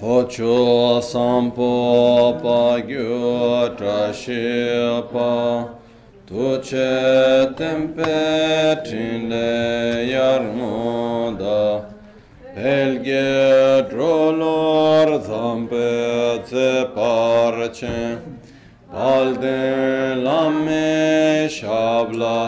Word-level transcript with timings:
Ocho 0.00 1.00
sampo 1.00 2.38
pa 2.40 2.80
gyu 2.86 3.74
tra 3.76 4.12
shi 4.12 5.02
pa 5.12 5.68
tuche 6.24 7.52
tempe 7.56 8.78
trinle 8.84 10.06
yarmoda 10.12 11.84
pelge 12.54 13.88
drolor 13.90 15.08
zampe 15.26 16.44
tse 16.44 16.70
parche 16.94 18.18
palde 18.92 20.14
lame 20.22 21.48
shabla 21.48 22.38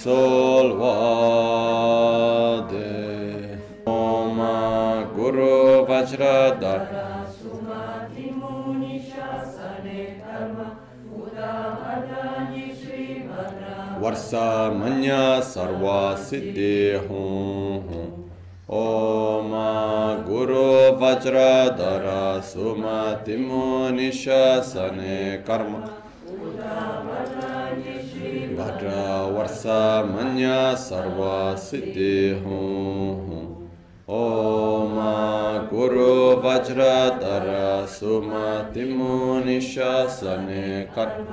solvade 0.00 1.47
da 6.60 6.74
वर्षामन्य 14.02 15.14
सर्वसिद्धि 15.44 16.74
हूँ 17.06 18.04
ओम 18.78 19.52
गुरु 20.28 20.66
वज्रधर 21.00 22.06
सुमतिमो 22.46 23.64
निशने 23.96 25.18
कर्म 25.48 25.74
भद्र 28.58 28.94
वर्षामन्य 29.36 30.54
सर्वसिद्धि 30.78 32.16
हूँ 32.44 33.44
ओ 34.10 34.22
गुरु 35.71 36.13
वज्रधर 36.43 37.47
सुमति 37.89 38.85
मुनिशासने 38.93 40.65
कर्म 40.97 41.27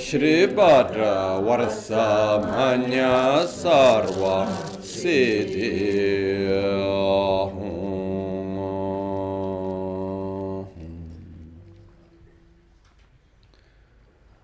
श्रीभद्र 0.00 1.08
वर्षमन्य 1.46 3.04
सर्व 3.54 4.22
सिद्धि 4.84 5.70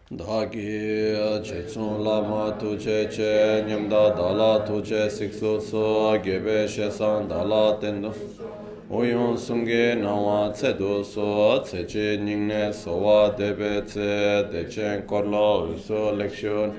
dhāgī 0.09 1.13
chēcūn 1.45 1.99
lāma 2.01 2.57
tu 2.57 2.73
chē 2.81 3.05
chē 3.13 3.61
nyamdā 3.67 4.17
dālā 4.17 4.65
tu 4.65 4.81
chē 4.81 5.05
sikso 5.05 5.61
sō 5.61 6.17
gēbē 6.25 6.65
shēsān 6.65 7.27
dālā 7.29 7.77
tendu 7.77 8.09
oyōn 8.89 9.37
sūngē 9.37 10.01
nāwā 10.01 10.49
tsē 10.57 10.73
tu 10.79 11.03
sō 11.05 11.61
tsē 11.61 11.85
chē 11.85 12.05
nyingnē 12.25 12.73
sōwā 12.73 13.37
dēbē 13.37 13.69
tsē 13.85 14.09
dēchēn 14.49 15.05
korlō 15.05 15.77
usō 15.77 16.01
lekshūn 16.17 16.73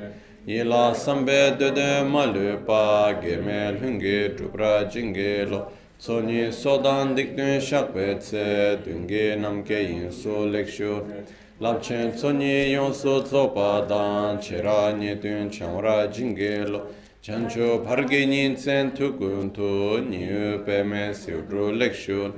yīlā 0.50 0.84
sāmbē 0.98 1.40
dēdē 1.60 1.90
mā 2.10 2.24
lūpā 2.34 2.82
gēmē 3.22 3.60
lhūngē 3.76 4.16
dhūprā 4.40 4.72
jīngē 4.90 5.36
lō 5.52 5.62
tsōnyī 6.02 6.48
sōdān 6.50 7.14
dikdūn 7.14 7.62
shakbē 7.62 8.10
tsē 8.26 8.48
dūngē 8.82 9.24
namkē 9.44 9.84
yīn 9.86 10.10
sō 10.18 10.48
lekshūn 10.56 11.14
lapchen 11.60 12.10
tsonyi 12.12 12.72
yonso 12.72 13.20
tsopa 13.22 13.86
dan 13.86 14.40
chera 14.40 14.92
nye 14.96 15.14
tun 15.20 15.50
chanwara 15.50 16.10
jingelo 16.10 16.86
chancho 17.22 17.84
parge 17.84 18.24
nyin 18.26 18.54
tsen 18.56 18.92
tukun 18.92 19.52
tu 19.52 20.00
nyu 20.00 20.64
peme 20.64 21.12
siudru 21.12 21.70
lekshu 21.76 22.32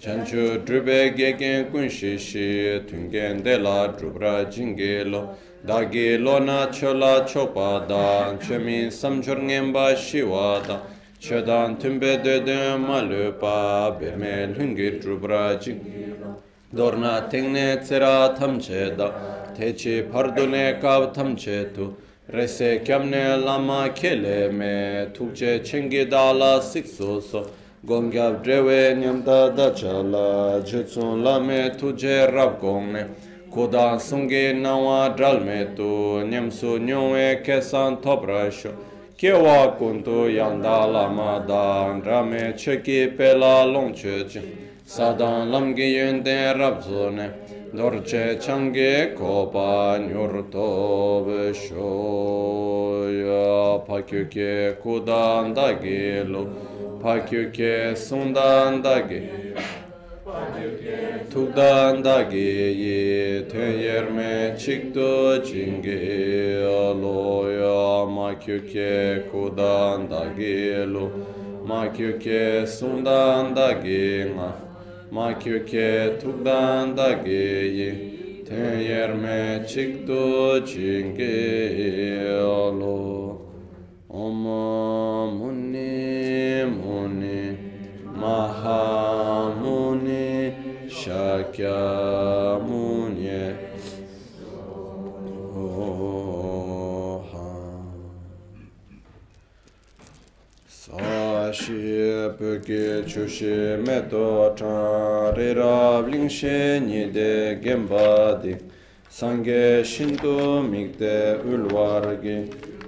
chancho 0.00 0.64
drube 0.64 1.14
gegen 1.14 1.70
kun 1.70 1.86
shishi 1.86 2.80
tungen 2.88 3.42
de 3.42 3.58
la 3.58 3.88
drubra 3.88 4.50
jingelo 4.50 5.36
dagi 5.66 6.16
lona 6.18 6.70
chola 6.72 7.26
chopa 7.28 7.86
dan 7.86 8.38
chemin 8.38 8.88
samchor 8.88 9.36
ngenpa 9.36 9.94
shiwa 9.94 10.66
dan 10.66 10.80
chedan 11.20 11.76
tumbe 11.78 12.24
dede 12.24 12.78
malupa 12.78 13.94
beme 14.00 14.46
lungi 14.56 14.98
drubra 14.98 15.60
jingelo 15.60 16.40
dorna 16.72 17.28
tengne 17.28 17.78
tsera 17.80 18.34
thamche 18.34 18.96
da 18.96 19.10
techi 19.54 20.02
pardune 20.10 20.80
kav 20.80 21.12
thamche 21.12 21.72
tu. 21.74 21.94
Rese 22.32 22.80
kyamne 22.84 23.44
lama 23.44 23.90
kele 23.94 24.50
me 24.50 25.10
tukche 25.12 25.60
chengi 25.62 26.08
dala 26.08 26.60
sikso 26.60 27.20
so 27.20 27.44
gongyab 27.84 28.42
drewe 28.44 28.94
nyamda 28.96 29.54
dacha 29.54 30.02
la 30.02 30.60
jetsun 30.62 31.22
lame 31.22 31.70
tuje 31.76 32.32
rab 32.32 32.60
gongne 32.60 33.08
koda 33.52 33.98
sungi 33.98 34.54
nawa 34.54 35.14
dralme 35.14 35.74
tu 35.74 36.22
nyamsu 36.24 36.78
nyongwe 36.78 37.42
kesan 37.44 38.00
toprasho 38.00 38.72
kewa 39.18 39.76
kuntu 39.76 40.30
yanda 40.30 40.86
lama 40.86 41.44
dan 41.46 42.02
rame 42.02 42.54
cheki 42.56 43.14
pela 43.16 43.66
longche 43.66 44.26
ching 44.30 44.56
사단 44.92 45.50
람기윤데 45.50 46.52
랍존에 46.52 47.32
노르체 47.72 48.38
창게 48.38 49.14
고바 49.14 50.00
뉴르토베쇼야 50.00 51.72
파큐케 53.88 54.76
고단다게로 54.82 57.00
파큐케 57.00 57.94
순단다게 57.94 59.54
툭단다게 61.30 62.36
예 62.78 63.48
퇴여메 63.48 64.56
칙도 64.58 65.42
징게 65.42 66.66
알로야 66.66 68.10
마큐케 68.10 69.28
고단다게로 69.32 71.10
마큐케 71.64 72.66
순단다게 72.66 74.34
나 74.36 74.71
ma 75.14 75.34
kyu 75.38 75.58
ke 75.68 76.16
tuk 76.20 76.42
dan 76.44 76.94
da 76.96 77.08
ge 77.24 77.44
yi 77.78 77.88
ten 78.46 78.80
yer 78.80 79.10
me 79.22 79.40
chik 79.72 80.06
tu 80.06 80.22
chin 80.68 81.12
ge 81.18 82.32
lo 82.80 82.96
om 84.22 84.40
muni 85.38 86.64
muni 86.78 87.40
maha 88.22 88.80
muni 89.60 90.30
shakya 90.88 91.78
muni 92.68 93.36
oh. 95.60 96.41
Sāshī 100.92 102.36
pūkī 102.36 103.08
chūshī 103.08 103.80
mētō 103.80 104.24
chāng 104.58 105.32
rī 105.38 105.46
rāb 105.56 106.10
līngshī 106.12 106.84
nidē 106.84 107.56
gēmbādī 107.64 108.52
sāngē 109.08 109.80
shintū 109.88 110.34
mīgdē 110.66 111.40
ulvārgī 111.48 112.36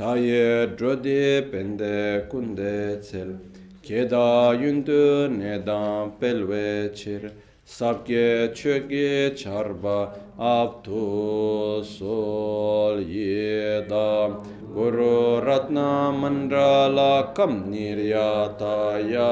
tāyē 0.00 0.72
drodi 0.80 1.44
pēndē 1.52 1.94
kundē 2.32 2.74
cēl 3.04 3.36
kēdā 3.84 4.56
yundu 4.64 5.28
nēdāng 5.36 6.16
pēlvē 6.16 6.66
chīr 6.96 7.32
sabge 7.64 8.52
chöge 8.54 9.36
charba 9.36 10.12
aptu 10.38 11.84
sol 11.84 12.98
yeda 12.98 14.34
guru 14.74 15.40
ratna 15.40 16.10
mandala 16.12 17.34
kam 17.34 17.70
niryataya 17.70 19.30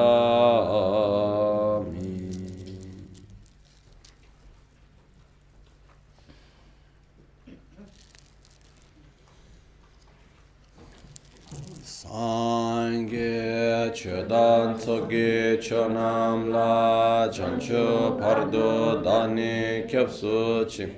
Ange 12.12 13.92
chedan 13.94 14.76
tsoge 14.76 15.56
chonam 15.62 16.50
la 16.50 17.28
chancho 17.30 18.18
pardo 18.18 19.00
dani 19.00 19.86
kyapsu 19.88 20.66
chi. 20.68 20.90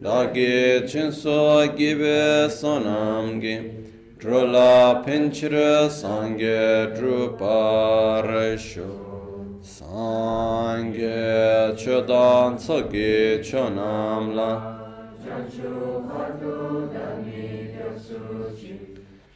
Dagi 0.00 0.86
chinso 0.86 1.66
gibe 1.76 2.48
sonam 2.48 3.40
gi 3.40 3.82
Drula 4.16 5.02
pinchira 5.04 5.90
sange 5.90 6.86
drupa 6.94 8.22
resho 8.24 9.58
Sange 9.60 11.74
chedan 11.74 12.56
tsoge 12.56 13.42
chonam 13.42 14.36
la. 14.36 14.52
Chancho 15.18 16.08
pardo 16.08 16.86
dani 16.94 17.74
kyapsu 17.74 18.54
chi. 18.56 18.93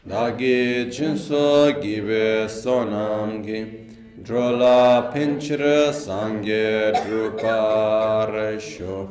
Dagi 0.08 0.88
chinso 0.90 1.70
gibe 1.82 2.48
sonam 2.48 3.44
gi 3.44 3.60
drola 4.22 5.10
pinchira 5.12 5.92
sangye 5.92 6.92
druparesho. 6.96 9.06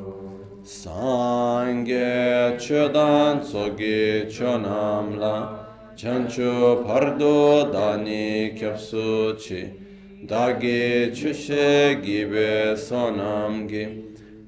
Sangye 0.64 2.58
chodan 2.58 3.44
sogi 3.44 4.26
chonamla, 4.26 5.60
chancho 5.96 6.84
pardo 6.84 7.72
dani 7.72 8.58
kyapsuchi. 8.58 9.72
Dagi 10.26 11.12
chushe 11.14 12.02
gibe 12.02 12.76
sonam 12.76 13.70
sonamgi, 13.70 13.86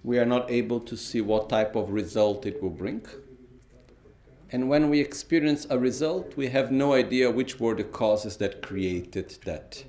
we 0.03 0.19
are 0.19 0.27
not 0.27 0.51
able 0.51 0.81
to 0.81 0.97
see 0.97 1.21
what 1.21 1.49
type 1.49 1.75
of 1.77 1.91
result 1.91 2.45
it 2.47 2.61
will 2.63 2.77
bring. 2.85 3.07
And 4.53 4.69
when 4.69 4.91
we 4.91 5.01
experience 5.01 5.67
a 5.71 5.79
result, 5.79 6.37
we 6.37 6.49
have 6.49 6.71
no 6.71 6.93
idea 6.93 7.31
which 7.31 7.59
were 7.59 7.75
the 7.75 7.85
causes 7.85 8.37
that 8.39 8.63
created 8.63 9.39
that 9.45 9.85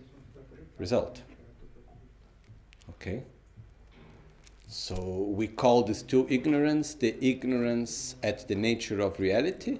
result. 0.78 1.22
Okay? 2.92 3.24
So 4.68 4.96
we 5.40 5.48
call 5.48 5.84
this 5.84 6.02
two 6.02 6.28
ignorance 6.30 6.94
the 6.94 7.16
ignorance 7.22 8.16
at 8.22 8.48
the 8.48 8.56
nature 8.56 9.00
of 9.00 9.20
reality 9.20 9.80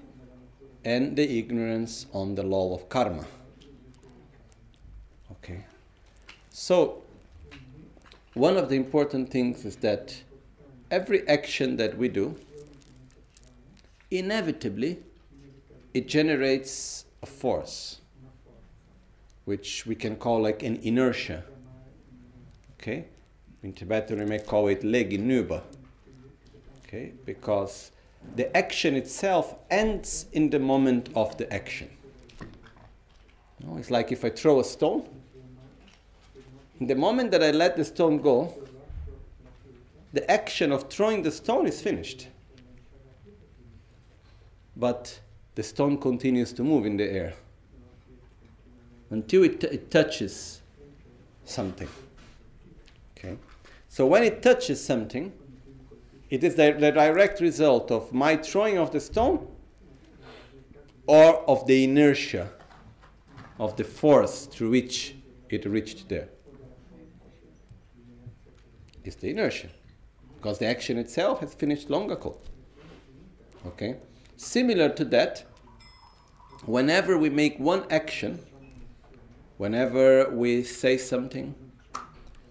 and 0.84 1.16
the 1.16 1.38
ignorance 1.38 2.06
on 2.12 2.34
the 2.34 2.42
law 2.42 2.74
of 2.74 2.88
karma. 2.88 3.26
Okay. 5.32 5.64
So, 6.50 7.02
one 8.34 8.56
of 8.56 8.68
the 8.68 8.76
important 8.76 9.30
things 9.30 9.64
is 9.64 9.76
that 9.76 10.22
every 10.90 11.26
action 11.28 11.76
that 11.76 11.96
we 11.96 12.08
do, 12.08 12.36
inevitably, 14.10 14.98
it 15.94 16.08
generates 16.08 17.04
a 17.22 17.26
force, 17.26 18.00
which 19.44 19.86
we 19.86 19.94
can 19.94 20.16
call 20.16 20.40
like 20.42 20.62
an 20.62 20.76
inertia. 20.82 21.44
Okay? 22.80 23.06
In 23.62 23.72
Tibetan, 23.72 24.20
we 24.20 24.24
may 24.24 24.38
call 24.38 24.68
it 24.68 24.82
leginuba. 24.82 25.62
Okay? 26.84 27.12
Because 27.24 27.90
the 28.36 28.56
action 28.56 28.94
itself 28.94 29.54
ends 29.70 30.26
in 30.32 30.50
the 30.50 30.58
moment 30.58 31.08
of 31.14 31.36
the 31.38 31.52
action. 31.52 31.90
Know, 33.64 33.76
it's 33.76 33.90
like 33.90 34.12
if 34.12 34.24
I 34.24 34.30
throw 34.30 34.60
a 34.60 34.64
stone, 34.64 35.08
in 36.80 36.86
the 36.86 36.94
moment 36.94 37.32
that 37.32 37.42
I 37.42 37.50
let 37.50 37.76
the 37.76 37.84
stone 37.84 38.18
go, 38.18 38.54
the 40.12 40.30
action 40.30 40.72
of 40.72 40.88
throwing 40.88 41.22
the 41.22 41.30
stone 41.30 41.66
is 41.66 41.80
finished. 41.80 42.28
But 44.76 45.18
the 45.56 45.62
stone 45.62 45.98
continues 45.98 46.52
to 46.52 46.62
move 46.62 46.86
in 46.86 46.96
the 46.96 47.04
air 47.04 47.34
until 49.10 49.42
it, 49.42 49.60
t- 49.60 49.66
it 49.66 49.90
touches 49.90 50.60
something. 51.44 51.88
Okay? 53.16 53.36
So 53.88 54.06
when 54.06 54.22
it 54.22 54.40
touches 54.40 54.84
something, 54.84 55.32
it 56.30 56.44
is 56.44 56.54
the, 56.54 56.72
the 56.78 56.92
direct 56.92 57.40
result 57.40 57.90
of 57.90 58.12
my 58.12 58.36
throwing 58.36 58.78
of 58.78 58.90
the 58.90 59.00
stone 59.00 59.46
or 61.06 61.36
of 61.48 61.66
the 61.66 61.84
inertia 61.84 62.50
of 63.58 63.76
the 63.76 63.84
force 63.84 64.46
through 64.46 64.70
which 64.70 65.14
it 65.48 65.64
reached 65.64 66.08
there. 66.08 66.28
It's 69.04 69.16
the 69.16 69.30
inertia. 69.30 69.68
Because 70.36 70.58
the 70.58 70.66
action 70.66 70.98
itself 70.98 71.40
has 71.40 71.54
finished 71.54 71.90
long 71.90 72.10
ago. 72.10 72.38
Okay? 73.66 73.96
Similar 74.36 74.90
to 74.90 75.04
that, 75.06 75.44
whenever 76.64 77.18
we 77.18 77.30
make 77.30 77.58
one 77.58 77.84
action, 77.90 78.38
whenever 79.56 80.30
we 80.30 80.62
say 80.62 80.96
something, 80.96 81.54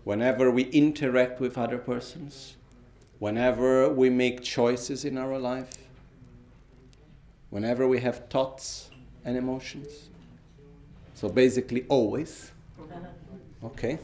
whenever 0.03 0.51
we 0.51 0.63
interact 0.63 1.39
with 1.39 1.57
other 1.57 1.77
persons, 1.77 2.57
whenever 3.19 3.89
we 3.89 4.09
make 4.09 4.43
choices 4.43 5.05
in 5.05 5.17
our 5.17 5.37
life, 5.37 5.73
whenever 7.49 7.87
we 7.87 7.99
have 7.99 8.27
thoughts 8.29 8.89
and 9.25 9.37
emotions. 9.37 10.09
So 11.13 11.29
basically, 11.29 11.85
always. 11.89 12.51
Okay? 13.63 13.99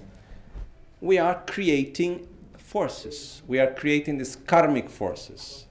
We 1.01 1.17
are 1.19 1.43
creating 1.45 2.27
forces. 2.57 3.43
We 3.47 3.59
are 3.59 3.71
creating 3.71 4.17
these 4.17 4.35
karmic 4.35 4.89
forces. 4.89 5.65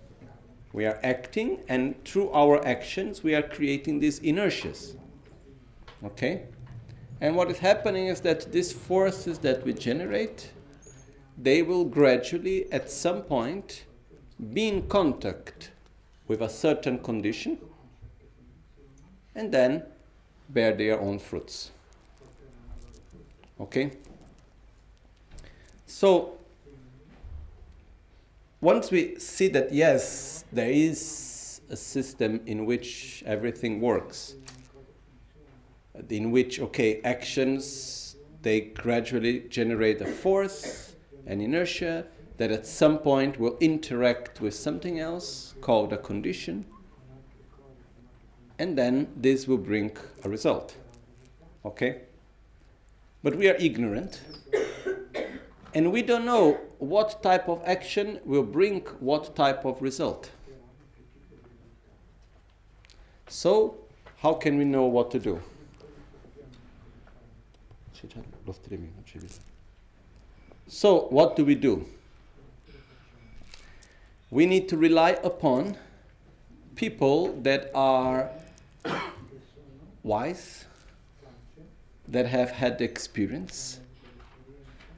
We 0.73 0.87
are 0.87 0.99
acting, 1.03 1.65
and 1.69 2.03
through 2.05 2.31
our 2.31 2.65
actions, 2.67 3.23
we 3.23 3.35
are 3.35 3.43
creating 3.43 3.99
these 4.01 4.21
inertias. 4.21 4.97
Okay? 6.05 6.45
And 7.21 7.37
what 7.37 7.51
is 7.51 7.59
happening 7.59 8.07
is 8.07 8.21
that 8.23 8.53
these 8.53 8.73
forces 8.73 9.39
that 9.41 9.65
we 9.65 9.75
generate 9.75 10.51
they 11.37 11.63
will 11.63 11.85
gradually, 11.85 12.71
at 12.73 12.91
some 12.91 13.23
point, 13.23 13.85
be 14.53 14.69
in 14.69 14.89
contact 14.89 15.71
with 16.29 16.41
a 16.41 16.49
certain 16.49 16.99
condition 16.99 17.59
and 19.35 19.53
then 19.53 19.83
bear 20.49 20.73
their 20.73 21.01
own 21.01 21.19
fruits. 21.19 21.71
Okay? 23.61 23.93
So, 25.87 26.39
once 28.61 28.91
we 28.91 29.19
see 29.19 29.49
that 29.49 29.73
yes, 29.73 30.45
there 30.53 30.71
is 30.71 31.61
a 31.71 31.77
system 31.77 32.41
in 32.47 32.67
which 32.67 33.23
everything 33.27 33.81
works, 33.81 34.35
in 36.09 36.31
which, 36.31 36.61
okay, 36.61 37.01
actions, 37.03 38.17
they 38.43 38.61
gradually 38.61 39.41
generate 39.49 40.01
a 40.01 40.07
force, 40.07 40.92
an 41.27 41.41
inertia 41.41 42.07
that 42.39 42.51
at 42.51 42.67
some 42.67 42.99
point 42.99 43.39
will 43.39 43.57
interact 43.61 44.41
with 44.41 44.55
something 44.55 44.99
else 44.99 45.55
called 45.61 45.93
a 45.93 45.99
condition, 45.99 46.67
and 48.59 48.77
then 48.77 49.09
this 49.17 49.47
will 49.47 49.59
bring 49.59 49.97
a 50.25 50.29
result. 50.29 50.77
Okay? 51.65 52.03
But 53.23 53.37
we 53.37 53.49
are 53.49 53.55
ignorant, 53.55 54.21
and 55.75 55.93
we 55.93 56.03
don't 56.03 56.25
know 56.25 56.59
what 56.79 57.23
type 57.23 57.49
of 57.49 57.63
action 57.65 58.21
will 58.25 58.43
bring 58.43 58.81
what 58.99 59.37
type 59.37 59.65
of 59.65 59.81
result. 59.81 60.31
So, 63.29 63.77
how 64.19 64.35
can 64.35 64.59
we 64.59 64.65
know 64.65 64.85
what 64.85 65.11
to 65.13 65.19
do? 65.19 65.41
So, 70.75 71.07
what 71.11 71.37
do 71.37 71.45
we 71.45 71.55
do? 71.55 71.85
we 74.33 74.47
need 74.47 74.67
to 74.67 74.79
rely 74.79 75.11
upon 75.23 75.77
people 76.75 77.35
that 77.43 77.71
are 77.75 78.31
wise, 80.03 80.65
that 82.09 82.25
have 82.25 82.51
had 82.51 82.81
experience, 82.81 83.81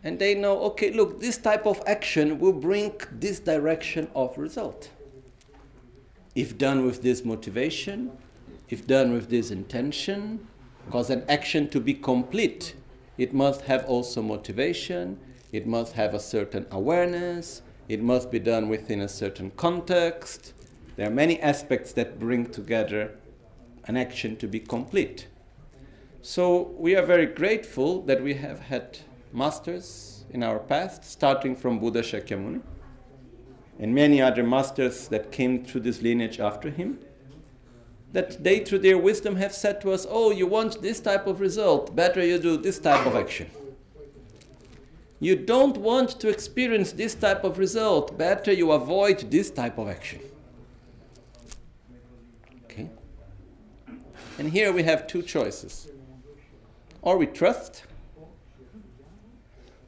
and 0.04 0.20
they 0.20 0.36
know 0.36 0.60
okay, 0.60 0.92
look, 0.92 1.20
this 1.20 1.36
type 1.36 1.66
of 1.66 1.82
action 1.84 2.38
will 2.38 2.52
bring 2.52 2.92
this 3.10 3.40
direction 3.40 4.08
of 4.14 4.38
result. 4.38 4.88
If 6.36 6.56
done 6.56 6.86
with 6.86 7.02
this 7.02 7.24
motivation, 7.24 8.12
if 8.68 8.86
done 8.86 9.12
with 9.12 9.30
this 9.30 9.50
intention, 9.50 10.46
because 10.86 11.10
an 11.10 11.24
action 11.28 11.68
to 11.70 11.80
be 11.80 11.92
complete, 11.92 12.74
it 13.18 13.34
must 13.34 13.62
have 13.62 13.84
also 13.86 14.22
motivation, 14.22 15.18
it 15.54 15.68
must 15.68 15.92
have 15.92 16.14
a 16.14 16.18
certain 16.18 16.66
awareness, 16.72 17.62
it 17.88 18.02
must 18.02 18.28
be 18.28 18.40
done 18.40 18.68
within 18.68 19.00
a 19.00 19.08
certain 19.08 19.52
context. 19.52 20.52
There 20.96 21.06
are 21.06 21.14
many 21.14 21.40
aspects 21.40 21.92
that 21.92 22.18
bring 22.18 22.46
together 22.46 23.16
an 23.84 23.96
action 23.96 24.36
to 24.38 24.48
be 24.48 24.58
complete. 24.58 25.28
So 26.22 26.74
we 26.76 26.96
are 26.96 27.06
very 27.06 27.26
grateful 27.26 28.02
that 28.02 28.20
we 28.20 28.34
have 28.34 28.62
had 28.62 28.98
masters 29.32 30.24
in 30.30 30.42
our 30.42 30.58
past, 30.58 31.04
starting 31.04 31.54
from 31.54 31.78
Buddha 31.78 32.00
Shakyamuni 32.00 32.60
and 33.78 33.94
many 33.94 34.20
other 34.20 34.42
masters 34.42 35.06
that 35.06 35.30
came 35.30 35.64
through 35.64 35.82
this 35.82 36.02
lineage 36.02 36.40
after 36.40 36.68
him, 36.70 36.98
that 38.12 38.42
they, 38.42 38.58
through 38.58 38.80
their 38.80 38.98
wisdom, 38.98 39.36
have 39.36 39.52
said 39.52 39.80
to 39.82 39.92
us, 39.92 40.04
Oh, 40.10 40.32
you 40.32 40.48
want 40.48 40.82
this 40.82 40.98
type 40.98 41.28
of 41.28 41.40
result, 41.40 41.94
better 41.94 42.24
you 42.26 42.40
do 42.40 42.56
this 42.56 42.80
type 42.80 43.06
of 43.06 43.14
action. 43.14 43.48
You 45.24 45.36
don't 45.36 45.78
want 45.78 46.20
to 46.20 46.28
experience 46.28 46.92
this 46.92 47.14
type 47.14 47.44
of 47.44 47.56
result, 47.56 48.18
better 48.18 48.52
you 48.52 48.72
avoid 48.72 49.30
this 49.30 49.50
type 49.50 49.78
of 49.78 49.88
action. 49.88 50.20
Okay? 52.66 52.90
And 54.38 54.50
here 54.50 54.70
we 54.70 54.82
have 54.82 55.06
two 55.06 55.22
choices. 55.22 55.88
Or 57.00 57.16
we 57.16 57.24
trust, 57.24 57.84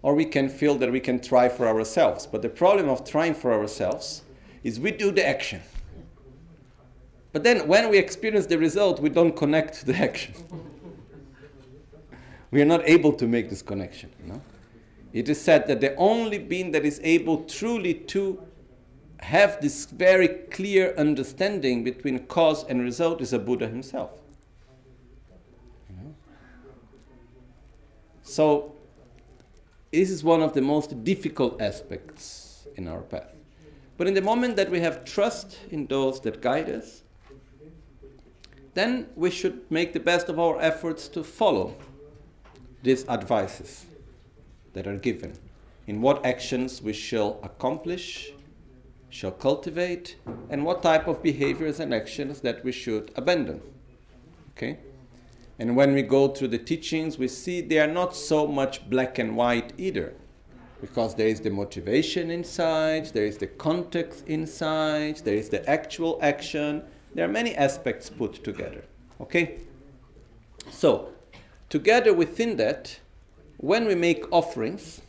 or 0.00 0.14
we 0.14 0.25
can 0.25 0.49
feel 0.49 0.76
that 0.76 0.90
we 0.90 1.00
can 1.00 1.21
try 1.21 1.50
for 1.50 1.69
ourselves. 1.69 2.26
But 2.26 2.40
the 2.40 2.49
problem 2.49 2.88
of 2.88 3.05
trying 3.05 3.35
for 3.35 3.52
ourselves 3.52 4.23
is 4.64 4.81
we 4.81 4.90
do 4.90 5.11
the 5.11 5.28
action. 5.28 5.61
But 7.35 7.45
then 7.45 7.69
when 7.69 7.90
we 7.90 7.99
experience 7.99 8.47
the 8.47 8.57
result, 8.57 9.00
we 9.00 9.11
don't 9.11 9.37
connect 9.37 9.81
to 9.81 9.85
the 9.85 9.97
action. 10.09 10.33
we 12.50 12.62
are 12.62 12.71
not 12.75 12.88
able 12.88 13.12
to 13.12 13.26
make 13.26 13.50
this 13.50 13.61
connection. 13.61 14.11
You 14.23 14.33
know? 14.33 14.43
It 15.12 15.28
is 15.28 15.40
said 15.40 15.66
that 15.68 15.80
the 15.80 15.94
only 15.96 16.38
being 16.38 16.72
that 16.72 16.84
is 16.84 17.00
able 17.02 17.44
truly 17.44 17.94
to 17.94 18.42
have 19.20 19.60
this 19.60 19.86
very 19.86 20.28
clear 20.28 20.94
understanding 20.96 21.84
between 21.84 22.26
cause 22.26 22.64
and 22.64 22.82
result 22.82 23.20
is 23.20 23.32
a 23.32 23.38
Buddha 23.38 23.66
himself. 23.66 24.10
So, 28.22 28.75
this 29.92 30.10
is 30.10 30.22
one 30.22 30.42
of 30.42 30.52
the 30.52 30.60
most 30.60 31.04
difficult 31.04 31.62
aspects 31.62 32.66
in 32.75 32.88
our 32.88 33.00
path. 33.00 33.32
But 33.96 34.08
in 34.08 34.14
the 34.14 34.20
moment 34.20 34.56
that 34.56 34.70
we 34.70 34.80
have 34.80 35.04
trust 35.04 35.58
in 35.70 35.86
those 35.86 36.20
that 36.20 36.42
guide 36.42 36.68
us, 36.68 37.02
then 38.75 39.06
we 39.16 39.30
should 39.30 39.70
make 39.70 39.94
the 39.94 40.00
best 40.00 40.28
of 40.28 40.38
our 40.38 40.60
efforts 40.60 41.08
to 41.08 41.25
follow 41.25 41.75
these 42.82 43.08
advices 43.08 43.86
that 44.76 44.87
are 44.87 44.97
given. 44.97 45.33
In 45.88 46.00
what 46.00 46.25
actions 46.25 46.80
we 46.80 46.92
shall 46.92 47.40
accomplish, 47.42 48.30
shall 49.09 49.33
cultivate, 49.33 50.16
and 50.50 50.64
what 50.64 50.83
type 50.83 51.09
of 51.09 51.23
behaviors 51.23 51.80
and 51.80 51.92
actions 51.92 52.40
that 52.42 52.62
we 52.64 52.73
should 52.73 53.11
abandon. 53.16 53.61
Okay? 54.50 54.78
And 55.59 55.75
when 55.75 55.95
we 55.95 56.02
go 56.02 56.28
through 56.28 56.49
the 56.49 56.59
teachings, 56.59 57.18
we 57.18 57.28
see 57.28 57.61
they 57.61 57.78
are 57.78 57.87
not 57.87 58.14
so 58.14 58.47
much 58.47 58.88
black 58.90 59.18
and 59.18 59.37
white 59.37 59.73
either. 59.78 60.14
Because 60.80 61.14
there 61.14 61.28
is 61.28 61.40
the 61.40 61.50
motivation 61.50 62.30
inside, 62.30 63.06
there 63.06 63.25
is 63.25 63.38
the 63.38 63.47
context 63.47 64.25
inside, 64.26 65.16
there 65.25 65.35
is 65.35 65.49
the 65.49 65.66
actual 65.68 66.18
action. 66.21 66.83
There 67.14 67.25
are 67.25 67.33
many 67.33 67.54
aspects 67.54 68.11
put 68.11 68.45
together. 68.45 68.85
Okay? 69.21 69.61
So, 70.71 71.12
together 71.71 72.12
within 72.12 72.56
that, 72.56 73.00
when 73.58 73.86
we 73.86 73.94
make 73.94 74.30
offerings, 74.32 75.00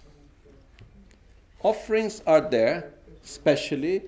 offerings 1.61 2.21
are 2.25 2.41
there 2.41 2.93
specially 3.21 4.03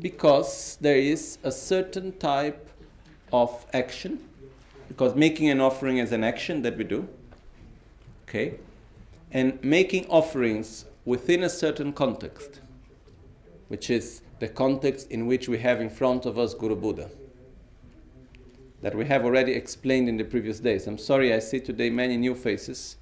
because 0.00 0.76
there 0.80 0.96
is 0.96 1.38
a 1.44 1.52
certain 1.52 2.12
type 2.18 2.68
of 3.32 3.66
action 3.72 4.18
because 4.88 5.14
making 5.14 5.48
an 5.50 5.60
offering 5.60 5.98
is 5.98 6.12
an 6.12 6.22
action 6.22 6.62
that 6.62 6.76
we 6.76 6.84
do. 6.84 7.08
Okay? 8.28 8.54
And 9.32 9.62
making 9.62 10.06
offerings 10.06 10.84
within 11.04 11.42
a 11.42 11.48
certain 11.48 11.92
context, 11.92 12.60
which 13.68 13.90
is 13.90 14.22
the 14.38 14.48
context 14.48 15.10
in 15.10 15.26
which 15.26 15.48
we 15.48 15.58
have 15.58 15.80
in 15.80 15.90
front 15.90 16.26
of 16.26 16.38
us 16.38 16.54
Guru 16.54 16.76
Buddha, 16.76 17.10
that 18.82 18.94
we 18.94 19.04
have 19.06 19.24
already 19.24 19.52
explained 19.52 20.08
in 20.08 20.16
the 20.16 20.24
previous 20.24 20.60
days. 20.60 20.86
I'm 20.86 20.98
sorry, 20.98 21.32
I 21.32 21.38
see 21.38 21.60
today 21.60 21.90
many 21.90 22.16
new 22.16 22.34
faces, 22.34 22.96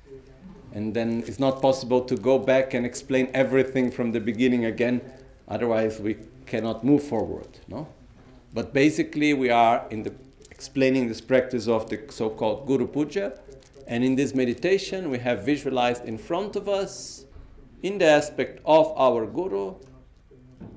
and 0.73 0.95
then 0.95 1.23
it's 1.27 1.39
not 1.39 1.61
possible 1.61 2.01
to 2.03 2.17
go 2.17 2.39
back 2.39 2.75
and 2.75 2.87
explain 2.87 3.29
everything 3.35 3.91
from 3.91 4.13
the 4.13 4.21
beginning 4.21 4.65
again, 4.65 5.01
otherwise, 5.49 6.01
we 6.01 6.17
cannot 6.47 6.85
move 6.85 7.03
forward. 7.03 7.49
No? 7.69 7.89
But 8.55 8.73
basically, 8.73 9.35
we 9.35 9.51
are 9.51 9.87
in 9.91 10.03
the 10.03 10.13
explaining 10.51 11.09
this 11.09 11.21
practice 11.21 11.67
of 11.67 11.91
the 11.91 12.01
so 12.11 12.31
called 12.31 12.67
Guru 12.67 12.87
Puja. 12.87 13.39
And 13.87 14.05
in 14.05 14.15
this 14.15 14.35
meditation, 14.35 15.11
we 15.11 15.19
have 15.19 15.45
visualized 15.45 16.05
in 16.05 16.17
front 16.17 16.57
of 16.57 16.69
us, 16.69 17.25
in 17.83 17.99
the 17.99 18.07
aspect 18.07 18.61
of 18.65 18.93
our 18.97 19.27
Guru, 19.27 19.75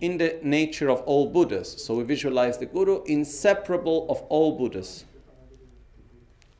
in 0.01 0.17
the 0.17 0.39
nature 0.41 0.89
of 0.89 1.01
all 1.01 1.29
Buddhas. 1.29 1.83
So 1.83 1.95
we 1.95 2.03
visualize 2.03 2.57
the 2.57 2.65
Guru 2.65 3.03
inseparable 3.03 4.07
of 4.09 4.21
all 4.23 4.57
Buddhas. 4.57 5.05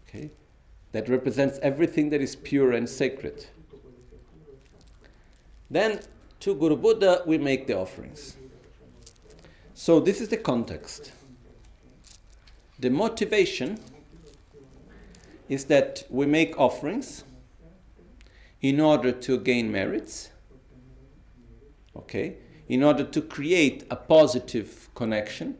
Okay? 0.07 0.29
That 0.95 1.09
represents 1.09 1.59
everything 1.61 2.09
that 2.11 2.21
is 2.21 2.37
pure 2.37 2.71
and 2.71 2.87
sacred. 2.87 3.47
Then, 5.69 5.99
to 6.39 6.55
Guru 6.55 6.77
Buddha, 6.77 7.21
we 7.25 7.37
make 7.37 7.67
the 7.67 7.77
offerings. 7.77 8.37
So, 9.73 9.99
this 9.99 10.21
is 10.21 10.29
the 10.29 10.37
context. 10.37 11.11
The 12.79 12.89
motivation 12.89 13.77
is 15.49 15.65
that 15.65 16.05
we 16.09 16.27
make 16.27 16.57
offerings 16.57 17.25
in 18.61 18.79
order 18.79 19.11
to 19.11 19.37
gain 19.37 19.69
merits, 19.69 20.29
okay, 21.97 22.37
in 22.69 22.83
order 22.83 23.03
to 23.03 23.21
create 23.21 23.85
a 23.91 23.97
positive 23.97 24.87
connection, 24.95 25.57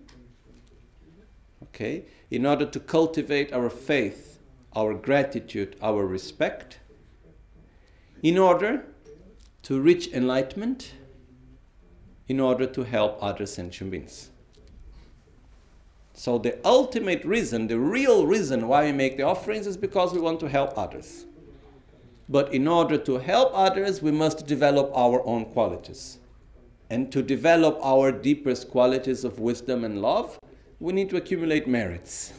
okay, 1.64 2.06
in 2.32 2.46
order 2.46 2.66
to 2.66 2.80
cultivate 2.80 3.52
our 3.52 3.70
faith, 3.70 4.25
our 4.76 4.94
gratitude, 4.94 5.76
our 5.82 6.06
respect, 6.06 6.80
in 8.22 8.38
order 8.38 8.86
to 9.64 9.80
reach 9.80 10.08
enlightenment, 10.14 10.94
in 12.28 12.40
order 12.40 12.66
to 12.66 12.84
help 12.84 13.18
other 13.22 13.46
sentient 13.46 13.92
beings. 13.92 14.32
So 16.14 16.38
the 16.38 16.58
ultimate 16.66 17.26
reason, 17.26 17.68
the 17.68 17.80
real 17.80 18.26
reason 18.26 18.68
why 18.68 18.86
we 18.86 18.92
make 18.92 19.18
the 19.18 19.24
offerings 19.24 19.68
is 19.68 19.76
because 19.78 20.14
we 20.14 20.22
want 20.22 20.40
to 20.40 20.50
help 20.50 20.78
others. 20.78 21.26
But 22.30 22.54
in 22.54 22.68
order 22.68 22.98
to 22.98 23.18
help 23.18 23.52
others, 23.54 24.02
we 24.02 24.12
must 24.12 24.48
develop 24.48 24.92
our 24.96 25.26
own 25.28 25.46
qualities. 25.46 26.20
And 26.90 27.12
to 27.12 27.22
develop 27.22 27.78
our 27.84 28.12
deepest 28.12 28.70
qualities 28.70 29.24
of 29.24 29.40
wisdom 29.40 29.84
and 29.84 30.02
love, 30.02 30.40
we 30.80 30.94
need 30.94 31.10
to 31.10 31.18
accumulate 31.18 31.68
merits. 31.68 32.34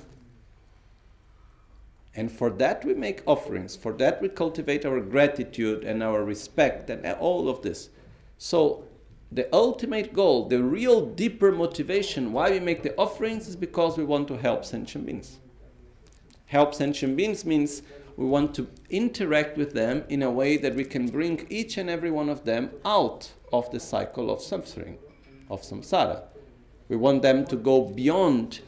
And 2.17 2.33
for 2.33 2.49
that, 2.49 2.83
we 2.83 2.95
make 2.95 3.23
offerings. 3.27 3.77
For 3.77 3.93
that, 3.95 4.23
we 4.23 4.31
cultivate 4.31 4.87
our 4.87 5.01
gratitude 5.01 5.85
and 5.85 6.03
our 6.03 6.25
respect 6.25 6.89
and 6.89 7.05
all 7.17 7.51
of 7.51 7.61
this. 7.61 7.91
So, 8.39 8.85
the 9.31 9.55
ultimate 9.55 10.15
goal, 10.15 10.49
the 10.49 10.63
real 10.63 11.05
deeper 11.05 11.53
motivation 11.53 12.33
why 12.33 12.51
we 12.51 12.61
make 12.61 12.83
the 12.83 12.97
offerings 12.97 13.49
is 13.49 13.57
because 13.57 13.99
we 13.99 14.05
want 14.05 14.29
to 14.29 14.39
help 14.39 14.65
sentient 14.65 15.05
beings. 15.05 15.39
Help 16.47 16.75
sentient 16.75 17.17
beings 17.17 17.45
means 17.45 17.83
we 18.17 18.25
want 18.25 18.55
to 18.55 18.69
interact 18.89 19.59
with 19.59 19.75
them 19.75 20.05
in 20.09 20.23
a 20.23 20.31
way 20.31 20.57
that 20.57 20.75
we 20.75 20.85
can 20.85 21.09
bring 21.09 21.47
each 21.51 21.77
and 21.77 21.91
every 21.91 22.11
one 22.11 22.31
of 22.31 22.45
them 22.45 22.71
out 22.85 23.33
of 23.53 23.71
the 23.73 23.81
cycle 23.81 24.31
of 24.31 24.41
suffering, 24.41 24.97
of 25.51 25.63
samsara. 25.63 26.23
We 26.89 26.97
want 26.97 27.23
them 27.23 27.45
to 27.47 27.57
go 27.57 27.83
beyond 27.83 28.61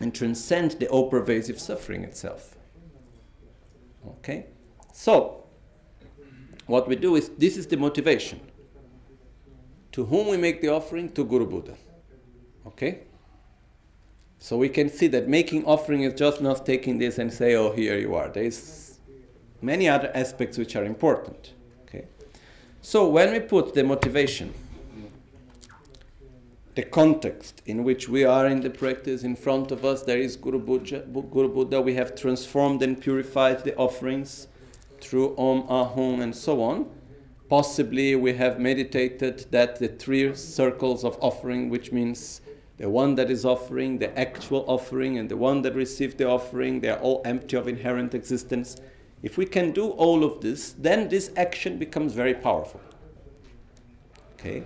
and 0.00 0.14
transcend 0.14 0.72
the 0.72 0.88
all 0.88 1.08
pervasive 1.08 1.58
suffering 1.58 2.04
itself. 2.04 2.51
Okay? 4.06 4.46
So, 4.92 5.44
what 6.66 6.88
we 6.88 6.96
do 6.96 7.16
is 7.16 7.30
this 7.30 7.56
is 7.56 7.66
the 7.66 7.76
motivation 7.76 8.40
To 9.92 10.06
whom 10.06 10.28
we 10.28 10.36
make 10.38 10.60
the 10.62 10.68
offering? 10.68 11.12
To 11.12 11.24
Guru 11.24 11.46
Buddha. 11.46 11.74
Okay? 12.66 13.00
So 14.38 14.56
we 14.56 14.68
can 14.68 14.88
see 14.88 15.06
that 15.08 15.28
making 15.28 15.64
offering 15.66 16.02
is 16.02 16.14
just 16.14 16.40
not 16.40 16.66
taking 16.66 16.98
this 16.98 17.18
and 17.18 17.32
say, 17.32 17.54
oh, 17.54 17.72
here 17.72 17.98
you 17.98 18.14
are. 18.14 18.28
There 18.28 18.42
is 18.42 18.98
many 19.60 19.88
other 19.88 20.10
aspects 20.14 20.58
which 20.58 20.74
are 20.74 20.84
important. 20.84 21.52
Okay? 21.84 22.06
So 22.80 23.08
when 23.08 23.32
we 23.32 23.40
put 23.40 23.74
the 23.74 23.84
motivation, 23.84 24.52
the 26.74 26.82
context 26.82 27.60
in 27.66 27.84
which 27.84 28.08
we 28.08 28.24
are 28.24 28.46
in 28.46 28.60
the 28.60 28.70
practice 28.70 29.24
in 29.24 29.36
front 29.36 29.70
of 29.70 29.84
us, 29.84 30.02
there 30.02 30.18
is 30.18 30.36
Guru 30.36 30.58
Buddha, 30.58 31.00
Guru 31.00 31.48
Buddha. 31.48 31.80
We 31.80 31.94
have 31.94 32.14
transformed 32.14 32.82
and 32.82 32.98
purified 32.98 33.62
the 33.62 33.76
offerings 33.76 34.48
through 35.00 35.36
Om 35.36 35.64
Ahung 35.64 36.22
and 36.22 36.34
so 36.34 36.62
on. 36.62 36.88
Possibly 37.50 38.16
we 38.16 38.32
have 38.34 38.58
meditated 38.58 39.46
that 39.50 39.78
the 39.78 39.88
three 39.88 40.34
circles 40.34 41.04
of 41.04 41.18
offering, 41.20 41.68
which 41.68 41.92
means 41.92 42.40
the 42.78 42.88
one 42.88 43.16
that 43.16 43.30
is 43.30 43.44
offering, 43.44 43.98
the 43.98 44.18
actual 44.18 44.64
offering, 44.66 45.18
and 45.18 45.28
the 45.28 45.36
one 45.36 45.60
that 45.62 45.74
received 45.74 46.16
the 46.16 46.26
offering, 46.26 46.80
they 46.80 46.88
are 46.88 46.98
all 47.00 47.20
empty 47.26 47.56
of 47.56 47.68
inherent 47.68 48.14
existence. 48.14 48.76
If 49.22 49.36
we 49.36 49.44
can 49.44 49.72
do 49.72 49.90
all 49.90 50.24
of 50.24 50.40
this, 50.40 50.72
then 50.72 51.08
this 51.08 51.30
action 51.36 51.78
becomes 51.78 52.14
very 52.14 52.34
powerful. 52.34 52.80
Okay? 54.34 54.64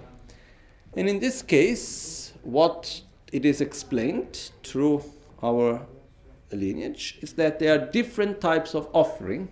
And 0.96 1.08
in 1.08 1.20
this 1.20 1.42
case, 1.42 2.32
what 2.42 3.02
it 3.30 3.44
is 3.44 3.60
explained 3.60 4.50
through 4.64 5.04
our 5.42 5.86
lineage 6.50 7.18
is 7.20 7.34
that 7.34 7.58
there 7.58 7.74
are 7.74 7.90
different 7.90 8.40
types 8.40 8.74
of 8.74 8.88
offering 8.94 9.48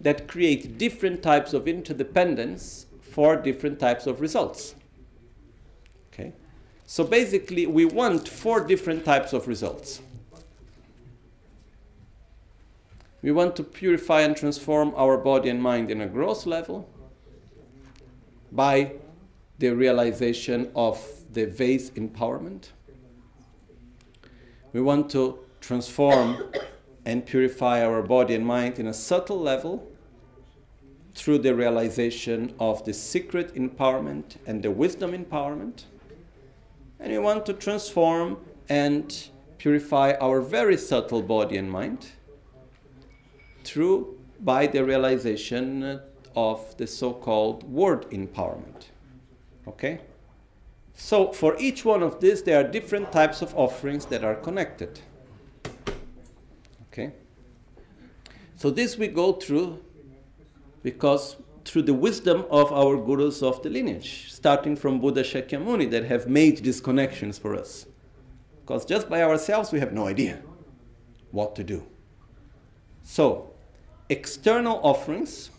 that 0.00 0.28
create 0.28 0.76
different 0.76 1.22
types 1.22 1.54
of 1.54 1.66
interdependence 1.66 2.86
for 3.00 3.36
different 3.36 3.80
types 3.80 4.06
of 4.06 4.20
results. 4.20 4.74
Okay? 6.12 6.32
So 6.86 7.04
basically, 7.04 7.66
we 7.66 7.86
want 7.86 8.28
four 8.28 8.60
different 8.60 9.04
types 9.04 9.32
of 9.32 9.48
results. 9.48 10.02
We 13.22 13.32
want 13.32 13.56
to 13.56 13.64
purify 13.64 14.20
and 14.20 14.36
transform 14.36 14.92
our 14.94 15.16
body 15.16 15.48
and 15.48 15.60
mind 15.60 15.90
in 15.90 16.00
a 16.00 16.06
gross 16.06 16.46
level 16.46 16.88
by 18.52 18.92
the 19.58 19.70
realization 19.70 20.70
of 20.74 21.04
the 21.32 21.46
vase 21.46 21.90
empowerment. 21.90 22.68
We 24.72 24.80
want 24.80 25.10
to 25.10 25.38
transform 25.60 26.52
and 27.04 27.24
purify 27.24 27.84
our 27.84 28.02
body 28.02 28.34
and 28.34 28.46
mind 28.46 28.78
in 28.78 28.86
a 28.86 28.94
subtle 28.94 29.40
level 29.40 29.86
through 31.14 31.38
the 31.38 31.54
realization 31.54 32.54
of 32.60 32.84
the 32.84 32.92
secret 32.92 33.54
empowerment 33.54 34.36
and 34.46 34.62
the 34.62 34.70
wisdom 34.70 35.12
empowerment. 35.12 35.84
And 37.00 37.10
we 37.12 37.18
want 37.18 37.46
to 37.46 37.54
transform 37.54 38.38
and 38.68 39.28
purify 39.58 40.12
our 40.20 40.40
very 40.40 40.76
subtle 40.76 41.22
body 41.22 41.56
and 41.56 41.70
mind 41.70 42.06
through 43.64 44.18
by 44.40 44.66
the 44.66 44.84
realization 44.84 46.00
of 46.36 46.76
the 46.76 46.86
so-called 46.86 47.64
word 47.64 48.08
empowerment. 48.10 48.87
Okay? 49.68 50.00
So 50.94 51.32
for 51.32 51.56
each 51.58 51.84
one 51.84 52.02
of 52.02 52.20
these, 52.20 52.42
there 52.42 52.58
are 52.58 52.68
different 52.68 53.12
types 53.12 53.42
of 53.42 53.54
offerings 53.54 54.06
that 54.06 54.24
are 54.24 54.34
connected. 54.34 55.00
Okay? 56.90 57.12
So 58.56 58.70
this 58.70 58.98
we 58.98 59.06
go 59.06 59.34
through 59.34 59.80
because 60.82 61.36
through 61.64 61.82
the 61.82 61.94
wisdom 61.94 62.44
of 62.50 62.72
our 62.72 62.96
gurus 62.96 63.42
of 63.42 63.62
the 63.62 63.68
lineage, 63.68 64.32
starting 64.32 64.74
from 64.74 65.00
Buddha 65.00 65.22
Shakyamuni, 65.22 65.90
that 65.90 66.04
have 66.04 66.26
made 66.26 66.58
these 66.58 66.80
connections 66.80 67.38
for 67.38 67.54
us. 67.54 67.86
Because 68.62 68.84
just 68.84 69.08
by 69.08 69.22
ourselves, 69.22 69.70
we 69.70 69.80
have 69.80 69.92
no 69.92 70.06
idea 70.06 70.40
what 71.30 71.54
to 71.56 71.64
do. 71.64 71.86
So, 73.02 73.50
external 74.08 74.80
offerings 74.82 75.50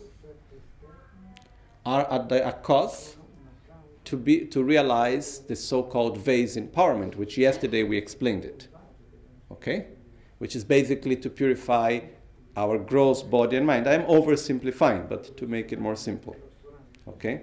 are 1.86 2.10
at 2.12 2.28
the 2.28 2.40
cause 2.62 3.16
to, 4.04 4.16
be, 4.16 4.46
to 4.46 4.62
realize 4.62 5.40
the 5.40 5.56
so-called 5.56 6.18
vase 6.18 6.56
empowerment, 6.56 7.16
which 7.16 7.36
yesterday 7.38 7.82
we 7.82 7.96
explained 7.96 8.44
it. 8.44 8.68
Okay? 9.50 9.86
Which 10.38 10.56
is 10.56 10.64
basically 10.64 11.16
to 11.16 11.30
purify 11.30 12.00
our 12.56 12.78
gross 12.78 13.22
body 13.22 13.56
and 13.56 13.66
mind. 13.66 13.86
I'm 13.86 14.02
oversimplifying, 14.02 15.08
but 15.08 15.36
to 15.36 15.46
make 15.46 15.72
it 15.72 15.80
more 15.80 15.96
simple. 15.96 16.36
Okay? 17.08 17.42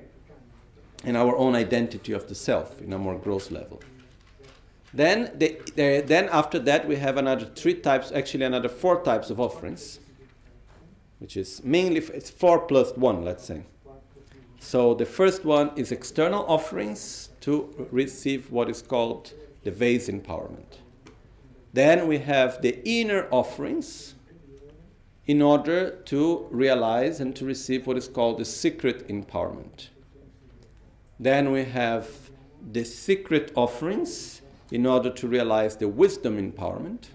And 1.03 1.15
our 1.15 1.35
own 1.37 1.55
identity 1.55 2.11
of 2.13 2.27
the 2.27 2.35
self 2.35 2.81
in 2.81 2.91
a 2.93 2.97
more 2.97 3.17
gross 3.17 3.51
level. 3.51 3.81
Then, 4.93 5.31
the, 5.37 5.59
the, 5.75 6.03
then 6.05 6.29
after 6.31 6.59
that, 6.59 6.87
we 6.87 6.95
have 6.95 7.17
another 7.17 7.45
three 7.45 7.75
types, 7.75 8.11
actually 8.11 8.45
another 8.45 8.69
four 8.69 9.03
types 9.03 9.29
of 9.29 9.39
offerings, 9.39 9.99
which 11.19 11.37
is 11.37 11.63
mainly, 11.63 11.99
it's 11.99 12.29
four 12.29 12.59
plus 12.61 12.91
one, 12.95 13.23
let's 13.23 13.43
say. 13.45 13.63
So 14.59 14.93
the 14.93 15.05
first 15.05 15.45
one 15.45 15.71
is 15.75 15.91
external 15.91 16.45
offerings 16.47 17.29
to 17.41 17.87
receive 17.91 18.51
what 18.51 18.69
is 18.69 18.81
called 18.81 19.33
the 19.63 19.71
vase 19.71 20.09
empowerment. 20.09 20.79
Then 21.73 22.07
we 22.07 22.19
have 22.19 22.61
the 22.61 22.81
inner 22.87 23.27
offerings 23.31 24.15
in 25.25 25.41
order 25.41 25.91
to 26.05 26.47
realize 26.49 27.19
and 27.19 27.35
to 27.35 27.45
receive 27.45 27.85
what 27.85 27.97
is 27.97 28.07
called 28.07 28.39
the 28.39 28.45
secret 28.45 29.07
empowerment. 29.09 29.89
Then 31.19 31.51
we 31.51 31.65
have 31.65 32.07
the 32.71 32.83
secret 32.83 33.51
offerings 33.55 34.41
in 34.71 34.85
order 34.85 35.09
to 35.09 35.27
realize 35.27 35.77
the 35.77 35.87
wisdom 35.87 36.37
empowerment. 36.37 37.07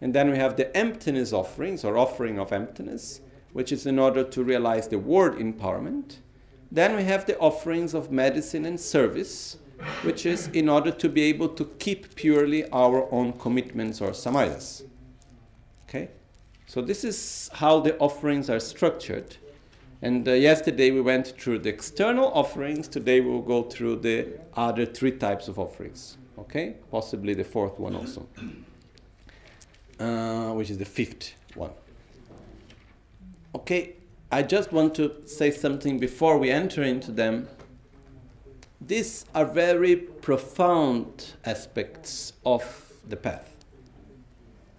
And 0.00 0.14
then 0.14 0.30
we 0.30 0.36
have 0.38 0.56
the 0.56 0.74
emptiness 0.76 1.32
offerings 1.32 1.84
or 1.84 1.96
offering 1.96 2.38
of 2.38 2.52
emptiness, 2.52 3.20
which 3.52 3.72
is 3.72 3.86
in 3.86 3.98
order 3.98 4.22
to 4.22 4.44
realize 4.44 4.88
the 4.88 4.98
word 4.98 5.38
empowerment. 5.38 6.16
Then 6.70 6.96
we 6.96 7.04
have 7.04 7.26
the 7.26 7.38
offerings 7.38 7.94
of 7.94 8.10
medicine 8.10 8.64
and 8.64 8.80
service, 8.80 9.58
which 10.02 10.26
is 10.26 10.48
in 10.48 10.68
order 10.68 10.90
to 10.90 11.08
be 11.08 11.22
able 11.22 11.48
to 11.50 11.64
keep 11.78 12.14
purely 12.14 12.68
our 12.70 13.12
own 13.12 13.32
commitments 13.34 14.00
or 14.00 14.10
samayas. 14.10 14.82
Okay? 15.88 16.08
So 16.66 16.82
this 16.82 17.04
is 17.04 17.50
how 17.54 17.80
the 17.80 17.96
offerings 17.98 18.50
are 18.50 18.60
structured. 18.60 19.36
And 20.02 20.26
uh, 20.28 20.32
yesterday 20.32 20.90
we 20.90 21.00
went 21.00 21.28
through 21.40 21.60
the 21.60 21.68
external 21.68 22.26
offerings. 22.32 22.88
Today 22.88 23.20
we 23.20 23.30
will 23.30 23.42
go 23.42 23.62
through 23.62 23.96
the 23.96 24.28
other 24.54 24.84
three 24.84 25.12
types 25.12 25.48
of 25.48 25.58
offerings. 25.58 26.18
Okay? 26.38 26.76
Possibly 26.90 27.34
the 27.34 27.44
fourth 27.44 27.78
one 27.78 27.94
also, 27.94 28.26
uh, 30.00 30.52
which 30.52 30.70
is 30.70 30.78
the 30.78 30.84
fifth 30.84 31.34
one. 31.54 31.70
Okay, 33.54 33.94
I 34.34 34.42
just 34.42 34.72
want 34.72 34.96
to 34.96 35.12
say 35.26 35.52
something 35.52 36.00
before 36.00 36.38
we 36.38 36.50
enter 36.50 36.82
into 36.82 37.12
them. 37.12 37.46
These 38.80 39.26
are 39.32 39.44
very 39.44 39.94
profound 39.94 41.34
aspects 41.44 42.32
of 42.44 42.94
the 43.08 43.14
path. 43.14 43.64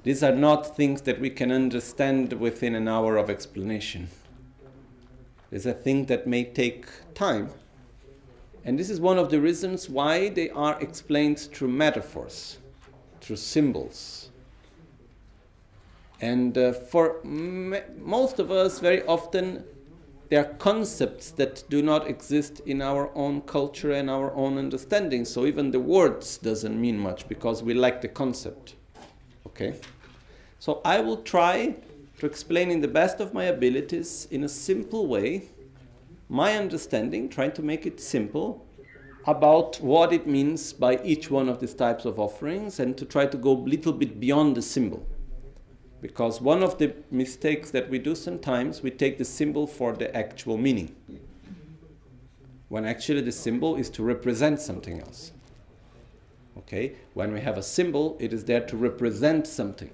These 0.03 0.23
are 0.23 0.35
not 0.35 0.75
things 0.75 1.03
that 1.03 1.21
we 1.21 1.29
can 1.29 1.53
understand 1.53 2.33
within 2.33 2.75
an 2.75 2.89
hour 2.89 3.15
of 3.15 3.29
explanation. 3.29 4.09
These 5.51 5.65
are 5.65 5.71
things 5.71 6.07
that 6.07 6.27
may 6.27 6.43
take 6.43 6.87
time. 7.13 7.49
And 8.65 8.77
this 8.77 8.89
is 8.89 8.99
one 8.99 9.17
of 9.17 9.31
the 9.31 9.39
reasons 9.39 9.89
why 9.89 10.27
they 10.27 10.49
are 10.49 10.77
explained 10.81 11.39
through 11.39 11.69
metaphors, 11.69 12.57
through 13.21 13.37
symbols, 13.37 14.31
and 16.25 16.57
uh, 16.57 16.73
for 16.73 17.21
most 17.23 18.39
of 18.39 18.49
us, 18.49 18.79
very 18.79 19.03
often, 19.05 19.63
there 20.29 20.41
are 20.43 20.53
concepts 20.55 21.29
that 21.39 21.63
do 21.69 21.83
not 21.83 22.07
exist 22.07 22.61
in 22.65 22.81
our 22.81 23.11
own 23.15 23.41
culture 23.41 23.91
and 23.91 24.09
our 24.09 24.33
own 24.33 24.57
understanding. 24.57 25.23
So 25.23 25.45
even 25.45 25.69
the 25.69 25.79
words 25.79 26.39
doesn't 26.39 26.81
mean 26.81 26.97
much 26.97 27.27
because 27.27 27.61
we 27.61 27.75
lack 27.75 28.01
the 28.01 28.07
concept. 28.07 28.73
Okay? 29.45 29.75
So 30.57 30.81
I 30.83 30.99
will 30.99 31.17
try 31.17 31.75
to 32.19 32.25
explain 32.25 32.71
in 32.71 32.81
the 32.81 32.87
best 32.87 33.19
of 33.19 33.35
my 33.35 33.43
abilities 33.43 34.27
in 34.31 34.43
a 34.43 34.49
simple 34.49 35.05
way 35.05 35.49
my 36.27 36.57
understanding, 36.57 37.29
trying 37.29 37.51
to 37.51 37.61
make 37.61 37.85
it 37.85 38.01
simple 38.01 38.65
about 39.27 39.79
what 39.79 40.11
it 40.11 40.25
means 40.25 40.73
by 40.73 40.99
each 41.03 41.29
one 41.29 41.49
of 41.49 41.59
these 41.59 41.75
types 41.75 42.03
of 42.03 42.19
offerings 42.19 42.79
and 42.79 42.97
to 42.97 43.05
try 43.05 43.27
to 43.27 43.37
go 43.37 43.51
a 43.51 43.69
little 43.73 43.93
bit 43.93 44.19
beyond 44.19 44.57
the 44.57 44.61
symbol. 44.63 45.05
Because 46.01 46.41
one 46.41 46.61
of 46.61 46.77
the 46.77 46.93
mistakes 47.09 47.71
that 47.71 47.89
we 47.89 47.99
do 47.99 48.15
sometimes, 48.15 48.81
we 48.83 48.91
take 48.91 49.17
the 49.17 49.25
symbol 49.25 49.65
for 49.65 49.93
the 49.93 50.15
actual 50.15 50.57
meaning. 50.57 50.95
When 52.69 52.85
actually 52.85 53.21
the 53.21 53.31
symbol 53.31 53.75
is 53.75 53.89
to 53.91 54.03
represent 54.03 54.59
something 54.59 54.99
else. 54.99 55.31
Okay? 56.57 56.95
When 57.13 57.33
we 57.33 57.41
have 57.41 57.57
a 57.57 57.63
symbol, 57.63 58.17
it 58.19 58.33
is 58.33 58.45
there 58.45 58.61
to 58.61 58.77
represent 58.77 59.47
something. 59.47 59.91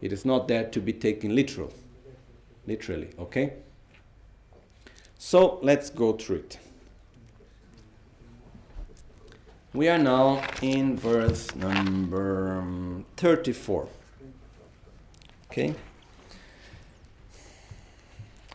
It 0.00 0.12
is 0.12 0.24
not 0.24 0.48
there 0.48 0.64
to 0.64 0.80
be 0.80 0.92
taken 0.92 1.34
literal. 1.34 1.72
Literally, 2.66 3.10
okay? 3.18 3.54
So 5.18 5.58
let's 5.62 5.90
go 5.90 6.12
through 6.12 6.36
it. 6.36 6.58
We 9.72 9.88
are 9.88 9.98
now 9.98 10.42
in 10.62 10.96
verse 10.96 11.54
number 11.54 12.58
um, 12.58 13.04
34. 13.16 13.86
Okay? 15.50 15.74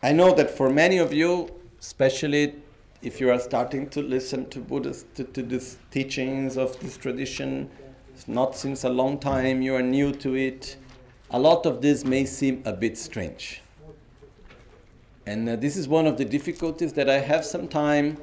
I 0.02 0.12
know 0.12 0.34
that 0.34 0.50
for 0.50 0.70
many 0.70 0.96
of 0.96 1.12
you, 1.12 1.50
especially 1.78 2.54
if 3.02 3.20
you 3.20 3.30
are 3.30 3.38
starting 3.38 3.90
to 3.90 4.00
listen 4.00 4.48
to 4.48 4.60
Buddhist, 4.60 5.14
to, 5.16 5.24
to 5.24 5.42
these 5.42 5.76
teachings 5.90 6.56
of 6.56 6.80
this 6.80 6.96
tradition, 6.96 7.68
it's 8.14 8.26
not 8.26 8.56
since 8.56 8.84
a 8.84 8.88
long 8.88 9.18
time, 9.18 9.60
you 9.60 9.74
are 9.74 9.82
new 9.82 10.10
to 10.12 10.34
it, 10.36 10.78
a 11.30 11.38
lot 11.38 11.66
of 11.66 11.82
this 11.82 12.02
may 12.02 12.24
seem 12.24 12.62
a 12.64 12.72
bit 12.72 12.96
strange. 12.96 13.60
And 15.26 15.46
uh, 15.50 15.56
this 15.56 15.76
is 15.76 15.88
one 15.88 16.06
of 16.06 16.16
the 16.16 16.24
difficulties 16.24 16.94
that 16.94 17.10
I 17.10 17.18
have 17.18 17.44
sometimes, 17.44 18.18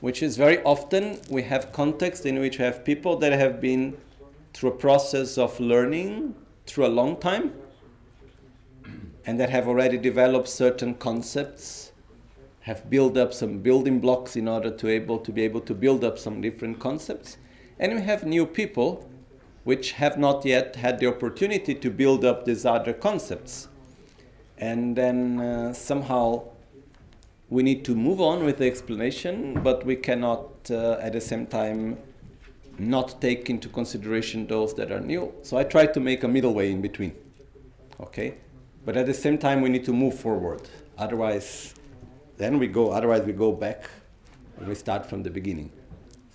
which 0.00 0.22
is 0.22 0.36
very 0.36 0.62
often 0.64 1.18
we 1.30 1.44
have 1.44 1.72
context 1.72 2.26
in 2.26 2.40
which 2.40 2.58
we 2.58 2.64
have 2.64 2.84
people 2.84 3.16
that 3.20 3.32
have 3.32 3.58
been 3.58 3.96
through 4.52 4.70
a 4.70 4.76
process 4.76 5.38
of 5.38 5.58
learning 5.58 6.34
through 6.66 6.84
a 6.84 6.92
long 6.92 7.16
time 7.16 7.54
and 9.28 9.38
that 9.38 9.50
have 9.50 9.68
already 9.68 9.98
developed 9.98 10.48
certain 10.48 10.94
concepts, 10.94 11.92
have 12.60 12.88
built 12.88 13.18
up 13.18 13.34
some 13.34 13.58
building 13.58 14.00
blocks 14.00 14.36
in 14.36 14.48
order 14.48 14.70
to 14.70 14.88
able 14.88 15.18
to 15.18 15.30
be 15.30 15.42
able 15.42 15.60
to 15.60 15.74
build 15.74 16.02
up 16.02 16.18
some 16.18 16.40
different 16.40 16.78
concepts. 16.80 17.36
And 17.78 17.96
we 17.96 18.00
have 18.00 18.24
new 18.24 18.46
people 18.46 19.06
which 19.64 19.92
have 19.92 20.16
not 20.16 20.46
yet 20.46 20.76
had 20.76 20.98
the 20.98 21.08
opportunity 21.08 21.74
to 21.74 21.90
build 21.90 22.24
up 22.24 22.46
these 22.46 22.64
other 22.64 22.94
concepts 22.94 23.68
and 24.56 24.96
then 24.96 25.38
uh, 25.40 25.74
somehow 25.74 26.44
we 27.50 27.62
need 27.62 27.84
to 27.84 27.94
move 27.94 28.22
on 28.22 28.46
with 28.46 28.56
the 28.56 28.66
explanation, 28.66 29.60
but 29.62 29.84
we 29.84 29.96
cannot 29.96 30.70
uh, 30.70 30.96
at 31.02 31.12
the 31.12 31.20
same 31.20 31.46
time 31.46 31.98
not 32.78 33.20
take 33.20 33.50
into 33.50 33.68
consideration 33.68 34.46
those 34.46 34.72
that 34.76 34.90
are 34.90 35.00
new. 35.00 35.34
So 35.42 35.58
I 35.58 35.64
try 35.64 35.84
to 35.84 36.00
make 36.00 36.24
a 36.24 36.28
middle 36.28 36.54
way 36.54 36.72
in 36.72 36.80
between. 36.80 37.14
Okay? 38.00 38.34
But 38.88 38.96
at 38.96 39.04
the 39.04 39.12
same 39.12 39.36
time 39.36 39.60
we 39.60 39.68
need 39.68 39.84
to 39.84 39.92
move 39.92 40.18
forward. 40.18 40.62
Otherwise 40.96 41.74
then 42.38 42.58
we 42.58 42.68
go 42.68 42.90
otherwise 42.90 43.20
we 43.20 43.34
go 43.34 43.52
back 43.52 43.82
and 44.56 44.66
we 44.66 44.74
start 44.74 45.04
from 45.04 45.22
the 45.22 45.28
beginning. 45.28 45.70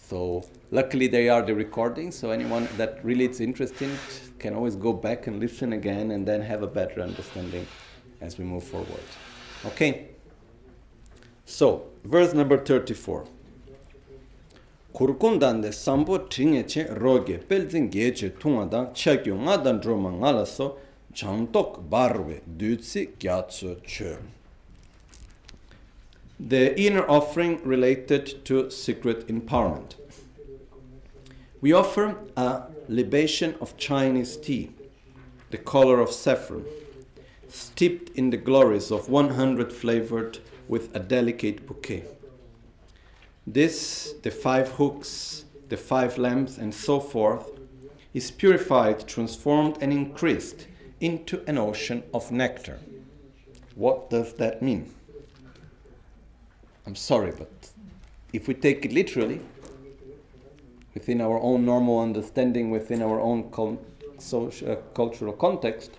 So 0.07 0.43
luckily 0.69 1.07
they 1.07 1.29
are 1.29 1.41
the 1.41 1.55
recordings, 1.55 2.15
so 2.15 2.29
anyone 2.29 2.67
that 2.77 3.03
really 3.03 3.25
is 3.25 3.41
interested 3.41 3.89
can 4.37 4.53
always 4.53 4.75
go 4.75 4.93
back 4.93 5.25
and 5.25 5.39
listen 5.39 5.73
again 5.73 6.11
and 6.11 6.27
then 6.27 6.43
have 6.43 6.61
a 6.61 6.67
better 6.67 7.01
understanding 7.01 7.65
as 8.21 8.37
we 8.37 8.45
move 8.45 8.63
forward. 8.63 9.07
Okay? 9.65 10.09
So, 11.45 11.87
verse 12.03 12.35
number 12.35 12.59
34. 12.59 13.25
kurkundan 14.93 15.63
de 15.63 15.71
sambo 15.71 16.19
tringe 16.27 16.67
che 16.67 16.85
roge 16.85 17.39
pelzin 17.39 17.89
ge 17.89 18.11
che 18.13 18.29
tunga 18.29 18.65
da 18.65 18.91
chakyo 18.93 19.35
nga 19.41 19.57
dan 19.57 19.79
droma 19.81 20.11
nga 20.11 20.31
so 21.13 21.79
barwe 21.89 22.41
dutsi 22.45 23.09
gyatso 23.19 23.75
che 23.83 24.17
the 26.39 26.75
inner 26.79 27.05
offering 27.09 27.59
related 27.63 28.43
to 28.43 28.69
secret 28.69 29.27
empowerment 29.27 29.95
we 31.61 31.71
offer 31.71 32.15
a 32.35 32.63
libation 32.89 33.55
of 33.61 33.77
chinese 33.77 34.37
tea 34.37 34.71
the 35.51 35.57
color 35.57 35.99
of 35.99 36.11
saffron 36.11 36.65
steeped 37.53 38.09
in 38.17 38.31
the 38.31 38.37
glories 38.37 38.91
of 38.91 39.09
100 39.09 39.71
flavored 39.71 40.39
with 40.67 40.95
a 40.95 40.99
delicate 40.99 41.67
bouquet. 41.67 42.03
This, 43.45 44.15
the 44.23 44.31
five 44.31 44.69
hooks, 44.71 45.45
the 45.69 45.77
five 45.77 46.17
lamps, 46.17 46.57
and 46.57 46.73
so 46.73 46.99
forth, 46.99 47.51
is 48.13 48.31
purified, 48.31 49.07
transformed, 49.07 49.77
and 49.81 49.93
increased 49.93 50.67
into 51.03 51.43
an 51.47 51.57
ocean 51.57 52.01
of 52.13 52.31
nectar. 52.31 52.79
What 53.75 54.09
does 54.09 54.33
that 54.35 54.61
mean? 54.61 54.89
I'm 56.87 56.95
sorry, 56.95 57.33
but 57.37 57.51
if 58.31 58.47
we 58.47 58.53
take 58.53 58.85
it 58.85 58.93
literally, 58.93 59.41
within 60.93 61.19
our 61.19 61.37
own 61.39 61.65
normal 61.65 61.99
understanding, 61.99 62.71
within 62.71 63.01
our 63.01 63.19
own 63.19 63.77
social, 64.17 64.71
uh, 64.71 64.75
cultural 64.95 65.33
context, 65.33 65.91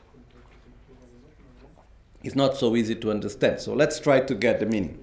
it's 2.22 2.34
not 2.34 2.56
so 2.56 2.74
easy 2.74 2.94
to 2.94 3.10
understand. 3.10 3.60
So 3.60 3.74
let's 3.74 4.00
try 4.00 4.20
to 4.20 4.34
get 4.34 4.58
the 4.58 4.66
meaning. 4.66 4.98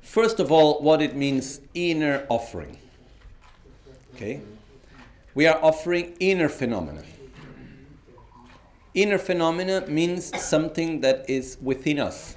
First 0.00 0.40
of 0.40 0.50
all, 0.50 0.80
what 0.80 1.02
it 1.02 1.14
means 1.14 1.60
inner 1.74 2.24
offering. 2.30 2.78
Okay? 4.14 4.40
We 5.34 5.46
are 5.46 5.62
offering 5.62 6.16
inner 6.20 6.48
phenomena. 6.48 7.02
Inner 8.94 9.18
phenomena 9.18 9.86
means 9.86 10.36
something 10.42 11.00
that 11.00 11.28
is 11.30 11.56
within 11.62 12.00
us. 12.00 12.34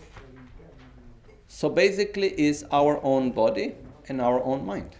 So 1.47 1.67
basically 1.67 2.39
is 2.39 2.63
our 2.71 2.99
own 3.03 3.31
body 3.31 3.75
and 4.07 4.21
our 4.21 4.43
own 4.43 4.65
mind. 4.65 4.95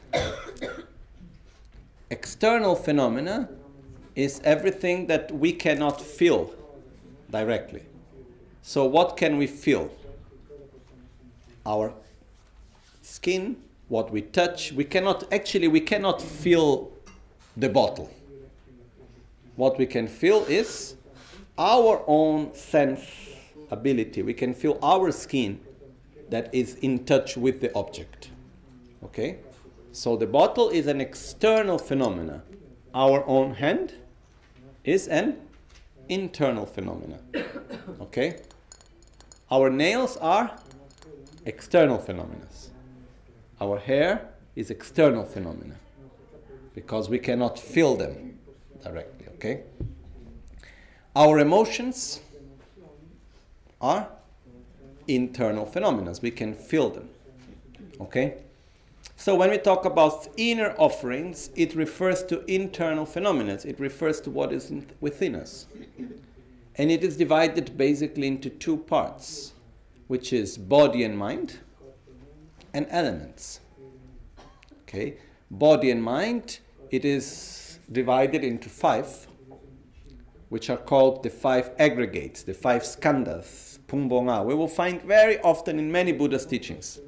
External 2.09 2.75
phenomena 2.75 3.49
is 4.15 4.41
everything 4.43 5.07
that 5.07 5.31
we 5.31 5.51
cannot 5.51 6.01
feel 6.01 6.53
directly. 7.29 7.83
So 8.63 8.85
what 8.85 9.17
can 9.17 9.37
we 9.37 9.45
feel? 9.45 9.91
Our 11.65 11.93
skin, 13.01 13.57
what 13.89 14.11
we 14.11 14.21
touch. 14.21 14.71
We 14.71 14.85
cannot 14.85 15.31
actually 15.31 15.67
we 15.67 15.81
cannot 15.81 16.21
feel 16.21 16.91
the 17.57 17.69
bottle. 17.69 18.09
What 19.55 19.77
we 19.77 19.85
can 19.85 20.07
feel 20.07 20.45
is 20.45 20.95
our 21.57 22.03
own 22.07 22.53
sense 22.53 23.01
ability. 23.69 24.21
We 24.21 24.33
can 24.33 24.53
feel 24.53 24.79
our 24.81 25.11
skin 25.11 25.59
that 26.29 26.53
is 26.53 26.75
in 26.75 27.05
touch 27.05 27.37
with 27.37 27.61
the 27.61 27.73
object. 27.75 28.29
Okay? 29.03 29.39
So 29.91 30.15
the 30.15 30.27
bottle 30.27 30.69
is 30.69 30.87
an 30.87 31.01
external 31.01 31.77
phenomena. 31.77 32.43
Our 32.93 33.25
own 33.27 33.55
hand 33.55 33.93
is 34.83 35.07
an 35.07 35.37
internal 36.09 36.65
phenomena. 36.65 37.19
Okay? 37.99 38.39
Our 39.51 39.69
nails 39.69 40.17
are 40.17 40.57
external 41.45 41.97
phenomena. 41.97 42.47
Our 43.59 43.77
hair 43.77 44.29
is 44.55 44.69
external 44.69 45.25
phenomena 45.25 45.75
because 46.73 47.09
we 47.09 47.19
cannot 47.19 47.59
feel 47.59 47.95
them 47.95 48.39
directly, 48.83 49.27
okay? 49.35 49.63
Our 51.15 51.39
emotions 51.39 52.21
are 53.80 54.08
internal 55.08 55.65
phenomena. 55.65 56.13
We 56.21 56.32
can 56.32 56.56
feel 56.56 56.89
them. 56.89 57.10
Okay? 58.02 58.36
So 59.15 59.36
when 59.36 59.52
we 59.52 59.58
talk 59.58 59.86
about 59.86 60.28
inner 60.38 60.73
offerings, 60.78 61.49
it 61.56 61.76
refers 61.76 62.23
to 62.23 62.43
internal 62.52 63.06
phenomena. 63.06 63.60
It 63.63 63.80
refers 63.80 64.19
to 64.21 64.32
what 64.32 64.52
is 64.52 64.71
within 65.02 65.36
us. 65.36 65.67
And 66.76 66.89
it 66.89 67.04
is 67.04 67.15
divided 67.15 67.78
basically 67.78 68.28
into 68.28 68.49
two 68.49 68.78
parts, 68.78 69.54
which 70.08 70.34
is 70.34 70.58
body 70.58 71.04
and 71.04 71.17
mind 71.17 71.60
and 72.73 72.88
elements. 72.89 73.60
Okay? 74.84 75.17
Body 75.52 75.91
and 75.91 76.02
mind, 76.02 76.60
it 76.89 77.06
is 77.06 77.78
divided 77.91 78.43
into 78.43 78.67
five, 78.67 79.28
which 80.53 80.69
are 80.69 80.77
called 80.77 81.23
the 81.23 81.31
five 81.31 81.71
aggregates, 81.79 82.43
the 82.43 82.53
five 82.53 82.83
skandhas, 82.83 83.79
pungbonga. 83.87 84.45
We 84.45 84.53
will 84.53 84.67
find 84.67 85.01
very 85.01 85.39
often 85.39 85.79
in 85.79 85.91
many 85.91 86.11
Buddhist 86.11 86.47
teachings 86.47 86.99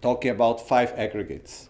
talking 0.00 0.30
about 0.30 0.66
five 0.66 0.94
aggregates, 0.96 1.68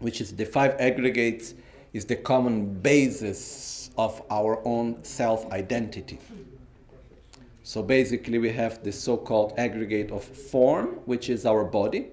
which 0.00 0.20
is 0.20 0.36
the 0.36 0.44
five 0.44 0.76
aggregates 0.78 1.54
is 1.94 2.04
the 2.04 2.16
common 2.16 2.74
basis 2.74 3.88
of 3.96 4.20
our 4.28 4.60
own 4.68 5.02
self 5.02 5.50
identity. 5.50 6.18
So 7.62 7.82
basically, 7.82 8.38
we 8.38 8.50
have 8.50 8.84
the 8.84 8.92
so 8.92 9.16
called 9.16 9.54
aggregate 9.56 10.10
of 10.10 10.24
form, 10.24 10.88
which 11.06 11.30
is 11.30 11.46
our 11.46 11.64
body. 11.64 12.08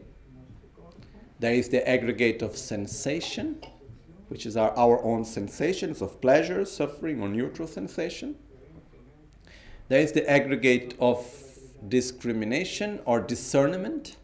There 1.41 1.53
is 1.53 1.67
the 1.67 1.85
aggregate 1.85 2.41
of 2.41 2.55
sensation, 2.55 3.61
which 4.31 4.45
is 4.45 4.55
our, 4.55 4.71
our 4.77 5.03
own 5.03 5.25
sensations 5.25 6.01
of 6.01 6.21
pleasure, 6.21 6.63
suffering, 6.63 7.21
or 7.21 7.27
neutral 7.27 7.67
sensation. 7.67 8.33
There 9.89 9.99
is 9.99 10.13
the 10.13 10.27
aggregate 10.29 10.95
of 11.01 11.19
discrimination 11.89 13.01
or 13.03 13.19
discernment, 13.19 14.15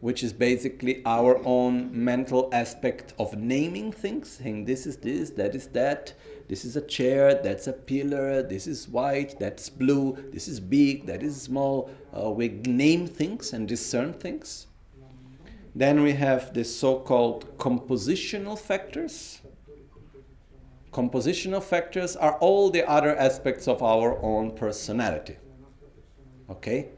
which 0.00 0.24
is 0.24 0.32
basically 0.32 1.02
our 1.06 1.40
own 1.44 1.88
mental 1.92 2.50
aspect 2.52 3.14
of 3.16 3.38
naming 3.38 3.92
things, 3.92 4.28
saying 4.28 4.64
this 4.64 4.86
is 4.86 4.96
this, 4.96 5.30
that 5.30 5.54
is 5.54 5.68
that, 5.68 6.12
this 6.48 6.64
is 6.64 6.74
a 6.74 6.82
chair, 6.82 7.40
that's 7.40 7.68
a 7.68 7.72
pillar, 7.72 8.42
this 8.42 8.66
is 8.66 8.88
white, 8.88 9.38
that's 9.38 9.70
blue, 9.70 10.18
this 10.32 10.48
is 10.48 10.58
big, 10.58 11.06
that 11.06 11.22
is 11.22 11.40
small. 11.40 11.92
Uh, 12.12 12.32
we 12.32 12.48
name 12.48 13.06
things 13.06 13.52
and 13.52 13.68
discern 13.68 14.14
things. 14.14 14.66
Then 15.76 16.02
we 16.02 16.12
have 16.12 16.54
the 16.54 16.64
so 16.64 17.00
called 17.00 17.58
compositional 17.58 18.58
factors. 18.58 19.42
Compositional 20.90 21.62
factors 21.62 22.16
are 22.16 22.38
all 22.38 22.70
the 22.70 22.88
other 22.88 23.14
aspects 23.14 23.68
of 23.68 23.82
our 23.82 24.18
own 24.22 24.52
personality. 24.52 25.36
Okay? 26.48 26.88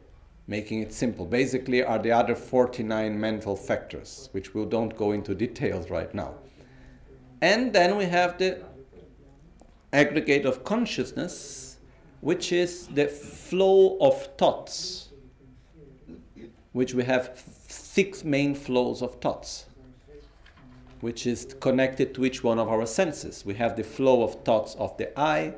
Making 0.47 0.83
it 0.83 0.93
simple. 0.93 1.27
Basically, 1.27 1.83
are 1.83 1.99
the 1.99 2.13
other 2.13 2.37
49 2.37 3.21
mental 3.21 3.57
factors, 3.57 4.29
which 4.31 4.55
we 4.55 4.65
don't 4.65 4.97
go 4.97 5.11
into 5.11 5.35
details 5.35 5.91
right 5.91 6.15
now. 6.15 6.35
And 7.43 7.73
then 7.73 7.97
we 7.97 8.05
have 8.05 8.39
the 8.39 8.63
aggregate 9.93 10.47
of 10.47 10.63
consciousness, 10.63 11.79
which 12.21 12.53
is 12.53 12.87
the 12.87 13.09
flow 13.09 13.99
of 14.01 14.37
thoughts, 14.37 15.09
which 16.71 16.95
we 16.95 17.03
have 17.03 17.37
six 17.99 18.23
main 18.23 18.55
flows 18.55 19.03
of 19.03 19.17
thoughts, 19.17 19.67
which 21.01 21.27
is 21.27 21.57
connected 21.59 22.15
to 22.15 22.25
each 22.25 22.45
one 22.45 22.57
of 22.57 22.69
our 22.69 22.87
senses. 22.87 23.45
We 23.45 23.55
have 23.55 23.75
the 23.77 23.83
flow 23.83 24.23
of 24.23 24.45
thoughts 24.45 24.77
of 24.77 24.97
the 24.99 25.09
eye, 25.19 25.55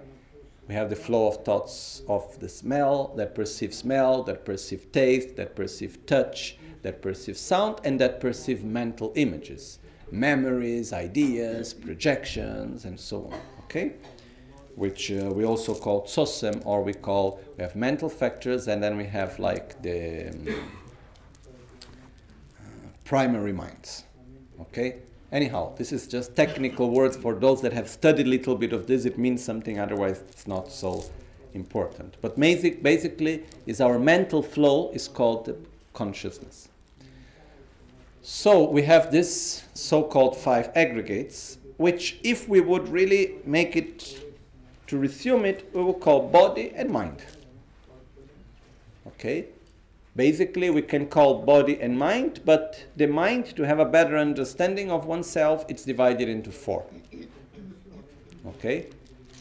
we 0.66 0.74
have 0.74 0.88
the 0.88 0.96
flow 0.96 1.26
of 1.29 1.44
thoughts 1.44 2.00
of 2.09 2.40
the 2.40 2.48
smell, 2.48 3.12
that 3.18 3.35
perceive 3.35 3.74
smell, 3.74 4.22
that 4.22 4.46
perceive 4.46 4.90
taste, 4.90 5.37
that 5.37 5.55
perceive 5.55 6.07
touch, 6.07 6.57
that 6.81 7.03
perceive 7.03 7.37
sound, 7.37 7.76
and 7.85 8.00
that 8.00 8.20
perceive 8.20 8.64
mental 8.64 9.12
images, 9.16 9.79
memories, 10.11 10.94
ideas, 10.94 11.74
projections, 11.74 12.87
and 12.87 12.98
so 12.98 13.16
on. 13.31 13.40
Okay? 13.64 13.96
Which 14.76 15.12
uh, 15.12 15.31
we 15.31 15.44
also 15.44 15.74
call 15.74 16.07
tsosem, 16.07 16.62
or 16.64 16.83
we 16.83 16.94
call, 16.94 17.38
we 17.59 17.64
have 17.64 17.76
mental 17.76 18.09
factors, 18.09 18.66
and 18.66 18.83
then 18.83 18.96
we 18.96 19.05
have 19.05 19.38
like 19.38 19.83
the. 19.83 20.31
Um, 20.31 20.70
primary 23.11 23.53
minds. 23.53 24.05
Okay? 24.61 24.99
Anyhow, 25.33 25.75
this 25.75 25.90
is 25.90 26.07
just 26.07 26.37
technical 26.37 26.90
words 26.90 27.16
for 27.16 27.35
those 27.35 27.61
that 27.61 27.73
have 27.73 27.88
studied 27.88 28.25
a 28.25 28.31
little 28.31 28.55
bit 28.55 28.73
of 28.73 28.87
this. 28.87 29.05
It 29.05 29.18
means 29.18 29.42
something, 29.44 29.81
otherwise 29.81 30.23
it's 30.29 30.46
not 30.46 30.70
so 30.70 31.05
important. 31.53 32.16
But 32.23 32.38
basic, 32.38 32.85
basically, 32.85 33.42
is 33.66 33.81
our 33.81 33.99
mental 33.99 34.44
flow 34.44 34.92
is 34.92 35.09
called 35.09 35.44
consciousness. 35.92 36.68
So 38.23 38.70
we 38.70 38.83
have 38.83 39.11
this 39.11 39.64
so-called 39.75 40.37
five 40.37 40.70
aggregates, 40.77 41.59
which 41.79 42.20
if 42.23 42.49
we 42.49 42.61
would 42.61 42.88
really 42.88 43.38
make 43.44 43.75
it 43.75 44.20
to 44.87 44.96
resume 44.96 45.44
it, 45.44 45.68
we 45.75 45.83
will 45.83 46.01
call 46.07 46.29
body 46.29 46.73
and 46.77 46.88
mind. 46.88 47.25
Okay? 49.09 49.46
Basically, 50.16 50.70
we 50.70 50.83
can 50.83 51.07
call 51.07 51.42
body 51.42 51.81
and 51.81 51.96
mind, 51.96 52.40
but 52.44 52.85
the 52.96 53.07
mind, 53.07 53.55
to 53.57 53.62
have 53.62 53.79
a 53.79 53.85
better 53.85 54.18
understanding 54.18 54.90
of 54.90 55.07
oneself, 55.07 55.64
it's 55.68 55.85
divided 55.85 56.29
into 56.29 56.51
four. 56.51 56.85
Okay? 58.46 58.88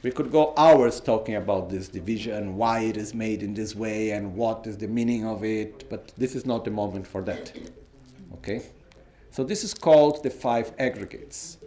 We 0.04 0.12
could 0.12 0.32
go 0.32 0.54
hours 0.56 1.02
talking 1.02 1.36
about 1.36 1.70
this 1.70 1.88
division, 1.88 2.56
why 2.56 2.82
it 2.82 2.98
is 2.98 3.14
made 3.14 3.42
in 3.42 3.54
this 3.54 3.76
way, 3.76 4.12
and 4.12 4.36
what 4.36 4.68
is 4.68 4.78
the 4.78 4.88
meaning 4.88 5.26
of 5.26 5.44
it, 5.44 5.90
but 5.90 6.14
this 6.18 6.36
is 6.36 6.46
not 6.46 6.64
the 6.66 6.72
moment 6.72 7.08
for 7.08 7.22
that. 7.24 7.52
Okay? 8.36 8.62
So, 9.32 9.44
this 9.44 9.64
is 9.64 9.74
called 9.74 10.24
the 10.24 10.30
five 10.30 10.72
aggregates. 10.80 11.58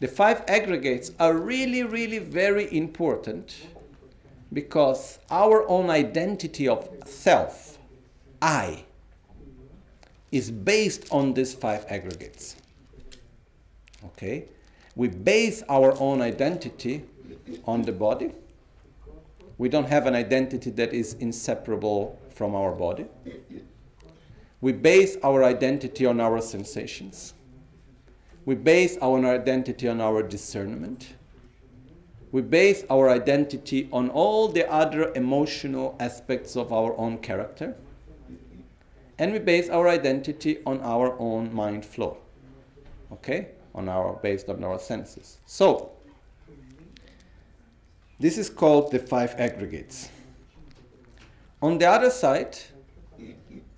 The 0.00 0.08
five 0.08 0.44
aggregates 0.48 1.12
are 1.18 1.34
really, 1.34 1.82
really 1.82 2.18
very 2.18 2.72
important 2.76 3.66
because 4.52 5.18
our 5.30 5.68
own 5.68 5.90
identity 5.90 6.68
of 6.68 6.88
self 7.04 7.67
I 8.40 8.84
is 10.30 10.50
based 10.50 11.06
on 11.10 11.34
these 11.34 11.54
five 11.54 11.86
aggregates. 11.88 12.56
Okay? 14.04 14.44
We 14.94 15.08
base 15.08 15.62
our 15.68 15.98
own 15.98 16.20
identity 16.20 17.04
on 17.64 17.82
the 17.82 17.92
body. 17.92 18.32
We 19.56 19.68
don't 19.68 19.88
have 19.88 20.06
an 20.06 20.14
identity 20.14 20.70
that 20.70 20.92
is 20.92 21.14
inseparable 21.14 22.18
from 22.30 22.54
our 22.54 22.72
body. 22.72 23.06
We 24.60 24.72
base 24.72 25.16
our 25.22 25.44
identity 25.44 26.04
on 26.04 26.20
our 26.20 26.40
sensations. 26.40 27.34
We 28.44 28.54
base 28.54 28.98
our 29.00 29.24
identity 29.24 29.88
on 29.88 30.00
our 30.00 30.22
discernment. 30.22 31.14
We 32.30 32.42
base 32.42 32.84
our 32.90 33.08
identity 33.08 33.88
on 33.92 34.10
all 34.10 34.48
the 34.48 34.70
other 34.70 35.12
emotional 35.14 35.96
aspects 35.98 36.56
of 36.56 36.72
our 36.72 36.96
own 36.98 37.18
character 37.18 37.76
and 39.18 39.32
we 39.32 39.38
base 39.38 39.68
our 39.68 39.88
identity 39.88 40.58
on 40.64 40.80
our 40.80 41.16
own 41.18 41.52
mind 41.54 41.84
flow. 41.84 42.18
Okay? 43.12 43.48
On 43.74 43.88
our 43.88 44.14
based 44.22 44.48
on 44.48 44.62
our 44.64 44.78
senses. 44.78 45.38
So 45.46 45.92
this 48.20 48.38
is 48.38 48.48
called 48.48 48.90
the 48.90 48.98
five 48.98 49.34
aggregates. 49.38 50.08
On 51.60 51.78
the 51.78 51.86
other 51.86 52.10
side 52.10 52.58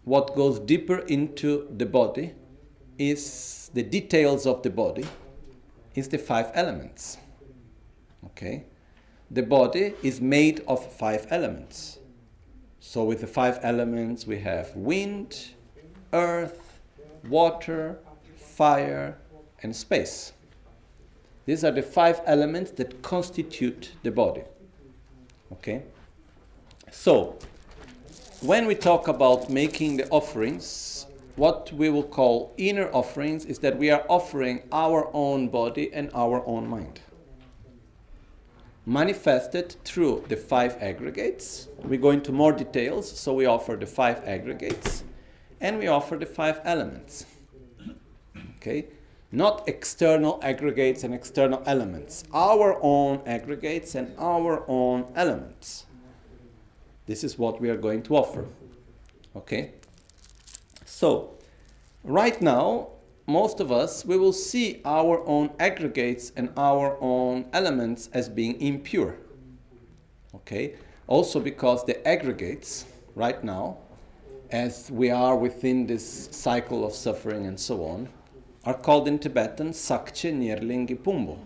what 0.05 0.35
goes 0.35 0.59
deeper 0.59 0.99
into 0.99 1.69
the 1.77 1.87
body 1.87 2.35
is 2.99 3.71
the 3.75 3.83
details 3.83 4.47
of 4.47 4.63
the 4.63 4.71
body 4.71 5.07
is 5.95 6.09
the 6.09 6.19
five 6.19 6.51
elements. 6.55 7.19
Okay? 8.25 8.65
The 9.31 9.43
body 9.43 9.95
is 10.03 10.21
made 10.21 10.63
of 10.67 10.93
five 10.93 11.27
elements 11.31 12.00
so 12.81 13.05
with 13.05 13.21
the 13.21 13.27
five 13.27 13.61
elements, 13.63 14.27
we 14.27 14.41
have 14.41 14.75
wind, 14.75 15.51
earth, 16.15 16.81
water, 17.29 17.99
fire, 18.37 19.19
and 19.63 19.77
space. 19.77 20.33
These 21.45 21.63
are 21.63 21.71
the 21.71 21.83
five 21.83 22.23
elements 22.25 22.71
that 22.73 23.03
constitute 23.03 23.93
the 24.03 24.11
body. 24.11 24.45
Okay? 25.53 25.83
So, 26.91 27.39
when 28.41 28.67
we 28.67 28.75
talk 28.75 29.09
about 29.09 29.51
making 29.51 29.99
the 29.99 30.09
offerings, 30.09 31.07
what 31.37 31.71
we 31.73 31.91
will 31.91 32.03
call 32.03 32.55
inner 32.57 32.91
offerings 32.93 33.45
is 33.45 33.59
that 33.59 33.77
we 33.79 33.91
are 33.91 34.05
offering 34.09 34.63
our 34.73 35.11
own 35.13 35.49
body 35.49 35.93
and 35.93 36.11
our 36.15 36.43
own 36.47 36.67
mind 36.67 37.01
manifested 38.87 39.77
through 39.85 40.25
the 40.29 40.37
five 40.37 40.77
aggregates. 40.81 41.69
We 41.85 41.97
go 41.97 42.11
into 42.11 42.33
more 42.33 42.53
details, 42.53 43.11
so 43.11 43.35
we 43.35 43.47
offer 43.47 43.77
the 43.77 43.87
five 43.87 44.23
aggregates 44.27 45.05
and 45.61 45.79
we 45.79 45.87
offer 45.87 46.17
the 46.17 46.27
five 46.27 46.61
elements. 46.65 47.27
Okay? 48.57 48.87
Not 49.33 49.69
external 49.69 50.41
aggregates 50.43 51.05
and 51.05 51.15
external 51.15 51.63
elements, 51.67 52.25
our 52.33 52.79
own 52.83 53.21
aggregates 53.27 53.95
and 53.95 54.13
our 54.19 54.65
own 54.69 55.13
elements. 55.15 55.87
This 57.07 57.23
is 57.23 57.39
what 57.39 57.61
we 57.61 57.71
are 57.71 57.77
going 57.77 58.03
to 58.05 58.17
offer. 58.17 58.47
Okay? 59.37 59.73
So, 60.85 61.39
right 62.03 62.41
now, 62.43 62.89
most 63.31 63.61
of 63.61 63.71
us, 63.71 64.05
we 64.05 64.17
will 64.17 64.33
see 64.33 64.81
our 64.85 65.27
own 65.27 65.51
aggregates 65.59 66.33
and 66.37 66.51
our 66.57 66.99
own 67.01 67.47
elements 67.53 68.11
as 68.13 68.29
being 68.29 68.61
impure. 68.61 69.17
Okay? 70.35 70.75
Also 71.07 71.41
because 71.41 71.85
the 71.85 72.07
aggregates, 72.07 72.87
right 73.15 73.43
now, 73.43 73.79
as 74.51 74.91
we 74.91 75.11
are 75.11 75.37
within 75.37 75.87
this 75.87 76.29
cycle 76.33 76.85
of 76.85 76.93
suffering 76.93 77.47
and 77.47 77.59
so 77.59 77.85
on, 77.85 78.09
are 78.65 78.75
called 78.75 79.09
in 79.09 79.19
Tibetan 79.19 79.71
Sakche 79.71 80.33
Nyerlingi 80.33 80.97
Pumbo. 80.99 81.39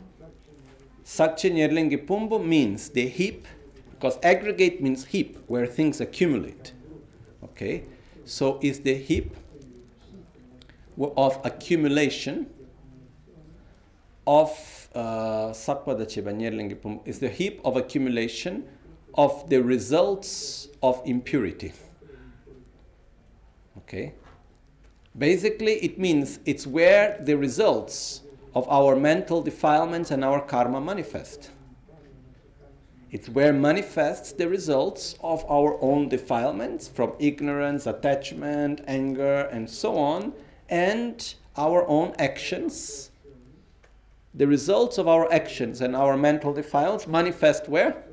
Sakche 1.04 1.50
Nyerlingi 1.50 2.06
Pumbo 2.06 2.38
means 2.38 2.88
the 2.88 3.06
heap, 3.06 3.46
because 3.90 4.18
aggregate 4.22 4.82
means 4.82 5.04
heap, 5.04 5.38
where 5.46 5.66
things 5.66 6.00
accumulate. 6.00 6.72
Okay? 7.42 7.84
So 8.24 8.58
is 8.62 8.80
the 8.80 8.94
heap 8.94 9.36
of 10.98 11.40
accumulation 11.44 12.46
of 14.26 14.88
uh, 14.94 15.50
is 15.50 17.18
the 17.18 17.28
heap 17.28 17.60
of 17.64 17.76
accumulation 17.76 18.64
of 19.14 19.48
the 19.48 19.62
results 19.62 20.68
of 20.82 21.02
impurity. 21.04 21.72
Okay? 23.78 24.14
Basically, 25.16 25.74
it 25.74 25.98
means 25.98 26.40
it's 26.44 26.66
where 26.66 27.20
the 27.22 27.36
results 27.36 28.22
of 28.54 28.68
our 28.68 28.96
mental 28.96 29.42
defilements 29.42 30.10
and 30.10 30.24
our 30.24 30.40
karma 30.40 30.80
manifest. 30.80 31.50
It's 33.10 33.28
where 33.28 33.52
manifests 33.52 34.32
the 34.32 34.48
results 34.48 35.14
of 35.22 35.44
our 35.48 35.80
own 35.80 36.08
defilements 36.08 36.88
from 36.88 37.12
ignorance, 37.20 37.86
attachment, 37.86 38.80
anger, 38.88 39.48
and 39.52 39.70
so 39.70 39.96
on, 39.96 40.32
and 40.68 41.34
our 41.56 41.86
own 41.88 42.14
actions, 42.18 43.10
the 44.34 44.46
results 44.46 44.98
of 44.98 45.06
our 45.06 45.32
actions 45.32 45.80
and 45.80 45.94
our 45.94 46.16
mental 46.16 46.52
defilements 46.52 47.06
manifest 47.06 47.68
where? 47.68 48.04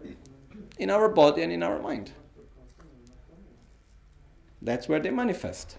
In 0.77 0.89
our 0.89 1.09
body 1.09 1.41
and 1.41 1.51
in 1.51 1.63
our 1.63 1.79
mind. 1.79 2.11
That's 4.61 4.87
where 4.87 4.99
they 4.99 5.09
manifest. 5.09 5.77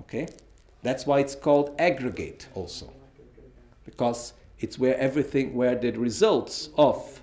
Okay? 0.00 0.28
That's 0.82 1.06
why 1.06 1.20
it's 1.20 1.34
called 1.34 1.74
aggregate 1.78 2.48
also. 2.54 2.92
Because 3.84 4.32
it's 4.58 4.78
where 4.78 4.96
everything, 4.98 5.54
where 5.54 5.74
the 5.74 5.90
results 5.92 6.70
of 6.78 7.20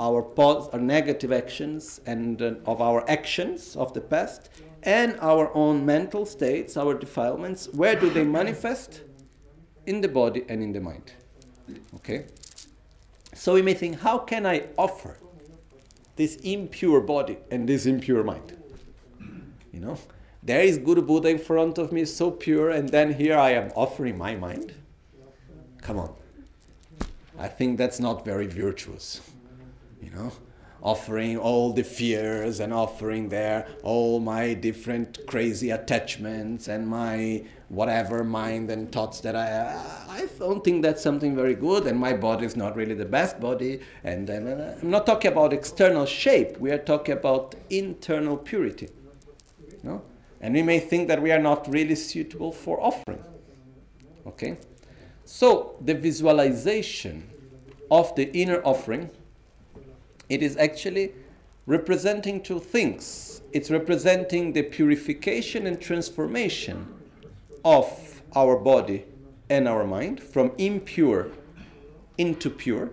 our, 0.00 0.22
pos- 0.22 0.68
our 0.72 0.80
negative 0.80 1.32
actions 1.32 2.00
and 2.06 2.40
uh, 2.40 2.54
of 2.64 2.80
our 2.80 3.08
actions 3.08 3.76
of 3.76 3.92
the 3.92 4.00
past 4.00 4.50
and 4.86 5.18
our 5.20 5.52
own 5.54 5.84
mental 5.84 6.24
states, 6.24 6.76
our 6.76 6.94
defilements, 6.94 7.68
where 7.72 7.96
do 7.96 8.08
they 8.08 8.24
manifest? 8.24 9.02
In 9.84 10.00
the 10.00 10.08
body 10.08 10.44
and 10.48 10.62
in 10.62 10.72
the 10.72 10.80
mind. 10.80 11.12
Okay? 11.96 12.26
So 13.34 13.54
we 13.54 13.62
may 13.62 13.74
think, 13.74 14.00
how 14.00 14.18
can 14.18 14.46
I 14.46 14.68
offer 14.78 15.18
this 16.14 16.36
impure 16.36 17.00
body 17.00 17.38
and 17.50 17.68
this 17.68 17.84
impure 17.84 18.24
mind? 18.24 18.56
You 19.72 19.80
know, 19.80 19.98
there 20.42 20.62
is 20.62 20.78
Guru 20.78 21.02
Buddha 21.02 21.28
in 21.28 21.38
front 21.38 21.78
of 21.78 21.92
me, 21.92 22.04
so 22.04 22.30
pure, 22.30 22.70
and 22.70 22.88
then 22.88 23.12
here 23.12 23.36
I 23.36 23.50
am 23.50 23.70
offering 23.74 24.16
my 24.16 24.36
mind. 24.36 24.72
Come 25.82 25.98
on. 25.98 26.14
I 27.38 27.48
think 27.48 27.76
that's 27.76 28.00
not 28.00 28.24
very 28.24 28.46
virtuous. 28.46 29.20
You 30.00 30.10
know, 30.10 30.32
offering 30.82 31.36
all 31.36 31.72
the 31.72 31.82
fears 31.82 32.60
and 32.60 32.72
offering 32.72 33.28
there 33.28 33.66
all 33.82 34.20
my 34.20 34.54
different 34.54 35.18
crazy 35.26 35.70
attachments 35.70 36.68
and 36.68 36.86
my 36.86 37.44
whatever 37.68 38.22
mind 38.22 38.70
and 38.70 38.92
thoughts 38.92 39.20
that 39.20 39.34
I 39.34 39.74
I 40.08 40.28
don't 40.38 40.62
think 40.62 40.82
that's 40.82 41.02
something 41.02 41.34
very 41.34 41.54
good 41.54 41.86
and 41.86 41.98
my 41.98 42.12
body 42.12 42.46
is 42.46 42.56
not 42.56 42.76
really 42.76 42.94
the 42.94 43.04
best 43.04 43.40
body. 43.40 43.80
And 44.04 44.26
then 44.26 44.46
uh, 44.46 44.78
I'm 44.80 44.90
not 44.90 45.06
talking 45.06 45.32
about 45.32 45.52
external 45.52 46.06
shape. 46.06 46.58
We 46.58 46.70
are 46.70 46.78
talking 46.78 47.16
about 47.16 47.54
internal 47.70 48.36
purity 48.36 48.88
no? 49.82 50.02
And 50.40 50.54
we 50.54 50.62
may 50.62 50.80
think 50.80 51.08
that 51.08 51.22
we 51.22 51.32
are 51.32 51.38
not 51.38 51.66
really 51.72 51.94
suitable 51.94 52.52
for 52.52 52.80
offering 52.80 53.24
okay? 54.26 54.58
So 55.24 55.78
the 55.80 55.94
visualization 55.94 57.30
of 57.90 58.14
the 58.16 58.30
inner 58.36 58.60
offering 58.64 59.10
it 60.28 60.42
is 60.42 60.56
actually 60.56 61.12
representing 61.66 62.42
two 62.42 62.60
things. 62.60 63.42
It's 63.52 63.70
representing 63.70 64.52
the 64.52 64.62
purification 64.62 65.66
and 65.66 65.80
transformation 65.80 66.86
of 67.64 68.22
our 68.34 68.56
body 68.56 69.04
and 69.48 69.68
our 69.68 69.84
mind 69.84 70.22
from 70.22 70.52
impure 70.58 71.28
into 72.18 72.50
pure 72.50 72.90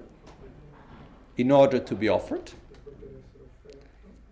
in 1.37 1.51
order 1.51 1.79
to 1.79 1.95
be 1.95 2.09
offered. 2.09 2.51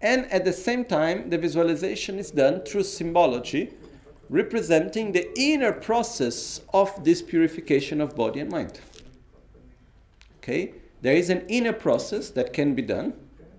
And 0.01 0.25
at 0.31 0.45
the 0.45 0.53
same 0.53 0.85
time, 0.85 1.29
the 1.29 1.37
visualization 1.37 2.17
is 2.17 2.31
done 2.31 2.61
through 2.61 2.83
symbology, 2.83 3.73
representing 4.29 5.11
the 5.11 5.29
inner 5.37 5.71
process 5.71 6.61
of 6.73 7.03
this 7.03 7.21
purification 7.21 8.01
of 8.01 8.15
body 8.15 8.39
and 8.39 8.51
mind. 8.51 8.79
Okay? 10.37 10.73
There 11.01 11.15
is 11.15 11.29
an 11.29 11.45
inner 11.47 11.73
process 11.73 12.29
that 12.31 12.53
can 12.53 12.75
be 12.75 12.81
done, 12.83 13.13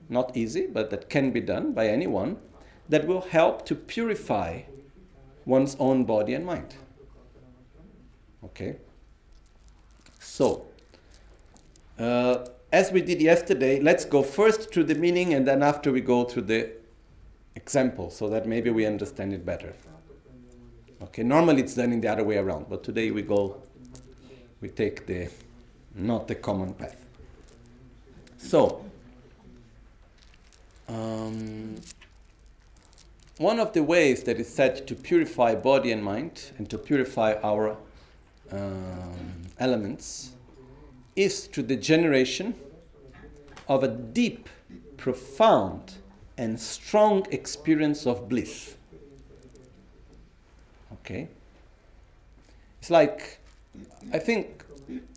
not 0.09 0.37
easy, 0.37 0.67
but 0.67 0.91
that 0.91 1.11
can 1.11 1.33
be 1.33 1.41
done 1.41 1.73
by 1.73 1.89
anyone, 1.89 2.39
that 2.89 3.07
will 3.07 3.23
help 3.23 3.67
to 3.67 3.75
purify 3.75 4.63
one's 5.45 5.77
own 5.79 6.05
body 6.05 6.35
and 6.35 6.47
mind. 6.47 6.75
Okay? 8.45 8.77
So, 10.21 10.67
uh, 11.99 12.47
as 12.73 12.93
we 12.93 13.03
did 13.03 13.21
yesterday, 13.21 13.81
let's 13.81 14.05
go 14.05 14.23
first 14.23 14.73
through 14.73 14.85
the 14.85 14.95
meaning 14.95 15.35
and 15.35 15.47
then 15.47 15.63
after 15.63 15.93
we 15.93 16.01
go 16.01 16.25
through 16.25 16.43
the 16.43 16.71
example 17.55 18.09
so 18.11 18.29
that 18.29 18.47
maybe 18.47 18.71
we 18.71 18.87
understand 18.87 19.33
it 19.33 19.45
better. 19.45 19.75
Okay, 21.03 21.23
normally 21.23 21.63
it's 21.63 21.75
done 21.75 21.93
in 21.93 22.01
the 22.01 22.09
other 22.09 22.25
way 22.25 22.37
around, 22.37 22.67
but 22.71 22.85
today 22.85 23.11
we 23.11 23.23
go, 23.23 23.61
we 24.61 24.69
take 24.69 25.07
the, 25.07 25.29
not 25.95 26.29
the 26.29 26.37
common 26.37 26.73
path. 26.75 27.02
So, 28.43 28.85
um, 30.89 31.77
one 33.39 33.59
of 33.59 33.73
the 33.73 33.83
ways 33.83 34.25
that 34.25 34.39
is 34.39 34.53
said 34.53 34.87
to 34.89 34.95
purify 34.95 35.55
body 35.55 35.91
and 35.91 36.05
mind 36.05 36.51
and 36.59 36.69
to 36.69 36.77
purify 36.77 37.35
our 37.43 37.77
um, 38.51 39.43
elements 39.59 40.33
is 41.17 41.47
through 41.47 41.63
the 41.65 41.77
generation 41.77 42.55
of 43.69 43.85
a 43.85 43.89
deep, 43.89 44.49
profound, 44.97 45.95
and 46.37 46.61
strong 46.61 47.27
experience 47.31 48.07
of 48.07 48.29
bliss. 48.29 48.75
Okay? 50.93 51.29
It's 52.81 52.91
like, 52.91 53.39
I 54.13 54.19
think 54.19 54.62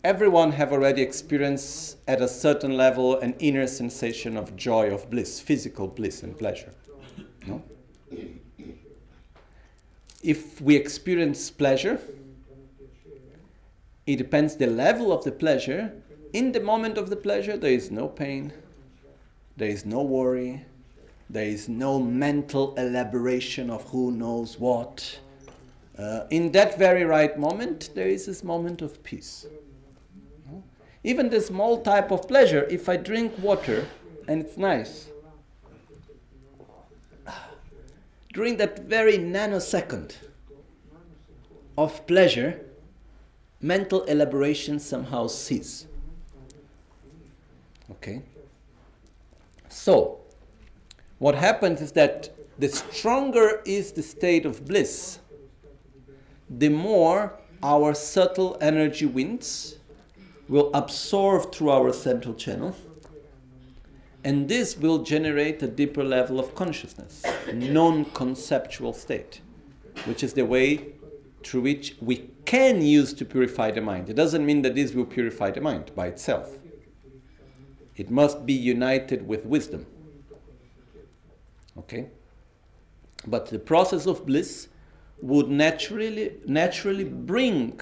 everyone 0.04 0.52
have 0.52 0.72
already 0.72 1.02
experienced 1.02 1.96
at 2.06 2.20
a 2.20 2.28
certain 2.28 2.76
level 2.76 3.18
an 3.20 3.34
inner 3.38 3.66
sensation 3.66 4.36
of 4.36 4.56
joy 4.56 4.92
of 4.92 5.10
bliss 5.10 5.40
physical 5.40 5.88
bliss 5.88 6.22
and 6.22 6.38
pleasure 6.38 6.72
no? 7.46 7.62
if 10.22 10.60
we 10.60 10.76
experience 10.76 11.50
pleasure 11.50 12.00
it 14.06 14.16
depends 14.16 14.56
the 14.56 14.66
level 14.66 15.12
of 15.12 15.24
the 15.24 15.32
pleasure 15.32 15.92
in 16.32 16.52
the 16.52 16.60
moment 16.60 16.96
of 16.98 17.10
the 17.10 17.16
pleasure 17.16 17.56
there 17.56 17.72
is 17.72 17.90
no 17.90 18.06
pain 18.06 18.52
there 19.56 19.68
is 19.68 19.84
no 19.84 20.02
worry 20.02 20.64
there 21.28 21.46
is 21.46 21.68
no 21.68 21.98
mental 21.98 22.74
elaboration 22.76 23.70
of 23.70 23.82
who 23.90 24.12
knows 24.12 24.58
what 24.58 25.18
uh, 25.98 26.26
in 26.30 26.52
that 26.52 26.78
very 26.78 27.04
right 27.04 27.38
moment, 27.38 27.90
there 27.94 28.08
is 28.08 28.26
this 28.26 28.44
moment 28.44 28.82
of 28.82 29.02
peace. 29.02 29.46
Even 31.06 31.30
the 31.30 31.40
small 31.40 31.82
type 31.82 32.10
of 32.10 32.26
pleasure, 32.26 32.66
if 32.68 32.88
I 32.88 32.96
drink 32.96 33.32
water 33.38 33.86
and 34.26 34.40
it's 34.44 34.56
nice, 34.56 35.06
during 38.34 38.56
that 38.56 38.80
very 38.80 39.16
nanosecond 39.16 40.16
of 41.78 42.04
pleasure, 42.08 42.60
mental 43.60 44.02
elaboration 44.02 44.80
somehow 44.80 45.28
cease. 45.28 45.86
Okay? 47.88 48.22
So, 49.68 50.18
what 51.18 51.36
happens 51.36 51.80
is 51.80 51.92
that 51.92 52.30
the 52.58 52.68
stronger 52.68 53.62
is 53.64 53.92
the 53.92 54.02
state 54.02 54.44
of 54.44 54.66
bliss, 54.66 55.20
the 56.50 56.68
more 56.68 57.38
our 57.62 57.94
subtle 57.94 58.58
energy 58.60 59.06
winds 59.06 59.76
will 60.48 60.70
absorb 60.74 61.52
through 61.52 61.70
our 61.70 61.92
central 61.92 62.34
channel. 62.34 62.76
And 64.24 64.48
this 64.48 64.76
will 64.76 65.02
generate 65.04 65.62
a 65.62 65.68
deeper 65.68 66.02
level 66.02 66.40
of 66.40 66.54
consciousness, 66.54 67.22
non 67.52 68.06
conceptual 68.06 68.92
state, 68.92 69.40
which 70.04 70.22
is 70.24 70.32
the 70.32 70.44
way 70.44 70.92
through 71.44 71.60
which 71.60 71.96
we 72.00 72.28
can 72.44 72.82
use 72.82 73.12
to 73.14 73.24
purify 73.24 73.70
the 73.70 73.80
mind. 73.80 74.08
It 74.08 74.14
doesn't 74.14 74.44
mean 74.44 74.62
that 74.62 74.74
this 74.74 74.92
will 74.94 75.04
purify 75.04 75.52
the 75.52 75.60
mind 75.60 75.92
by 75.94 76.08
itself, 76.08 76.50
it 77.94 78.10
must 78.10 78.44
be 78.44 78.52
united 78.52 79.26
with 79.26 79.46
wisdom. 79.46 79.86
Okay? 81.78 82.08
But 83.26 83.46
the 83.46 83.58
process 83.58 84.06
of 84.06 84.26
bliss 84.26 84.68
would 85.22 85.48
naturally, 85.48 86.34
naturally 86.46 87.04
bring 87.04 87.80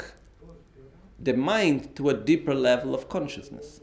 the 1.19 1.35
mind 1.35 1.95
to 1.97 2.09
a 2.11 2.15
deeper 2.15 2.55
level 2.55 2.95
of 2.95 3.09
consciousness. 3.09 3.81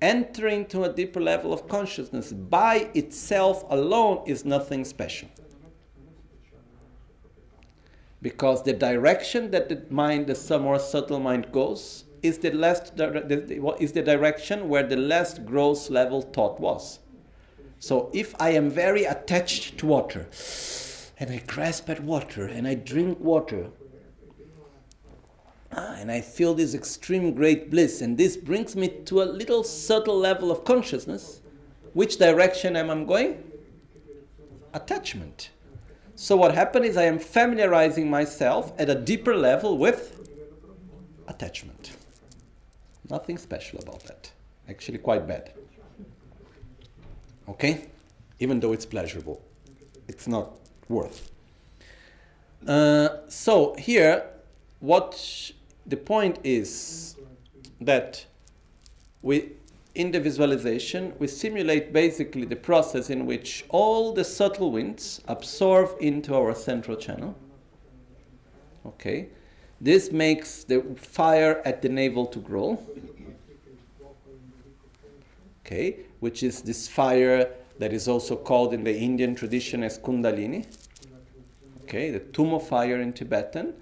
Entering 0.00 0.66
to 0.66 0.84
a 0.84 0.92
deeper 0.92 1.20
level 1.20 1.52
of 1.52 1.68
consciousness 1.68 2.32
by 2.32 2.90
itself 2.94 3.64
alone 3.68 4.22
is 4.26 4.44
nothing 4.44 4.84
special. 4.84 5.28
Because 8.22 8.62
the 8.62 8.72
direction 8.72 9.50
that 9.50 9.68
the 9.68 9.82
mind, 9.90 10.26
the 10.26 10.58
more 10.58 10.78
subtle 10.78 11.20
mind 11.20 11.52
goes, 11.52 12.04
is 12.22 12.38
the 12.38 12.50
less 12.50 12.90
is 13.78 13.92
the 13.92 14.02
direction 14.02 14.68
where 14.68 14.82
the 14.82 14.96
less 14.96 15.38
gross 15.38 15.88
level 15.88 16.20
thought 16.20 16.60
was. 16.60 16.98
So 17.78 18.10
if 18.12 18.34
I 18.38 18.50
am 18.50 18.68
very 18.68 19.04
attached 19.04 19.78
to 19.78 19.86
water, 19.86 20.28
and 21.20 21.30
I 21.30 21.42
grasp 21.46 21.88
at 21.90 22.02
water 22.02 22.46
and 22.46 22.66
I 22.66 22.74
drink 22.74 23.20
water. 23.20 23.70
Ah, 25.72 25.94
and 25.98 26.10
I 26.10 26.20
feel 26.20 26.54
this 26.54 26.74
extreme 26.74 27.32
great 27.32 27.70
bliss, 27.70 28.00
and 28.00 28.18
this 28.18 28.36
brings 28.36 28.74
me 28.74 28.88
to 29.04 29.22
a 29.22 29.24
little 29.24 29.62
subtle 29.62 30.18
level 30.18 30.50
of 30.50 30.64
consciousness. 30.64 31.40
Which 31.92 32.18
direction 32.18 32.76
am 32.76 32.90
I 32.90 33.04
going? 33.04 33.44
Attachment. 34.74 35.50
So, 36.16 36.36
what 36.36 36.54
happened 36.54 36.84
is 36.84 36.96
I 36.96 37.04
am 37.04 37.18
familiarizing 37.18 38.10
myself 38.10 38.72
at 38.78 38.90
a 38.90 38.94
deeper 38.94 39.34
level 39.34 39.78
with 39.78 40.28
attachment. 41.28 41.92
Nothing 43.08 43.38
special 43.38 43.78
about 43.80 44.04
that. 44.04 44.30
Actually, 44.68 44.98
quite 44.98 45.26
bad. 45.26 45.52
Okay? 47.48 47.86
Even 48.38 48.60
though 48.60 48.72
it's 48.72 48.86
pleasurable, 48.86 49.42
it's 50.08 50.26
not 50.26 50.58
worth. 50.88 51.30
Uh, 52.66 53.08
so 53.28 53.74
here, 53.78 54.26
what 54.80 55.52
the 55.90 55.96
point 55.96 56.38
is 56.44 57.16
that 57.80 58.24
we, 59.22 59.52
in 59.94 60.12
the 60.12 60.20
visualization, 60.20 61.12
we 61.18 61.26
simulate 61.26 61.92
basically 61.92 62.44
the 62.44 62.56
process 62.56 63.10
in 63.10 63.26
which 63.26 63.64
all 63.68 64.12
the 64.12 64.24
subtle 64.24 64.70
winds 64.70 65.20
absorb 65.26 65.90
into 66.00 66.34
our 66.34 66.54
central 66.54 66.96
channel. 66.96 67.36
Okay, 68.86 69.28
this 69.80 70.12
makes 70.12 70.64
the 70.64 70.80
fire 70.96 71.60
at 71.64 71.82
the 71.82 71.88
navel 71.88 72.24
to 72.26 72.38
grow. 72.38 72.78
Okay, 75.66 75.96
which 76.20 76.42
is 76.42 76.62
this 76.62 76.86
fire 76.86 77.50
that 77.78 77.92
is 77.92 78.06
also 78.06 78.36
called 78.36 78.72
in 78.72 78.84
the 78.84 78.96
Indian 78.96 79.34
tradition 79.34 79.82
as 79.82 79.98
Kundalini. 79.98 80.66
Okay, 81.82 82.10
the 82.10 82.20
Tummo 82.20 82.62
fire 82.62 83.00
in 83.00 83.12
Tibetan, 83.12 83.74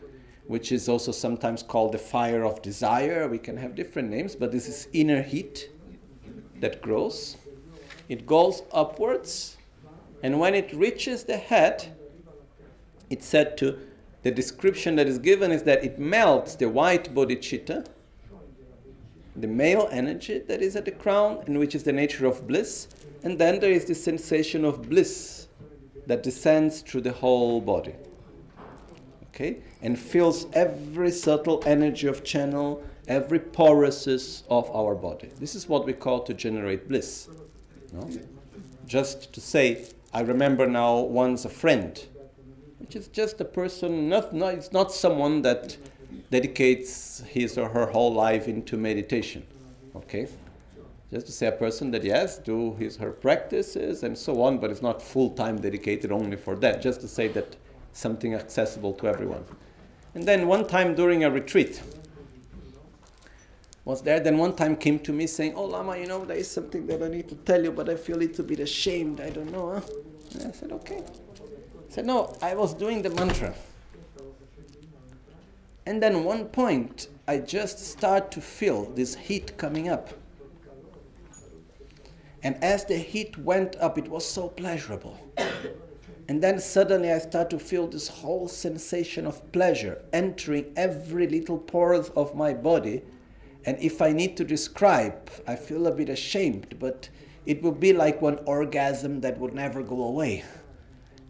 which 0.49 0.73
is 0.73 0.89
also 0.89 1.13
sometimes 1.13 1.63
called 1.63 1.93
the 1.93 1.99
fire 1.99 2.43
of 2.43 2.61
desire. 2.63 3.29
We 3.29 3.39
can 3.39 3.59
have 3.59 3.75
different 3.75 4.09
names, 4.11 4.35
but 4.35 4.51
this 4.51 4.67
is 4.67 4.89
inner 4.93 5.23
heat 5.23 5.71
that 6.61 6.83
grows. 6.83 7.37
It 8.09 8.27
goes 8.27 8.63
upwards, 8.73 9.59
and 10.23 10.41
when 10.41 10.55
it 10.55 10.73
reaches 10.73 11.25
the 11.25 11.37
head, 11.37 11.95
it's 13.11 13.27
said 13.27 13.59
to, 13.59 13.79
the 14.23 14.31
description 14.31 14.97
that 14.97 15.07
is 15.07 15.19
given 15.19 15.53
is 15.53 15.63
that 15.65 15.85
it 15.85 15.99
melts 15.99 16.55
the 16.57 16.69
white 16.69 17.15
bodhicitta, 17.15 17.87
the 19.37 19.47
male 19.47 19.89
energy 19.93 20.39
that 20.39 20.63
is 20.63 20.75
at 20.75 20.87
the 20.87 20.91
crown, 20.91 21.45
and 21.47 21.59
which 21.59 21.75
is 21.75 21.85
the 21.85 21.93
nature 21.93 22.27
of 22.27 22.47
bliss, 22.49 22.89
and 23.23 23.39
then 23.39 23.61
there 23.61 23.71
is 23.71 23.85
the 23.85 23.95
sensation 23.95 24.65
of 24.65 24.89
bliss 24.89 25.47
that 26.07 26.23
descends 26.23 26.81
through 26.81 27.03
the 27.03 27.13
whole 27.13 27.61
body. 27.61 27.95
Okay? 29.39 29.59
And 29.83 29.97
fills 29.97 30.47
every 30.53 31.13
subtle 31.13 31.63
energy 31.65 32.09
of 32.09 32.25
channel, 32.25 32.83
every 33.07 33.39
porousness 33.39 34.43
of 34.51 34.69
our 34.75 34.97
body. 34.97 35.31
This 35.39 35.55
is 35.55 35.69
what 35.69 35.87
we 35.87 35.93
call 35.93 36.25
to 36.25 36.35
generate 36.35 36.89
bliss. 36.89 37.29
No? 37.93 38.11
Just 38.87 39.33
to 39.33 39.41
say, 39.41 39.87
I 40.13 40.23
remember 40.23 40.67
now 40.67 40.99
once 40.99 41.45
a 41.45 41.49
friend, 41.49 42.05
which 42.79 42.97
is 42.97 43.07
just 43.07 43.41
a 43.41 43.45
person, 43.45 44.09
not, 44.09 44.35
not, 44.35 44.55
it's 44.55 44.73
not 44.73 44.93
someone 44.93 45.43
that 45.43 45.77
dedicates 46.33 47.21
his 47.29 47.57
or 47.57 47.69
her 47.69 47.87
whole 47.87 48.13
life 48.13 48.49
into 48.49 48.77
meditation. 48.77 49.47
Okay? 49.95 50.27
Just 51.13 51.27
to 51.27 51.33
say 51.33 51.47
a 51.47 51.53
person 51.53 51.93
that 51.93 52.03
yes, 52.03 52.39
do 52.39 52.75
his 52.75 52.97
or 52.97 53.07
her 53.07 53.13
practices 53.13 54.03
and 54.03 54.19
so 54.19 54.43
on, 54.43 54.59
but 54.59 54.71
it's 54.71 54.83
not 54.83 55.01
full 55.01 55.31
time 55.31 55.61
dedicated 55.61 56.11
only 56.11 56.37
for 56.37 56.57
that. 56.57 56.83
Just 56.83 57.01
to 57.03 57.09
say 57.09 57.29
that 57.29 57.57
something 57.93 58.35
accessible 58.35 58.93
to 58.95 59.09
everyone. 59.09 59.45
And 60.15 60.27
then 60.27 60.47
one 60.47 60.67
time 60.67 60.95
during 60.95 61.25
a 61.25 61.31
retreat, 61.31 61.83
was 63.89 64.03
there. 64.03 64.21
Then 64.21 64.37
one 64.37 64.55
time 64.55 64.77
came 64.77 64.99
to 65.01 65.13
me 65.15 65.27
saying, 65.27 65.55
"Oh 65.57 65.65
Lama, 65.65 65.97
you 65.97 66.07
know 66.07 66.23
there 66.23 66.37
is 66.37 66.51
something 66.51 66.87
that 66.89 67.03
I 67.03 67.09
need 67.09 67.27
to 67.31 67.35
tell 67.35 67.65
you, 67.65 67.73
but 67.73 67.89
I 67.89 67.97
feel 67.97 68.17
a 68.17 68.25
little 68.27 68.45
bit 68.45 68.61
ashamed. 68.61 69.19
I 69.19 69.31
don't 69.31 69.51
know." 69.51 69.67
Huh? 69.73 70.47
I 70.47 70.53
said, 70.53 70.73
"Okay." 70.73 70.99
I 70.99 71.91
said, 71.91 72.05
"No, 72.05 72.37
I 72.43 72.55
was 72.55 72.75
doing 72.75 73.01
the 73.01 73.09
mantra." 73.11 73.55
And 75.87 76.03
then 76.03 76.23
one 76.23 76.45
point, 76.45 77.09
I 77.27 77.39
just 77.39 77.79
start 77.79 78.31
to 78.33 78.43
feel 78.43 78.85
this 78.85 79.15
heat 79.15 79.57
coming 79.57 79.89
up. 79.89 80.11
And 82.43 82.63
as 82.63 82.85
the 82.85 82.99
heat 82.99 83.39
went 83.39 83.75
up, 83.77 83.97
it 83.97 84.09
was 84.09 84.27
so 84.27 84.49
pleasurable. 84.49 85.19
And 86.29 86.43
then 86.43 86.61
suddenly 86.61 87.11
I 87.11 87.19
start 87.19 87.49
to 87.51 87.59
feel 87.59 87.87
this 87.87 88.09
whole 88.09 88.49
sensation 88.49 89.27
of 89.27 89.51
pleasure 89.51 90.03
entering 90.13 90.73
every 90.77 91.27
little 91.27 91.57
pore 91.57 91.95
of 91.95 92.35
my 92.35 92.53
body. 92.53 93.03
And 93.65 93.79
if 93.81 94.03
I 94.03 94.13
need 94.13 94.37
to 94.37 94.45
describe, 94.45 95.31
I 95.47 95.57
feel 95.57 95.87
a 95.87 95.91
bit 95.91 96.11
ashamed, 96.11 96.79
but 96.79 97.09
it 97.47 97.63
would 97.63 97.81
be 97.81 97.95
like 97.95 98.21
one 98.21 98.41
orgasm 98.45 99.23
that 99.23 99.39
would 99.39 99.55
never 99.55 99.83
go 99.83 100.05
away. 100.05 100.45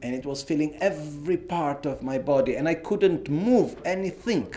And 0.02 0.16
it 0.16 0.26
was 0.26 0.42
filling 0.42 0.76
every 0.80 1.36
part 1.36 1.86
of 1.86 2.02
my 2.02 2.18
body, 2.18 2.56
and 2.56 2.68
I 2.68 2.74
couldn't 2.74 3.28
move 3.28 3.76
anything. 3.84 4.52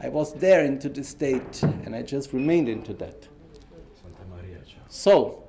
I 0.00 0.08
was 0.08 0.34
there 0.34 0.64
into 0.64 0.88
the 0.88 1.04
state, 1.04 1.62
and 1.62 1.94
I 1.94 2.02
just 2.02 2.32
remained 2.32 2.68
into 2.68 2.92
that. 2.94 3.28
So, 4.88 5.44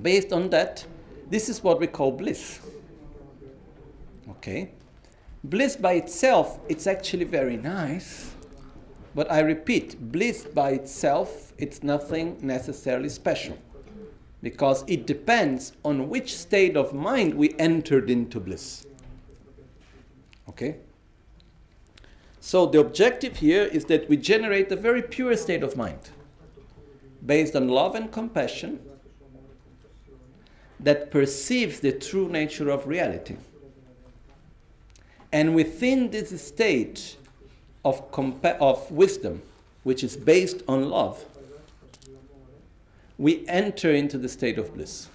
based 0.00 0.32
on 0.32 0.50
that, 0.50 0.86
this 1.28 1.48
is 1.48 1.62
what 1.62 1.80
we 1.80 1.88
call 1.88 2.12
bliss. 2.12 2.60
Okay? 4.38 4.70
Bliss 5.44 5.76
by 5.76 5.94
itself, 5.94 6.58
it's 6.68 6.86
actually 6.86 7.24
very 7.24 7.56
nice. 7.56 8.34
But 9.14 9.30
I 9.30 9.40
repeat, 9.40 10.12
bliss 10.12 10.44
by 10.44 10.70
itself, 10.70 11.52
it's 11.58 11.82
nothing 11.82 12.38
necessarily 12.40 13.08
special. 13.08 13.58
Because 14.42 14.84
it 14.86 15.06
depends 15.06 15.72
on 15.84 16.08
which 16.08 16.36
state 16.36 16.76
of 16.76 16.94
mind 16.94 17.34
we 17.34 17.54
entered 17.58 18.10
into 18.10 18.38
bliss. 18.38 18.86
Okay? 20.48 20.76
So 22.40 22.66
the 22.66 22.78
objective 22.78 23.38
here 23.38 23.64
is 23.64 23.86
that 23.86 24.08
we 24.08 24.16
generate 24.16 24.70
a 24.70 24.76
very 24.76 25.02
pure 25.02 25.36
state 25.36 25.64
of 25.64 25.76
mind 25.76 26.10
based 27.26 27.56
on 27.56 27.66
love 27.68 27.96
and 27.96 28.12
compassion 28.12 28.78
that 30.78 31.10
perceives 31.10 31.80
the 31.80 31.90
true 31.90 32.28
nature 32.28 32.70
of 32.70 32.86
reality. 32.86 33.36
And 35.32 35.54
within 35.54 36.10
this 36.10 36.40
state 36.42 37.16
of, 37.84 38.10
compa- 38.10 38.58
of 38.58 38.90
wisdom, 38.90 39.42
which 39.82 40.02
is 40.02 40.16
based 40.16 40.62
on 40.66 40.88
love, 40.88 41.24
we 43.18 43.46
enter 43.48 43.92
into 43.92 44.16
the 44.16 44.28
state 44.28 44.58
of 44.58 44.74
bliss. 44.74 45.08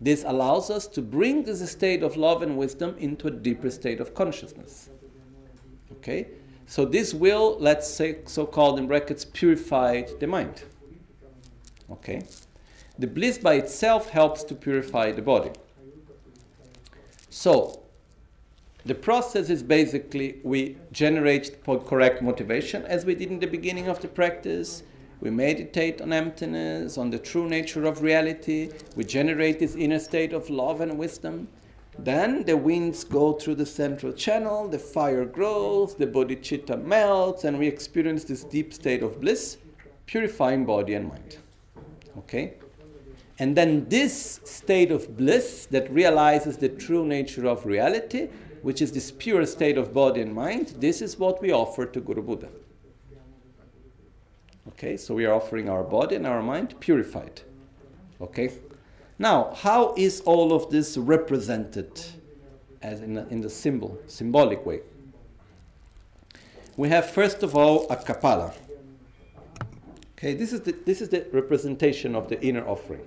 This 0.00 0.24
allows 0.24 0.70
us 0.70 0.86
to 0.88 1.02
bring 1.02 1.44
this 1.44 1.68
state 1.70 2.02
of 2.02 2.16
love 2.16 2.42
and 2.42 2.58
wisdom 2.58 2.94
into 2.98 3.28
a 3.28 3.30
deeper 3.30 3.70
state 3.70 4.00
of 4.00 4.14
consciousness. 4.14 4.90
Okay? 5.92 6.28
So 6.66 6.84
this 6.84 7.14
will, 7.14 7.56
let's 7.58 7.88
say, 7.88 8.18
so-called 8.26 8.78
in 8.78 8.86
brackets, 8.86 9.24
purify 9.24 10.02
the 10.20 10.26
mind. 10.26 10.62
Okay? 11.90 12.22
The 12.98 13.06
bliss 13.06 13.38
by 13.38 13.54
itself 13.54 14.10
helps 14.10 14.42
to 14.44 14.54
purify 14.54 15.12
the 15.12 15.22
body. 15.22 15.50
So, 17.30 17.82
the 18.86 18.94
process 18.94 19.50
is 19.50 19.64
basically 19.64 20.38
we 20.44 20.76
generate 20.92 21.64
correct 21.64 22.22
motivation 22.22 22.84
as 22.84 23.04
we 23.04 23.16
did 23.16 23.30
in 23.30 23.40
the 23.40 23.46
beginning 23.46 23.88
of 23.88 24.00
the 24.00 24.06
practice. 24.06 24.84
We 25.20 25.30
meditate 25.30 26.00
on 26.00 26.12
emptiness, 26.12 26.96
on 26.96 27.10
the 27.10 27.18
true 27.18 27.48
nature 27.48 27.84
of 27.84 28.02
reality. 28.02 28.70
We 28.94 29.02
generate 29.02 29.58
this 29.58 29.74
inner 29.74 29.98
state 29.98 30.32
of 30.32 30.48
love 30.50 30.80
and 30.80 30.98
wisdom. 30.98 31.48
Then 31.98 32.44
the 32.44 32.56
winds 32.56 33.02
go 33.02 33.32
through 33.32 33.56
the 33.56 33.66
central 33.66 34.12
channel, 34.12 34.68
the 34.68 34.78
fire 34.78 35.24
grows, 35.24 35.94
the 35.94 36.06
bodhicitta 36.06 36.80
melts, 36.84 37.44
and 37.44 37.58
we 37.58 37.66
experience 37.66 38.22
this 38.24 38.44
deep 38.44 38.72
state 38.72 39.02
of 39.02 39.20
bliss, 39.20 39.56
purifying 40.04 40.64
body 40.64 40.94
and 40.94 41.08
mind. 41.08 41.38
Okay? 42.18 42.54
And 43.38 43.56
then 43.56 43.88
this 43.88 44.40
state 44.44 44.92
of 44.92 45.16
bliss 45.16 45.66
that 45.70 45.90
realizes 45.90 46.58
the 46.58 46.68
true 46.68 47.04
nature 47.04 47.46
of 47.46 47.66
reality, 47.66 48.28
which 48.66 48.82
is 48.82 48.90
this 48.90 49.12
pure 49.12 49.46
state 49.46 49.78
of 49.78 49.94
body 49.94 50.20
and 50.20 50.34
mind, 50.34 50.74
this 50.80 51.00
is 51.00 51.20
what 51.20 51.40
we 51.40 51.52
offer 51.52 51.86
to 51.86 52.00
Guru 52.00 52.20
Buddha. 52.20 52.48
Okay, 54.70 54.96
so 54.96 55.14
we 55.14 55.24
are 55.24 55.32
offering 55.32 55.68
our 55.68 55.84
body 55.84 56.16
and 56.16 56.26
our 56.26 56.42
mind 56.42 56.74
purified. 56.80 57.42
Okay? 58.20 58.50
Now, 59.20 59.54
how 59.54 59.94
is 59.96 60.20
all 60.22 60.52
of 60.52 60.68
this 60.68 60.96
represented 60.96 61.92
as 62.82 63.02
in, 63.02 63.16
in 63.30 63.40
the 63.40 63.48
symbol, 63.48 64.00
symbolic 64.08 64.66
way? 64.66 64.80
We 66.76 66.88
have 66.88 67.08
first 67.08 67.44
of 67.44 67.54
all 67.54 67.86
a 67.88 67.94
kapala. 67.94 68.52
Okay, 70.18 70.34
this 70.34 70.52
is 70.52 70.62
the, 70.62 70.72
this 70.84 71.00
is 71.00 71.08
the 71.10 71.24
representation 71.30 72.16
of 72.16 72.28
the 72.28 72.42
inner 72.42 72.66
offering. 72.66 73.06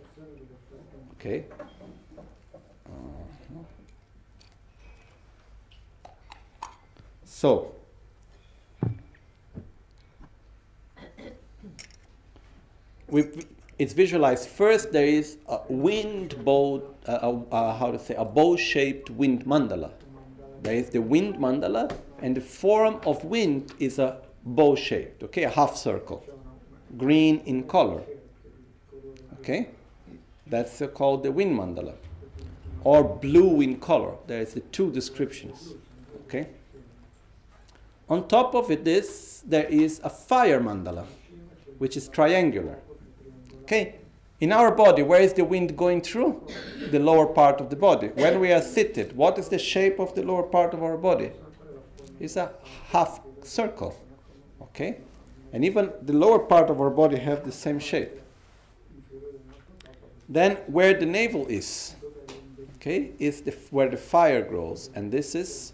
Okay. 1.16 1.44
So, 7.40 7.72
we, 13.08 13.30
it's 13.78 13.94
visualized 13.94 14.50
first 14.50 14.92
there 14.92 15.06
is 15.06 15.38
a 15.48 15.60
wind 15.70 16.44
bow, 16.44 16.84
uh, 17.08 17.12
uh, 17.50 17.78
how 17.78 17.92
to 17.92 17.98
say, 17.98 18.16
a 18.16 18.26
bow-shaped 18.26 19.10
wind 19.12 19.46
mandala. 19.46 19.92
There 20.64 20.76
is 20.76 20.90
the 20.90 21.00
wind 21.02 21.36
mandala, 21.36 21.90
and 22.22 22.36
the 22.36 22.42
form 22.42 23.00
of 23.06 23.24
wind 23.24 23.74
is 23.80 24.00
a 24.00 24.18
bow-shaped, 24.44 25.24
okay, 25.24 25.44
a 25.44 25.50
half 25.50 25.78
circle, 25.78 26.26
green 26.98 27.40
in 27.46 27.64
color. 27.64 28.02
Okay? 29.40 29.70
That's 30.46 30.82
uh, 30.82 30.88
called 30.88 31.24
the 31.24 31.32
wind 31.32 31.58
mandala. 31.58 31.96
or 32.84 33.02
blue 33.04 33.62
in 33.62 33.80
color. 33.80 34.16
There 34.28 34.42
is 34.42 34.56
the 34.56 34.62
two 34.76 34.92
descriptions. 34.92 35.76
Okay? 36.26 36.48
On 38.10 38.28
top 38.28 38.56
of 38.56 38.72
it, 38.72 38.84
this 38.84 39.44
there 39.46 39.66
is 39.66 40.02
a 40.04 40.10
fire 40.10 40.60
mandala, 40.60 41.06
which 41.78 41.96
is 41.96 42.08
triangular. 42.08 42.80
Okay? 43.64 43.96
In 44.40 44.52
our 44.52 44.74
body, 44.74 45.04
where 45.04 45.22
is 45.22 45.34
the 45.34 45.44
wind 45.44 45.76
going 45.78 46.02
through? 46.02 46.48
The 46.92 47.00
lower 47.00 47.26
part 47.26 47.60
of 47.60 47.70
the 47.70 47.76
body. 47.76 48.08
When 48.08 48.40
we 48.40 48.52
are 48.52 48.62
seated, 48.62 49.16
what 49.16 49.38
is 49.38 49.50
the 49.50 49.60
shape 49.60 50.00
of 50.00 50.16
the 50.16 50.24
lower 50.24 50.44
part 50.44 50.74
of 50.74 50.82
our 50.82 50.98
body? 50.98 51.32
It's 52.20 52.38
a 52.38 52.54
half 52.92 53.20
circle. 53.44 53.96
Okay? 54.62 55.00
And 55.52 55.66
even 55.66 55.92
the 56.02 56.14
lower 56.14 56.40
part 56.40 56.70
of 56.70 56.80
our 56.80 56.90
body 56.90 57.18
have 57.18 57.44
the 57.44 57.52
same 57.52 57.80
shape. 57.80 58.22
Then 60.28 60.58
where 60.68 60.94
the 60.94 61.06
navel 61.06 61.48
is, 61.48 61.96
okay, 62.76 63.12
is 63.18 63.42
the, 63.42 63.52
where 63.72 63.90
the 63.90 63.98
fire 63.98 64.44
grows, 64.44 64.92
and 64.94 65.12
this 65.12 65.34
is 65.34 65.74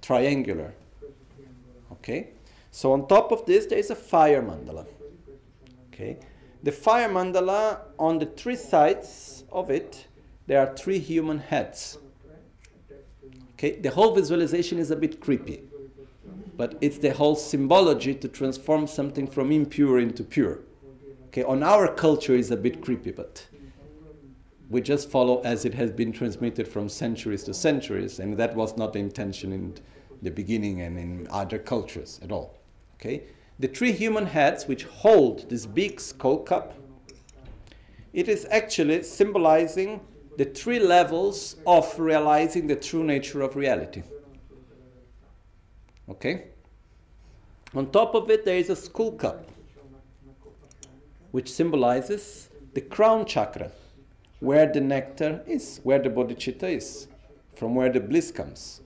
triangular. 0.00 0.72
Okay? 2.00 2.30
So 2.70 2.92
on 2.92 3.06
top 3.08 3.32
of 3.32 3.46
this 3.46 3.66
there 3.66 3.78
is 3.78 3.90
a 3.90 3.94
fire 3.94 4.42
mandala. 4.42 4.86
Okay? 5.92 6.18
The 6.62 6.72
fire 6.72 7.08
mandala, 7.08 7.80
on 7.98 8.18
the 8.18 8.26
three 8.26 8.56
sides 8.56 9.44
of 9.50 9.70
it, 9.70 10.06
there 10.46 10.60
are 10.60 10.76
three 10.76 10.98
human 10.98 11.38
heads. 11.38 11.98
Okay, 13.54 13.78
the 13.78 13.90
whole 13.90 14.14
visualization 14.14 14.78
is 14.78 14.90
a 14.90 14.96
bit 14.96 15.20
creepy, 15.20 15.62
but 16.56 16.76
it's 16.80 16.98
the 16.98 17.12
whole 17.12 17.36
symbology 17.36 18.14
to 18.14 18.28
transform 18.28 18.86
something 18.86 19.26
from 19.26 19.52
impure 19.52 20.00
into 20.00 20.24
pure. 20.24 20.60
Okay, 21.28 21.44
on 21.44 21.62
our 21.62 21.86
culture 21.86 22.34
is 22.34 22.50
a 22.50 22.56
bit 22.56 22.80
creepy, 22.80 23.10
but 23.10 23.46
we 24.68 24.80
just 24.80 25.10
follow 25.10 25.40
as 25.42 25.64
it 25.64 25.74
has 25.74 25.90
been 25.90 26.10
transmitted 26.10 26.66
from 26.66 26.88
centuries 26.88 27.44
to 27.44 27.54
centuries, 27.54 28.18
and 28.18 28.36
that 28.36 28.56
was 28.56 28.76
not 28.76 28.92
the 28.92 28.98
intention 28.98 29.52
in 29.52 29.74
the 30.22 30.30
beginning 30.30 30.80
and 30.82 30.98
in 30.98 31.28
other 31.30 31.58
cultures 31.58 32.20
at 32.22 32.30
all. 32.32 32.58
Okay, 32.94 33.24
the 33.58 33.68
three 33.68 33.92
human 33.92 34.26
heads 34.26 34.66
which 34.66 34.84
hold 34.84 35.48
this 35.48 35.66
big 35.66 36.00
skull 36.00 36.38
cup, 36.38 36.74
it 38.12 38.28
is 38.28 38.46
actually 38.50 39.02
symbolizing 39.02 40.00
the 40.36 40.44
three 40.44 40.78
levels 40.78 41.56
of 41.66 41.98
realizing 41.98 42.66
the 42.66 42.76
true 42.76 43.04
nature 43.04 43.42
of 43.42 43.56
reality. 43.56 44.02
Okay? 46.08 46.48
On 47.74 47.90
top 47.90 48.14
of 48.14 48.30
it, 48.30 48.44
there 48.44 48.56
is 48.56 48.70
a 48.70 48.76
skull 48.76 49.12
cup, 49.12 49.48
which 51.30 51.52
symbolizes 51.52 52.48
the 52.74 52.80
crown 52.80 53.26
chakra, 53.26 53.70
where 54.40 54.66
the 54.72 54.80
nectar 54.80 55.42
is, 55.46 55.80
where 55.82 55.98
the 55.98 56.08
bodhicitta 56.08 56.64
is, 56.64 57.06
from 57.54 57.74
where 57.74 57.90
the 57.90 58.00
bliss 58.00 58.30
comes. 58.30 58.80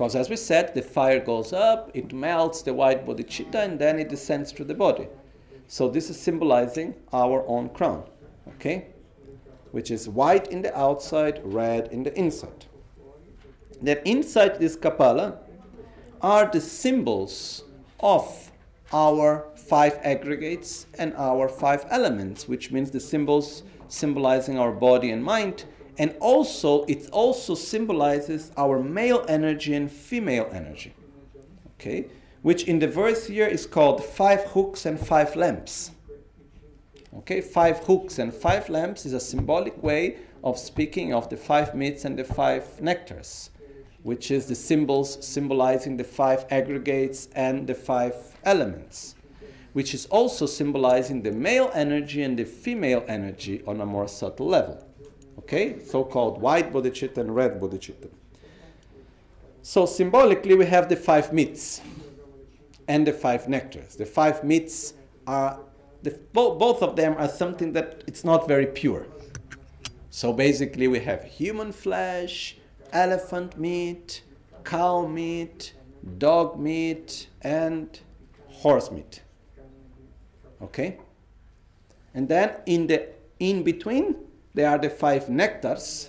Because 0.00 0.16
as 0.16 0.30
we 0.30 0.36
said, 0.36 0.72
the 0.72 0.80
fire 0.80 1.20
goes 1.20 1.52
up, 1.52 1.90
it 1.92 2.14
melts 2.14 2.62
the 2.62 2.72
white 2.72 3.04
bodhicitta, 3.04 3.56
and 3.56 3.78
then 3.78 3.98
it 3.98 4.08
descends 4.08 4.50
through 4.50 4.64
the 4.64 4.74
body. 4.74 5.08
So 5.68 5.90
this 5.90 6.08
is 6.08 6.18
symbolizing 6.18 6.94
our 7.12 7.46
own 7.46 7.68
crown, 7.68 8.04
okay? 8.48 8.86
Which 9.72 9.90
is 9.90 10.08
white 10.08 10.46
in 10.46 10.62
the 10.62 10.74
outside, 10.74 11.42
red 11.44 11.88
in 11.88 12.02
the 12.02 12.18
inside. 12.18 12.64
Then 13.82 13.98
inside 14.06 14.58
this 14.58 14.74
kapala 14.74 15.36
are 16.22 16.50
the 16.50 16.62
symbols 16.62 17.64
of 18.00 18.50
our 18.94 19.48
five 19.54 19.98
aggregates 20.02 20.86
and 20.96 21.12
our 21.18 21.46
five 21.46 21.84
elements, 21.90 22.48
which 22.48 22.72
means 22.72 22.90
the 22.90 23.00
symbols 23.00 23.64
symbolizing 23.88 24.58
our 24.58 24.72
body 24.72 25.10
and 25.10 25.22
mind 25.22 25.66
and 26.00 26.16
also 26.18 26.84
it 26.84 27.10
also 27.12 27.54
symbolizes 27.54 28.52
our 28.56 28.82
male 28.82 29.22
energy 29.28 29.74
and 29.74 29.92
female 29.92 30.48
energy 30.50 30.94
okay? 31.74 32.06
Which 32.40 32.64
in 32.64 32.78
the 32.78 32.88
verse 32.88 33.26
here 33.26 33.46
is 33.46 33.66
called 33.66 34.02
five 34.02 34.44
hooks 34.54 34.86
and 34.86 34.98
five 34.98 35.36
lamps 35.36 35.90
okay? 37.18 37.42
Five 37.42 37.80
hooks 37.80 38.18
and 38.18 38.32
five 38.32 38.70
lamps 38.70 39.04
is 39.04 39.12
a 39.12 39.20
symbolic 39.20 39.82
way 39.82 40.16
of 40.42 40.58
speaking 40.58 41.12
of 41.12 41.28
the 41.28 41.36
five 41.36 41.74
meats 41.74 42.06
and 42.06 42.18
the 42.18 42.24
five 42.24 42.64
nectars 42.80 43.50
which 44.02 44.30
is 44.30 44.46
the 44.46 44.54
symbols 44.54 45.22
symbolizing 45.22 45.98
the 45.98 46.04
five 46.04 46.46
aggregates 46.50 47.28
and 47.34 47.66
the 47.66 47.74
five 47.74 48.14
elements 48.44 49.16
which 49.74 49.92
is 49.92 50.06
also 50.06 50.46
symbolizing 50.46 51.20
the 51.20 51.30
male 51.30 51.70
energy 51.74 52.22
and 52.22 52.38
the 52.38 52.44
female 52.44 53.04
energy 53.06 53.62
on 53.66 53.82
a 53.82 53.86
more 53.86 54.08
subtle 54.08 54.46
level 54.46 54.82
Okay, 55.40 55.82
so-called 55.84 56.40
white 56.40 56.72
bodhicitta 56.72 57.18
and 57.18 57.34
red 57.34 57.60
bodhicitta. 57.60 58.08
So 59.62 59.86
symbolically, 59.86 60.54
we 60.54 60.66
have 60.66 60.88
the 60.88 60.96
five 60.96 61.32
meats 61.32 61.80
and 62.86 63.06
the 63.06 63.12
five 63.12 63.46
nectars. 63.46 63.96
The 63.96 64.06
five 64.06 64.44
meats 64.44 64.94
are 65.26 65.58
the, 66.02 66.10
bo- 66.32 66.56
both 66.56 66.82
of 66.82 66.94
them 66.94 67.14
are 67.18 67.28
something 67.28 67.72
that 67.72 68.04
it's 68.06 68.22
not 68.22 68.46
very 68.46 68.66
pure. 68.66 69.06
So 70.10 70.32
basically, 70.32 70.88
we 70.88 71.00
have 71.00 71.24
human 71.24 71.72
flesh, 71.72 72.56
elephant 72.92 73.58
meat, 73.58 74.22
cow 74.64 75.06
meat, 75.06 75.72
dog 76.18 76.58
meat, 76.58 77.28
and 77.42 77.98
horse 78.48 78.90
meat. 78.90 79.22
Okay? 80.60 80.98
And 82.12 82.28
then 82.28 82.56
in 82.66 82.86
the 82.88 83.08
in 83.38 83.62
between, 83.62 84.16
there 84.54 84.68
are 84.68 84.78
the 84.78 84.90
five 84.90 85.26
nectars, 85.26 86.08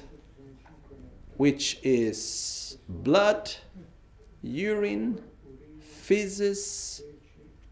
which 1.37 1.79
is 1.83 2.77
blood, 2.87 3.51
urine, 4.41 5.21
feces, 5.79 7.01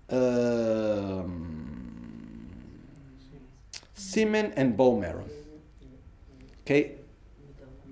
um, 0.09 1.69
semen, 3.93 4.53
and 4.55 4.77
bone 4.77 5.01
marrow. 5.01 5.25
Okay, 6.61 6.95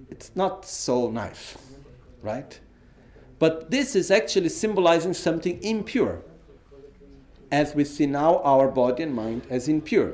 it's 0.10 0.32
not 0.36 0.66
so 0.66 1.10
nice, 1.10 1.58
right? 2.22 2.60
But 3.40 3.70
this 3.70 3.96
is 3.96 4.10
actually 4.10 4.50
symbolizing 4.50 5.14
something 5.14 5.62
impure, 5.64 6.22
as 7.52 7.76
we 7.76 7.84
see 7.84 8.06
now 8.08 8.40
our 8.40 8.68
body 8.68 9.04
and 9.04 9.14
mind 9.14 9.46
as 9.50 9.68
impure. 9.68 10.14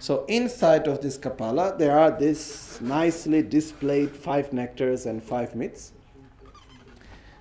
So 0.00 0.24
inside 0.28 0.88
of 0.88 1.02
this 1.02 1.18
kapala, 1.18 1.76
there 1.76 1.98
are 1.98 2.10
these 2.10 2.78
nicely 2.80 3.42
displayed 3.42 4.16
five 4.16 4.48
nectars 4.48 5.04
and 5.04 5.22
five 5.22 5.54
meats. 5.54 5.92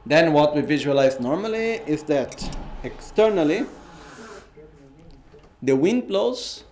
Then 0.05 0.33
what 0.33 0.53
we 0.53 0.61
visualize 0.61 1.21
normally 1.21 1.79
is 1.87 2.03
that 2.03 2.57
externally, 2.83 3.65
the 5.63 5.73
wind 5.73 6.09
blows, 6.09 6.65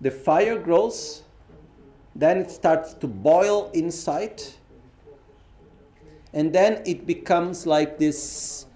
the 0.00 0.12
fire 0.12 0.56
grows, 0.56 1.24
then 2.14 2.38
it 2.38 2.52
starts 2.52 2.94
to 2.94 3.08
boil 3.08 3.72
inside, 3.74 4.40
and 6.32 6.52
then 6.52 6.80
it 6.86 7.06
becomes 7.06 7.66
like 7.66 7.98
this 7.98 8.66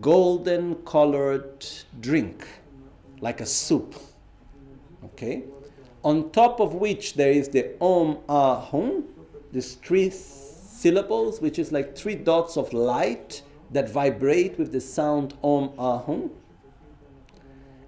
golden 0.00 0.74
colored 0.84 1.64
drink, 2.00 2.44
like 3.20 3.40
a 3.40 3.46
soup. 3.46 3.94
Okay? 5.04 5.44
On 6.02 6.30
top 6.30 6.60
of 6.60 6.74
which 6.74 7.14
there 7.14 7.30
is 7.30 7.48
the 7.48 7.76
Om 7.80 8.18
Ah 8.28 8.60
Hum, 8.60 9.04
these 9.52 9.74
three 9.74 10.10
syllables, 10.10 11.40
which 11.40 11.58
is 11.58 11.72
like 11.72 11.96
three 11.96 12.14
dots 12.14 12.56
of 12.56 12.72
light 12.72 13.42
that 13.70 13.90
vibrate 13.90 14.58
with 14.58 14.72
the 14.72 14.80
sound 14.80 15.34
Om 15.42 15.72
Ah 15.78 15.98
Hum. 15.98 16.30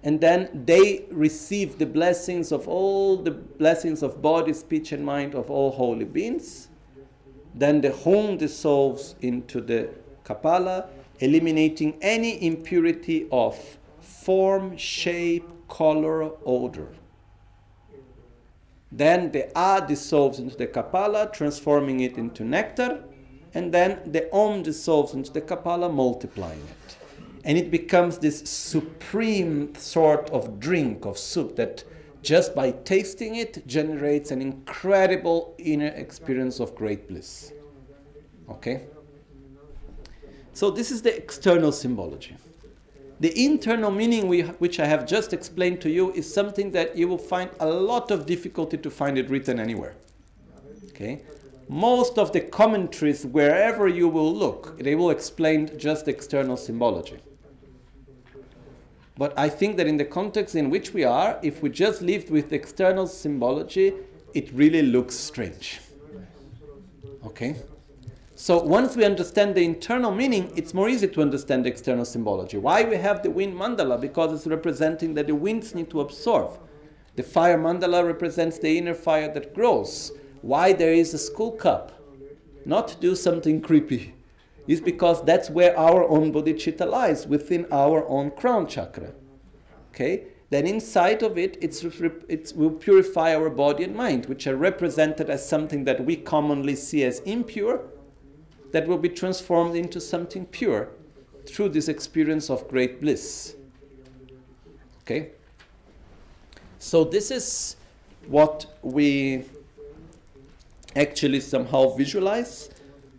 And 0.03 0.19
then 0.19 0.65
they 0.65 1.05
receive 1.11 1.79
the 1.79 1.85
blessings 1.85 2.51
of 2.51 2.67
all 2.67 3.17
the 3.17 3.31
blessings 3.31 4.03
of 4.03 4.21
body, 4.21 4.53
speech, 4.53 4.91
and 4.91 5.05
mind 5.05 5.33
of 5.33 5.49
all 5.49 5.71
holy 5.71 6.05
beings. 6.05 6.67
Then 7.55 7.81
the 7.81 7.91
Hum 7.91 8.37
dissolves 8.37 9.15
into 9.21 9.61
the 9.61 9.89
Kapala, 10.25 10.89
eliminating 11.19 11.97
any 12.01 12.45
impurity 12.45 13.27
of 13.31 13.77
form, 14.01 14.75
shape, 14.77 15.47
color, 15.69 16.31
odor. 16.45 16.89
Then 18.95 19.31
the 19.31 19.49
A 19.57 19.83
dissolves 19.85 20.37
into 20.37 20.55
the 20.55 20.67
Kapala, 20.67 21.33
transforming 21.33 22.01
it 22.01 22.15
into 22.15 22.43
nectar, 22.43 23.03
and 23.55 23.73
then 23.73 23.99
the 24.05 24.31
Om 24.31 24.61
dissolves 24.61 25.15
into 25.15 25.33
the 25.33 25.41
Kapala, 25.41 25.91
multiplying 25.91 26.61
it. 26.61 26.97
And 27.43 27.57
it 27.57 27.71
becomes 27.71 28.19
this 28.19 28.47
supreme 28.47 29.73
sort 29.75 30.29
of 30.29 30.59
drink 30.59 31.05
of 31.05 31.17
soup 31.17 31.55
that 31.55 31.83
just 32.21 32.53
by 32.53 32.71
tasting 32.71 33.35
it 33.35 33.65
generates 33.65 34.29
an 34.29 34.41
incredible 34.41 35.55
inner 35.57 35.87
experience 35.87 36.59
of 36.59 36.75
great 36.75 37.07
bliss. 37.07 37.51
Okay? 38.47 38.85
So, 40.53 40.69
this 40.69 40.91
is 40.91 41.01
the 41.01 41.17
external 41.17 41.71
symbology. 41.71 42.37
The 43.19 43.45
internal 43.45 43.91
meaning 43.91 44.27
we, 44.27 44.41
which 44.41 44.79
I 44.79 44.85
have 44.85 45.05
just 45.05 45.33
explained 45.33 45.81
to 45.81 45.89
you 45.89 46.11
is 46.13 46.31
something 46.31 46.71
that 46.71 46.97
you 46.97 47.07
will 47.07 47.17
find 47.17 47.49
a 47.59 47.67
lot 47.67 48.11
of 48.11 48.25
difficulty 48.25 48.77
to 48.77 48.89
find 48.89 49.17
it 49.17 49.29
written 49.29 49.59
anywhere. 49.59 49.95
Okay? 50.89 51.21
most 51.69 52.17
of 52.17 52.31
the 52.33 52.41
commentaries, 52.41 53.25
wherever 53.25 53.87
you 53.87 54.07
will 54.07 54.33
look, 54.33 54.77
they 54.79 54.95
will 54.95 55.09
explain 55.09 55.77
just 55.77 56.07
external 56.07 56.57
symbology. 56.57 57.17
But 59.17 59.37
I 59.37 59.49
think 59.49 59.77
that 59.77 59.87
in 59.87 59.97
the 59.97 60.05
context 60.05 60.55
in 60.55 60.69
which 60.69 60.93
we 60.93 61.03
are, 61.03 61.39
if 61.43 61.61
we 61.61 61.69
just 61.69 62.01
lived 62.01 62.29
with 62.29 62.51
external 62.51 63.07
symbology, 63.07 63.93
it 64.33 64.51
really 64.53 64.81
looks 64.81 65.15
strange. 65.15 65.79
Okay? 67.25 67.55
So 68.43 68.61
once 68.61 68.97
we 68.97 69.05
understand 69.05 69.55
the 69.55 69.63
internal 69.63 70.13
meaning, 70.13 70.51
it's 70.53 70.73
more 70.73 70.89
easy 70.89 71.07
to 71.07 71.21
understand 71.21 71.63
the 71.63 71.69
external 71.69 72.03
symbology. 72.03 72.57
Why 72.57 72.83
we 72.83 72.97
have 72.97 73.23
the 73.23 73.29
wind 73.29 73.55
mandala? 73.55 74.01
Because 74.01 74.33
it's 74.33 74.45
representing 74.45 75.13
that 75.13 75.27
the 75.27 75.35
winds 75.35 75.73
need 75.73 75.89
to 75.91 76.01
absorb. 76.01 76.59
The 77.15 77.23
fire 77.23 77.57
mandala 77.57 78.05
represents 78.05 78.59
the 78.59 78.77
inner 78.77 78.95
fire 78.95 79.33
that 79.33 79.53
grows. 79.53 80.11
Why 80.41 80.73
there 80.73 80.91
is 80.91 81.13
a 81.13 81.19
skull 81.19 81.53
cup? 81.53 81.93
Not 82.65 82.89
to 82.89 82.97
do 82.97 83.15
something 83.15 83.61
creepy. 83.61 84.13
Is 84.67 84.81
because 84.81 85.23
that's 85.23 85.49
where 85.49 85.79
our 85.79 86.05
own 86.09 86.33
bodhicitta 86.33 86.85
lies, 86.85 87.25
within 87.25 87.65
our 87.71 88.05
own 88.09 88.31
crown 88.31 88.67
chakra. 88.67 89.13
Okay? 89.91 90.25
Then 90.49 90.67
inside 90.67 91.23
of 91.23 91.37
it, 91.37 91.57
it's, 91.61 91.81
it 92.27 92.51
will 92.57 92.71
purify 92.71 93.33
our 93.35 93.49
body 93.49 93.85
and 93.85 93.95
mind, 93.95 94.25
which 94.25 94.47
are 94.47 94.57
represented 94.57 95.29
as 95.29 95.47
something 95.47 95.85
that 95.85 96.03
we 96.03 96.17
commonly 96.17 96.75
see 96.75 97.05
as 97.05 97.19
impure, 97.21 97.85
that 98.73 98.87
will 98.87 98.97
be 98.97 99.07
transformed 99.07 99.75
into 99.75 100.01
something 100.01 100.45
pure 100.47 100.89
through 101.45 101.69
this 101.69 101.87
experience 101.87 102.49
of 102.49 102.67
great 102.67 102.99
bliss. 102.99 103.55
Okay? 105.01 105.29
So, 106.79 107.03
this 107.03 107.31
is 107.31 107.77
what 108.27 108.65
we 108.81 109.45
actually 110.95 111.39
somehow 111.39 111.95
visualize. 111.95 112.69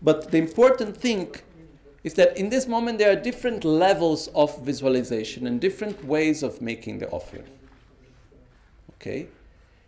But 0.02 0.30
the 0.30 0.38
important 0.38 0.96
thing 0.96 1.34
is 2.02 2.14
that 2.14 2.36
in 2.36 2.50
this 2.50 2.66
moment 2.66 2.98
there 2.98 3.12
are 3.12 3.20
different 3.20 3.64
levels 3.64 4.28
of 4.34 4.60
visualization 4.62 5.46
and 5.46 5.60
different 5.60 6.04
ways 6.04 6.42
of 6.42 6.60
making 6.60 6.98
the 6.98 7.08
offering. 7.10 7.46
Okay? 8.96 9.28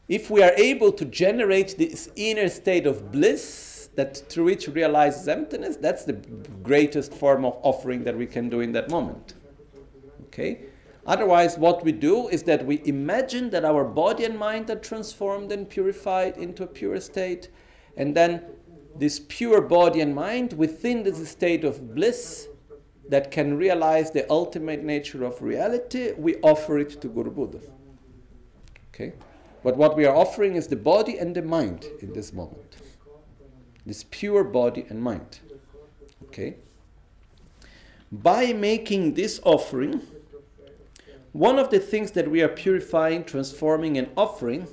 If 0.09 0.31
we 0.31 0.43
are 0.43 0.53
able 0.57 0.93
to 0.93 1.05
generate 1.05 1.77
this 1.77 2.09
inner 2.15 2.49
state 2.49 2.87
of 2.87 3.11
bliss 3.11 3.76
that 3.97 4.17
through 4.29 4.45
which 4.45 4.69
realizes 4.69 5.27
emptiness, 5.27 5.77
that's 5.77 6.05
the 6.05 6.15
greatest 6.63 7.13
form 7.13 7.45
of 7.45 7.59
offering 7.63 8.05
that 8.05 8.17
we 8.17 8.27
can 8.27 8.49
do 8.49 8.61
in 8.61 8.73
that 8.73 8.91
moment. 8.91 9.35
Okay? 10.27 10.61
Otherwise, 11.07 11.57
what 11.57 11.85
we 11.85 11.93
do 11.93 12.29
is 12.29 12.43
that 12.45 12.67
we 12.67 12.83
imagine 12.85 13.51
that 13.51 13.65
our 13.65 13.85
body 13.85 14.25
and 14.25 14.39
mind 14.39 14.69
are 14.71 14.77
transformed 14.77 15.53
and 15.53 15.69
purified 15.69 16.37
into 16.37 16.63
a 16.63 16.67
pure 16.67 17.01
state, 17.01 17.49
and 17.97 18.15
then 18.15 18.43
this 18.95 19.21
pure 19.29 19.61
body 19.61 20.01
and 20.01 20.15
mind 20.15 20.53
within 20.55 21.03
this 21.03 21.29
state 21.29 21.65
of 21.65 21.95
bliss 21.95 22.49
that 23.09 23.31
can 23.31 23.57
realize 23.57 24.11
the 24.11 24.29
ultimate 24.31 24.83
nature 24.83 25.25
of 25.25 25.41
reality, 25.41 26.13
we 26.19 26.35
offer 26.37 26.79
it 26.79 27.01
to 27.01 27.09
Guru 27.09 27.31
Buddha. 27.31 27.61
Okay? 28.93 29.13
But 29.63 29.77
what 29.77 29.97
we 29.97 30.07
are 30.07 30.15
offering 30.15 30.57
is 30.57 30.67
the 30.67 30.77
body 30.77 31.19
and 31.19 31.35
the 31.35 31.43
mind 31.43 31.87
in 32.01 32.13
this 32.13 32.33
moment. 32.33 32.66
This 33.87 34.05
pure 34.11 34.43
body 34.43 34.85
and 34.89 35.01
mind. 35.01 35.39
Okay? 36.25 36.57
By 38.11 38.53
making 38.53 39.15
this 39.15 39.41
offering, 39.45 40.03
one 41.33 41.59
of 41.59 41.71
the 41.71 41.79
things 41.79 42.11
that 42.13 42.31
we 42.31 42.43
are 42.43 42.49
purifying, 42.49 43.25
transforming, 43.25 43.97
and 43.97 44.09
offering 44.17 44.67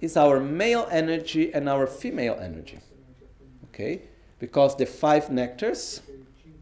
is 0.00 0.16
our 0.16 0.40
male 0.40 0.88
energy 0.90 1.52
and 1.52 1.68
our 1.68 1.86
female 1.86 2.38
energy. 2.40 2.78
Okay? 3.64 4.02
Because 4.38 4.76
the 4.76 4.86
five 4.86 5.26
nectars 5.26 6.00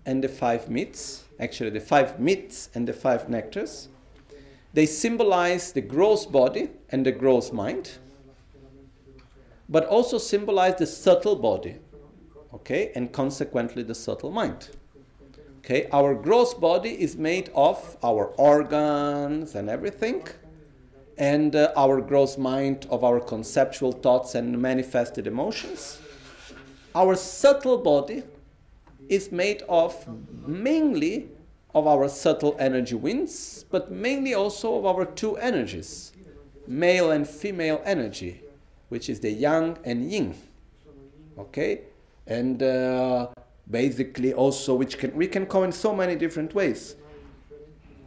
and 0.04 0.24
the 0.24 0.28
five 0.28 0.68
meats, 0.68 1.24
actually 1.38 1.70
the 1.70 1.80
five 1.80 2.18
meats 2.18 2.70
and 2.74 2.88
the 2.88 2.92
five 2.92 3.28
nectars, 3.28 3.88
they 4.72 4.86
symbolize 4.86 5.72
the 5.72 5.80
gross 5.80 6.26
body 6.26 6.70
and 6.90 7.06
the 7.06 7.12
gross 7.12 7.52
mind, 7.52 7.98
but 9.68 9.84
also 9.86 10.18
symbolize 10.18 10.76
the 10.76 10.86
subtle 10.86 11.36
body, 11.36 11.76
okay, 12.52 12.92
and 12.94 13.12
consequently 13.12 13.82
the 13.82 13.94
subtle 13.94 14.30
mind. 14.30 14.70
Okay, 15.58 15.88
our 15.92 16.14
gross 16.14 16.54
body 16.54 16.90
is 16.90 17.16
made 17.16 17.50
of 17.54 17.96
our 18.04 18.26
organs 18.38 19.56
and 19.56 19.68
everything, 19.68 20.24
and 21.18 21.56
uh, 21.56 21.72
our 21.76 22.00
gross 22.00 22.38
mind 22.38 22.86
of 22.90 23.02
our 23.02 23.18
conceptual 23.18 23.90
thoughts 23.90 24.36
and 24.36 24.56
manifested 24.60 25.26
emotions. 25.26 25.98
Our 26.94 27.16
subtle 27.16 27.78
body 27.78 28.22
is 29.08 29.32
made 29.32 29.62
of 29.68 30.06
mainly 30.46 31.28
of 31.74 31.86
our 31.86 32.08
subtle 32.08 32.56
energy 32.58 32.94
winds, 32.94 33.64
but 33.70 33.90
mainly 33.90 34.34
also 34.34 34.78
of 34.78 34.86
our 34.86 35.04
two 35.04 35.36
energies, 35.36 36.12
male 36.66 37.10
and 37.10 37.28
female 37.28 37.82
energy, 37.84 38.40
which 38.88 39.08
is 39.08 39.20
the 39.20 39.30
yang 39.30 39.78
and 39.84 40.10
yin. 40.10 40.34
Okay, 41.38 41.82
and 42.26 42.62
uh, 42.62 43.28
basically 43.70 44.32
also 44.32 44.74
which 44.74 44.98
can 44.98 45.14
we 45.14 45.26
can 45.26 45.46
call 45.46 45.64
in 45.64 45.72
so 45.72 45.94
many 45.94 46.14
different 46.16 46.54
ways. 46.54 46.96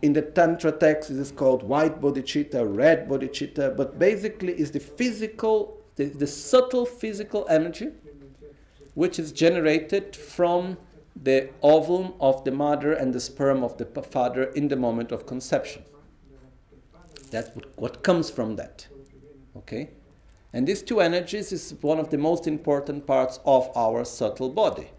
In 0.01 0.13
the 0.13 0.21
tantra 0.21 0.71
text 0.71 1.11
it 1.11 1.17
is 1.17 1.31
called 1.31 1.63
white 1.63 1.99
bodhicitta 2.01 2.63
red 2.63 3.07
bodhicitta 3.09 3.75
but 3.75 3.99
basically 3.99 4.53
is 4.53 4.71
the 4.71 4.79
physical 4.79 5.81
the, 5.95 6.05
the 6.05 6.27
subtle 6.27 6.85
physical 6.85 7.45
energy 7.49 7.89
which 8.93 9.19
is 9.19 9.31
generated 9.31 10.15
from 10.15 10.77
the 11.21 11.49
ovum 11.61 12.13
of 12.21 12.43
the 12.45 12.51
mother 12.51 12.93
and 12.93 13.13
the 13.13 13.19
sperm 13.19 13.63
of 13.63 13.77
the 13.77 13.85
father 13.85 14.43
in 14.43 14.69
the 14.69 14.75
moment 14.75 15.11
of 15.11 15.25
conception. 15.25 15.83
That's 17.29 17.51
what 17.75 18.01
comes 18.01 18.29
from 18.29 18.55
that. 18.55 18.87
Okay 19.57 19.89
and 20.53 20.67
these 20.67 20.81
two 20.81 20.99
energies 20.99 21.51
is 21.51 21.75
one 21.81 21.99
of 21.99 22.09
the 22.09 22.17
most 22.17 22.47
important 22.47 23.05
parts 23.05 23.39
of 23.45 23.69
our 23.75 24.03
subtle 24.03 24.49
body 24.49 24.89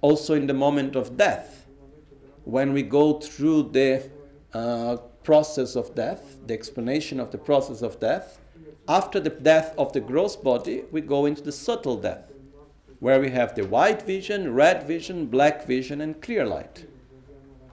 also 0.00 0.34
in 0.34 0.46
the 0.46 0.54
moment 0.54 0.96
of 0.96 1.16
death, 1.16 1.66
when 2.44 2.72
we 2.72 2.82
go 2.82 3.18
through 3.18 3.70
the 3.70 4.10
uh, 4.52 4.96
process 5.22 5.76
of 5.76 5.94
death, 5.94 6.38
the 6.46 6.54
explanation 6.54 7.20
of 7.20 7.30
the 7.30 7.38
process 7.38 7.82
of 7.82 8.00
death, 8.00 8.40
after 8.88 9.20
the 9.20 9.30
death 9.30 9.74
of 9.76 9.92
the 9.92 10.00
gross 10.00 10.34
body, 10.36 10.84
we 10.90 11.00
go 11.00 11.26
into 11.26 11.42
the 11.42 11.52
subtle 11.52 11.96
death, 11.96 12.32
where 13.00 13.20
we 13.20 13.30
have 13.30 13.54
the 13.54 13.66
white 13.66 14.02
vision, 14.02 14.54
red 14.54 14.84
vision, 14.84 15.26
black 15.26 15.66
vision, 15.66 16.00
and 16.00 16.22
clear 16.22 16.46
light. 16.46 16.86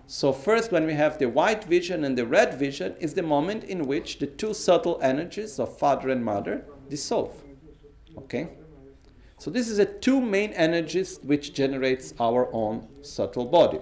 So, 0.07 0.33
first, 0.33 0.71
when 0.71 0.85
we 0.85 0.93
have 0.93 1.17
the 1.17 1.29
white 1.29 1.63
vision 1.63 2.03
and 2.03 2.17
the 2.17 2.27
red 2.27 2.59
vision, 2.59 2.95
is 2.99 3.13
the 3.13 3.23
moment 3.23 3.63
in 3.63 3.87
which 3.87 4.19
the 4.19 4.27
two 4.27 4.53
subtle 4.53 4.99
energies 5.01 5.57
of 5.57 5.79
father 5.79 6.09
and 6.09 6.23
mother 6.23 6.65
dissolve. 6.89 7.31
Okay? 8.17 8.49
So 9.37 9.51
this 9.51 9.69
is 9.69 9.77
the 9.77 9.85
two 9.85 10.21
main 10.21 10.51
energies 10.53 11.19
which 11.21 11.53
generates 11.53 12.13
our 12.19 12.49
own 12.53 12.87
subtle 13.03 13.45
body. 13.45 13.79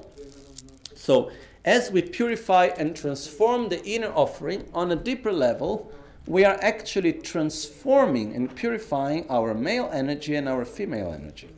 So 0.96 1.32
as 1.66 1.92
we 1.92 2.02
purify 2.02 2.66
and 2.78 2.96
transform 2.96 3.70
the 3.70 3.84
inner 3.86 4.12
offering 4.14 4.70
on 4.74 4.92
a 4.92 4.96
deeper 4.96 5.32
level, 5.32 5.92
we 6.26 6.44
are 6.46 6.58
actually 6.62 7.14
transforming 7.14 8.36
and 8.36 8.54
purifying 8.56 9.26
our 9.30 9.54
male 9.54 9.90
energy 9.94 10.36
and 10.36 10.50
our 10.50 10.66
female 10.66 11.14
energy. 11.14 11.50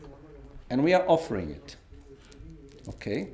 And 0.70 0.84
we 0.84 0.94
are 0.94 1.08
offering 1.08 1.52
it. 1.52 1.76
Okay? 2.90 3.30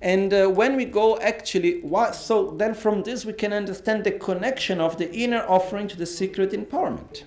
And 0.00 0.34
uh, 0.34 0.48
when 0.48 0.76
we 0.76 0.84
go 0.84 1.18
actually, 1.18 1.80
what, 1.80 2.14
so 2.14 2.50
then 2.50 2.74
from 2.74 3.04
this 3.04 3.24
we 3.24 3.32
can 3.32 3.52
understand 3.52 4.04
the 4.04 4.12
connection 4.12 4.80
of 4.80 4.98
the 4.98 5.12
inner 5.14 5.44
offering 5.48 5.86
to 5.88 5.96
the 5.96 6.06
secret 6.06 6.50
empowerment. 6.50 7.22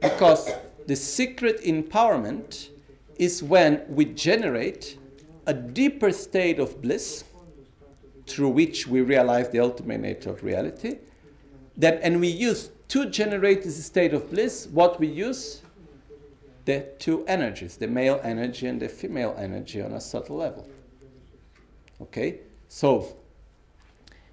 Because 0.00 0.50
the 0.86 0.96
secret 0.96 1.62
empowerment 1.62 2.70
is 3.16 3.42
when 3.42 3.82
we 3.88 4.06
generate 4.06 4.98
a 5.46 5.54
deeper 5.54 6.12
state 6.12 6.58
of 6.58 6.80
bliss 6.80 7.24
through 8.26 8.48
which 8.48 8.86
we 8.86 9.00
realize 9.00 9.50
the 9.50 9.60
ultimate 9.60 10.00
nature 10.00 10.30
of 10.30 10.42
reality. 10.42 10.98
That, 11.76 12.00
and 12.02 12.20
we 12.20 12.28
use 12.28 12.70
to 12.88 13.06
generate 13.06 13.62
this 13.62 13.84
state 13.84 14.14
of 14.14 14.30
bliss 14.30 14.66
what 14.66 14.98
we 15.00 15.06
use 15.06 15.62
the 16.64 16.86
two 16.98 17.24
energies, 17.26 17.76
the 17.76 17.86
male 17.86 18.20
energy 18.22 18.66
and 18.66 18.80
the 18.80 18.88
female 18.88 19.34
energy 19.38 19.80
on 19.82 19.92
a 19.92 20.00
subtle 20.00 20.36
level. 20.36 20.68
Okay? 22.00 22.40
So, 22.68 23.16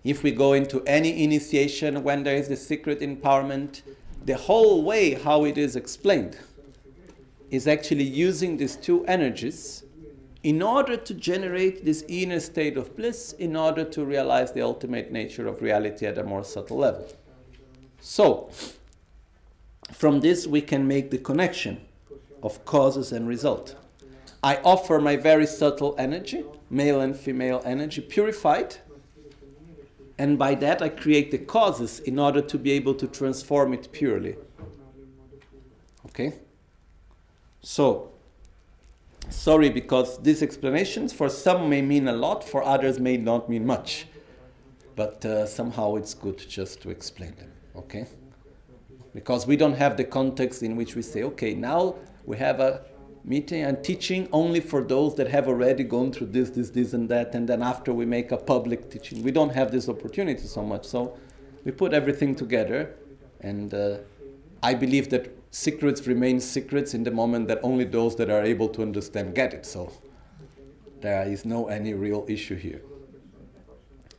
if 0.04 0.24
we 0.24 0.32
go 0.32 0.54
into 0.54 0.84
any 0.86 1.24
initiation 1.24 2.04
when 2.04 2.24
there 2.24 2.36
is 2.36 2.48
the 2.48 2.56
secret 2.56 3.00
empowerment, 3.00 3.82
the 4.28 4.36
whole 4.36 4.84
way 4.84 5.14
how 5.14 5.46
it 5.46 5.58
is 5.58 5.78
explained 5.78 6.38
is 7.50 7.66
actually 7.66 8.04
using 8.04 8.58
these 8.58 8.76
two 8.76 9.06
energies 9.06 9.86
in 10.44 10.62
order 10.62 10.98
to 10.98 11.14
generate 11.14 11.86
this 11.86 12.04
inner 12.10 12.42
state 12.42 12.76
of 12.76 12.94
bliss, 12.98 13.32
in 13.34 13.56
order 13.56 13.86
to 13.86 14.04
realize 14.04 14.52
the 14.52 14.62
ultimate 14.62 15.14
nature 15.14 15.48
of 15.48 15.62
reality 15.62 16.06
at 16.06 16.18
a 16.18 16.24
more 16.24 16.44
subtle 16.44 16.78
level. 16.78 17.08
So, 18.02 18.50
from 19.94 20.20
this 20.20 20.46
we 20.46 20.60
can 20.60 20.86
make 20.86 21.10
the 21.10 21.18
connection 21.18 21.80
of 22.44 22.66
causes 22.66 23.14
and 23.14 23.30
result. 23.30 23.76
I 24.44 24.58
offer 24.58 25.00
my 25.00 25.16
very 25.16 25.48
subtle 25.48 25.96
energy, 25.98 26.44
male 26.70 27.00
and 27.00 27.16
female 27.16 27.62
energy, 27.64 28.02
purified, 28.02 28.76
and 30.18 30.38
by 30.38 30.56
that 30.56 30.82
I 30.82 30.90
create 30.90 31.32
the 31.32 31.38
causes 31.38 32.00
in 32.00 32.18
order 32.20 32.42
to 32.42 32.58
be 32.58 32.72
able 32.72 32.96
to 32.96 33.08
transform 33.08 33.74
it 33.74 33.92
purely. 33.92 34.36
Okay? 36.08 36.34
So, 37.62 38.12
sorry 39.30 39.70
because 39.70 40.22
these 40.24 40.42
explanations 40.42 41.14
for 41.14 41.30
some 41.30 41.70
may 41.70 41.82
mean 41.82 42.08
a 42.08 42.14
lot, 42.14 42.44
for 42.44 42.64
others 42.64 43.00
may 43.00 43.18
not 43.18 43.50
mean 43.50 43.66
much. 43.66 44.08
But 44.96 45.24
uh, 45.26 45.46
somehow 45.46 45.96
it's 45.96 46.16
good 46.16 46.40
just 46.40 46.82
to 46.82 46.90
explain 46.90 47.36
them. 47.36 47.52
Okay? 47.76 48.08
Because 49.14 49.46
we 49.46 49.56
don't 49.56 49.76
have 49.76 49.98
the 49.98 50.04
context 50.04 50.64
in 50.64 50.76
which 50.76 50.96
we 50.96 51.04
say, 51.04 51.24
okay, 51.24 51.54
now 51.54 51.96
we 52.26 52.38
have 52.38 52.60
a 52.60 52.82
meeting 53.28 53.62
and 53.62 53.84
teaching 53.84 54.30
only 54.32 54.62
for 54.62 54.82
those 54.82 55.14
that 55.16 55.28
have 55.28 55.50
already 55.50 55.84
gone 55.84 56.14
through 56.14 56.28
this, 56.28 56.50
this, 56.52 56.70
this, 56.70 56.94
and 56.94 57.10
that, 57.10 57.36
and 57.36 57.48
then 57.48 57.62
after 57.62 57.94
we 57.94 58.06
make 58.06 58.32
a 58.32 58.38
public 58.38 58.90
teaching. 58.90 59.22
We 59.22 59.32
don't 59.32 59.50
have 59.50 59.70
this 59.70 59.90
opportunity 59.90 60.48
so 60.48 60.64
much, 60.64 60.86
so 60.86 61.18
we 61.66 61.74
put 61.74 61.94
everything 61.94 62.36
together, 62.36 62.96
and 63.42 63.74
uh, 63.74 63.98
I 64.64 64.74
believe 64.74 65.10
that 65.10 65.38
secrets 65.52 66.08
remain 66.08 66.40
secrets 66.40 66.94
in 66.94 67.04
the 67.04 67.12
moment 67.12 67.50
that 67.50 67.60
only 67.64 67.84
those 67.84 68.16
that 68.16 68.30
are 68.30 68.44
able 68.44 68.70
to 68.70 68.82
understand 68.82 69.36
get 69.36 69.54
it. 69.54 69.66
So 69.66 69.92
there 71.02 71.24
is 71.24 71.44
no 71.44 71.68
any 71.68 71.94
real 71.94 72.26
issue 72.30 72.56
here. 72.56 72.82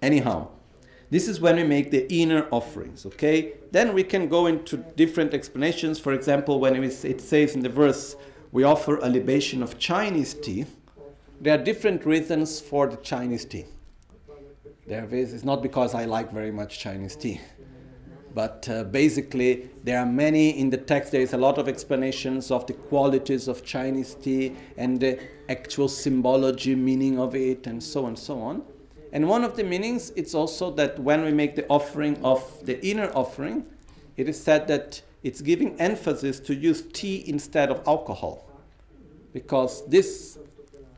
Anyhow, 0.03 0.49
this 1.11 1.27
is 1.27 1.41
when 1.41 1.57
we 1.57 1.65
make 1.65 1.91
the 1.91 2.07
inner 2.13 2.47
offerings, 2.51 3.07
okay? 3.07 3.55
Then 3.73 3.95
we 3.95 4.05
can 4.05 4.29
go 4.29 4.47
into 4.47 4.77
different 4.77 5.33
explanations. 5.33 5.99
For 5.99 6.13
example, 6.13 6.61
when 6.61 6.85
it 6.85 7.21
says 7.21 7.55
in 7.55 7.63
the 7.63 7.71
verse, 7.71 8.15
we 8.51 8.65
offer 8.65 8.97
a 8.99 9.09
libation 9.09 9.63
of 9.63 9.79
Chinese 9.79 10.35
tea, 10.35 10.67
there 11.41 11.59
are 11.59 11.63
different 11.63 12.05
reasons 12.05 12.61
for 12.61 12.87
the 12.89 12.97
Chinese 12.97 13.45
tea. 13.45 13.67
There 14.87 15.07
is, 15.13 15.35
it's 15.35 15.45
not 15.45 15.63
because 15.63 15.95
I 15.95 16.07
like 16.07 16.33
very 16.33 16.51
much 16.51 16.79
Chinese 16.79 17.15
tea, 17.15 17.41
but 18.35 18.67
uh, 18.71 18.85
basically 18.85 19.69
there 19.85 19.99
are 20.01 20.07
many 20.07 20.59
in 20.59 20.71
the 20.71 20.79
text. 20.79 21.13
There 21.13 21.21
is 21.21 21.35
a 21.35 21.37
lot 21.37 21.59
of 21.59 21.69
explanations 21.69 22.51
of 22.51 22.67
the 22.67 22.73
qualities 22.73 23.49
of 23.49 23.65
Chinese 23.65 24.15
tea 24.15 24.57
and 24.79 24.99
the 24.99 25.21
actual 25.51 25.89
symbology, 25.89 26.75
meaning 26.75 27.19
of 27.19 27.35
it, 27.35 27.67
and 27.67 27.83
so 27.83 28.05
on 28.05 28.09
and 28.09 28.19
so 28.19 28.41
on. 28.41 28.63
And 29.13 29.29
one 29.29 29.45
of 29.45 29.57
the 29.57 29.65
meanings 29.65 30.11
it's 30.17 30.35
also 30.35 30.71
that 30.73 30.99
when 30.99 31.23
we 31.23 31.33
make 31.33 31.55
the 31.55 31.67
offering 31.69 32.23
of 32.25 32.43
the 32.65 32.85
inner 32.85 33.11
offering, 33.15 33.67
it 34.17 34.29
is 34.29 34.43
said 34.43 34.69
that 34.69 35.03
it's 35.23 35.41
giving 35.41 35.79
emphasis 35.81 36.41
to 36.41 36.55
use 36.55 36.83
tea 36.93 37.25
instead 37.27 37.71
of 37.71 37.83
alcohol. 37.87 38.49
Because 39.33 39.87
this 39.87 40.39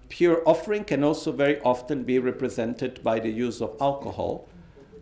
pure 0.08 0.42
offering 0.46 0.84
can 0.84 1.02
also 1.02 1.32
very 1.32 1.60
often 1.60 2.04
be 2.04 2.18
represented 2.18 3.02
by 3.02 3.18
the 3.20 3.30
use 3.30 3.60
of 3.60 3.76
alcohol. 3.80 4.46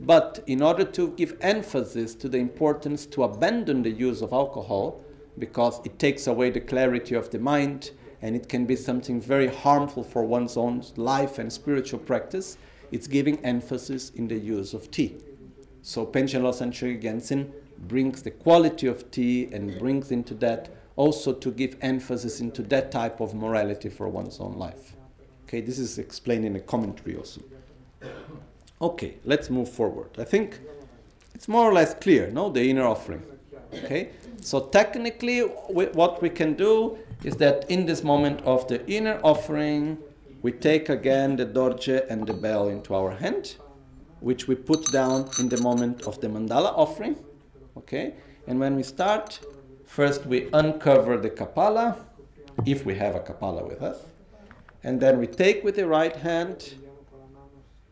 But 0.00 0.42
in 0.46 0.62
order 0.62 0.84
to 0.84 1.10
give 1.12 1.36
emphasis 1.40 2.14
to 2.16 2.28
the 2.28 2.38
importance 2.38 3.06
to 3.06 3.24
abandon 3.24 3.82
the 3.82 3.90
use 3.90 4.22
of 4.22 4.32
alcohol, 4.32 5.02
because 5.38 5.80
it 5.84 5.98
takes 5.98 6.26
away 6.26 6.50
the 6.50 6.60
clarity 6.60 7.14
of 7.14 7.30
the 7.30 7.38
mind 7.38 7.90
and 8.22 8.34
it 8.34 8.48
can 8.48 8.66
be 8.66 8.76
something 8.76 9.20
very 9.20 9.46
harmful 9.46 10.02
for 10.02 10.24
one's 10.24 10.56
own 10.56 10.82
life 10.96 11.38
and 11.38 11.52
spiritual 11.52 11.98
practice, 11.98 12.58
it's 12.90 13.06
giving 13.06 13.44
emphasis 13.44 14.10
in 14.10 14.28
the 14.28 14.36
use 14.36 14.74
of 14.74 14.90
tea. 14.90 15.16
So 15.82 16.04
Panchen 16.04 16.42
Losang 16.42 16.72
Gyaltsen 17.00 17.50
brings 17.86 18.22
the 18.22 18.30
quality 18.30 18.86
of 18.86 19.10
tea 19.10 19.48
and 19.52 19.78
brings 19.78 20.10
into 20.10 20.34
that 20.34 20.68
also 20.96 21.32
to 21.32 21.50
give 21.50 21.76
emphasis 21.80 22.40
into 22.40 22.62
that 22.62 22.90
type 22.90 23.20
of 23.20 23.34
morality 23.34 23.88
for 23.88 24.08
one's 24.08 24.40
own 24.40 24.54
life. 24.54 24.96
Okay, 25.44 25.60
this 25.60 25.78
is 25.78 25.98
explained 25.98 26.44
in 26.44 26.56
a 26.56 26.60
commentary 26.60 27.16
also. 27.16 27.40
Okay, 28.82 29.16
let's 29.24 29.48
move 29.48 29.68
forward. 29.68 30.10
I 30.18 30.24
think 30.24 30.60
it's 31.34 31.48
more 31.48 31.70
or 31.70 31.72
less 31.72 31.94
clear, 31.94 32.30
no, 32.30 32.50
the 32.50 32.68
inner 32.68 32.84
offering. 32.84 33.22
Okay, 33.72 34.10
so 34.40 34.60
technically, 34.60 35.40
what 35.40 36.20
we 36.20 36.30
can 36.30 36.54
do 36.54 36.98
is 37.22 37.36
that 37.36 37.70
in 37.70 37.86
this 37.86 38.02
moment 38.02 38.40
of 38.42 38.66
the 38.68 38.84
inner 38.90 39.20
offering, 39.22 39.98
we 40.42 40.52
take 40.52 40.88
again 40.88 41.36
the 41.36 41.46
dorje 41.46 42.06
and 42.08 42.26
the 42.26 42.32
bell 42.32 42.68
into 42.68 42.94
our 42.94 43.10
hand, 43.10 43.56
which 44.20 44.48
we 44.48 44.54
put 44.54 44.90
down 44.90 45.28
in 45.38 45.48
the 45.48 45.60
moment 45.60 46.02
of 46.02 46.20
the 46.20 46.28
mandala 46.28 46.72
offering. 46.76 47.16
Okay? 47.78 48.14
And 48.46 48.60
when 48.60 48.76
we 48.76 48.82
start, 48.82 49.40
first 49.86 50.26
we 50.26 50.48
uncover 50.52 51.16
the 51.16 51.30
kapala, 51.30 51.96
if 52.66 52.84
we 52.84 52.94
have 52.96 53.14
a 53.14 53.20
kapala 53.20 53.66
with 53.66 53.82
us. 53.82 54.04
And 54.82 55.00
then 55.00 55.18
we 55.18 55.26
take 55.26 55.64
with 55.64 55.76
the 55.76 55.86
right 55.86 56.14
hand, 56.14 56.74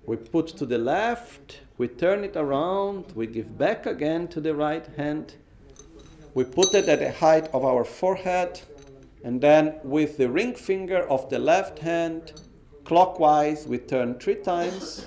we 0.06 0.16
put 0.16 0.48
to 0.48 0.66
the 0.66 0.78
left, 0.78 1.60
we 1.78 1.88
turn 1.88 2.24
it 2.24 2.36
around, 2.36 3.12
we 3.14 3.26
give 3.26 3.58
back 3.58 3.86
again 3.86 4.28
to 4.28 4.40
the 4.40 4.54
right 4.54 4.86
hand, 4.96 5.34
we 6.34 6.44
put 6.44 6.74
it 6.74 6.88
at 6.88 7.00
the 7.00 7.10
height 7.10 7.48
of 7.52 7.64
our 7.64 7.84
forehead, 7.84 8.60
and 9.24 9.40
then 9.40 9.74
with 9.82 10.16
the 10.16 10.28
ring 10.28 10.54
finger 10.54 11.08
of 11.08 11.28
the 11.30 11.38
left 11.38 11.78
hand, 11.78 12.32
clockwise, 12.84 13.66
we 13.66 13.78
turn 13.78 14.18
three 14.18 14.36
times, 14.36 15.06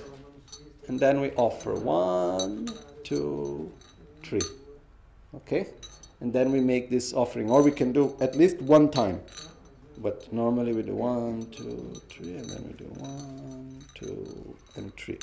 and 0.88 1.00
then 1.00 1.22
we 1.22 1.32
offer 1.32 1.74
one, 1.76 2.68
two, 3.04 3.72
three. 4.24 4.42
Okay? 5.36 5.68
And 6.22 6.34
then 6.34 6.52
we 6.52 6.60
make 6.60 6.90
this 6.90 7.14
offering. 7.14 7.50
Or 7.50 7.62
we 7.62 7.72
can 7.72 7.92
do 7.92 8.16
at 8.20 8.36
least 8.36 8.62
one 8.62 8.90
time. 8.90 9.22
But 9.98 10.32
normally 10.32 10.74
we 10.74 10.84
do 10.84 10.96
one, 10.96 11.46
two, 11.52 11.94
three, 12.10 12.36
and 12.38 12.50
then 12.50 12.64
we 12.66 12.74
do 12.74 12.86
one, 13.00 13.80
two, 13.96 14.56
and 14.76 14.96
three. 14.96 15.20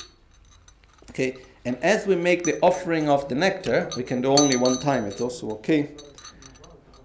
Okay, 1.09 1.37
and 1.65 1.77
as 1.77 2.05
we 2.05 2.15
make 2.15 2.43
the 2.43 2.59
offering 2.61 3.09
of 3.09 3.27
the 3.29 3.35
nectar, 3.35 3.89
we 3.95 4.03
can 4.03 4.21
do 4.21 4.29
only 4.29 4.57
one 4.57 4.79
time, 4.79 5.05
it's 5.05 5.21
also 5.21 5.49
okay. 5.51 5.91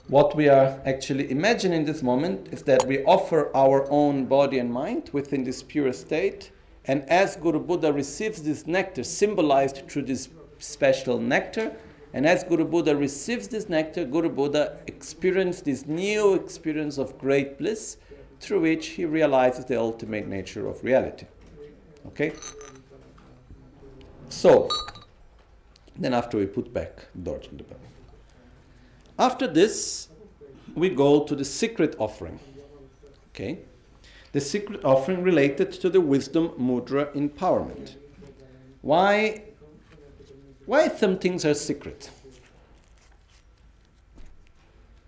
What 0.08 0.36
we 0.36 0.48
are 0.48 0.80
actually 0.84 1.30
imagining 1.30 1.84
this 1.84 2.02
moment 2.02 2.48
is 2.52 2.62
that 2.64 2.84
we 2.86 3.04
offer 3.04 3.56
our 3.56 3.90
own 3.90 4.26
body 4.26 4.58
and 4.58 4.70
mind 4.70 5.10
within 5.12 5.44
this 5.44 5.62
pure 5.62 5.92
state, 5.92 6.50
and 6.84 7.08
as 7.08 7.36
Guru 7.36 7.60
Buddha 7.60 7.92
receives 7.92 8.42
this 8.42 8.66
nectar, 8.66 9.04
symbolized 9.04 9.88
through 9.88 10.02
this 10.02 10.28
special 10.58 11.18
nectar, 11.18 11.72
and 12.14 12.26
as 12.26 12.44
Guru 12.44 12.64
Buddha 12.64 12.94
receives 12.94 13.48
this 13.48 13.68
nectar, 13.68 14.04
Guru 14.04 14.28
Buddha 14.28 14.76
experiences 14.86 15.62
this 15.62 15.86
new 15.86 16.34
experience 16.34 16.98
of 16.98 17.18
great 17.18 17.58
bliss 17.58 17.96
through 18.40 18.60
which 18.60 18.88
he 18.88 19.04
realizes 19.04 19.64
the 19.64 19.78
ultimate 19.78 20.26
nature 20.26 20.66
of 20.66 20.82
reality. 20.84 21.26
Okay? 22.08 22.32
So, 24.28 24.68
then 25.96 26.12
after 26.12 26.36
we 26.36 26.46
put 26.46 26.72
back 26.72 27.06
Dorje 27.18 27.50
in 27.50 27.58
the 27.58 27.64
bell. 27.64 27.78
After 29.18 29.46
this, 29.46 30.08
we 30.74 30.90
go 30.90 31.24
to 31.24 31.34
the 31.34 31.44
secret 31.44 31.94
offering. 31.98 32.38
Okay? 33.30 33.60
The 34.32 34.40
secret 34.40 34.84
offering 34.84 35.22
related 35.22 35.72
to 35.72 35.88
the 35.88 36.00
wisdom 36.00 36.50
mudra 36.58 37.14
empowerment. 37.14 37.96
Why 38.80 39.42
why 40.66 40.88
some 40.88 41.18
things 41.18 41.44
are 41.44 41.54
secret? 41.54 42.10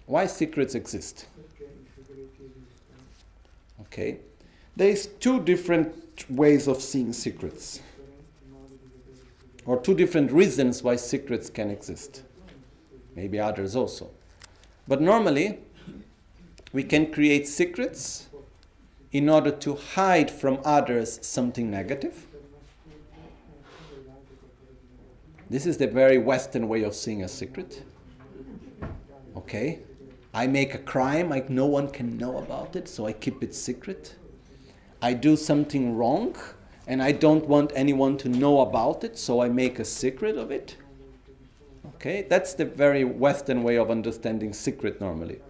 Why 0.06 0.26
secrets 0.26 0.74
exist? 0.74 1.26
Okay, 3.82 4.18
there 4.76 4.88
is 4.88 5.06
two 5.06 5.40
different 5.40 5.94
ways 6.30 6.66
of 6.66 6.82
seeing 6.82 7.12
secrets, 7.12 7.80
or 9.64 9.80
two 9.80 9.94
different 9.94 10.32
reasons 10.32 10.82
why 10.82 10.96
secrets 10.96 11.48
can 11.48 11.70
exist. 11.70 12.22
Maybe 13.14 13.38
others 13.38 13.76
also, 13.76 14.10
but 14.88 15.00
normally 15.00 15.60
we 16.72 16.82
can 16.82 17.12
create 17.12 17.46
secrets 17.46 18.28
in 19.12 19.28
order 19.28 19.52
to 19.52 19.76
hide 19.76 20.28
from 20.30 20.58
others 20.64 21.24
something 21.24 21.70
negative 21.70 22.26
This 25.50 25.66
is 25.66 25.76
the 25.76 25.86
very 25.86 26.18
Western 26.18 26.68
way 26.68 26.82
of 26.82 26.94
seeing 26.94 27.22
a 27.22 27.28
secret. 27.28 27.82
Okay? 29.36 29.80
I 30.32 30.46
make 30.46 30.74
a 30.74 30.78
crime, 30.78 31.28
like 31.28 31.50
no 31.50 31.66
one 31.66 31.88
can 31.88 32.16
know 32.16 32.38
about 32.38 32.74
it, 32.76 32.88
so 32.88 33.06
I 33.06 33.12
keep 33.12 33.42
it 33.42 33.54
secret. 33.54 34.16
I 35.02 35.12
do 35.12 35.36
something 35.36 35.96
wrong, 35.96 36.34
and 36.86 37.02
I 37.02 37.12
don't 37.12 37.46
want 37.46 37.72
anyone 37.74 38.16
to 38.18 38.28
know 38.28 38.60
about 38.60 39.04
it, 39.04 39.18
so 39.18 39.40
I 39.40 39.48
make 39.48 39.78
a 39.78 39.84
secret 39.84 40.36
of 40.36 40.50
it. 40.50 40.76
Okay? 41.96 42.26
That's 42.28 42.54
the 42.54 42.64
very 42.64 43.04
Western 43.04 43.62
way 43.62 43.76
of 43.76 43.90
understanding 43.90 44.52
secret 44.52 45.00
normally. 45.00 45.40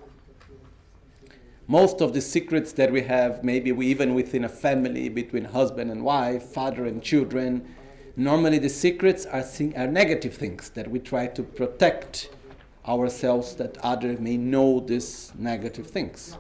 Most 1.67 2.03
of 2.03 2.13
the 2.13 2.21
secrets 2.21 2.73
that 2.73 2.93
we 2.93 3.03
have, 3.03 3.43
maybe 3.43 3.73
we 3.73 3.87
even 3.87 4.13
within 4.13 4.45
a 4.45 4.51
family, 4.51 5.09
between 5.09 5.45
husband 5.45 5.91
and 5.91 6.05
wife, 6.05 6.43
father 6.43 6.85
and 6.85 7.03
children, 7.03 7.75
normally 8.17 8.59
the 8.59 8.69
secrets 8.69 9.27
are, 9.27 9.45
are 9.77 9.87
negative 9.87 10.35
things 10.35 10.71
that 10.71 10.91
we 10.91 10.99
try 10.99 11.27
to 11.27 11.43
protect 11.43 12.31
ourselves 12.87 13.55
that 13.57 13.79
others 13.79 14.21
may 14.21 14.37
know 14.37 14.81
these 14.81 15.33
negative 15.39 15.87
things. 15.87 16.37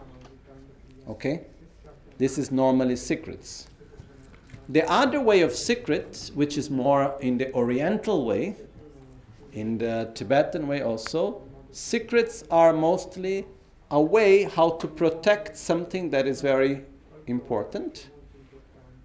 Okay? 1.09 1.47
This 2.18 2.39
is 2.39 2.51
normally 2.51 2.97
secrets. 2.97 3.66
The 4.68 4.89
other 4.91 5.20
way 5.20 5.43
of 5.43 5.53
secrets, 5.53 6.31
which 6.31 6.57
is 6.57 6.70
more 6.70 7.16
in 7.20 7.39
the 7.39 7.53
Oriental 7.53 8.25
way, 8.25 8.57
in 9.53 9.79
the 9.79 10.11
Tibetan 10.14 10.66
way 10.66 10.83
also, 10.83 11.43
secrets 11.70 12.45
are 12.51 12.72
mostly 12.72 13.47
a 13.91 14.01
way 14.01 14.45
how 14.45 14.70
to 14.70 14.87
protect 14.87 15.57
something 15.57 16.11
that 16.11 16.27
is 16.27 16.41
very 16.41 16.83
important, 17.27 18.09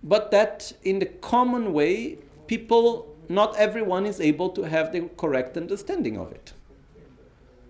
but 0.03 0.31
that 0.31 0.71
in 0.83 0.99
the 0.99 1.05
common 1.05 1.73
way, 1.73 2.17
people, 2.49 3.15
not 3.29 3.55
everyone 3.57 4.07
is 4.07 4.19
able 4.19 4.49
to 4.49 4.63
have 4.63 4.91
the 4.91 5.01
correct 5.17 5.55
understanding 5.55 6.17
of 6.17 6.31
it. 6.31 6.51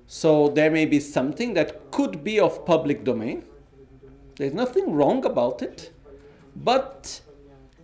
So 0.07 0.47
there 0.47 0.71
may 0.71 0.85
be 0.85 1.01
something 1.01 1.53
that 1.55 1.91
could 1.91 2.23
be 2.23 2.39
of 2.39 2.65
public 2.65 3.03
domain. 3.03 3.43
There's 4.37 4.53
nothing 4.53 4.93
wrong 4.93 5.25
about 5.25 5.61
it, 5.61 5.91
but 6.55 7.19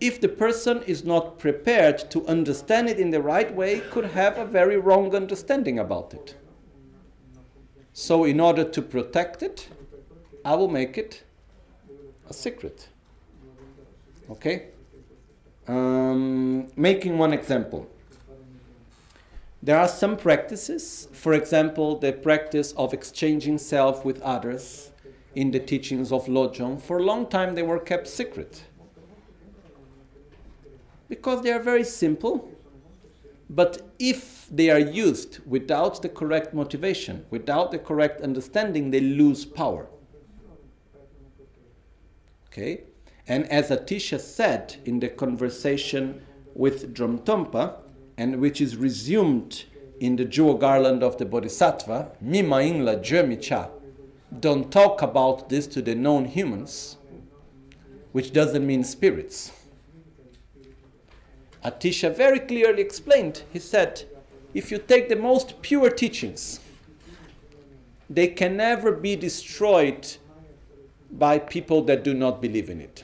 if 0.00 0.22
the 0.22 0.28
person 0.28 0.82
is 0.86 1.04
not 1.04 1.38
prepared 1.38 2.10
to 2.12 2.26
understand 2.26 2.88
it 2.88 2.98
in 2.98 3.10
the 3.10 3.20
right 3.20 3.54
way, 3.54 3.80
could 3.90 4.06
have 4.06 4.38
a 4.38 4.46
very 4.46 4.78
wrong 4.78 5.14
understanding 5.14 5.78
about 5.78 6.14
it. 6.14 6.34
So, 7.92 8.24
in 8.24 8.40
order 8.40 8.64
to 8.64 8.82
protect 8.82 9.42
it, 9.42 9.68
I 10.44 10.54
will 10.54 10.68
make 10.68 10.96
it 10.96 11.22
a 12.28 12.32
secret. 12.32 12.88
Okay? 14.30 14.68
Um, 15.68 16.68
making 16.76 17.18
one 17.18 17.32
example. 17.32 17.88
There 19.62 19.78
are 19.78 19.88
some 19.88 20.16
practices, 20.16 21.08
for 21.12 21.32
example, 21.32 21.98
the 21.98 22.12
practice 22.12 22.72
of 22.72 22.94
exchanging 22.94 23.58
self 23.58 24.04
with 24.04 24.20
others 24.22 24.92
in 25.34 25.50
the 25.50 25.58
teachings 25.58 26.12
of 26.12 26.26
Lojong. 26.26 26.80
For 26.80 26.98
a 26.98 27.02
long 27.02 27.26
time, 27.26 27.54
they 27.54 27.62
were 27.62 27.80
kept 27.80 28.06
secret 28.06 28.62
because 31.08 31.42
they 31.42 31.52
are 31.52 31.60
very 31.60 31.84
simple. 31.84 32.50
But 33.48 33.92
if 33.98 34.48
they 34.50 34.70
are 34.70 34.78
used 34.78 35.38
without 35.46 36.02
the 36.02 36.08
correct 36.08 36.52
motivation, 36.52 37.26
without 37.30 37.70
the 37.70 37.78
correct 37.78 38.20
understanding, 38.20 38.90
they 38.90 39.00
lose 39.00 39.44
power. 39.44 39.86
Okay? 42.48 42.84
And 43.28 43.50
as 43.50 43.70
Atisha 43.70 44.20
said 44.20 44.76
in 44.84 45.00
the 45.00 45.08
conversation 45.08 46.22
with 46.54 46.94
Dromtompa, 46.94 47.76
and 48.16 48.40
which 48.40 48.60
is 48.60 48.76
resumed 48.76 49.64
in 50.00 50.16
the 50.16 50.24
jewel 50.24 50.54
garland 50.54 51.02
of 51.02 51.18
the 51.18 51.24
Bodhisattva, 51.24 52.12
Mima 52.20 52.56
Ingla 52.56 53.02
Jemicha, 53.02 53.70
don't 54.40 54.70
talk 54.70 55.02
about 55.02 55.48
this 55.48 55.66
to 55.68 55.82
the 55.82 55.94
known 55.94 56.26
humans, 56.26 56.96
which 58.12 58.32
doesn't 58.32 58.66
mean 58.66 58.84
spirits. 58.84 59.52
Atisha 61.64 62.14
very 62.14 62.38
clearly 62.38 62.80
explained. 62.80 63.42
He 63.52 63.58
said, 63.58 64.04
if 64.54 64.70
you 64.70 64.78
take 64.78 65.08
the 65.08 65.16
most 65.16 65.60
pure 65.62 65.90
teachings, 65.90 66.60
they 68.08 68.28
can 68.28 68.56
never 68.56 68.92
be 68.92 69.16
destroyed 69.16 70.16
by 71.10 71.38
people 71.38 71.82
that 71.82 72.04
do 72.04 72.14
not 72.14 72.40
believe 72.40 72.70
in 72.70 72.80
it. 72.80 73.02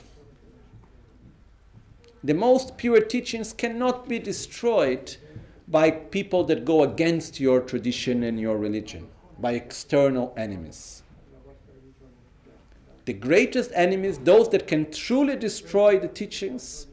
The 2.23 2.33
most 2.33 2.77
pure 2.77 3.01
teachings 3.01 3.51
cannot 3.51 4.07
be 4.07 4.17
destroyed 4.17 5.17
by 5.67 5.91
people 5.91 6.45
that 6.45 6.63
go 6.63 6.83
against 6.83 7.39
your 7.39 7.59
tradition 7.59 8.23
and 8.23 8.39
your 8.39 8.57
religion, 8.57 9.09
by 9.39 9.53
external 9.53 10.33
enemies. 10.37 11.03
The 13.05 13.13
greatest 13.13 13.71
enemies, 13.73 14.19
those 14.19 14.47
that 14.49 14.67
can 14.67 14.89
truly 14.89 15.35
destroy 15.35 15.99
the 15.99 16.07
teachings, 16.07 16.87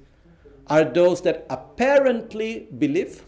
are 0.67 0.83
those 0.85 1.23
that 1.23 1.47
apparently 1.49 2.67
believe, 2.79 3.23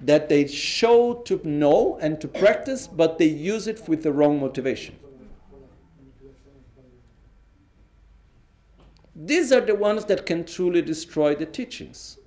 that 0.00 0.28
they 0.28 0.46
show 0.46 1.14
to 1.14 1.40
know 1.44 1.98
and 2.00 2.20
to 2.20 2.28
practice, 2.28 2.86
but 2.86 3.18
they 3.18 3.26
use 3.26 3.66
it 3.66 3.88
with 3.88 4.02
the 4.02 4.12
wrong 4.12 4.38
motivation. 4.38 4.96
These 9.14 9.52
are 9.52 9.60
the 9.60 9.74
ones 9.74 10.06
that 10.06 10.24
can 10.24 10.44
truly 10.44 10.82
destroy 10.82 11.34
the 11.34 11.46
teachings. 11.46 12.18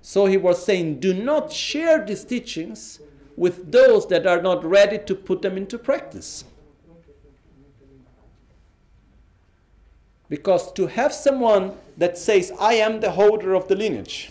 So 0.00 0.26
he 0.26 0.36
was 0.36 0.64
saying, 0.64 1.00
do 1.00 1.14
not 1.14 1.52
share 1.52 2.04
these 2.04 2.24
teachings 2.24 3.00
with 3.36 3.72
those 3.72 4.06
that 4.08 4.26
are 4.26 4.42
not 4.42 4.64
ready 4.64 4.98
to 4.98 5.14
put 5.14 5.42
them 5.42 5.56
into 5.56 5.78
practice. 5.78 6.44
Because 10.28 10.72
to 10.72 10.86
have 10.86 11.12
someone 11.12 11.76
that 11.96 12.16
says, 12.16 12.52
I 12.58 12.74
am 12.74 13.00
the 13.00 13.10
holder 13.10 13.54
of 13.54 13.68
the 13.68 13.76
lineage, 13.76 14.30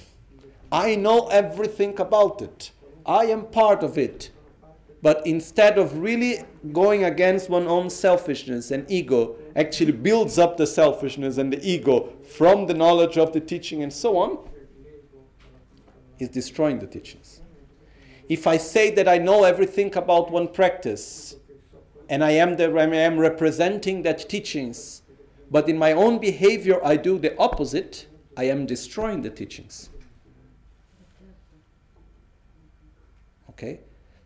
I 0.71 0.95
know 0.95 1.27
everything 1.27 1.99
about 1.99 2.41
it, 2.41 2.71
I 3.05 3.25
am 3.25 3.45
part 3.45 3.83
of 3.83 3.97
it, 3.97 4.31
but 5.01 5.25
instead 5.25 5.77
of 5.77 5.97
really 5.99 6.43
going 6.71 7.05
against 7.05 7.49
one's 7.49 7.67
own 7.67 7.89
selfishness 7.89 8.69
and 8.69 8.89
ego, 8.89 9.35
actually 9.55 9.91
builds 9.91 10.37
up 10.37 10.57
the 10.57 10.67
selfishness 10.67 11.37
and 11.37 11.51
the 11.51 11.63
ego 11.67 12.13
from 12.23 12.67
the 12.67 12.73
knowledge 12.73 13.17
of 13.17 13.33
the 13.33 13.39
teaching 13.39 13.81
and 13.81 13.91
so 13.91 14.17
on, 14.17 14.37
is 16.19 16.29
destroying 16.29 16.77
the 16.77 16.85
teachings. 16.85 17.41
If 18.29 18.45
I 18.45 18.57
say 18.57 18.91
that 18.91 19.07
I 19.07 19.17
know 19.17 19.43
everything 19.43 19.95
about 19.97 20.31
one 20.31 20.47
practice, 20.47 21.35
and 22.07 22.23
I 22.23 22.31
am, 22.31 22.57
the, 22.57 22.71
I 22.77 22.85
am 22.85 23.17
representing 23.17 24.03
that 24.03 24.29
teachings, 24.29 25.01
but 25.49 25.67
in 25.67 25.77
my 25.77 25.93
own 25.93 26.19
behavior 26.19 26.79
I 26.85 26.97
do 26.97 27.17
the 27.17 27.35
opposite, 27.37 28.05
I 28.37 28.43
am 28.43 28.65
destroying 28.65 29.21
the 29.21 29.29
teachings. 29.29 29.89
Okay? 33.49 33.79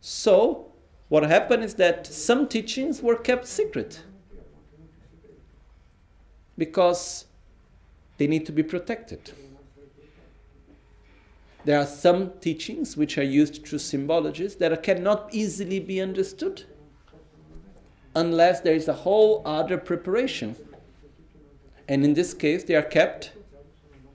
So, 0.07 0.67
what 1.09 1.23
happened 1.23 1.63
is 1.63 1.73
that 1.75 2.05
some 2.05 2.47
teachings 2.47 3.01
were 3.01 3.15
kept 3.15 3.47
secret 3.47 4.03
because 6.59 7.25
they 8.19 8.27
need 8.27 8.45
to 8.45 8.51
be 8.51 8.61
protected. 8.61 9.31
There 11.63 11.79
are 11.79 11.87
some 11.87 12.33
teachings 12.39 12.95
which 12.95 13.17
are 13.17 13.23
used 13.23 13.65
through 13.65 13.79
symbologies 13.79 14.59
that 14.59 14.83
cannot 14.83 15.33
easily 15.33 15.79
be 15.79 15.99
understood 15.99 16.65
unless 18.15 18.59
there 18.59 18.75
is 18.75 18.87
a 18.87 18.93
whole 18.93 19.41
other 19.43 19.79
preparation 19.79 20.55
and 21.87 22.05
in 22.05 22.13
this 22.13 22.35
case, 22.35 22.63
they 22.63 22.75
are 22.75 22.83
kept 22.83 23.31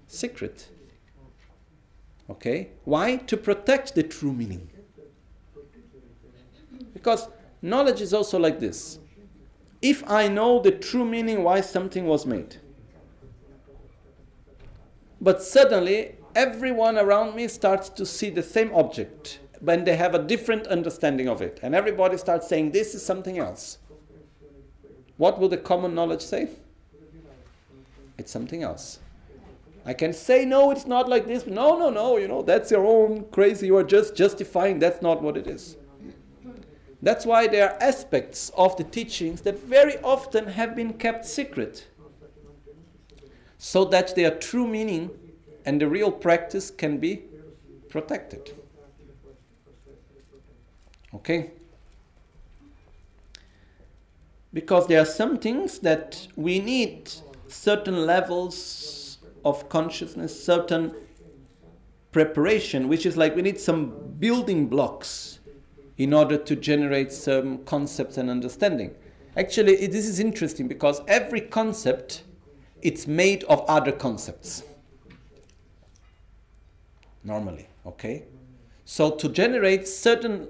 secret. 0.07 0.69
Okay? 2.31 2.69
Why? 2.85 3.17
To 3.17 3.37
protect 3.37 3.97
the 3.97 4.05
true 4.05 4.33
meaning. 4.33 4.70
Because 7.01 7.29
knowledge 7.63 8.03
is 8.03 8.13
also 8.13 8.39
like 8.39 8.61
this. 8.61 8.99
If 9.81 10.09
I 10.09 10.29
know 10.29 10.61
the 10.61 10.71
true 10.71 11.07
meaning 11.07 11.43
why 11.43 11.63
something 11.63 12.05
was 12.05 12.27
made, 12.27 12.57
but 15.19 15.43
suddenly 15.43 16.17
everyone 16.35 16.99
around 16.99 17.35
me 17.35 17.49
starts 17.49 17.89
to 17.89 18.05
see 18.05 18.29
the 18.29 18.43
same 18.43 18.71
object 18.75 19.39
when 19.61 19.85
they 19.85 19.97
have 19.97 20.15
a 20.15 20.19
different 20.23 20.67
understanding 20.67 21.27
of 21.29 21.41
it, 21.41 21.59
and 21.63 21.75
everybody 21.75 22.19
starts 22.19 22.47
saying 22.47 22.73
this 22.73 22.95
is 22.95 23.05
something 23.05 23.39
else, 23.39 23.79
what 25.17 25.39
will 25.39 25.49
the 25.49 25.57
common 25.57 25.95
knowledge 25.95 26.23
say? 26.23 26.49
It's 28.19 28.31
something 28.31 28.63
else. 28.63 28.99
I 29.87 29.95
can 29.95 30.13
say, 30.13 30.45
no, 30.45 30.71
it's 30.71 30.87
not 30.87 31.09
like 31.09 31.27
this. 31.27 31.47
No, 31.47 31.79
no, 31.79 31.89
no, 31.89 32.19
you 32.19 32.29
know, 32.29 32.43
that's 32.43 32.71
your 32.71 32.85
own 32.85 33.25
crazy. 33.33 33.67
You 33.67 33.79
are 33.79 33.85
just 33.85 34.15
justifying. 34.15 34.79
That's 34.79 35.01
not 35.01 35.23
what 35.23 35.39
it 35.39 35.47
is. 35.47 35.77
That's 37.03 37.25
why 37.25 37.47
there 37.47 37.71
are 37.71 37.83
aspects 37.83 38.51
of 38.57 38.77
the 38.77 38.85
teachings 38.85 39.41
that 39.43 39.59
very 39.61 39.97
often 39.99 40.49
have 40.49 40.77
been 40.77 40.95
kept 40.95 41.25
secret 41.25 41.87
so 43.57 43.85
that 43.87 44.15
their 44.15 44.31
true 44.31 44.67
meaning 44.67 45.11
and 45.65 45.81
the 45.81 45.89
real 45.89 46.11
practice 46.11 46.71
can 46.71 46.99
be 46.99 47.23
protected. 47.89 48.53
Okay? 51.15 51.53
Because 54.53 54.87
there 54.87 55.01
are 55.01 55.07
some 55.07 55.39
things 55.39 55.79
that 55.81 56.27
we 56.37 56.59
need 56.59 57.11
certain 57.49 58.07
levels 58.07 59.19
of 59.45 59.69
consciousness, 59.69 60.45
certain 60.45 60.95
preparation, 62.13 62.89
which 62.89 63.07
is 63.07 63.17
like 63.17 63.35
we 63.37 63.43
need 63.43 63.59
some 63.59 64.15
building 64.19 64.67
blocks 64.67 65.40
in 65.97 66.13
order 66.13 66.37
to 66.37 66.57
generate 66.57 67.13
some 67.13 67.65
concepts 67.65 68.17
and 68.17 68.31
understanding. 68.31 68.95
Actually, 69.37 69.75
it, 69.75 69.93
this 69.93 70.07
is 70.07 70.19
interesting 70.19 70.67
because 70.67 71.01
every 71.07 71.41
concept 71.41 72.23
it's 72.83 73.07
made 73.07 73.45
of 73.45 73.65
other 73.69 73.93
concepts. 73.93 74.63
Normally, 77.23 77.69
okay? 77.85 78.25
So, 78.85 79.11
to 79.11 79.29
generate 79.29 79.87
certain 79.87 80.49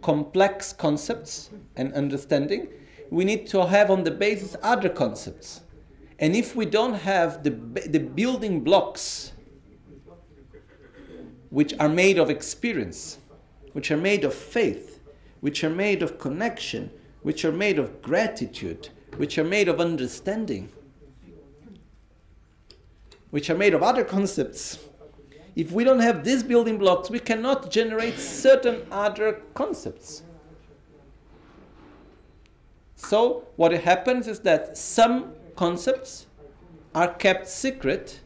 complex 0.00 0.72
concepts 0.72 1.50
and 1.76 1.92
understanding, 1.92 2.68
we 3.10 3.24
need 3.24 3.46
to 3.48 3.66
have 3.66 3.90
on 3.90 4.04
the 4.04 4.10
basis 4.10 4.56
other 4.62 4.88
concepts. 4.88 5.60
And 6.18 6.34
if 6.34 6.56
we 6.56 6.66
don't 6.66 6.94
have 6.94 7.42
the, 7.42 7.50
the 7.50 7.98
building 7.98 8.60
blocks 8.60 9.32
which 11.50 11.74
are 11.78 11.88
made 11.88 12.18
of 12.18 12.30
experience, 12.30 13.18
which 13.72 13.90
are 13.90 13.96
made 13.96 14.24
of 14.24 14.34
faith, 14.34 15.00
which 15.40 15.64
are 15.64 15.70
made 15.70 16.02
of 16.02 16.18
connection, 16.18 16.90
which 17.22 17.44
are 17.44 17.52
made 17.52 17.78
of 17.78 18.02
gratitude, 18.02 18.88
which 19.16 19.38
are 19.38 19.44
made 19.44 19.68
of 19.68 19.80
understanding, 19.80 20.70
which 23.30 23.48
are 23.50 23.56
made 23.56 23.74
of 23.74 23.82
other 23.82 24.04
concepts. 24.04 24.78
If 25.54 25.70
we 25.70 25.84
don't 25.84 26.00
have 26.00 26.24
these 26.24 26.42
building 26.42 26.78
blocks, 26.78 27.10
we 27.10 27.18
cannot 27.18 27.70
generate 27.70 28.18
certain 28.18 28.86
other 28.90 29.42
concepts. 29.54 30.22
So, 32.96 33.44
what 33.56 33.72
happens 33.72 34.28
is 34.28 34.40
that 34.40 34.76
some 34.76 35.32
concepts 35.56 36.26
are 36.94 37.12
kept 37.12 37.48
secret 37.48 38.20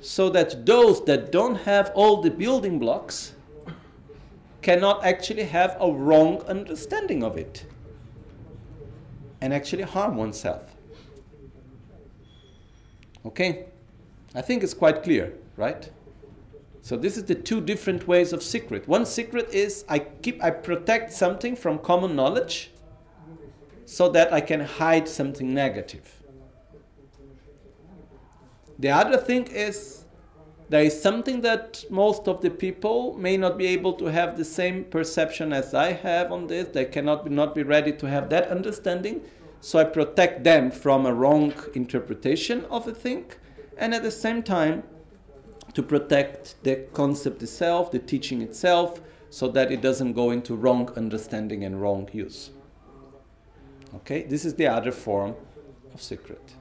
so 0.00 0.28
that 0.30 0.66
those 0.66 1.04
that 1.06 1.32
don't 1.32 1.56
have 1.62 1.90
all 1.94 2.20
the 2.20 2.30
building 2.30 2.78
blocks 2.78 3.33
cannot 4.64 5.04
actually 5.04 5.44
have 5.44 5.76
a 5.78 5.92
wrong 5.92 6.40
understanding 6.48 7.22
of 7.22 7.36
it 7.36 7.66
and 9.42 9.52
actually 9.52 9.82
harm 9.82 10.16
oneself. 10.16 10.74
Okay? 13.26 13.66
I 14.34 14.40
think 14.40 14.62
it's 14.62 14.72
quite 14.72 15.02
clear, 15.02 15.34
right? 15.56 15.90
So 16.80 16.96
this 16.96 17.18
is 17.18 17.24
the 17.24 17.34
two 17.34 17.60
different 17.60 18.08
ways 18.08 18.32
of 18.32 18.42
secret. 18.42 18.88
One 18.88 19.04
secret 19.04 19.52
is 19.52 19.84
I 19.86 19.98
keep 19.98 20.42
I 20.42 20.50
protect 20.50 21.12
something 21.12 21.56
from 21.56 21.78
common 21.78 22.16
knowledge 22.16 22.70
so 23.84 24.08
that 24.10 24.32
I 24.32 24.40
can 24.40 24.60
hide 24.60 25.08
something 25.08 25.52
negative. 25.52 26.22
The 28.78 28.90
other 28.90 29.18
thing 29.18 29.46
is 29.46 30.03
there 30.68 30.82
is 30.82 31.00
something 31.00 31.42
that 31.42 31.84
most 31.90 32.26
of 32.26 32.40
the 32.40 32.50
people 32.50 33.16
may 33.18 33.36
not 33.36 33.58
be 33.58 33.66
able 33.66 33.92
to 33.94 34.06
have 34.06 34.36
the 34.36 34.44
same 34.44 34.84
perception 34.84 35.52
as 35.52 35.74
I 35.74 35.92
have 35.92 36.32
on 36.32 36.46
this. 36.46 36.68
They 36.68 36.86
cannot 36.86 37.24
be, 37.24 37.30
not 37.30 37.54
be 37.54 37.62
ready 37.62 37.92
to 37.92 38.08
have 38.08 38.30
that 38.30 38.48
understanding. 38.48 39.22
So 39.60 39.78
I 39.78 39.84
protect 39.84 40.44
them 40.44 40.70
from 40.70 41.06
a 41.06 41.12
wrong 41.12 41.52
interpretation 41.74 42.64
of 42.66 42.88
a 42.88 42.92
thing 42.92 43.26
and 43.76 43.94
at 43.94 44.02
the 44.02 44.10
same 44.10 44.42
time 44.42 44.84
to 45.74 45.82
protect 45.82 46.62
the 46.62 46.86
concept 46.92 47.42
itself, 47.42 47.90
the 47.90 47.98
teaching 47.98 48.40
itself, 48.40 49.00
so 49.30 49.48
that 49.48 49.72
it 49.72 49.82
doesn't 49.82 50.12
go 50.12 50.30
into 50.30 50.54
wrong 50.54 50.90
understanding 50.96 51.64
and 51.64 51.82
wrong 51.82 52.08
use. 52.12 52.50
Okay, 53.96 54.22
this 54.22 54.44
is 54.44 54.54
the 54.54 54.66
other 54.66 54.92
form 54.92 55.34
of 55.92 56.00
secret. 56.00 56.52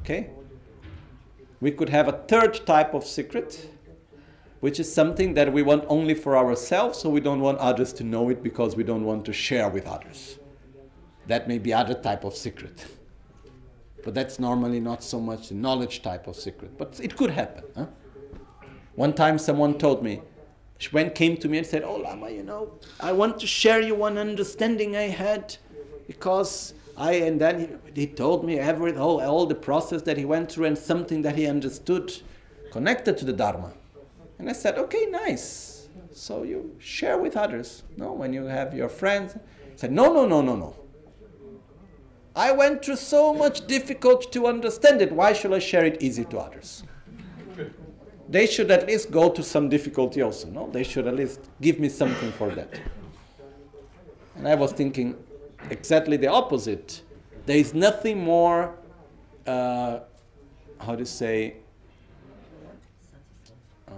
Okay? 0.00 0.30
We 1.60 1.70
could 1.70 1.88
have 1.88 2.08
a 2.08 2.12
third 2.12 2.66
type 2.66 2.94
of 2.94 3.04
secret, 3.04 3.70
which 4.60 4.78
is 4.78 4.92
something 4.92 5.34
that 5.34 5.52
we 5.52 5.62
want 5.62 5.84
only 5.88 6.14
for 6.14 6.36
ourselves, 6.36 6.98
so 6.98 7.08
we 7.08 7.20
don't 7.20 7.40
want 7.40 7.58
others 7.58 7.92
to 7.94 8.04
know 8.04 8.28
it 8.28 8.42
because 8.42 8.76
we 8.76 8.84
don't 8.84 9.04
want 9.04 9.24
to 9.26 9.32
share 9.32 9.68
with 9.68 9.86
others. 9.86 10.38
That 11.26 11.48
may 11.48 11.58
be 11.58 11.72
other 11.72 11.94
type 11.94 12.24
of 12.24 12.34
secret. 12.34 12.86
But 14.04 14.14
that's 14.14 14.38
normally 14.38 14.78
not 14.80 15.02
so 15.02 15.18
much 15.18 15.48
the 15.48 15.54
knowledge 15.54 16.02
type 16.02 16.26
of 16.28 16.36
secret. 16.36 16.78
But 16.78 17.00
it 17.02 17.16
could 17.16 17.30
happen. 17.30 17.64
Huh? 17.74 17.86
One 18.94 19.12
time 19.12 19.38
someone 19.38 19.78
told 19.78 20.02
me, 20.02 20.22
Shwen 20.78 21.14
came 21.14 21.36
to 21.38 21.48
me 21.48 21.58
and 21.58 21.66
said, 21.66 21.82
Oh, 21.82 21.96
Lama, 21.96 22.30
you 22.30 22.42
know, 22.42 22.78
I 23.00 23.12
want 23.12 23.40
to 23.40 23.46
share 23.46 23.80
you 23.80 23.94
one 23.94 24.18
understanding 24.18 24.94
I 24.94 25.08
had 25.08 25.56
because 26.06 26.74
I, 26.96 27.12
and 27.14 27.40
then 27.40 27.78
he, 27.94 28.02
he 28.02 28.06
told 28.06 28.44
me 28.44 28.58
every, 28.58 28.96
all, 28.96 29.20
all 29.20 29.46
the 29.46 29.54
process 29.54 30.02
that 30.02 30.16
he 30.16 30.24
went 30.24 30.50
through 30.50 30.66
and 30.66 30.78
something 30.78 31.22
that 31.22 31.36
he 31.36 31.46
understood 31.46 32.12
connected 32.70 33.18
to 33.18 33.24
the 33.24 33.32
Dharma. 33.32 33.72
And 34.38 34.48
I 34.48 34.52
said, 34.52 34.78
Okay, 34.78 35.06
nice. 35.06 35.88
So 36.12 36.42
you 36.42 36.74
share 36.78 37.18
with 37.18 37.36
others, 37.36 37.82
no? 37.96 38.12
When 38.12 38.32
you 38.32 38.44
have 38.44 38.74
your 38.74 38.88
friends. 38.88 39.34
He 39.34 39.76
said, 39.76 39.92
No, 39.92 40.12
no, 40.12 40.26
no, 40.26 40.40
no, 40.40 40.56
no. 40.56 40.76
I 42.34 42.52
went 42.52 42.84
through 42.84 42.96
so 42.96 43.34
much 43.34 43.66
difficult 43.66 44.30
to 44.32 44.46
understand 44.46 45.00
it. 45.00 45.12
Why 45.12 45.32
should 45.32 45.52
I 45.52 45.58
share 45.58 45.84
it 45.84 46.02
easy 46.02 46.24
to 46.26 46.38
others? 46.38 46.82
They 48.28 48.46
should 48.46 48.70
at 48.70 48.86
least 48.86 49.10
go 49.10 49.30
to 49.30 49.42
some 49.42 49.68
difficulty 49.68 50.20
also. 50.20 50.48
No, 50.48 50.68
they 50.70 50.82
should 50.82 51.06
at 51.06 51.14
least 51.14 51.40
give 51.60 51.78
me 51.78 51.88
something 51.88 52.32
for 52.32 52.50
that. 52.54 52.80
And 54.34 54.48
I 54.48 54.54
was 54.54 54.72
thinking 54.72 55.16
exactly 55.70 56.16
the 56.16 56.28
opposite. 56.28 57.02
There 57.46 57.56
is 57.56 57.74
nothing 57.74 58.22
more, 58.22 58.74
uh, 59.46 60.00
how 60.80 60.96
to 60.96 61.06
say, 61.06 61.56
uh, 63.88 63.92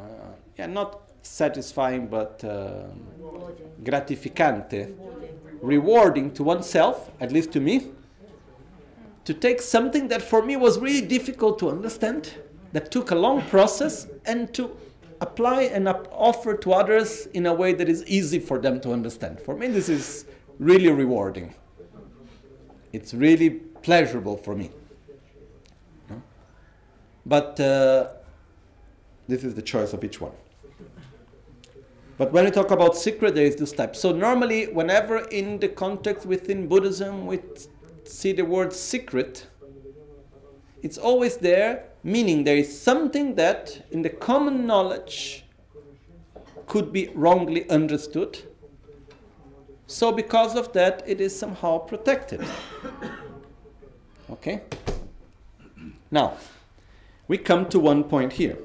yeah, 0.56 0.66
not 0.66 1.02
satisfying, 1.22 2.06
but 2.08 2.42
uh, 2.44 2.84
gratificante, 3.82 4.94
rewarding 5.62 6.32
to 6.34 6.42
oneself, 6.42 7.10
at 7.20 7.32
least 7.32 7.52
to 7.52 7.60
me, 7.60 7.88
to 9.24 9.34
take 9.34 9.60
something 9.60 10.08
that 10.08 10.22
for 10.22 10.42
me 10.42 10.56
was 10.56 10.78
really 10.78 11.06
difficult 11.06 11.58
to 11.58 11.68
understand, 11.68 12.34
that 12.72 12.90
took 12.90 13.10
a 13.10 13.14
long 13.14 13.42
process, 13.42 14.06
and 14.24 14.52
to 14.54 14.76
apply 15.20 15.62
and 15.62 15.88
offer 15.88 16.54
to 16.54 16.72
others 16.72 17.26
in 17.34 17.46
a 17.46 17.52
way 17.52 17.72
that 17.72 17.88
is 17.88 18.04
easy 18.06 18.38
for 18.38 18.58
them 18.58 18.80
to 18.80 18.92
understand. 18.92 19.40
For 19.40 19.56
me, 19.56 19.68
this 19.68 19.88
is 19.88 20.26
really 20.58 20.90
rewarding. 20.90 21.54
It's 22.92 23.12
really 23.14 23.50
pleasurable 23.50 24.36
for 24.36 24.54
me. 24.54 24.70
But 27.26 27.60
uh, 27.60 28.08
this 29.26 29.44
is 29.44 29.54
the 29.54 29.62
choice 29.62 29.92
of 29.92 30.02
each 30.02 30.20
one. 30.20 30.32
But 32.16 32.32
when 32.32 32.46
we 32.46 32.50
talk 32.50 32.70
about 32.70 32.96
secret, 32.96 33.34
there 33.34 33.44
is 33.44 33.56
this 33.56 33.70
type. 33.70 33.94
So 33.94 34.10
normally, 34.10 34.66
whenever 34.66 35.18
in 35.18 35.60
the 35.60 35.68
context 35.68 36.26
within 36.26 36.66
Buddhism, 36.66 37.26
we 37.26 37.40
see 38.04 38.32
the 38.32 38.44
word 38.44 38.72
secret, 38.72 39.46
it's 40.82 40.98
always 40.98 41.36
there, 41.36 41.84
meaning 42.02 42.44
there 42.44 42.56
is 42.56 42.80
something 42.80 43.34
that 43.34 43.86
in 43.90 44.02
the 44.02 44.10
common 44.10 44.66
knowledge 44.66 45.44
could 46.66 46.92
be 46.92 47.10
wrongly 47.14 47.68
understood. 47.70 48.47
So, 49.90 50.12
because 50.12 50.54
of 50.54 50.74
that, 50.74 51.02
it 51.06 51.18
is 51.18 51.36
somehow 51.36 51.78
protected. 51.78 52.44
Okay? 54.30 54.60
Now, 56.10 56.36
we 57.26 57.38
come 57.38 57.66
to 57.70 57.80
one 57.80 58.04
point 58.04 58.34
here. 58.34 58.58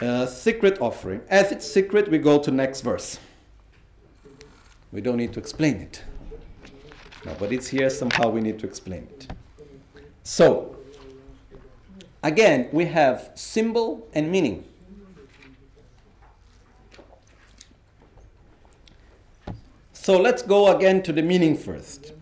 Uh, 0.00 0.24
secret 0.24 0.80
offering. 0.80 1.20
As 1.28 1.52
it's 1.52 1.70
secret, 1.70 2.10
we 2.10 2.16
go 2.16 2.38
to 2.38 2.50
next 2.50 2.80
verse. 2.80 3.18
We 4.92 5.02
don't 5.02 5.18
need 5.18 5.34
to 5.34 5.40
explain 5.40 5.76
it. 5.76 6.02
No, 7.26 7.36
but 7.38 7.52
it's 7.52 7.68
here, 7.68 7.90
somehow 7.90 8.30
we 8.30 8.40
need 8.40 8.58
to 8.60 8.66
explain 8.66 9.02
it. 9.02 9.26
So, 10.22 10.76
again, 12.22 12.70
we 12.72 12.86
have 12.86 13.30
symbol 13.34 14.08
and 14.14 14.32
meaning. 14.32 14.64
So 20.06 20.16
let's 20.16 20.40
go 20.40 20.72
again 20.72 21.02
to 21.02 21.12
the 21.12 21.20
meaning 21.20 21.56
first. 21.56 22.12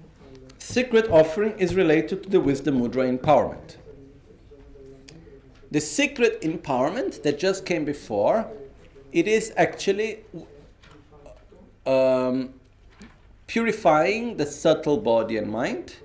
Secret 0.57 1.07
offering 1.11 1.59
is 1.59 1.75
related 1.75 2.23
to 2.23 2.31
the 2.31 2.41
wisdom 2.41 2.81
mudra 2.81 3.05
empowerment. 3.15 3.77
The 5.71 5.83
secret 5.83 6.41
empowerment 6.41 7.23
that 7.25 7.39
just 7.39 7.67
came 7.67 7.85
before, 7.85 8.51
it 9.13 9.29
is 9.29 9.53
actually 9.59 10.21
um, 11.85 12.55
purifying 13.47 14.39
the 14.39 14.47
subtle 14.47 14.97
body 14.97 15.37
and 15.37 15.51
mind 15.51 15.97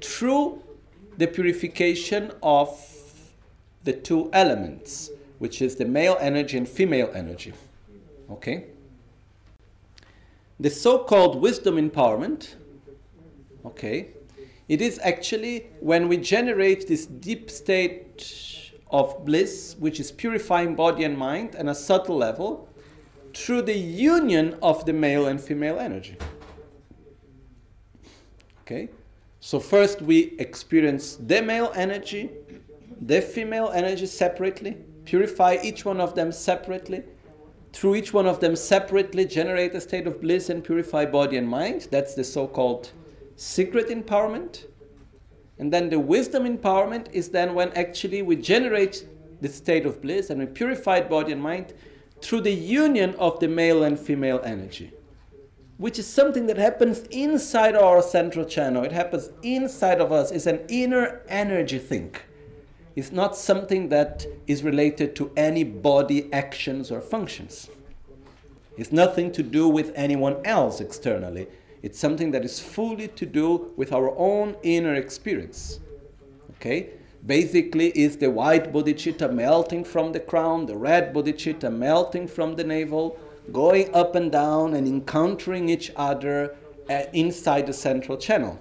through 0.00 0.60
the 1.18 1.28
purification 1.28 2.32
of 2.42 2.68
the 3.84 3.92
two 3.92 4.28
elements, 4.32 5.08
which 5.38 5.62
is 5.62 5.76
the 5.76 5.84
male 5.84 6.16
energy 6.20 6.58
and 6.58 6.68
female 6.68 7.12
energy. 7.14 7.52
Okay? 8.28 8.71
The 10.62 10.70
so 10.70 11.00
called 11.00 11.42
wisdom 11.42 11.74
empowerment, 11.74 12.54
okay, 13.66 14.10
it 14.68 14.80
is 14.80 15.00
actually 15.02 15.66
when 15.80 16.06
we 16.06 16.16
generate 16.18 16.86
this 16.86 17.04
deep 17.04 17.50
state 17.50 18.70
of 18.88 19.24
bliss, 19.24 19.74
which 19.80 19.98
is 19.98 20.12
purifying 20.12 20.76
body 20.76 21.02
and 21.02 21.18
mind 21.18 21.56
on 21.56 21.68
a 21.68 21.74
subtle 21.74 22.16
level, 22.16 22.68
through 23.34 23.62
the 23.62 23.76
union 23.76 24.56
of 24.62 24.86
the 24.86 24.92
male 24.92 25.26
and 25.26 25.40
female 25.40 25.80
energy. 25.80 26.16
Okay? 28.60 28.88
So 29.40 29.58
first 29.58 30.00
we 30.00 30.36
experience 30.38 31.16
the 31.16 31.42
male 31.42 31.72
energy, 31.74 32.30
the 33.00 33.20
female 33.20 33.72
energy 33.74 34.06
separately, 34.06 34.76
purify 35.06 35.56
each 35.60 35.84
one 35.84 36.00
of 36.00 36.14
them 36.14 36.30
separately, 36.30 37.02
through 37.72 37.94
each 37.94 38.12
one 38.12 38.26
of 38.26 38.40
them 38.40 38.54
separately 38.54 39.24
generate 39.24 39.74
a 39.74 39.80
state 39.80 40.06
of 40.06 40.20
bliss 40.20 40.50
and 40.50 40.62
purify 40.62 41.06
body 41.06 41.36
and 41.36 41.48
mind. 41.48 41.88
That's 41.90 42.14
the 42.14 42.24
so 42.24 42.46
called 42.46 42.92
secret 43.36 43.88
empowerment. 43.88 44.66
And 45.58 45.72
then 45.72 45.88
the 45.90 45.98
wisdom 45.98 46.44
empowerment 46.44 47.10
is 47.12 47.30
then 47.30 47.54
when 47.54 47.72
actually 47.72 48.22
we 48.22 48.36
generate 48.36 49.06
the 49.40 49.48
state 49.48 49.86
of 49.86 50.00
bliss 50.00 50.30
and 50.30 50.40
we 50.40 50.46
purify 50.46 51.00
body 51.00 51.32
and 51.32 51.42
mind 51.42 51.74
through 52.20 52.42
the 52.42 52.52
union 52.52 53.14
of 53.16 53.40
the 53.40 53.48
male 53.48 53.82
and 53.82 53.98
female 53.98 54.40
energy, 54.44 54.92
which 55.78 55.98
is 55.98 56.06
something 56.06 56.46
that 56.46 56.56
happens 56.56 57.02
inside 57.10 57.74
our 57.74 58.00
central 58.02 58.44
channel. 58.44 58.84
It 58.84 58.92
happens 58.92 59.30
inside 59.42 60.00
of 60.00 60.12
us. 60.12 60.30
It's 60.30 60.46
an 60.46 60.60
inner 60.68 61.22
energy 61.28 61.78
thing. 61.78 62.14
It's 62.94 63.12
not 63.12 63.36
something 63.36 63.88
that 63.88 64.26
is 64.46 64.62
related 64.62 65.16
to 65.16 65.32
any 65.36 65.64
body 65.64 66.32
actions 66.32 66.90
or 66.90 67.00
functions. 67.00 67.70
It's 68.76 68.92
nothing 68.92 69.32
to 69.32 69.42
do 69.42 69.68
with 69.68 69.92
anyone 69.94 70.36
else 70.44 70.80
externally. 70.80 71.46
It's 71.82 71.98
something 71.98 72.30
that 72.30 72.44
is 72.44 72.60
fully 72.60 73.08
to 73.08 73.26
do 73.26 73.72
with 73.76 73.92
our 73.92 74.16
own 74.16 74.56
inner 74.62 74.94
experience. 74.94 75.80
Okay? 76.56 76.90
Basically, 77.24 77.88
is 77.90 78.16
the 78.16 78.30
white 78.30 78.72
bodhicitta 78.72 79.32
melting 79.32 79.84
from 79.84 80.12
the 80.12 80.20
crown, 80.20 80.66
the 80.66 80.76
red 80.76 81.14
bodhicitta 81.14 81.72
melting 81.72 82.26
from 82.28 82.56
the 82.56 82.64
navel, 82.64 83.18
going 83.52 83.94
up 83.94 84.14
and 84.14 84.30
down 84.30 84.74
and 84.74 84.86
encountering 84.86 85.68
each 85.68 85.92
other 85.96 86.56
uh, 86.90 87.02
inside 87.12 87.66
the 87.66 87.72
central 87.72 88.16
channel. 88.18 88.58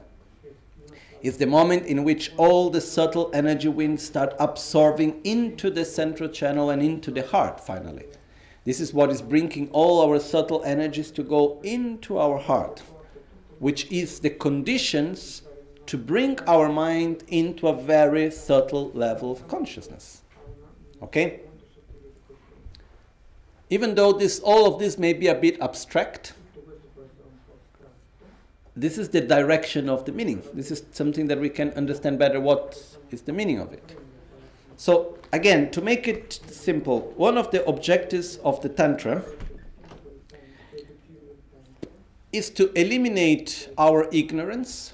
It's 1.22 1.38
the 1.38 1.46
moment 1.46 1.86
in 1.86 2.04
which 2.04 2.32
all 2.38 2.70
the 2.70 2.82
subtle 2.82 3.30
energy 3.34 3.68
winds 3.68 4.04
start 4.04 4.34
absorbing 4.40 5.22
into 5.24 5.70
the 5.70 5.86
central 5.86 6.30
channel 6.30 6.70
and 6.70 6.82
into 6.82 7.12
the 7.12 7.26
heart 7.28 7.60
finally. 7.60 8.06
This 8.64 8.80
is 8.80 8.94
what 8.94 9.10
is 9.10 9.22
bringing 9.22 9.70
all 9.72 10.02
our 10.02 10.20
subtle 10.20 10.64
energies 10.64 11.12
to 11.12 11.24
go 11.24 11.60
into 11.64 12.18
our 12.18 12.38
heart 12.38 12.82
which 13.62 13.86
is 13.92 14.22
the 14.22 14.30
conditions 14.32 15.44
to 15.86 15.96
bring 15.96 16.40
our 16.48 16.68
mind 16.68 17.24
into 17.28 17.68
a 17.68 17.80
very 17.80 18.32
subtle 18.32 18.90
level 18.96 19.32
of 19.32 19.48
consciousness. 19.48 20.24
Okay? 21.04 21.42
Even 23.70 23.94
though 23.94 24.14
this, 24.14 24.40
all 24.40 24.66
of 24.66 24.80
this 24.80 24.98
may 24.98 25.14
be 25.14 25.28
a 25.28 25.36
bit 25.36 25.62
abstract, 25.62 26.34
this 28.76 28.98
is 28.98 29.10
the 29.10 29.22
direction 29.22 29.90
of 29.90 30.06
the 30.06 30.12
meaning. 30.12 30.44
This 30.54 30.72
is 30.72 30.84
something 30.92 31.28
that 31.28 31.40
we 31.40 31.50
can 31.50 31.72
understand 31.72 32.18
better 32.18 32.40
what 32.40 32.82
is 33.12 33.22
the 33.22 33.34
meaning 33.34 33.60
of 33.60 33.74
it. 33.74 33.98
So, 34.78 35.18
again, 35.34 35.72
to 35.72 35.82
make 35.82 36.08
it 36.08 36.40
simple, 36.48 37.14
one 37.16 37.38
of 37.38 37.52
the 37.52 37.66
objectives 37.66 38.38
of 38.38 38.62
the 38.62 38.70
Tantra 38.70 39.24
is 42.32 42.50
to 42.52 42.72
eliminate 42.80 43.70
our 43.78 44.08
ignorance, 44.14 44.94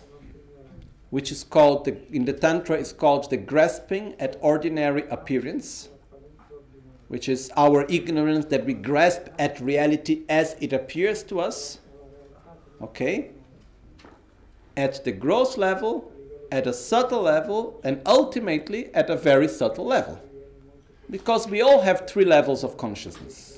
which 1.12 1.32
is 1.32 1.44
called 1.44 1.86
the, 1.86 1.98
in 2.12 2.26
the 2.26 2.34
Tantra 2.34 2.78
is 2.78 2.92
called 2.92 3.30
the 3.30 3.38
grasping 3.38 4.16
at 4.20 4.38
ordinary 4.42 5.08
appearance, 5.10 5.90
which 7.10 7.30
is 7.30 7.52
our 7.56 7.86
ignorance 7.90 8.46
that 8.48 8.66
we 8.66 8.74
grasp 8.74 9.28
at 9.38 9.60
reality 9.62 10.24
as 10.28 10.56
it 10.60 10.74
appears 10.74 11.24
to 11.24 11.40
us. 11.40 11.80
Okay? 12.82 13.32
At 14.78 15.04
the 15.04 15.12
gross 15.12 15.58
level, 15.58 16.10
at 16.50 16.66
a 16.66 16.74
subtle 16.74 17.24
level, 17.24 17.82
and 17.84 18.02
ultimately 18.06 18.94
at 18.94 19.10
a 19.10 19.18
very 19.18 19.50
subtle 19.50 19.86
level. 19.86 20.22
Because 21.10 21.50
we 21.50 21.62
all 21.62 21.82
have 21.82 22.08
three 22.08 22.26
levels 22.26 22.64
of 22.64 22.78
consciousness 22.78 23.58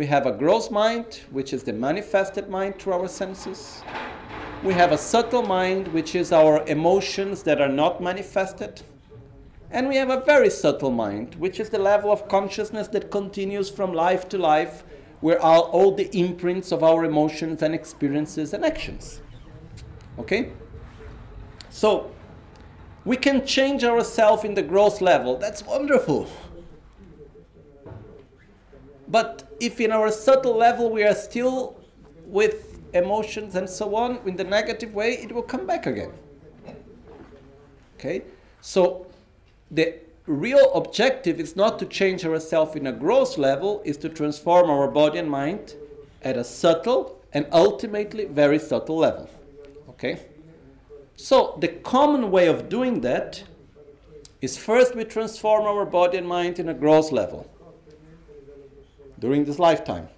we 0.00 0.06
have 0.06 0.24
a 0.24 0.32
gross 0.32 0.70
mind, 0.70 1.20
which 1.30 1.52
is 1.52 1.62
the 1.64 1.74
manifested 1.74 2.48
mind 2.48 2.78
through 2.78 2.94
our 2.94 3.06
senses. 3.06 3.82
We 4.64 4.72
have 4.72 4.92
a 4.92 4.96
subtle 4.96 5.42
mind, 5.42 5.88
which 5.88 6.14
is 6.14 6.32
our 6.32 6.64
emotions 6.66 7.42
that 7.42 7.60
are 7.60 7.68
not 7.68 8.00
manifested. 8.00 8.80
And 9.70 9.88
we 9.88 9.96
have 9.96 10.08
a 10.08 10.20
very 10.20 10.48
subtle 10.48 10.90
mind, 10.90 11.34
which 11.34 11.60
is 11.60 11.68
the 11.68 11.78
level 11.78 12.10
of 12.10 12.28
consciousness 12.28 12.88
that 12.88 13.10
continues 13.10 13.68
from 13.68 13.92
life 13.92 14.26
to 14.30 14.38
life, 14.38 14.84
where 15.20 15.42
are 15.42 15.60
all 15.60 15.94
the 15.94 16.08
imprints 16.18 16.72
of 16.72 16.82
our 16.82 17.04
emotions 17.04 17.60
and 17.60 17.74
experiences 17.74 18.54
and 18.54 18.64
actions. 18.64 19.20
Okay? 20.20 20.52
So, 21.70 22.10
we 23.04 23.16
can 23.16 23.46
change 23.46 23.84
ourselves 23.84 24.44
in 24.44 24.54
the 24.54 24.62
gross 24.62 25.00
level. 25.00 25.38
That's 25.38 25.64
wonderful. 25.64 26.28
But 29.08 29.48
if 29.60 29.80
in 29.80 29.90
our 29.90 30.10
subtle 30.10 30.56
level 30.56 30.90
we 30.90 31.02
are 31.02 31.14
still 31.14 31.80
with 32.26 32.78
emotions 32.92 33.54
and 33.56 33.68
so 33.68 33.96
on 33.96 34.20
in 34.26 34.36
the 34.36 34.44
negative 34.44 34.94
way, 34.94 35.12
it 35.14 35.32
will 35.32 35.42
come 35.42 35.66
back 35.66 35.86
again. 35.86 36.12
Okay? 37.98 38.22
So 38.60 39.06
the 39.70 39.94
real 40.26 40.72
objective 40.74 41.40
is 41.40 41.56
not 41.56 41.78
to 41.78 41.86
change 41.86 42.24
ourselves 42.24 42.76
in 42.76 42.86
a 42.86 42.92
gross 42.92 43.38
level, 43.38 43.80
is 43.84 43.96
to 43.98 44.08
transform 44.08 44.68
our 44.70 44.88
body 44.88 45.18
and 45.18 45.30
mind 45.30 45.74
at 46.22 46.36
a 46.36 46.44
subtle 46.44 47.20
and 47.32 47.46
ultimately 47.52 48.26
very 48.26 48.58
subtle 48.58 48.98
level. 48.98 49.28
Okay? 50.00 50.18
So 51.16 51.58
the 51.60 51.68
common 51.68 52.30
way 52.30 52.46
of 52.46 52.70
doing 52.70 53.02
that 53.02 53.44
is 54.40 54.56
first 54.56 54.96
we 54.96 55.04
transform 55.04 55.66
our 55.66 55.84
body 55.84 56.16
and 56.16 56.26
mind 56.26 56.58
in 56.58 56.70
a 56.70 56.74
gross 56.74 57.12
level 57.12 57.50
during 59.18 59.44
this 59.44 59.58
lifetime. 59.58 60.08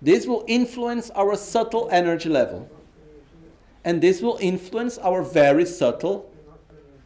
This 0.00 0.26
will 0.26 0.44
influence 0.46 1.10
our 1.10 1.36
subtle 1.36 1.90
energy 1.92 2.30
level. 2.30 2.70
And 3.84 4.00
this 4.00 4.22
will 4.22 4.38
influence 4.40 4.96
our 4.96 5.22
very 5.22 5.66
subtle 5.66 6.32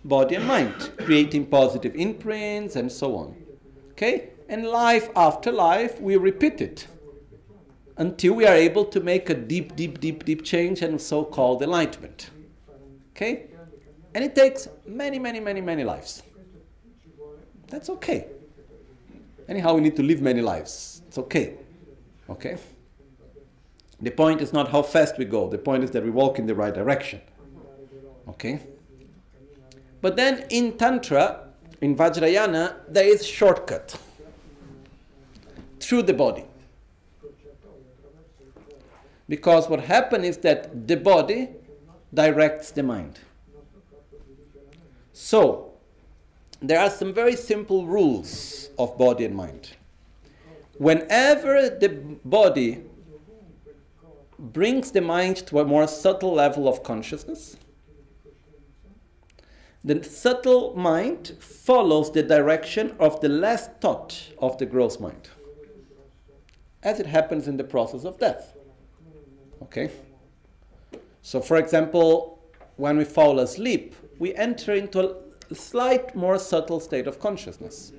body 0.04 0.36
and 0.36 0.46
mind, 0.46 0.92
creating 0.98 1.46
positive 1.46 1.96
imprints 1.96 2.76
and 2.76 2.92
so 2.92 3.16
on. 3.16 3.36
Okay? 3.92 4.30
And 4.48 4.66
life 4.66 5.08
after 5.16 5.50
life, 5.50 6.00
we 6.00 6.16
repeat 6.16 6.60
it 6.60 6.86
until 7.96 8.34
we 8.34 8.46
are 8.46 8.54
able 8.54 8.84
to 8.86 9.00
make 9.00 9.28
a 9.30 9.34
deep, 9.34 9.76
deep, 9.76 10.00
deep, 10.00 10.24
deep 10.24 10.44
change 10.44 10.82
and 10.82 11.00
so 11.00 11.24
called 11.24 11.62
enlightenment. 11.62 12.30
Okay? 13.14 13.46
And 14.14 14.24
it 14.24 14.34
takes 14.34 14.68
many, 14.86 15.18
many, 15.18 15.40
many, 15.40 15.60
many 15.60 15.84
lives. 15.84 16.22
That's 17.68 17.88
okay. 17.90 18.26
Anyhow, 19.48 19.74
we 19.74 19.80
need 19.80 19.96
to 19.96 20.02
live 20.02 20.20
many 20.20 20.40
lives. 20.40 21.02
It's 21.08 21.18
okay. 21.18 21.54
Okay? 22.28 22.56
The 24.00 24.10
point 24.10 24.40
is 24.40 24.52
not 24.52 24.70
how 24.70 24.82
fast 24.82 25.18
we 25.18 25.24
go, 25.24 25.48
the 25.48 25.58
point 25.58 25.84
is 25.84 25.90
that 25.92 26.02
we 26.02 26.10
walk 26.10 26.38
in 26.38 26.46
the 26.46 26.54
right 26.54 26.74
direction. 26.74 27.20
Okay? 28.28 28.60
But 30.00 30.16
then 30.16 30.44
in 30.50 30.76
Tantra, 30.76 31.48
in 31.80 31.96
Vajrayana, 31.96 32.74
there 32.88 33.06
is 33.06 33.24
shortcut 33.24 33.96
through 35.78 36.02
the 36.02 36.14
body. 36.14 36.44
Because 39.32 39.66
what 39.66 39.80
happens 39.84 40.26
is 40.26 40.36
that 40.48 40.86
the 40.86 40.94
body 40.94 41.48
directs 42.12 42.70
the 42.70 42.82
mind. 42.82 43.20
So, 45.14 45.72
there 46.60 46.78
are 46.78 46.90
some 46.90 47.14
very 47.14 47.34
simple 47.36 47.86
rules 47.86 48.68
of 48.78 48.98
body 48.98 49.24
and 49.24 49.34
mind. 49.34 49.70
Whenever 50.76 51.70
the 51.70 51.88
body 52.26 52.82
brings 54.38 54.90
the 54.90 55.00
mind 55.00 55.36
to 55.46 55.60
a 55.60 55.64
more 55.64 55.88
subtle 55.88 56.34
level 56.34 56.68
of 56.68 56.82
consciousness, 56.82 57.56
the 59.82 60.04
subtle 60.04 60.76
mind 60.76 61.38
follows 61.40 62.12
the 62.12 62.22
direction 62.22 62.94
of 63.00 63.22
the 63.22 63.30
last 63.30 63.70
thought 63.80 64.28
of 64.36 64.58
the 64.58 64.66
gross 64.66 65.00
mind, 65.00 65.30
as 66.82 67.00
it 67.00 67.06
happens 67.06 67.48
in 67.48 67.56
the 67.56 67.64
process 67.64 68.04
of 68.04 68.18
death. 68.18 68.51
Okay? 69.62 69.90
So, 71.22 71.40
for 71.40 71.56
example, 71.56 72.42
when 72.76 72.96
we 72.96 73.04
fall 73.04 73.38
asleep, 73.38 73.94
we 74.18 74.34
enter 74.34 74.72
into 74.72 75.16
a 75.50 75.54
slight 75.54 76.14
more 76.14 76.38
subtle 76.38 76.80
state 76.80 77.06
of 77.06 77.20
consciousness. 77.20 77.92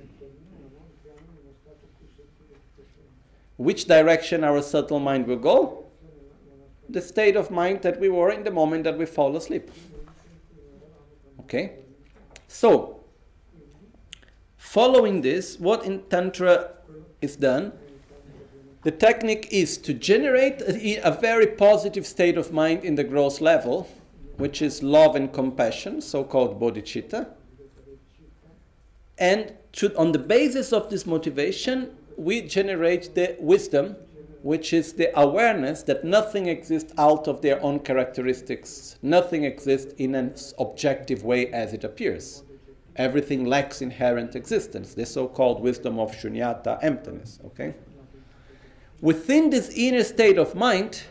Which 3.56 3.86
direction 3.86 4.44
our 4.44 4.62
subtle 4.62 4.98
mind 4.98 5.26
will 5.26 5.38
go? 5.38 5.84
The 6.88 7.00
state 7.00 7.36
of 7.36 7.50
mind 7.50 7.82
that 7.82 7.98
we 7.98 8.08
were 8.08 8.30
in 8.30 8.44
the 8.44 8.50
moment 8.50 8.84
that 8.84 8.98
we 8.98 9.06
fall 9.06 9.36
asleep. 9.36 9.70
Okay? 11.40 11.78
So, 12.48 13.00
following 14.56 15.22
this, 15.22 15.58
what 15.58 15.84
in 15.84 16.02
Tantra 16.10 16.72
is 17.22 17.36
done, 17.36 17.72
the 18.84 18.90
technique 18.90 19.48
is 19.50 19.76
to 19.78 19.92
generate 19.92 20.60
a, 20.62 21.00
a 21.02 21.10
very 21.10 21.46
positive 21.46 22.06
state 22.06 22.38
of 22.38 22.52
mind 22.52 22.84
in 22.84 22.94
the 22.94 23.04
gross 23.04 23.40
level, 23.40 23.88
which 24.36 24.62
is 24.62 24.82
love 24.82 25.16
and 25.16 25.32
compassion, 25.32 26.00
so 26.00 26.22
called 26.24 26.60
bodhicitta 26.60 27.28
and 29.18 29.52
to, 29.72 29.96
on 29.96 30.12
the 30.12 30.18
basis 30.18 30.72
of 30.72 30.90
this 30.90 31.06
motivation, 31.06 31.96
we 32.16 32.42
generate 32.42 33.14
the 33.14 33.36
wisdom, 33.38 33.96
which 34.42 34.72
is 34.72 34.94
the 34.94 35.18
awareness 35.18 35.82
that 35.84 36.04
nothing 36.04 36.46
exists 36.46 36.92
out 36.98 37.28
of 37.28 37.40
their 37.40 37.62
own 37.62 37.80
characteristics. 37.80 38.98
Nothing 39.02 39.44
exists 39.44 39.94
in 39.98 40.14
an 40.14 40.34
objective 40.58 41.24
way 41.24 41.48
as 41.52 41.72
it 41.72 41.84
appears. 41.84 42.42
Everything 42.96 43.44
lacks 43.44 43.82
inherent 43.82 44.36
existence, 44.36 44.94
the 44.94 45.06
so 45.06 45.26
called 45.26 45.60
wisdom 45.60 45.98
of 45.98 46.12
shunyata, 46.12 46.78
emptiness. 46.82 47.40
Okay? 47.46 47.74
Within 49.00 49.50
this 49.50 49.68
inner 49.70 50.04
state 50.04 50.38
of 50.38 50.54
mind, 50.54 51.02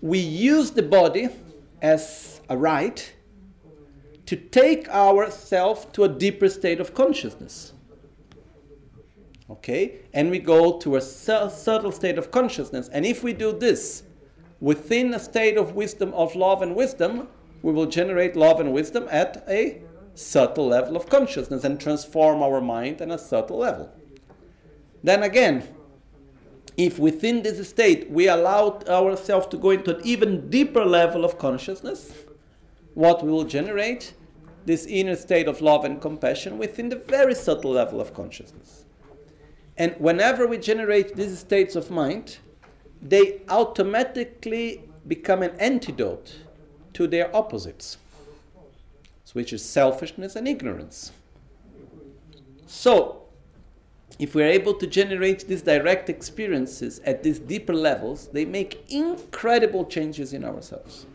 we 0.00 0.18
use 0.18 0.70
the 0.70 0.82
body 0.82 1.28
as 1.82 2.40
a 2.48 2.56
right 2.56 3.12
to 4.26 4.36
take 4.36 4.88
ourselves 4.88 5.86
to 5.92 6.04
a 6.04 6.08
deeper 6.08 6.48
state 6.48 6.80
of 6.80 6.94
consciousness. 6.94 7.72
Okay? 9.50 10.00
And 10.14 10.30
we 10.30 10.38
go 10.38 10.78
to 10.78 10.96
a 10.96 11.00
subtle 11.00 11.92
state 11.92 12.16
of 12.16 12.30
consciousness. 12.30 12.88
And 12.92 13.04
if 13.04 13.24
we 13.24 13.32
do 13.32 13.52
this 13.52 14.04
within 14.60 15.12
a 15.14 15.18
state 15.18 15.56
of 15.56 15.74
wisdom, 15.74 16.14
of 16.14 16.36
love 16.36 16.62
and 16.62 16.76
wisdom, 16.76 17.26
we 17.62 17.72
will 17.72 17.86
generate 17.86 18.36
love 18.36 18.60
and 18.60 18.72
wisdom 18.72 19.08
at 19.10 19.44
a 19.48 19.82
subtle 20.14 20.68
level 20.68 20.96
of 20.96 21.08
consciousness 21.08 21.64
and 21.64 21.80
transform 21.80 22.42
our 22.42 22.60
mind 22.60 23.00
at 23.00 23.10
a 23.10 23.18
subtle 23.18 23.58
level. 23.58 23.90
Then 25.02 25.22
again, 25.22 25.66
if 26.86 26.98
within 26.98 27.42
this 27.42 27.68
state 27.68 28.10
we 28.10 28.28
allow 28.28 28.80
ourselves 28.88 29.46
to 29.48 29.58
go 29.58 29.70
into 29.70 29.96
an 29.96 30.02
even 30.04 30.48
deeper 30.48 30.84
level 30.84 31.24
of 31.24 31.38
consciousness, 31.38 32.12
what 32.94 33.22
we 33.24 33.30
will 33.30 33.44
generate? 33.44 34.14
This 34.66 34.86
inner 34.86 35.16
state 35.16 35.48
of 35.48 35.60
love 35.60 35.84
and 35.84 36.00
compassion 36.00 36.58
within 36.58 36.88
the 36.88 36.96
very 36.96 37.34
subtle 37.34 37.72
level 37.72 38.00
of 38.00 38.14
consciousness. 38.14 38.84
And 39.76 39.94
whenever 39.98 40.46
we 40.46 40.58
generate 40.58 41.16
these 41.16 41.38
states 41.38 41.76
of 41.76 41.90
mind, 41.90 42.38
they 43.00 43.40
automatically 43.48 44.84
become 45.06 45.42
an 45.42 45.58
antidote 45.58 46.36
to 46.94 47.06
their 47.06 47.34
opposites, 47.34 47.96
which 49.32 49.52
is 49.52 49.64
selfishness 49.64 50.36
and 50.36 50.46
ignorance. 50.46 51.12
So, 52.66 53.22
if 54.18 54.34
we're 54.34 54.48
able 54.48 54.74
to 54.74 54.86
generate 54.86 55.46
these 55.48 55.62
direct 55.62 56.10
experiences 56.10 57.00
at 57.04 57.22
these 57.22 57.38
deeper 57.38 57.72
levels, 57.72 58.28
they 58.28 58.44
make 58.44 58.84
incredible 58.90 59.84
changes 59.84 60.32
in 60.32 60.44
ourselves. 60.44 61.06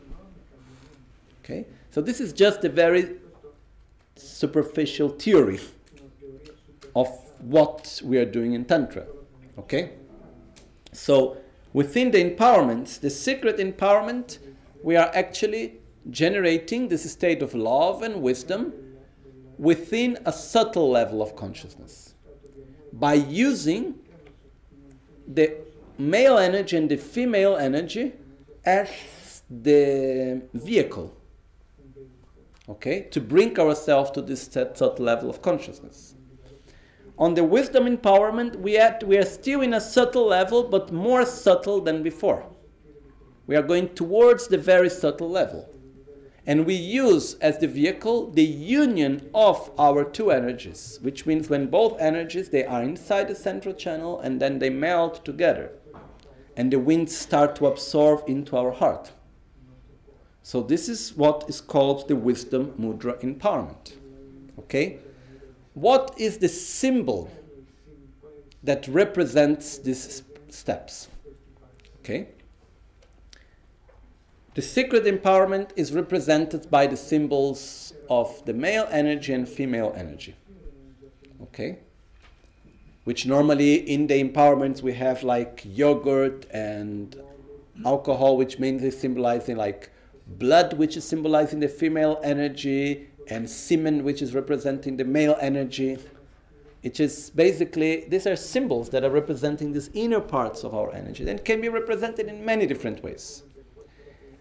Okay? 1.43 1.65
So 1.91 2.01
this 2.01 2.19
is 2.19 2.33
just 2.33 2.63
a 2.63 2.69
very 2.69 3.17
superficial 4.15 5.09
theory 5.09 5.59
of 6.95 7.07
what 7.41 8.01
we 8.03 8.17
are 8.17 8.25
doing 8.25 8.53
in 8.53 8.65
Tantra. 8.65 9.05
Okay? 9.59 9.91
So 10.91 11.37
within 11.73 12.11
the 12.11 12.23
empowerment, 12.23 12.99
the 13.01 13.09
secret 13.09 13.57
empowerment, 13.57 14.39
we 14.81 14.95
are 14.95 15.11
actually 15.13 15.79
generating 16.09 16.87
this 16.87 17.11
state 17.11 17.41
of 17.41 17.53
love 17.53 18.01
and 18.01 18.21
wisdom 18.21 18.73
within 19.57 20.17
a 20.25 20.33
subtle 20.33 20.89
level 20.89 21.21
of 21.21 21.35
consciousness 21.35 22.14
by 22.95 23.13
using 23.13 23.95
the 25.27 25.57
male 25.97 26.37
energy 26.37 26.77
and 26.77 26.89
the 26.89 26.97
female 26.97 27.57
energy 27.57 28.13
as 28.65 28.89
the 29.49 30.41
vehicle 30.53 31.15
okay 32.67 33.01
to 33.11 33.21
bring 33.21 33.57
ourselves 33.59 34.09
to 34.11 34.21
this 34.21 34.43
subtle 34.43 34.95
level 34.97 35.29
of 35.29 35.41
consciousness. 35.41 36.15
On 37.17 37.33
the 37.33 37.43
wisdom 37.43 37.85
empowerment 37.85 38.55
we 38.55 38.79
we 39.05 39.17
are 39.17 39.25
still 39.25 39.61
in 39.61 39.73
a 39.73 39.81
subtle 39.81 40.27
level 40.27 40.63
but 40.63 40.91
more 40.91 41.25
subtle 41.25 41.81
than 41.81 42.01
before. 42.01 42.45
We 43.47 43.55
are 43.55 43.61
going 43.61 43.89
towards 43.93 44.47
the 44.47 44.57
very 44.57 44.89
subtle 44.89 45.29
level 45.29 45.69
and 46.47 46.65
we 46.65 46.75
use 46.75 47.35
as 47.35 47.57
the 47.57 47.67
vehicle 47.67 48.29
the 48.31 48.43
union 48.43 49.29
of 49.33 49.71
our 49.79 50.03
two 50.03 50.31
energies, 50.31 50.99
which 51.01 51.25
means 51.25 51.49
when 51.49 51.67
both 51.67 51.99
energies 51.99 52.49
they 52.49 52.63
are 52.63 52.83
inside 52.83 53.27
the 53.27 53.35
central 53.35 53.73
channel 53.73 54.19
and 54.19 54.39
then 54.39 54.59
they 54.59 54.69
melt 54.69 55.25
together. 55.25 55.71
And 56.55 56.71
the 56.71 56.79
winds 56.79 57.17
start 57.17 57.55
to 57.57 57.67
absorb 57.67 58.29
into 58.29 58.55
our 58.55 58.71
heart. 58.71 59.11
So 60.43 60.61
this 60.61 60.87
is 60.87 61.15
what 61.17 61.45
is 61.47 61.59
called 61.59 62.07
the 62.07 62.15
wisdom 62.15 62.73
mudra 62.79 63.19
empowerment. 63.21 63.93
Okay? 64.59 64.99
What 65.73 66.13
is 66.17 66.37
the 66.37 66.47
symbol 66.47 67.31
that 68.63 68.87
represents 68.87 69.79
these 69.79 70.21
steps? 70.49 71.09
Okay? 72.01 72.27
The 74.55 74.61
secret 74.61 75.03
empowerment 75.03 75.71
is 75.75 75.91
represented 75.91 76.71
by 76.71 76.87
the 76.87 76.95
symbols 76.95 77.93
of 78.09 78.45
the 78.45 78.53
male 78.53 78.87
energy 78.89 79.33
and 79.33 79.49
female 79.49 79.93
energy. 79.97 80.33
Okay? 81.41 81.79
Which 83.03 83.25
normally 83.25 83.75
in 83.75 84.07
the 84.07 84.23
empowerments 84.23 84.81
we 84.81 84.93
have 84.93 85.23
like 85.23 85.61
yogurt 85.65 86.45
and 86.51 87.17
alcohol, 87.85 88.37
which 88.37 88.57
mainly 88.57 88.91
symbolizing 88.91 89.57
like 89.57 89.91
blood, 90.25 90.77
which 90.77 90.95
is 90.95 91.03
symbolizing 91.03 91.59
the 91.59 91.67
female 91.67 92.21
energy, 92.23 93.09
and 93.27 93.49
semen, 93.49 94.05
which 94.05 94.21
is 94.21 94.33
representing 94.33 94.95
the 94.95 95.03
male 95.03 95.35
energy. 95.41 95.97
It 96.81 97.01
is 97.01 97.29
basically, 97.29 98.05
these 98.07 98.25
are 98.25 98.37
symbols 98.37 98.89
that 98.91 99.03
are 99.03 99.09
representing 99.09 99.73
these 99.73 99.89
inner 99.93 100.21
parts 100.21 100.63
of 100.63 100.73
our 100.73 100.93
energy 100.93 101.29
and 101.29 101.43
can 101.43 101.59
be 101.59 101.67
represented 101.67 102.27
in 102.27 102.45
many 102.45 102.65
different 102.65 103.03
ways 103.03 103.43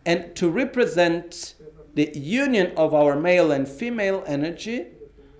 and 0.07 0.35
to 0.37 0.51
represent 0.51 1.55
the 1.95 2.11
union 2.15 2.73
of 2.77 2.93
our 2.95 3.17
male 3.17 3.53
and 3.53 3.69
female 3.69 4.23
energy, 4.27 4.87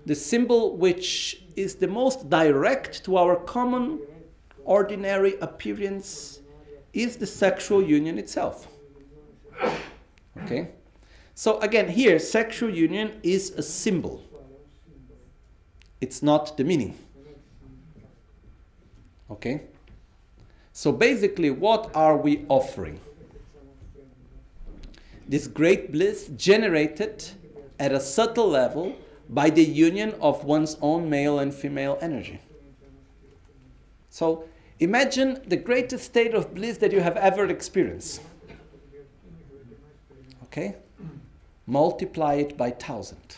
the 0.05 0.15
symbol 0.15 0.77
which 0.77 1.43
is 1.55 1.75
the 1.75 1.87
most 1.87 2.29
direct 2.29 3.03
to 3.05 3.17
our 3.17 3.35
common 3.35 3.99
ordinary 4.63 5.35
appearance 5.41 6.39
is 6.93 7.17
the 7.17 7.27
sexual 7.27 7.83
union 7.83 8.17
itself. 8.17 8.67
Okay? 10.43 10.69
So 11.33 11.59
again, 11.59 11.89
here, 11.89 12.17
sexual 12.19 12.69
union 12.69 13.19
is 13.21 13.51
a 13.51 13.61
symbol. 13.61 14.23
It's 15.99 16.23
not 16.23 16.55
the 16.57 16.63
meaning. 16.63 16.97
Okay? 19.29 19.61
So 20.71 20.91
basically, 20.91 21.49
what 21.49 21.91
are 21.95 22.17
we 22.17 22.45
offering? 22.47 22.99
This 25.27 25.47
great 25.47 25.91
bliss 25.91 26.29
generated 26.35 27.31
at 27.79 27.91
a 27.91 27.99
subtle 27.99 28.47
level 28.47 28.95
by 29.29 29.49
the 29.49 29.63
union 29.63 30.13
of 30.21 30.43
one's 30.43 30.77
own 30.81 31.09
male 31.09 31.39
and 31.39 31.53
female 31.53 31.97
energy. 32.01 32.39
So 34.09 34.45
imagine 34.79 35.41
the 35.47 35.57
greatest 35.57 36.05
state 36.05 36.33
of 36.33 36.53
bliss 36.53 36.77
that 36.77 36.91
you 36.91 37.01
have 37.01 37.17
ever 37.17 37.47
experienced. 37.47 38.21
Okay? 40.43 40.75
Multiply 41.65 42.35
it 42.35 42.55
by 42.55 42.69
thousand. 42.71 43.37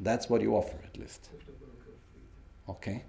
That's 0.00 0.30
what 0.30 0.40
you 0.40 0.54
offer, 0.54 0.76
at 0.84 0.96
least. 0.96 1.28
Okay? 2.68 3.02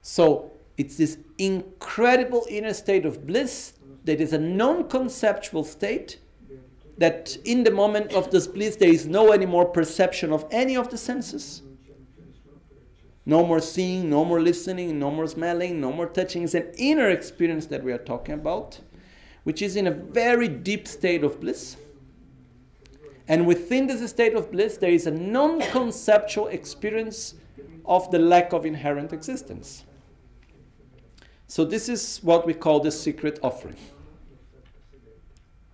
So 0.00 0.50
it's 0.78 0.96
this 0.96 1.18
incredible 1.38 2.46
inner 2.48 2.72
state 2.72 3.04
of 3.04 3.26
bliss 3.26 3.73
that 4.04 4.20
is 4.20 4.32
a 4.32 4.38
non 4.38 4.88
conceptual 4.88 5.64
state, 5.64 6.18
that 6.98 7.36
in 7.44 7.64
the 7.64 7.70
moment 7.70 8.12
of 8.12 8.30
this 8.30 8.46
bliss 8.46 8.76
there 8.76 8.88
is 8.88 9.06
no 9.06 9.32
anymore 9.32 9.66
perception 9.66 10.32
of 10.32 10.46
any 10.50 10.76
of 10.76 10.90
the 10.90 10.98
senses. 10.98 11.62
No 13.26 13.44
more 13.44 13.60
seeing, 13.60 14.10
no 14.10 14.24
more 14.24 14.40
listening, 14.40 14.98
no 14.98 15.10
more 15.10 15.26
smelling, 15.26 15.80
no 15.80 15.90
more 15.90 16.06
touching. 16.06 16.42
It's 16.42 16.54
an 16.54 16.70
inner 16.76 17.08
experience 17.08 17.66
that 17.66 17.82
we 17.82 17.90
are 17.90 17.98
talking 17.98 18.34
about, 18.34 18.80
which 19.44 19.62
is 19.62 19.76
in 19.76 19.86
a 19.86 19.90
very 19.90 20.46
deep 20.46 20.86
state 20.86 21.24
of 21.24 21.40
bliss. 21.40 21.76
And 23.26 23.46
within 23.46 23.86
this 23.86 24.08
state 24.10 24.34
of 24.34 24.52
bliss, 24.52 24.76
there 24.76 24.90
is 24.90 25.06
a 25.06 25.10
non 25.10 25.60
conceptual 25.70 26.48
experience 26.48 27.34
of 27.86 28.10
the 28.10 28.18
lack 28.18 28.52
of 28.52 28.66
inherent 28.66 29.14
existence. 29.14 29.84
So, 31.54 31.64
this 31.64 31.88
is 31.88 32.18
what 32.20 32.46
we 32.46 32.52
call 32.52 32.80
the 32.80 32.90
secret 32.90 33.38
offering. 33.40 33.76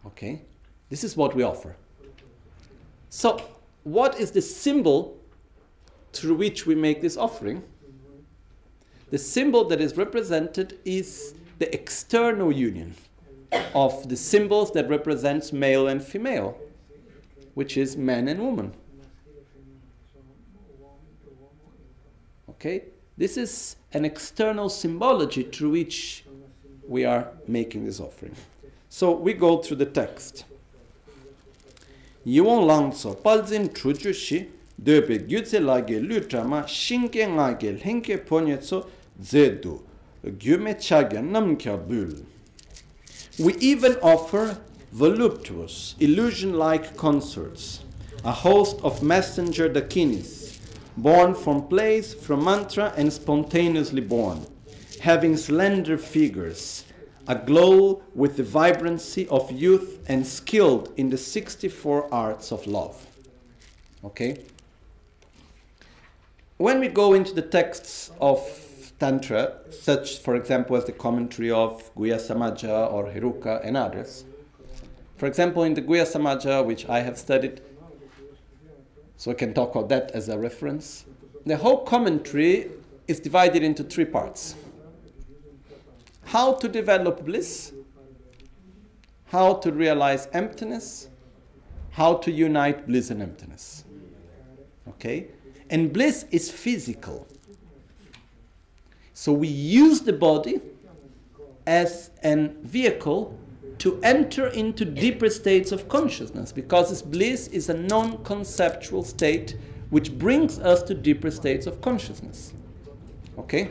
Okay? 0.04 0.42
This 0.90 1.04
is 1.04 1.16
what 1.16 1.34
we 1.34 1.42
offer. 1.42 1.74
So, 3.08 3.42
what 3.84 4.20
is 4.20 4.30
the 4.30 4.42
symbol 4.42 5.16
through 6.12 6.34
which 6.34 6.66
we 6.66 6.74
make 6.74 7.00
this 7.00 7.16
offering? 7.16 7.62
The 9.08 9.16
symbol 9.16 9.64
that 9.68 9.80
is 9.80 9.96
represented 9.96 10.78
is 10.84 11.32
the 11.58 11.74
external 11.74 12.52
union 12.52 12.94
of 13.74 14.06
the 14.06 14.18
symbols 14.18 14.72
that 14.72 14.86
represents 14.86 15.50
male 15.50 15.88
and 15.88 16.04
female, 16.04 16.58
which 17.54 17.78
is 17.78 17.96
man 17.96 18.28
and 18.28 18.38
woman. 18.38 18.74
Okay? 22.50 22.84
This 23.16 23.38
is 23.38 23.76
an 23.92 24.04
external 24.04 24.68
symbology 24.68 25.42
through 25.42 25.70
which 25.70 26.24
we 26.88 27.04
are 27.04 27.28
making 27.46 27.84
this 27.84 28.00
offering. 28.00 28.34
So 28.88 29.12
we 29.12 29.32
go 29.34 29.58
through 29.58 29.78
the 29.78 29.86
text. 29.86 30.44
Palzin 32.26 33.68
shi 34.14 34.48
gyutse 34.82 35.60
lage 35.60 36.00
shinke 36.66 37.26
ngage 37.28 37.78
zedu 39.22 39.80
gyume 40.24 40.74
chagya 40.74 41.22
namkya 41.22 41.76
bul. 41.88 42.24
We 43.38 43.54
even 43.54 43.96
offer 44.02 44.58
voluptuous, 44.92 45.94
illusion-like 46.00 46.96
consorts, 46.96 47.80
a 48.24 48.32
host 48.32 48.80
of 48.82 49.02
messenger 49.02 49.68
dakinis, 49.68 50.39
born 51.02 51.34
from 51.34 51.66
place, 51.68 52.14
from 52.14 52.44
mantra, 52.44 52.92
and 52.96 53.12
spontaneously 53.12 54.00
born, 54.00 54.46
having 55.00 55.36
slender 55.36 55.96
figures, 55.96 56.84
aglow 57.26 58.02
with 58.14 58.36
the 58.36 58.42
vibrancy 58.42 59.26
of 59.28 59.50
youth 59.50 59.98
and 60.08 60.26
skilled 60.26 60.92
in 60.96 61.10
the 61.10 61.18
64 61.18 62.12
arts 62.12 62.50
of 62.52 62.66
love. 62.66 63.06
Okay? 64.04 64.42
When 66.56 66.80
we 66.80 66.88
go 66.88 67.14
into 67.14 67.32
the 67.32 67.42
texts 67.42 68.10
of 68.20 68.40
Tantra, 68.98 69.54
such, 69.70 70.18
for 70.18 70.34
example, 70.36 70.76
as 70.76 70.84
the 70.84 70.92
commentary 70.92 71.50
of 71.50 71.90
Guhya 71.94 72.16
Samaja 72.16 72.92
or 72.92 73.06
Heruka 73.06 73.64
and 73.64 73.76
others, 73.76 74.24
for 75.16 75.26
example, 75.26 75.64
in 75.64 75.74
the 75.74 75.82
Guhya 75.82 76.04
Samaja, 76.04 76.64
which 76.64 76.86
I 76.88 77.00
have 77.00 77.18
studied, 77.18 77.62
so 79.20 79.30
I 79.30 79.34
can 79.34 79.52
talk 79.52 79.74
about 79.74 79.90
that 79.90 80.12
as 80.12 80.30
a 80.30 80.38
reference, 80.38 81.04
the 81.44 81.54
whole 81.54 81.84
commentary 81.84 82.70
is 83.06 83.20
divided 83.20 83.62
into 83.62 83.84
three 83.84 84.06
parts 84.06 84.54
how 86.24 86.54
to 86.54 86.66
develop 86.66 87.26
bliss, 87.26 87.74
how 89.26 89.56
to 89.56 89.72
realize 89.72 90.26
emptiness, 90.32 91.10
how 91.90 92.14
to 92.14 92.30
unite 92.30 92.86
bliss 92.86 93.10
and 93.10 93.20
emptiness. 93.20 93.84
Okay? 94.88 95.26
And 95.68 95.92
bliss 95.92 96.24
is 96.30 96.50
physical. 96.50 97.26
So 99.12 99.34
we 99.34 99.48
use 99.48 100.00
the 100.00 100.14
body 100.14 100.62
as 101.66 102.08
a 102.24 102.48
vehicle 102.62 103.38
to 103.80 103.98
enter 104.02 104.48
into 104.48 104.84
deeper 104.84 105.30
states 105.30 105.72
of 105.72 105.88
consciousness 105.88 106.52
because 106.52 106.90
this 106.90 107.02
bliss 107.02 107.48
is 107.48 107.68
a 107.68 107.74
non 107.74 108.22
conceptual 108.24 109.02
state 109.02 109.56
which 109.88 110.16
brings 110.16 110.58
us 110.58 110.82
to 110.84 110.94
deeper 110.94 111.30
states 111.30 111.66
of 111.66 111.80
consciousness. 111.80 112.52
Okay? 113.38 113.70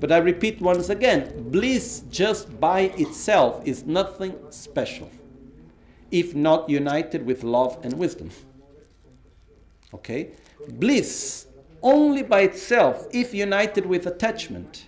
But 0.00 0.12
I 0.12 0.18
repeat 0.18 0.60
once 0.60 0.90
again 0.90 1.50
bliss 1.50 2.04
just 2.10 2.60
by 2.60 2.92
itself 2.96 3.66
is 3.66 3.84
nothing 3.84 4.36
special 4.50 5.10
if 6.10 6.34
not 6.34 6.68
united 6.68 7.24
with 7.24 7.42
love 7.42 7.78
and 7.82 7.94
wisdom. 7.94 8.30
Okay? 9.94 10.32
Bliss 10.68 11.46
only 11.82 12.22
by 12.22 12.42
itself 12.42 13.06
if 13.12 13.32
united 13.32 13.86
with 13.86 14.06
attachment. 14.06 14.86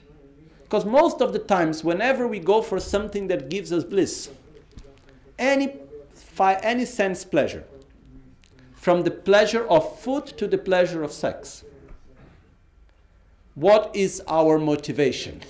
Because 0.63 0.85
most 0.85 1.21
of 1.21 1.33
the 1.33 1.39
times, 1.39 1.83
whenever 1.83 2.29
we 2.29 2.39
go 2.39 2.63
for 2.63 2.79
something 2.79 3.27
that 3.29 3.49
gives 3.49 3.73
us 3.73 3.83
bliss, 3.83 4.31
any, 5.41 5.77
any 6.39 6.85
sense 6.85 7.25
pleasure, 7.25 7.65
from 8.75 9.03
the 9.03 9.11
pleasure 9.11 9.67
of 9.67 9.99
food 9.99 10.27
to 10.27 10.47
the 10.47 10.59
pleasure 10.59 11.03
of 11.03 11.11
sex, 11.11 11.65
what 13.55 13.91
is 13.95 14.23
our 14.29 14.59
motivation? 14.59 15.41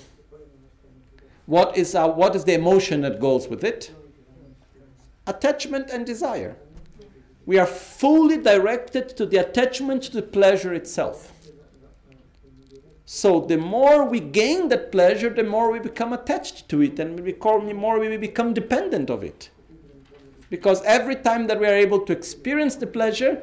What 1.46 1.76
is, 1.76 1.94
our, 1.94 2.10
what 2.10 2.34
is 2.34 2.44
the 2.44 2.54
emotion 2.54 3.02
that 3.02 3.20
goes 3.20 3.48
with 3.48 3.62
it? 3.64 3.92
Attachment 5.26 5.90
and 5.90 6.06
desire. 6.06 6.56
We 7.44 7.58
are 7.58 7.66
fully 7.66 8.36
directed 8.36 9.16
to 9.16 9.26
the 9.26 9.38
attachment 9.38 10.04
to 10.04 10.12
the 10.12 10.22
pleasure 10.22 10.72
itself. 10.72 11.32
So 13.04 13.40
the 13.40 13.56
more 13.58 14.04
we 14.04 14.20
gain 14.20 14.68
that 14.68 14.92
pleasure, 14.92 15.30
the 15.30 15.42
more 15.42 15.72
we 15.72 15.80
become 15.80 16.12
attached 16.12 16.68
to 16.68 16.80
it, 16.80 17.00
and 17.00 17.18
the 17.18 17.74
more 17.74 17.98
we 17.98 18.16
become 18.16 18.54
dependent 18.54 19.10
of 19.10 19.24
it. 19.24 19.50
Because 20.50 20.82
every 20.82 21.16
time 21.16 21.46
that 21.46 21.58
we 21.58 21.66
are 21.66 21.74
able 21.74 22.00
to 22.00 22.12
experience 22.12 22.74
the 22.74 22.86
pleasure, 22.86 23.42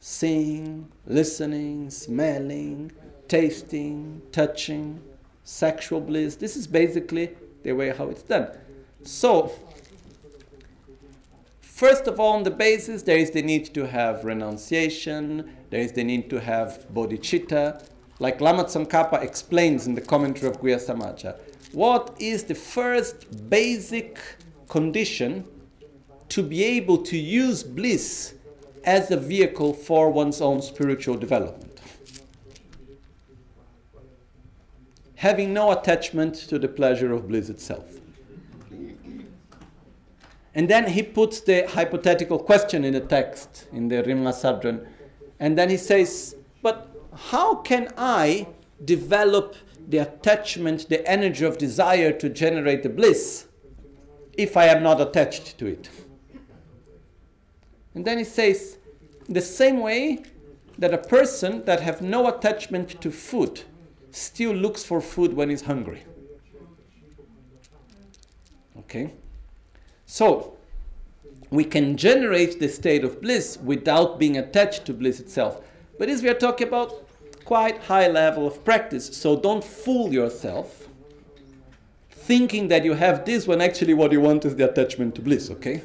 Seeing, 0.00 0.90
listening, 1.06 1.90
smelling, 1.90 2.92
tasting, 3.28 4.22
touching, 4.32 5.00
sexual 5.44 6.00
bliss. 6.00 6.36
This 6.36 6.56
is 6.56 6.66
basically 6.66 7.30
the 7.62 7.72
way 7.72 7.90
how 7.90 8.08
it's 8.08 8.22
done. 8.22 8.48
So, 9.02 9.52
First 11.80 12.06
of 12.08 12.20
all, 12.20 12.34
on 12.34 12.42
the 12.42 12.50
basis, 12.50 13.04
there 13.04 13.16
is 13.16 13.30
the 13.30 13.40
need 13.40 13.72
to 13.72 13.86
have 13.86 14.22
renunciation, 14.22 15.50
there 15.70 15.80
is 15.80 15.92
the 15.92 16.04
need 16.04 16.28
to 16.28 16.38
have 16.38 16.84
bodhicitta. 16.92 17.82
Like 18.18 18.38
Lama 18.42 18.64
Tsongkhapa 18.64 19.22
explains 19.22 19.86
in 19.86 19.94
the 19.94 20.02
commentary 20.02 20.50
of 20.50 20.60
Guhya 20.60 20.76
Samaja, 20.76 21.40
what 21.72 22.14
is 22.20 22.44
the 22.44 22.54
first 22.54 23.48
basic 23.48 24.18
condition 24.68 25.46
to 26.30 26.42
be 26.42 26.64
able 26.64 26.98
to 26.98 27.16
use 27.16 27.62
bliss 27.62 28.34
as 28.84 29.10
a 29.10 29.16
vehicle 29.16 29.74
for 29.74 30.10
one's 30.10 30.40
own 30.40 30.62
spiritual 30.62 31.16
development? 31.16 31.80
Having 35.16 35.52
no 35.52 35.70
attachment 35.70 36.34
to 36.34 36.58
the 36.58 36.68
pleasure 36.68 37.12
of 37.12 37.28
bliss 37.28 37.50
itself. 37.50 38.00
And 40.54 40.68
then 40.68 40.88
he 40.88 41.02
puts 41.02 41.40
the 41.40 41.66
hypothetical 41.68 42.38
question 42.38 42.84
in 42.84 42.94
the 42.94 43.00
text, 43.00 43.66
in 43.72 43.88
the 43.88 44.02
Rimla 44.02 44.32
Sadran. 44.32 44.86
And 45.38 45.56
then 45.56 45.70
he 45.70 45.76
says, 45.76 46.36
But 46.62 46.88
how 47.14 47.56
can 47.56 47.88
I 47.96 48.48
develop 48.84 49.54
the 49.88 49.98
attachment, 49.98 50.88
the 50.88 51.06
energy 51.08 51.44
of 51.44 51.58
desire 51.58 52.12
to 52.12 52.28
generate 52.28 52.82
the 52.82 52.88
bliss 52.88 53.46
if 54.36 54.56
I 54.56 54.66
am 54.66 54.82
not 54.82 55.00
attached 55.00 55.58
to 55.58 55.66
it? 55.66 55.88
And 57.94 58.04
then 58.04 58.18
he 58.18 58.24
says, 58.24 58.78
the 59.28 59.40
same 59.40 59.80
way 59.80 60.24
that 60.78 60.94
a 60.94 60.98
person 60.98 61.64
that 61.64 61.80
have 61.80 62.00
no 62.00 62.28
attachment 62.28 63.00
to 63.00 63.10
food 63.10 63.62
still 64.10 64.52
looks 64.52 64.84
for 64.84 65.00
food 65.00 65.34
when 65.34 65.50
he's 65.50 65.62
hungry. 65.62 66.02
Okay? 68.78 69.12
So, 70.06 70.56
we 71.50 71.64
can 71.64 71.96
generate 71.96 72.60
the 72.60 72.68
state 72.68 73.04
of 73.04 73.20
bliss 73.20 73.58
without 73.58 74.18
being 74.18 74.36
attached 74.36 74.84
to 74.86 74.92
bliss 74.92 75.20
itself. 75.20 75.60
But 75.98 76.08
this 76.08 76.22
we 76.22 76.28
are 76.28 76.34
talking 76.34 76.68
about 76.68 77.08
quite 77.44 77.78
high 77.84 78.08
level 78.08 78.46
of 78.46 78.64
practice, 78.64 79.16
so 79.16 79.36
don't 79.36 79.62
fool 79.62 80.12
yourself 80.12 80.88
thinking 82.10 82.68
that 82.68 82.84
you 82.84 82.94
have 82.94 83.24
this 83.24 83.48
when 83.48 83.60
actually 83.60 83.92
what 83.92 84.12
you 84.12 84.20
want 84.20 84.44
is 84.44 84.54
the 84.54 84.70
attachment 84.70 85.14
to 85.16 85.20
bliss, 85.20 85.50
okay? 85.50 85.82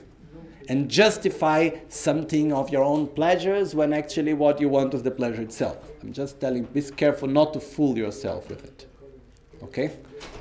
And 0.67 0.89
justify 0.89 1.69
something 1.89 2.51
of 2.51 2.69
your 2.69 2.83
own 2.83 3.07
pleasures 3.07 3.75
when 3.75 3.93
actually 3.93 4.33
what 4.33 4.59
you 4.59 4.67
want 4.69 4.93
is 4.93 5.03
the 5.03 5.11
pleasure 5.11 5.41
itself. 5.41 5.77
I'm 6.01 6.11
just 6.11 6.39
telling, 6.39 6.63
be 6.63 6.81
careful 6.81 7.27
not 7.27 7.53
to 7.53 7.59
fool 7.59 7.97
yourself 7.97 8.49
with 8.49 8.63
it, 8.63 8.87
okay? 9.61 9.91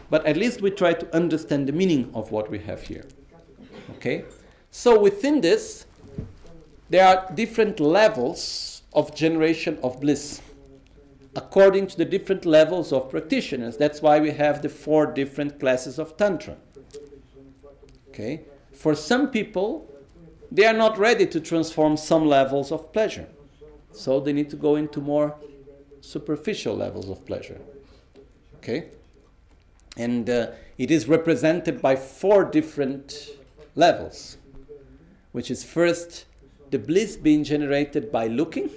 But 0.08 0.24
at 0.24 0.36
least 0.36 0.62
we 0.62 0.70
try 0.70 0.94
to 0.94 1.14
understand 1.14 1.68
the 1.68 1.72
meaning 1.72 2.10
of 2.14 2.30
what 2.30 2.50
we 2.50 2.58
have 2.60 2.82
here, 2.82 3.04
okay? 3.96 4.24
So 4.70 4.98
within 4.98 5.40
this, 5.40 5.86
there 6.88 7.06
are 7.06 7.30
different 7.34 7.78
levels 7.78 8.82
of 8.92 9.14
generation 9.14 9.78
of 9.82 10.00
bliss 10.00 10.40
according 11.36 11.88
to 11.88 11.96
the 11.96 12.04
different 12.04 12.44
levels 12.44 12.92
of 12.92 13.10
practitioners. 13.10 13.76
That's 13.76 14.00
why 14.00 14.20
we 14.20 14.30
have 14.32 14.62
the 14.62 14.68
four 14.68 15.06
different 15.06 15.58
classes 15.58 15.98
of 15.98 16.16
Tantra. 16.16 16.56
Okay? 18.08 18.44
For 18.72 18.94
some 18.94 19.30
people, 19.30 19.90
they 20.54 20.64
are 20.64 20.72
not 20.72 20.96
ready 20.96 21.26
to 21.26 21.40
transform 21.40 21.96
some 21.96 22.26
levels 22.26 22.72
of 22.72 22.92
pleasure. 22.92 23.26
So 23.92 24.20
they 24.20 24.32
need 24.32 24.48
to 24.50 24.56
go 24.56 24.76
into 24.76 25.00
more 25.00 25.34
superficial 26.00 26.76
levels 26.76 27.08
of 27.08 27.26
pleasure. 27.26 27.60
Okay? 28.58 28.90
And 29.96 30.30
uh, 30.30 30.52
it 30.78 30.90
is 30.90 31.08
represented 31.08 31.82
by 31.82 31.96
four 31.96 32.44
different 32.44 33.30
levels, 33.74 34.38
which 35.32 35.50
is 35.50 35.62
first 35.62 36.24
the 36.70 36.78
bliss 36.78 37.16
being 37.16 37.44
generated 37.44 38.10
by 38.10 38.28
looking 38.28 38.70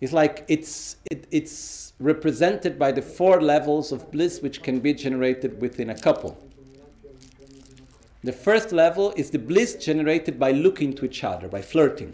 It's 0.00 0.12
like 0.14 0.44
it's, 0.48 0.96
it, 1.10 1.26
it's 1.30 1.92
represented 2.00 2.78
by 2.78 2.90
the 2.90 3.02
four 3.02 3.42
levels 3.42 3.92
of 3.92 4.10
bliss 4.10 4.40
which 4.40 4.62
can 4.62 4.80
be 4.80 4.94
generated 4.94 5.60
within 5.60 5.90
a 5.90 5.98
couple. 5.98 6.42
The 8.22 8.32
first 8.32 8.70
level 8.70 9.12
is 9.16 9.30
the 9.30 9.38
bliss 9.38 9.76
generated 9.76 10.38
by 10.38 10.52
looking 10.52 10.92
to 10.94 11.06
each 11.06 11.24
other, 11.24 11.48
by 11.48 11.62
flirting, 11.62 12.12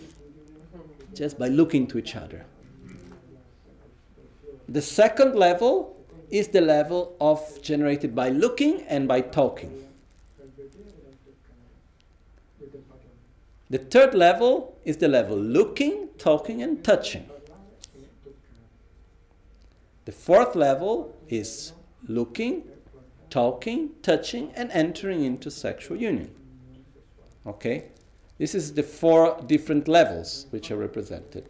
just 1.15 1.39
by 1.39 1.49
looking 1.49 1.89
to 1.89 1.99
each 1.99 2.15
other. 2.15 2.45
The 4.69 4.83
second 4.83 5.35
level 5.35 5.97
is 6.31 6.49
the 6.49 6.61
level 6.61 7.17
of 7.21 7.61
generated 7.63 8.15
by 8.15 8.29
looking 8.29 8.83
and 8.83 9.09
by 9.09 9.21
talking. 9.21 9.83
The 13.69 13.79
third 13.79 14.15
level 14.15 14.77
is 14.85 14.99
the 14.99 15.09
level 15.09 15.37
looking, 15.37 16.09
talking, 16.19 16.63
and 16.63 16.85
touching. 16.85 17.29
The 20.05 20.13
fourth 20.13 20.55
level 20.55 21.17
is 21.29 21.73
looking, 22.07 22.63
talking, 23.37 23.91
touching, 24.01 24.51
and 24.55 24.71
entering 24.73 25.23
into 25.23 25.51
sexual 25.51 25.95
union. 25.95 26.31
Okay? 27.47 27.85
This 28.39 28.55
is 28.55 28.73
the 28.73 28.83
four 28.83 29.39
different 29.47 29.89
levels 29.89 30.47
which 30.49 30.71
are 30.71 30.77
represented. 30.79 31.45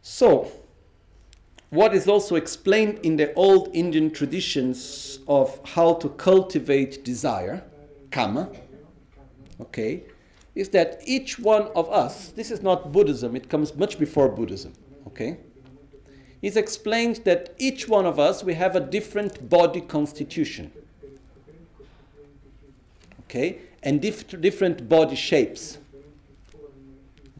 So, 0.00 0.52
what 1.70 1.92
is 1.92 2.06
also 2.06 2.36
explained 2.36 3.00
in 3.02 3.16
the 3.16 3.34
old 3.34 3.74
Indian 3.74 4.12
traditions 4.12 5.18
of 5.26 5.58
how 5.70 5.94
to 5.94 6.08
cultivate 6.10 7.04
desire, 7.04 7.64
kama, 8.12 8.48
okay, 9.60 10.04
is 10.54 10.68
that 10.68 11.00
each 11.04 11.40
one 11.40 11.66
of 11.74 11.90
us, 11.90 12.28
this 12.28 12.52
is 12.52 12.62
not 12.62 12.92
Buddhism, 12.92 13.34
it 13.34 13.48
comes 13.48 13.74
much 13.74 13.98
before 13.98 14.28
Buddhism, 14.28 14.72
okay? 15.08 15.38
Is 16.42 16.56
explained 16.56 17.20
that 17.24 17.54
each 17.56 17.88
one 17.88 18.04
of 18.04 18.18
us, 18.18 18.42
we 18.42 18.54
have 18.54 18.74
a 18.74 18.80
different 18.80 19.48
body 19.48 19.80
constitution. 19.80 20.72
Okay? 23.24 23.58
And 23.82 24.02
dif- 24.02 24.40
different 24.40 24.88
body 24.88 25.16
shapes. 25.16 25.78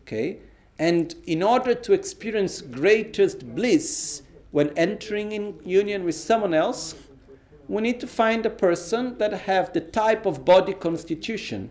Okay? 0.02 0.38
And 0.78 1.14
in 1.26 1.42
order 1.42 1.74
to 1.74 1.92
experience 1.92 2.60
greatest 2.60 3.54
bliss 3.54 4.22
when 4.52 4.70
entering 4.76 5.32
in 5.32 5.58
union 5.64 6.04
with 6.04 6.14
someone 6.14 6.54
else, 6.54 6.94
we 7.68 7.82
need 7.82 8.00
to 8.00 8.06
find 8.06 8.44
a 8.46 8.50
person 8.50 9.18
that 9.18 9.32
have 9.32 9.72
the 9.72 9.80
type 9.80 10.26
of 10.26 10.44
body 10.44 10.74
constitution 10.74 11.70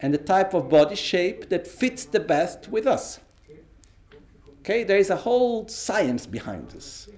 and 0.00 0.14
the 0.14 0.18
type 0.18 0.54
of 0.54 0.68
body 0.68 0.94
shape 0.94 1.48
that 1.48 1.66
fits 1.66 2.04
the 2.04 2.20
best 2.20 2.68
with 2.68 2.86
us. 2.86 3.20
Okay, 4.68 4.84
there 4.84 4.98
is 4.98 5.08
a 5.08 5.16
whole 5.16 5.66
science 5.66 6.26
behind 6.26 6.68
this. 6.72 7.08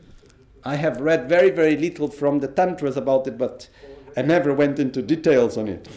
I 0.63 0.77
have 0.77 1.01
read 1.01 1.29
very, 1.29 1.51
very 1.51 1.77
little 1.77 2.07
from 2.07 2.39
the 2.39 2.47
Tantras 2.47 2.97
about 2.97 3.27
it, 3.27 3.37
but 3.37 3.69
I 4.17 4.23
never 4.23 4.55
went 4.55 4.79
into 4.79 5.03
details 5.03 5.57
on 5.57 5.67
it. 5.67 5.89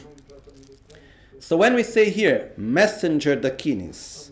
So 1.37 1.55
when 1.55 1.75
we 1.75 1.83
say 1.83 2.09
here, 2.09 2.53
messenger 2.57 3.37
dakinis, 3.37 4.31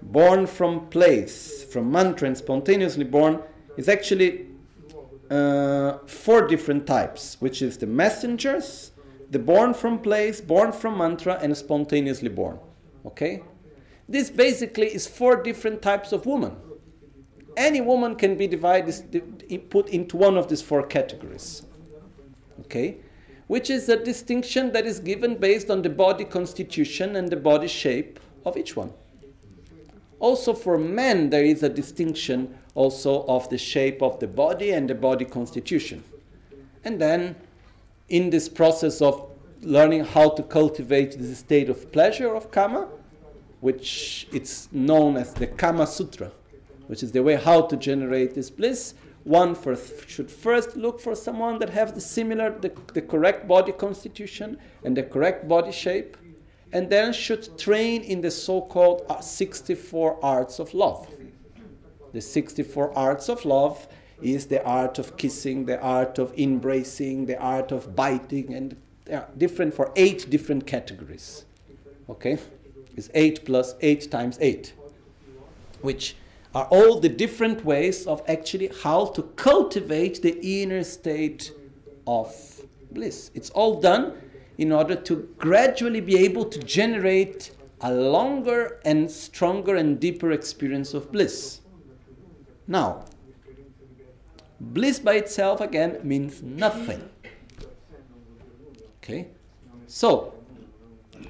born 0.00 0.46
from 0.46 0.88
place, 0.88 1.64
from 1.64 1.92
mantra 1.92 2.28
and 2.28 2.38
spontaneously 2.38 3.04
born, 3.04 3.42
is 3.76 3.86
actually 3.86 4.46
uh, 5.28 5.98
four 6.06 6.48
different 6.48 6.86
types, 6.86 7.36
which 7.40 7.60
is 7.60 7.76
the 7.76 7.86
messengers, 7.86 8.92
the 9.30 9.38
born 9.38 9.74
from 9.74 9.98
place, 9.98 10.40
born 10.40 10.72
from 10.72 10.96
mantra, 10.96 11.38
and 11.42 11.54
spontaneously 11.54 12.30
born. 12.30 12.58
Okay? 13.04 13.42
This 14.08 14.30
basically 14.30 14.94
is 14.94 15.06
four 15.06 15.42
different 15.42 15.82
types 15.82 16.12
of 16.12 16.26
woman. 16.26 16.56
Any 17.56 17.80
woman 17.80 18.16
can 18.16 18.36
be 18.36 18.46
divided, 18.46 19.70
put 19.70 19.88
into 19.88 20.16
one 20.16 20.36
of 20.36 20.48
these 20.48 20.62
four 20.62 20.82
categories. 20.82 21.62
Okay? 22.60 22.98
Which 23.46 23.70
is 23.70 23.88
a 23.88 24.02
distinction 24.02 24.72
that 24.72 24.86
is 24.86 25.00
given 25.00 25.36
based 25.36 25.70
on 25.70 25.82
the 25.82 25.90
body 25.90 26.24
constitution 26.24 27.16
and 27.16 27.30
the 27.30 27.36
body 27.36 27.68
shape 27.68 28.20
of 28.44 28.56
each 28.56 28.76
one. 28.76 28.92
Also, 30.20 30.54
for 30.54 30.78
men, 30.78 31.30
there 31.30 31.44
is 31.44 31.62
a 31.62 31.68
distinction 31.68 32.56
also 32.74 33.24
of 33.26 33.48
the 33.50 33.58
shape 33.58 34.02
of 34.02 34.18
the 34.20 34.26
body 34.26 34.70
and 34.70 34.88
the 34.88 34.94
body 34.94 35.24
constitution. 35.24 36.02
And 36.84 37.00
then, 37.00 37.36
in 38.08 38.30
this 38.30 38.48
process 38.48 39.00
of 39.00 39.30
learning 39.62 40.04
how 40.04 40.30
to 40.30 40.42
cultivate 40.42 41.18
this 41.18 41.38
state 41.38 41.68
of 41.68 41.90
pleasure 41.92 42.34
of 42.34 42.50
kama, 42.50 42.88
which 43.64 44.28
it's 44.30 44.68
known 44.72 45.16
as 45.16 45.32
the 45.32 45.46
Kama 45.46 45.86
Sutra, 45.86 46.30
which 46.86 47.02
is 47.02 47.12
the 47.12 47.22
way 47.22 47.36
how 47.36 47.62
to 47.62 47.78
generate 47.78 48.34
this 48.34 48.50
bliss. 48.50 48.92
One 49.22 49.54
for, 49.54 49.74
should 50.06 50.30
first 50.30 50.76
look 50.76 51.00
for 51.00 51.14
someone 51.16 51.58
that 51.60 51.70
have 51.70 51.94
the 51.94 52.00
similar, 52.02 52.50
the, 52.58 52.70
the 52.92 53.00
correct 53.00 53.48
body 53.48 53.72
constitution 53.72 54.58
and 54.84 54.94
the 54.94 55.02
correct 55.02 55.48
body 55.48 55.72
shape, 55.72 56.18
and 56.74 56.90
then 56.90 57.14
should 57.14 57.58
train 57.58 58.02
in 58.02 58.20
the 58.20 58.30
so-called 58.30 59.06
uh, 59.08 59.22
64 59.22 60.22
arts 60.22 60.58
of 60.58 60.74
love. 60.74 61.08
The 62.12 62.20
64 62.20 62.92
arts 62.94 63.30
of 63.30 63.46
love 63.46 63.88
is 64.20 64.44
the 64.48 64.62
art 64.62 64.98
of 64.98 65.16
kissing, 65.16 65.64
the 65.64 65.80
art 65.80 66.18
of 66.18 66.38
embracing, 66.38 67.24
the 67.24 67.38
art 67.38 67.72
of 67.72 67.96
biting, 67.96 68.52
and 68.52 68.76
are 69.10 69.26
different 69.38 69.72
for 69.72 69.90
eight 69.96 70.28
different 70.28 70.66
categories. 70.66 71.46
Okay? 72.10 72.38
Is 72.96 73.10
8 73.14 73.44
plus 73.44 73.74
8 73.80 74.10
times 74.10 74.38
8, 74.40 74.72
which 75.80 76.16
are 76.54 76.66
all 76.66 77.00
the 77.00 77.08
different 77.08 77.64
ways 77.64 78.06
of 78.06 78.22
actually 78.28 78.70
how 78.82 79.06
to 79.06 79.22
cultivate 79.36 80.22
the 80.22 80.38
inner 80.62 80.84
state 80.84 81.52
of 82.06 82.62
bliss. 82.92 83.30
It's 83.34 83.50
all 83.50 83.80
done 83.80 84.14
in 84.56 84.70
order 84.70 84.94
to 84.94 85.28
gradually 85.38 86.00
be 86.00 86.16
able 86.18 86.44
to 86.44 86.58
generate 86.60 87.50
a 87.80 87.92
longer 87.92 88.80
and 88.84 89.10
stronger 89.10 89.74
and 89.74 89.98
deeper 89.98 90.30
experience 90.30 90.94
of 90.94 91.10
bliss. 91.10 91.60
Now, 92.68 93.04
bliss 94.60 95.00
by 95.00 95.14
itself 95.14 95.60
again 95.60 95.98
means 96.04 96.42
nothing. 96.42 97.08
Okay? 99.02 99.28
So, 99.86 100.33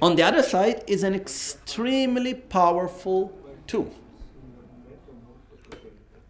on 0.03 0.17
the 0.17 0.23
other 0.23 0.43
side 0.43 0.85
is 0.87 1.03
an 1.03 1.15
extremely 1.15 2.35
powerful 2.35 3.33
tool. 3.67 3.93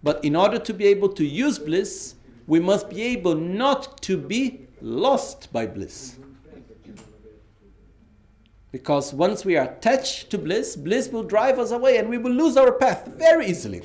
But 0.03 0.24
in 0.24 0.36
order 0.36 0.59
to 0.59 0.74
be 0.74 0.86
able 0.86 1.09
to 1.11 1.24
use 1.24 1.59
bliss, 1.59 2.15
we 2.47 2.61
must 2.61 2.91
be 2.91 3.03
able 3.03 3.35
not 3.35 4.03
to 4.03 4.19
be 4.19 4.66
lost 4.81 5.51
by 5.53 5.66
bliss. 5.66 6.16
Because 8.70 9.15
once 9.15 9.45
we 9.45 9.57
are 9.57 9.66
attached 9.66 10.31
to 10.31 10.39
bliss, 10.39 10.77
bliss 10.77 11.09
will 11.09 11.23
drive 11.23 11.59
us 11.59 11.70
away 11.70 11.97
and 11.97 12.09
we 12.09 12.19
will 12.19 12.32
lose 12.32 12.57
our 12.57 12.73
path 12.73 13.07
very 13.16 13.47
easily. 13.47 13.82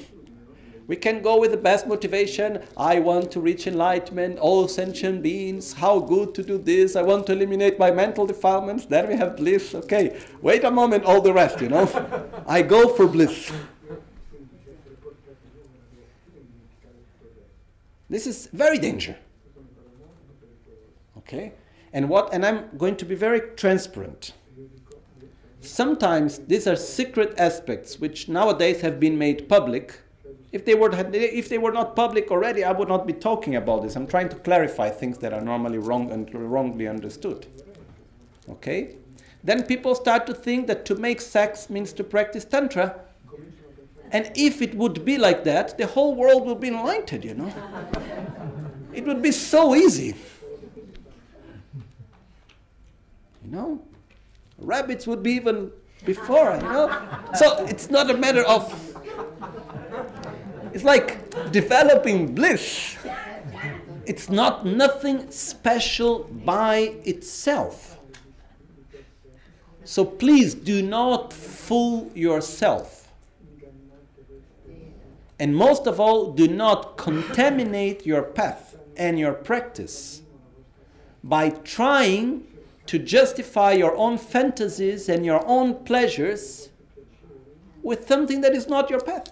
We 0.89 0.95
can 0.95 1.21
go 1.21 1.39
with 1.39 1.51
the 1.51 1.57
best 1.57 1.85
motivation. 1.85 2.63
I 2.75 2.99
want 2.99 3.29
to 3.33 3.39
reach 3.39 3.67
enlightenment, 3.67 4.39
all 4.39 4.67
sentient 4.67 5.21
beings, 5.21 5.73
how 5.73 5.99
good 5.99 6.33
to 6.33 6.41
do 6.41 6.57
this. 6.57 6.95
I 6.95 7.03
want 7.03 7.27
to 7.27 7.33
eliminate 7.33 7.77
my 7.77 7.91
mental 7.91 8.25
defilements. 8.25 8.87
Then 8.87 9.07
we 9.07 9.15
have 9.15 9.37
bliss. 9.37 9.75
Okay, 9.75 10.19
wait 10.41 10.63
a 10.63 10.71
moment, 10.71 11.05
all 11.05 11.21
the 11.21 11.31
rest, 11.31 11.61
you 11.61 11.69
know. 11.69 11.87
I 12.47 12.63
go 12.63 12.87
for 12.87 13.05
bliss. 13.05 13.51
This 18.09 18.25
is 18.25 18.47
very 18.51 18.79
danger. 18.79 19.15
Okay? 21.19 21.53
And 21.93 22.09
what 22.09 22.33
and 22.33 22.43
I'm 22.43 22.75
going 22.79 22.95
to 22.95 23.05
be 23.05 23.13
very 23.13 23.41
transparent. 23.55 24.33
Sometimes 25.61 26.39
these 26.39 26.65
are 26.65 26.75
secret 26.75 27.35
aspects 27.37 27.99
which 27.99 28.27
nowadays 28.27 28.81
have 28.81 28.99
been 28.99 29.19
made 29.19 29.47
public 29.47 29.99
if 30.51 30.65
they 30.65 30.73
were 30.73 30.89
if 31.13 31.47
they 31.49 31.57
were 31.57 31.71
not 31.71 31.95
public 31.95 32.31
already, 32.31 32.63
I 32.63 32.71
would 32.71 32.87
not 32.87 33.05
be 33.05 33.13
talking 33.13 33.55
about 33.55 33.83
this. 33.83 33.95
I'm 33.95 34.07
trying 34.07 34.29
to 34.29 34.35
clarify 34.35 34.89
things 34.89 35.19
that 35.19 35.31
are 35.31 35.41
normally 35.41 35.77
wrong 35.77 36.11
and 36.11 36.27
wrongly 36.33 36.87
understood. 36.87 37.45
Okay? 38.49 38.95
Then 39.43 39.63
people 39.63 39.93
start 39.95 40.25
to 40.27 40.33
think 40.33 40.67
that 40.67 40.85
to 40.85 40.95
make 40.95 41.21
sex 41.21 41.69
means 41.69 41.93
to 41.93 42.03
practice 42.03 42.45
tantra. 42.45 42.99
And 44.11 44.31
if 44.35 44.61
it 44.61 44.73
would 44.73 45.05
be 45.05 45.19
like 45.19 45.43
that, 45.43 45.77
the 45.77 45.85
whole 45.85 46.15
world 46.15 46.45
would 46.47 46.59
be 46.59 46.69
enlightened, 46.69 47.23
you 47.23 47.35
know. 47.35 47.53
it 48.93 49.05
would 49.05 49.21
be 49.21 49.31
so 49.31 49.75
easy. 49.75 50.15
You 53.45 53.51
know? 53.51 53.81
Rabbits 54.57 55.05
would 55.05 55.21
be 55.21 55.33
even 55.33 55.71
before, 56.05 56.55
you 56.55 56.61
know? 56.63 56.89
So 57.35 57.65
it's 57.65 57.91
not 57.91 58.09
a 58.09 58.17
matter 58.17 58.43
of 58.43 58.73
it's 60.73 60.83
like 60.83 61.51
developing 61.51 62.33
bliss. 62.35 62.95
It's 64.05 64.29
not 64.29 64.65
nothing 64.65 65.29
special 65.31 66.23
by 66.23 66.95
itself. 67.03 67.97
So 69.83 70.05
please 70.05 70.53
do 70.53 70.81
not 70.81 71.33
fool 71.33 72.11
yourself. 72.13 73.11
And 75.39 75.55
most 75.55 75.87
of 75.87 75.99
all, 75.99 76.33
do 76.33 76.47
not 76.47 76.97
contaminate 76.97 78.05
your 78.05 78.23
path 78.23 78.77
and 78.97 79.17
your 79.17 79.33
practice 79.33 80.21
by 81.23 81.49
trying 81.49 82.45
to 82.87 82.99
justify 82.99 83.71
your 83.71 83.95
own 83.95 84.17
fantasies 84.17 85.07
and 85.07 85.25
your 85.25 85.45
own 85.45 85.85
pleasures 85.85 86.69
with 87.81 88.07
something 88.07 88.41
that 88.41 88.53
is 88.53 88.67
not 88.67 88.89
your 88.89 88.99
path. 88.99 89.31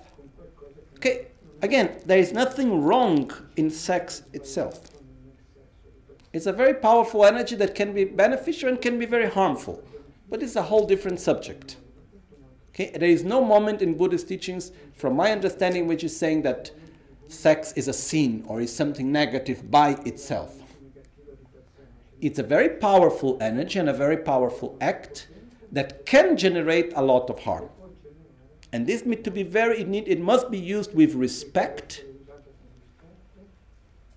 Okay, 0.98 1.28
again, 1.61 1.99
there 2.06 2.18
is 2.18 2.34
nothing 2.34 2.84
wrong 2.84 3.32
in 3.56 3.69
sex 3.69 4.24
itself. 4.34 4.90
It's 6.34 6.48
a 6.48 6.53
very 6.53 6.74
powerful 6.74 7.26
energy 7.26 7.56
that 7.56 7.76
can 7.76 7.94
be 7.94 8.03
beneficial 8.03 8.69
and 8.69 8.82
can 8.82 8.99
be 8.99 9.06
very 9.06 9.30
harmful, 9.30 9.84
but 10.30 10.44
it's 10.44 10.56
a 10.56 10.64
whole 10.64 10.86
different 10.86 11.19
subject. 11.19 11.78
Okay, 12.69 12.91
there 12.91 13.10
is 13.10 13.24
no 13.24 13.44
moment 13.44 13.82
in 13.82 13.98
Buddhist 13.98 14.28
teachings, 14.28 14.72
from 14.94 15.15
my 15.15 15.32
understanding, 15.32 15.88
which 15.88 16.03
is 16.03 16.15
saying 16.15 16.41
that 16.44 16.72
sex 17.28 17.74
is 17.74 17.88
a 17.88 17.94
sin 17.94 18.44
or 18.48 18.61
is 18.61 18.76
something 18.76 19.11
negative 19.11 19.69
by 19.69 19.91
itself. 20.06 20.56
It's 22.22 22.40
a 22.40 22.44
very 22.44 22.69
powerful 22.69 23.38
energy 23.40 23.78
and 23.78 23.90
a 23.90 23.94
very 23.94 24.18
powerful 24.18 24.76
act 24.82 25.28
that 25.72 26.06
can 26.06 26.38
generate 26.38 26.94
a 26.95 27.02
lot 27.02 27.30
of 27.30 27.40
harm. 27.40 27.69
And 28.73 28.85
this 28.85 29.06
need 29.06 29.23
to 29.23 29.31
be 29.31 29.44
very, 29.44 29.81
it, 29.81 29.88
need, 29.88 30.07
it 30.07 30.19
must 30.19 30.52
be 30.52 30.60
used 30.60 30.94
with 30.94 31.14
respect, 31.15 32.03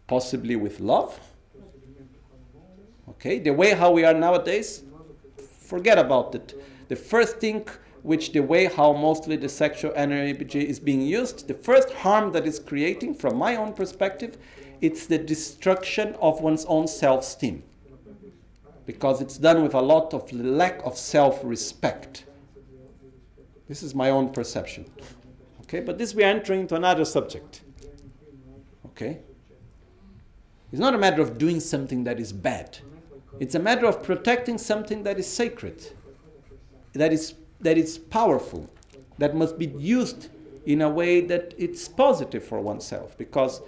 possibly 0.07 0.57
with 0.57 0.81
love. 0.81 1.19
Okay, 3.09 3.39
the 3.39 3.53
way 3.53 3.75
how 3.75 3.91
we 3.91 4.05
are 4.05 4.15
nowadays, 4.15 4.83
forget 5.61 5.99
about 5.99 6.35
it. 6.35 6.61
The 6.89 6.97
first 6.97 7.39
thing 7.39 7.69
which 8.03 8.33
the 8.33 8.41
way 8.41 8.65
how 8.65 8.93
mostly 8.93 9.37
the 9.37 9.49
sexual 9.49 9.93
energy 9.95 10.67
is 10.67 10.81
being 10.81 11.03
used, 11.03 11.47
the 11.47 11.55
first 11.55 11.91
harm 11.93 12.33
that 12.33 12.47
is 12.47 12.59
creating, 12.59 13.15
from 13.15 13.37
my 13.37 13.57
own 13.57 13.73
perspective, 13.73 14.39
it's 14.81 15.07
the 15.07 15.19
destruction 15.19 16.15
of 16.21 16.41
one's 16.41 16.65
own 16.65 16.89
self-esteem. 16.89 17.63
Because 18.87 19.21
it's 19.21 19.37
done 19.37 19.63
with 19.63 19.75
a 19.75 19.81
lot 19.81 20.15
of 20.15 20.33
lack 20.33 20.85
of 20.85 20.97
self-respect. 20.97 22.25
This 23.71 23.85
is 23.85 23.95
my 23.95 24.11
own 24.11 24.31
perception. 24.31 24.85
Okay, 25.61 25.79
but 25.79 25.97
this 25.97 26.13
we 26.13 26.25
are 26.25 26.27
entering 26.27 26.63
into 26.63 26.75
another 26.75 27.05
subject. 27.05 27.61
Okay? 28.87 29.21
It's 30.73 30.81
not 30.81 30.93
a 30.93 30.99
matter 30.99 31.23
of 31.23 31.39
doing 31.39 31.61
something 31.61 32.03
that 32.03 32.19
is 32.19 32.33
bad. 32.33 32.79
It's 33.39 33.55
a 33.55 33.61
matter 33.61 33.87
of 33.87 34.03
protecting 34.03 34.59
something 34.59 35.05
that 35.05 35.21
is 35.21 35.29
sacred, 35.29 35.87
that 36.95 37.13
is, 37.13 37.35
that 37.61 37.79
is 37.79 37.97
powerful, 37.97 38.69
that 39.19 39.37
must 39.37 39.57
be 39.57 39.67
used 39.67 40.31
in 40.67 40.83
a 40.83 40.91
way 40.91 41.21
that 41.21 41.55
it's 41.57 41.87
positive 41.87 42.45
for 42.45 42.61
oneself 42.61 43.17
because 43.17 43.63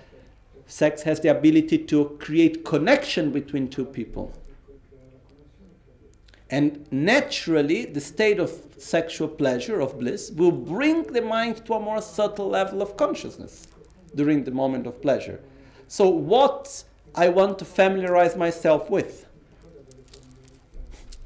sex 0.66 1.02
has 1.02 1.20
the 1.20 1.28
ability 1.28 1.78
to 1.78 2.16
create 2.18 2.64
connection 2.64 3.30
between 3.30 3.68
two 3.68 3.84
people. 3.84 4.32
And 6.52 6.86
naturally, 6.92 7.86
the 7.86 8.00
state 8.02 8.38
of 8.38 8.52
sexual 8.76 9.26
pleasure, 9.26 9.80
of 9.80 9.98
bliss, 9.98 10.30
will 10.30 10.52
bring 10.52 11.04
the 11.04 11.22
mind 11.22 11.64
to 11.64 11.72
a 11.72 11.80
more 11.80 12.02
subtle 12.02 12.50
level 12.50 12.82
of 12.82 12.94
consciousness 12.98 13.66
during 14.14 14.44
the 14.44 14.50
moment 14.50 14.86
of 14.86 15.00
pleasure. 15.00 15.40
So, 15.88 16.10
what 16.10 16.84
I 17.14 17.30
want 17.30 17.58
to 17.60 17.64
familiarize 17.64 18.36
myself 18.36 18.90
with 18.90 19.24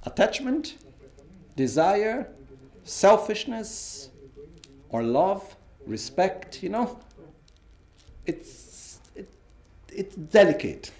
attachment, 0.05 0.77
desire, 1.57 2.28
selfishness, 2.85 4.11
or 4.90 5.03
love, 5.03 5.57
respect, 5.86 6.62
you 6.62 6.69
know, 6.69 7.01
it's, 8.27 9.01
it, 9.16 9.28
it's 9.93 10.15
delicate. 10.15 10.93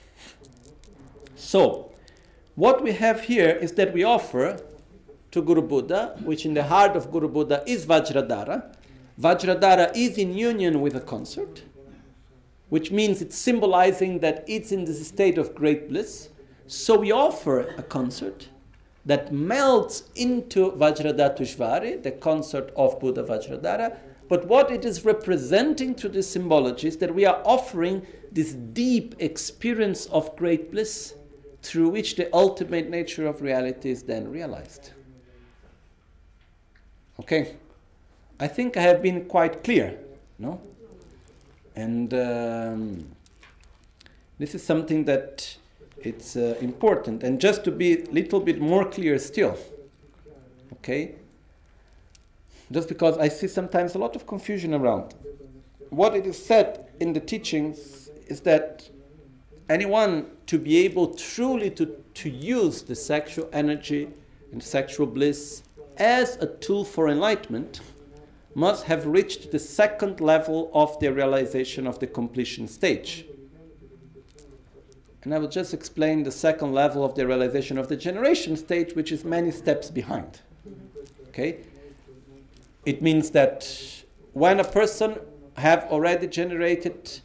So, 1.37 1.86
what 2.57 2.83
we 2.83 2.93
have 2.93 3.21
here 3.23 3.51
is 3.51 3.73
that 3.73 3.93
we 3.93 4.03
offer 4.03 4.59
to 5.31 5.43
Guru 5.43 5.61
Buddha, 5.63 6.17
which 6.25 6.47
in 6.47 6.55
the 6.55 6.65
heart 6.65 6.97
of 6.97 7.13
Guru 7.13 7.29
Buddha 7.29 7.63
is 7.67 7.85
Vajradhara. 7.85 8.75
Vajradhara 9.21 9.95
is 9.95 10.17
in 10.17 10.35
union 10.35 10.81
with 10.81 10.97
a 10.97 11.01
consort, 11.01 11.63
which 12.71 12.91
means 12.91 13.21
it's 13.21 13.37
symbolizing 13.37 14.21
that 14.21 14.43
it's 14.49 14.73
in 14.73 14.87
this 14.87 15.07
state 15.07 15.37
of 15.37 15.55
great 15.55 15.91
bliss. 15.91 16.31
So 16.67 16.99
we 16.99 17.13
offer 17.13 17.61
a 17.77 17.83
consort 17.83 18.49
that 19.05 19.33
melts 19.33 20.05
into 20.15 20.73
Vajradhatushvari, 20.73 22.03
the 22.03 22.13
consort 22.13 22.73
of 22.75 22.99
Buddha 22.99 23.23
Vajradhara. 23.23 23.99
But 24.29 24.47
what 24.47 24.71
it 24.71 24.85
is 24.85 25.05
representing 25.05 25.95
through 25.95 26.11
this 26.11 26.29
symbology 26.29 26.89
is 26.89 26.97
that 26.97 27.15
we 27.15 27.27
are 27.27 27.41
offering 27.45 28.07
this 28.33 28.55
deep 28.55 29.15
experience 29.19 30.07
of 30.07 30.35
great 30.37 30.73
bliss 30.73 31.15
through 31.67 31.89
which 31.89 32.17
the 32.17 32.35
ultimate 32.35 32.89
nature 32.89 33.27
of 33.27 33.43
reality 33.43 33.91
is 33.91 34.03
then 34.05 34.31
realized. 34.31 34.91
Okay, 37.21 37.57
I 38.39 38.47
think 38.47 38.77
I 38.77 38.83
have 38.83 39.03
been 39.03 39.25
quite 39.25 39.65
clear, 39.65 39.99
no? 40.39 40.61
And 41.75 42.13
um, 42.15 43.07
this 44.39 44.55
is 44.55 44.63
something 44.63 45.05
that 45.05 45.57
it's 45.99 46.37
uh, 46.37 46.57
important. 46.61 47.23
And 47.23 47.41
just 47.41 47.65
to 47.65 47.71
be 47.71 48.03
a 48.03 48.05
little 48.11 48.41
bit 48.41 48.61
more 48.61 48.85
clear 48.89 49.19
still, 49.19 49.59
okay? 50.75 51.15
Just 52.71 52.89
because 52.89 53.17
I 53.19 53.29
see 53.29 53.49
sometimes 53.49 53.95
a 53.95 53.99
lot 53.99 54.15
of 54.17 54.27
confusion 54.27 54.75
around. 54.75 55.15
What 55.91 56.15
it 56.15 56.27
is 56.27 56.45
said 56.45 56.89
in 57.01 57.13
the 57.13 57.21
teachings 57.21 58.11
is 58.27 58.41
that 58.43 58.89
anyone 59.69 60.36
to 60.47 60.59
be 60.59 60.79
able 60.79 61.15
truly 61.15 61.71
to, 61.71 61.87
to 62.15 62.31
use 62.31 62.83
the 62.83 62.95
sexual 62.95 63.49
energy 63.53 64.09
and 64.53 64.63
sexual 64.63 65.07
bliss 65.07 65.63
as 65.97 66.37
a 66.37 66.47
tool 66.47 66.85
for 66.85 67.09
enlightenment 67.09 67.81
must 68.55 68.85
have 68.85 69.07
reached 69.07 69.51
the 69.51 69.59
second 69.59 70.21
level 70.21 70.71
of 70.73 70.99
the 71.01 71.13
realization 71.13 71.87
of 71.87 71.99
the 71.99 72.07
completion 72.07 72.67
stage. 72.67 73.27
And 75.23 75.35
I 75.35 75.39
will 75.39 75.49
just 75.49 75.75
explain 75.75 76.23
the 76.23 76.31
second 76.31 76.73
level 76.73 77.05
of 77.05 77.17
the 77.17 77.27
realization 77.27 77.79
of 77.79 77.89
the 77.89 77.97
generation 77.97 78.57
stage, 78.57 78.95
which 78.95 79.11
is 79.11 79.25
many 79.25 79.51
steps 79.51 79.91
behind. 79.91 80.41
Okay? 81.29 81.59
It 82.85 83.03
means 83.03 83.31
that 83.31 84.05
when 84.33 84.61
a 84.61 84.65
person 84.65 85.19
have 85.57 85.85
already 85.91 86.29
generated 86.29 87.21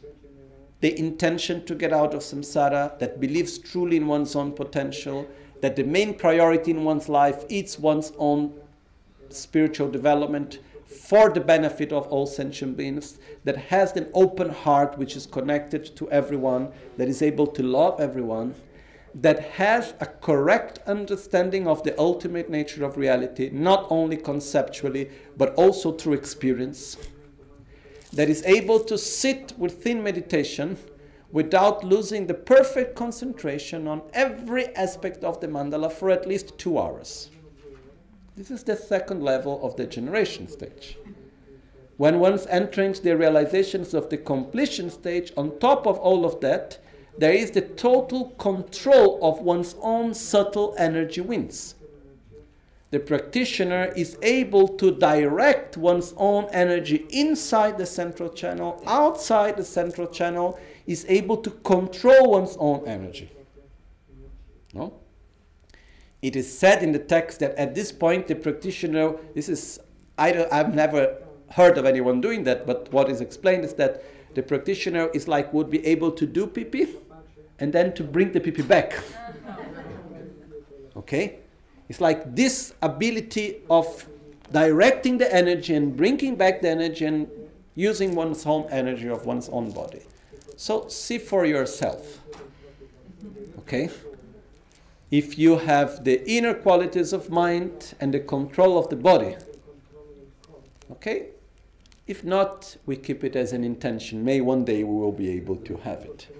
the 0.82 0.98
intention 0.98 1.64
to 1.64 1.74
get 1.76 1.92
out 1.92 2.12
of 2.12 2.20
samsara, 2.20 2.98
that 2.98 3.20
believes 3.20 3.56
truly 3.56 3.96
in 3.96 4.06
one's 4.06 4.36
own 4.36 4.52
potential, 4.52 5.26
that 5.60 5.76
the 5.76 5.84
main 5.84 6.12
priority 6.12 6.72
in 6.72 6.82
one's 6.82 7.08
life 7.08 7.44
is 7.48 7.78
one's 7.78 8.12
own 8.18 8.52
spiritual 9.30 9.88
development, 9.88 10.58
for 10.84 11.30
the 11.30 11.40
benefit 11.40 11.92
of 11.92 12.06
all 12.08 12.26
sentient 12.26 12.76
beings, 12.76 13.18
that 13.44 13.56
has 13.56 13.92
an 13.96 14.08
open 14.12 14.50
heart 14.50 14.98
which 14.98 15.16
is 15.16 15.24
connected 15.24 15.96
to 15.96 16.10
everyone, 16.10 16.68
that 16.96 17.08
is 17.08 17.22
able 17.22 17.46
to 17.46 17.62
love 17.62 18.00
everyone, 18.00 18.52
that 19.14 19.40
has 19.52 19.94
a 20.00 20.06
correct 20.06 20.80
understanding 20.86 21.68
of 21.68 21.82
the 21.84 21.98
ultimate 21.98 22.50
nature 22.50 22.84
of 22.84 22.96
reality, 22.96 23.48
not 23.52 23.86
only 23.88 24.16
conceptually, 24.16 25.10
but 25.36 25.54
also 25.54 25.92
through 25.92 26.14
experience, 26.14 26.96
that 28.12 28.28
is 28.28 28.44
able 28.44 28.80
to 28.80 28.98
sit 28.98 29.52
within 29.58 30.02
meditation 30.02 30.76
without 31.30 31.82
losing 31.82 32.26
the 32.26 32.34
perfect 32.34 32.94
concentration 32.94 33.88
on 33.88 34.02
every 34.12 34.74
aspect 34.76 35.24
of 35.24 35.40
the 35.40 35.48
mandala 35.48 35.90
for 35.90 36.10
at 36.10 36.28
least 36.28 36.58
two 36.58 36.78
hours. 36.78 37.30
This 38.36 38.50
is 38.50 38.62
the 38.62 38.76
second 38.76 39.22
level 39.22 39.64
of 39.64 39.76
the 39.76 39.86
generation 39.86 40.46
stage. 40.48 40.98
When 41.96 42.18
one's 42.18 42.46
entering 42.46 42.92
the 42.94 43.16
realizations 43.16 43.94
of 43.94 44.10
the 44.10 44.16
completion 44.16 44.90
stage, 44.90 45.32
on 45.36 45.58
top 45.58 45.86
of 45.86 45.98
all 45.98 46.24
of 46.24 46.40
that, 46.40 46.78
there 47.18 47.32
is 47.32 47.50
the 47.50 47.60
total 47.60 48.30
control 48.30 49.18
of 49.22 49.40
one's 49.40 49.76
own 49.80 50.14
subtle 50.14 50.74
energy 50.78 51.20
winds. 51.20 51.74
The 52.92 53.00
practitioner 53.00 53.90
is 53.96 54.18
able 54.20 54.68
to 54.68 54.90
direct 54.90 55.78
one's 55.78 56.12
own 56.18 56.46
energy 56.52 57.06
inside 57.08 57.78
the 57.78 57.86
central 57.86 58.28
channel, 58.28 58.82
outside 58.86 59.56
the 59.56 59.64
central 59.64 60.06
channel, 60.06 60.60
is 60.86 61.06
able 61.08 61.38
to 61.38 61.50
control 61.50 62.32
one's 62.32 62.54
own 62.58 62.86
energy. 62.86 63.30
No? 64.74 64.92
It 66.20 66.36
is 66.36 66.46
said 66.58 66.82
in 66.82 66.92
the 66.92 66.98
text 66.98 67.40
that 67.40 67.54
at 67.56 67.74
this 67.74 67.92
point 67.92 68.26
the 68.26 68.34
practitioner, 68.34 69.14
this 69.34 69.48
is, 69.48 69.80
I 70.18 70.32
don't, 70.32 70.52
I've 70.52 70.74
never 70.74 71.16
heard 71.52 71.78
of 71.78 71.86
anyone 71.86 72.20
doing 72.20 72.44
that, 72.44 72.66
but 72.66 72.92
what 72.92 73.08
is 73.08 73.22
explained 73.22 73.64
is 73.64 73.72
that 73.74 74.04
the 74.34 74.42
practitioner 74.42 75.08
is 75.14 75.26
like 75.26 75.50
would 75.54 75.70
be 75.70 75.84
able 75.86 76.10
to 76.12 76.26
do 76.26 76.46
pipi 76.46 76.94
and 77.58 77.72
then 77.72 77.94
to 77.94 78.04
bring 78.04 78.32
the 78.32 78.40
pipi 78.40 78.68
back. 78.68 79.02
okay? 80.96 81.38
It's 81.92 82.00
like 82.00 82.34
this 82.34 82.72
ability 82.80 83.60
of 83.68 84.08
directing 84.50 85.18
the 85.18 85.30
energy 85.30 85.74
and 85.74 85.94
bringing 85.94 86.36
back 86.36 86.62
the 86.62 86.70
energy 86.70 87.04
and 87.04 87.28
using 87.74 88.14
one's 88.14 88.46
own 88.46 88.66
energy 88.70 89.08
of 89.10 89.26
one's 89.26 89.50
own 89.50 89.72
body. 89.72 90.00
So 90.56 90.88
see 90.88 91.18
for 91.18 91.44
yourself. 91.44 92.22
Okay? 93.58 93.90
If 95.10 95.38
you 95.38 95.58
have 95.58 96.02
the 96.02 96.26
inner 96.26 96.54
qualities 96.54 97.12
of 97.12 97.28
mind 97.28 97.92
and 98.00 98.14
the 98.14 98.20
control 98.20 98.78
of 98.78 98.88
the 98.88 98.96
body, 98.96 99.36
okay? 100.92 101.26
If 102.06 102.24
not, 102.24 102.74
we 102.86 102.96
keep 102.96 103.22
it 103.22 103.36
as 103.36 103.52
an 103.52 103.64
intention. 103.64 104.24
May 104.24 104.40
one 104.40 104.64
day 104.64 104.82
we 104.82 104.94
will 104.94 105.12
be 105.12 105.28
able 105.32 105.56
to 105.56 105.76
have 105.84 106.06
it. 106.06 106.34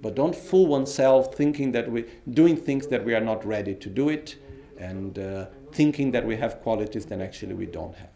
But 0.00 0.14
don't 0.14 0.36
fool 0.36 0.68
oneself 0.68 1.34
thinking 1.34 1.72
that 1.72 1.90
we're 1.90 2.06
doing 2.30 2.56
things 2.56 2.86
that 2.86 3.04
we 3.04 3.16
are 3.16 3.20
not 3.20 3.44
ready 3.44 3.74
to 3.74 3.88
do 3.88 4.08
it 4.08 4.36
and 4.82 5.18
uh, 5.18 5.46
thinking 5.70 6.10
that 6.10 6.26
we 6.26 6.36
have 6.36 6.60
qualities 6.60 7.06
that 7.06 7.20
actually 7.20 7.54
we 7.54 7.66
don't 7.66 7.94
have. 7.94 8.10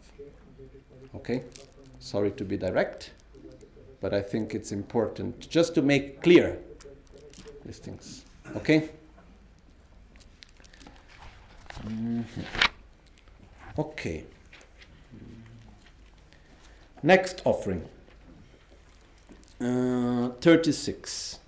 Okay? 1.15 1.43
Sorry 1.99 2.31
to 2.31 2.43
be 2.43 2.57
direct, 2.57 3.11
but 4.01 4.13
I 4.13 4.21
think 4.21 4.53
it's 4.53 4.71
important 4.71 5.49
just 5.49 5.73
to 5.75 5.81
make 5.81 6.21
clear 6.21 6.59
these 7.65 7.79
things. 7.79 8.25
Okay? 8.55 8.89
Mm-hmm. 11.85 12.41
Okay. 13.79 14.23
Next 17.01 17.41
offering. 17.45 17.87
Uh, 19.61 20.29
36. 20.41 21.39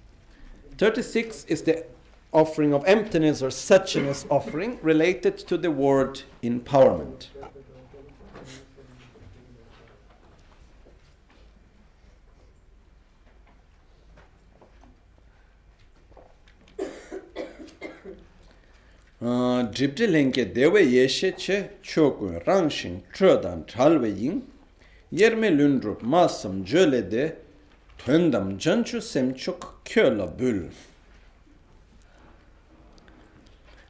36 0.77 1.45
is 1.45 1.63
the 1.63 1.85
offering 2.31 2.73
of 2.73 2.85
emptiness 2.85 3.41
or 3.41 3.49
suchness 3.49 4.25
offering 4.29 4.79
related 4.81 5.37
to 5.37 5.57
the 5.57 5.71
word 5.71 6.21
empowerment. 6.43 7.27
dripti 19.21 20.07
lenke 20.07 20.53
dewe 20.53 20.81
yeshe 20.81 21.35
che 21.37 21.69
choku 21.83 22.43
rangshin 22.45 23.01
chodan 23.13 23.65
yin 24.17 24.43
yerme 25.11 25.49
lundrup 25.49 26.01
masam 26.01 26.63
jöle 26.63 27.09
de 27.09 27.35
töndam 27.97 28.57
janchu 28.57 28.99
semchuk 29.01 29.83
kyola 29.83 30.27
bul 30.27 30.69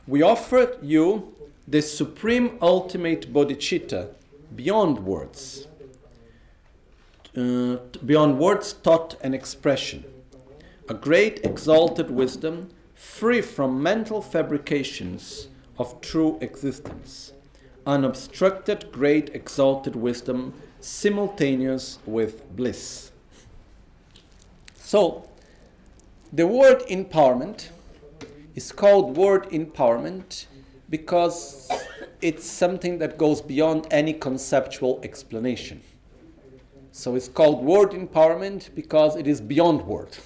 we 0.10 0.24
offer 0.24 0.76
you 0.82 1.36
the 1.68 1.82
supreme 1.84 2.58
ultimate 2.64 3.32
bodhicitta 3.32 4.10
beyond 4.56 4.98
words. 5.06 5.68
Uh, 7.38 7.78
beyond 8.04 8.40
words 8.40 8.74
thought 8.74 9.16
and 9.22 9.36
expression. 9.36 10.04
A 10.90 10.96
great 10.96 11.46
exalted 11.46 12.10
wisdom 12.10 12.72
free 12.96 13.40
from 13.40 13.84
mental 13.84 14.20
fabrications 14.20 15.48
of 15.78 16.02
true 16.02 16.40
existence, 16.42 17.34
unobstructed, 17.86 18.92
great, 18.92 19.30
exalted 19.36 19.96
wisdom, 19.96 20.56
simultaneous 20.80 22.00
with 22.08 22.50
bliss. 22.56 23.12
So, 24.76 25.30
the 26.34 26.48
word 26.48 26.80
empowerment 26.90 27.70
is 28.60 28.74
called 28.74 29.16
word 29.16 29.44
empowerment 29.52 30.46
because 30.90 31.72
it's 32.22 32.46
something 32.46 32.98
that 32.98 33.18
goes 33.18 33.42
beyond 33.42 33.88
any 33.90 34.12
conceptual 34.12 35.00
explanation. 35.02 35.80
So 36.92 37.16
it's 37.16 37.30
called 37.30 37.64
word 37.64 37.92
empowerment 37.92 38.76
because 38.76 39.16
it 39.16 39.28
is 39.28 39.40
beyond 39.40 39.88
word. 39.88 40.18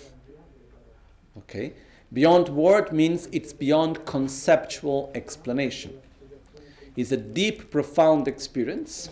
Okay? 1.37 1.73
Beyond 2.11 2.49
word 2.49 2.91
means 2.91 3.29
it's 3.31 3.53
beyond 3.53 4.03
conceptual 4.07 5.11
explanation. 5.13 5.93
It's 6.95 7.11
a 7.11 7.17
deep, 7.17 7.69
profound 7.69 8.27
experience. 8.27 9.09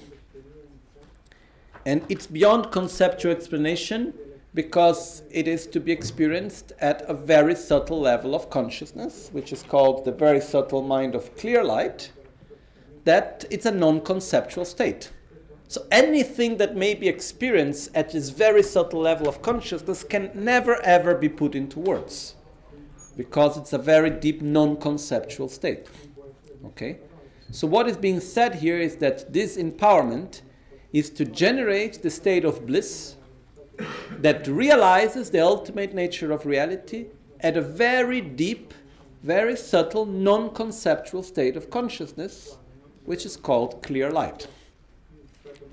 And 1.86 2.04
it's 2.10 2.26
beyond 2.26 2.72
conceptual 2.72 3.34
explanation 3.34 4.16
because 4.54 5.24
it 5.32 5.48
is 5.48 5.66
to 5.68 5.80
be 5.80 5.92
experienced 5.92 6.74
at 6.80 7.02
a 7.10 7.14
very 7.14 7.56
subtle 7.56 8.00
level 8.00 8.36
of 8.36 8.50
consciousness, 8.50 9.30
which 9.32 9.54
is 9.54 9.64
called 9.64 10.04
the 10.04 10.12
very 10.12 10.42
subtle 10.42 10.82
mind 10.82 11.16
of 11.16 11.36
clear 11.38 11.64
light, 11.64 12.12
that 13.06 13.46
it's 13.50 13.66
a 13.66 13.72
non 13.72 14.02
conceptual 14.02 14.66
state. 14.66 15.12
So 15.68 15.86
anything 15.90 16.58
that 16.58 16.76
may 16.76 16.94
be 16.94 17.08
experienced 17.08 17.92
at 17.96 18.12
this 18.12 18.30
very 18.30 18.62
subtle 18.62 19.00
level 19.00 19.30
of 19.30 19.42
consciousness 19.42 20.04
can 20.04 20.30
never 20.34 20.82
ever 20.82 21.16
be 21.16 21.30
put 21.30 21.56
into 21.56 21.80
words 21.80 22.36
because 23.16 23.58
it's 23.58 23.74
a 23.74 23.78
very 23.78 24.10
deep 24.10 24.42
non 24.42 24.78
conceptual 24.78 25.48
state. 25.48 25.88
Okay? 26.66 26.98
So, 27.52 27.68
what 27.68 27.88
is 27.88 27.98
being 27.98 28.20
said 28.20 28.56
here 28.56 28.80
is 28.80 28.98
that 28.98 29.32
this 29.34 29.58
empowerment 29.58 30.42
is 30.94 31.10
to 31.12 31.26
generate 31.26 32.02
the 32.02 32.10
state 32.10 32.46
of 32.46 32.66
bliss 32.66 33.16
that 34.20 34.48
realizes 34.48 35.32
the 35.32 35.40
ultimate 35.40 35.94
nature 35.94 36.32
of 36.32 36.46
reality 36.46 37.08
at 37.40 37.58
a 37.58 37.62
very 37.62 38.22
deep, 38.22 38.74
very 39.24 39.56
subtle, 39.56 40.06
non 40.06 40.54
conceptual 40.54 41.24
state 41.24 41.56
of 41.56 41.70
consciousness, 41.70 42.58
which 43.06 43.26
is 43.26 43.38
called 43.38 43.82
clear 43.84 44.12
light. 44.12 44.48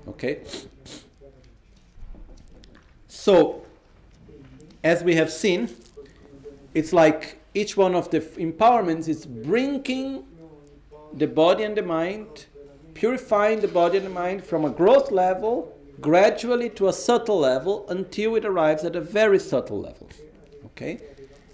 Okay? 0.07 0.41
So, 3.07 3.63
as 4.83 5.03
we 5.03 5.15
have 5.15 5.31
seen, 5.31 5.69
it's 6.73 6.93
like 6.93 7.39
each 7.53 7.75
one 7.75 7.95
of 7.95 8.09
the 8.11 8.21
empowerments 8.21 9.07
is 9.07 9.25
bringing 9.25 10.25
the 11.13 11.27
body 11.27 11.63
and 11.63 11.75
the 11.75 11.81
mind, 11.81 12.45
purifying 12.93 13.59
the 13.59 13.67
body 13.67 13.97
and 13.97 14.05
the 14.05 14.11
mind 14.11 14.43
from 14.43 14.65
a 14.65 14.69
gross 14.69 15.11
level 15.11 15.75
gradually 15.99 16.69
to 16.69 16.87
a 16.87 16.93
subtle 16.93 17.39
level 17.39 17.85
until 17.89 18.35
it 18.35 18.45
arrives 18.45 18.83
at 18.83 18.95
a 18.95 19.01
very 19.01 19.39
subtle 19.39 19.79
level. 19.79 20.09
Okay? 20.65 21.01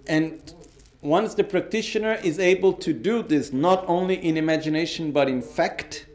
And 0.08 0.54
once 1.02 1.34
the 1.36 1.44
practitioner 1.44 2.14
is 2.24 2.40
able 2.40 2.74
to 2.74 2.94
do 2.94 3.24
this 3.24 3.52
not 3.52 3.84
only 3.88 4.16
in 4.24 4.38
imagination 4.38 5.12
but 5.12 5.28
in 5.28 5.42
fact, 5.42 6.08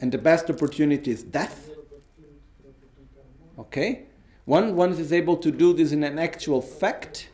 and 0.00 0.10
the 0.12 0.18
best 0.18 0.48
opportunity 0.50 1.10
is 1.10 1.22
death. 1.22 1.70
Okay? 3.58 4.06
One, 4.44 4.74
once 4.74 4.98
is 4.98 5.12
able 5.12 5.36
to 5.38 5.50
do 5.50 5.72
this 5.72 5.92
in 5.92 6.02
an 6.02 6.18
actual 6.18 6.62
fact, 6.62 7.30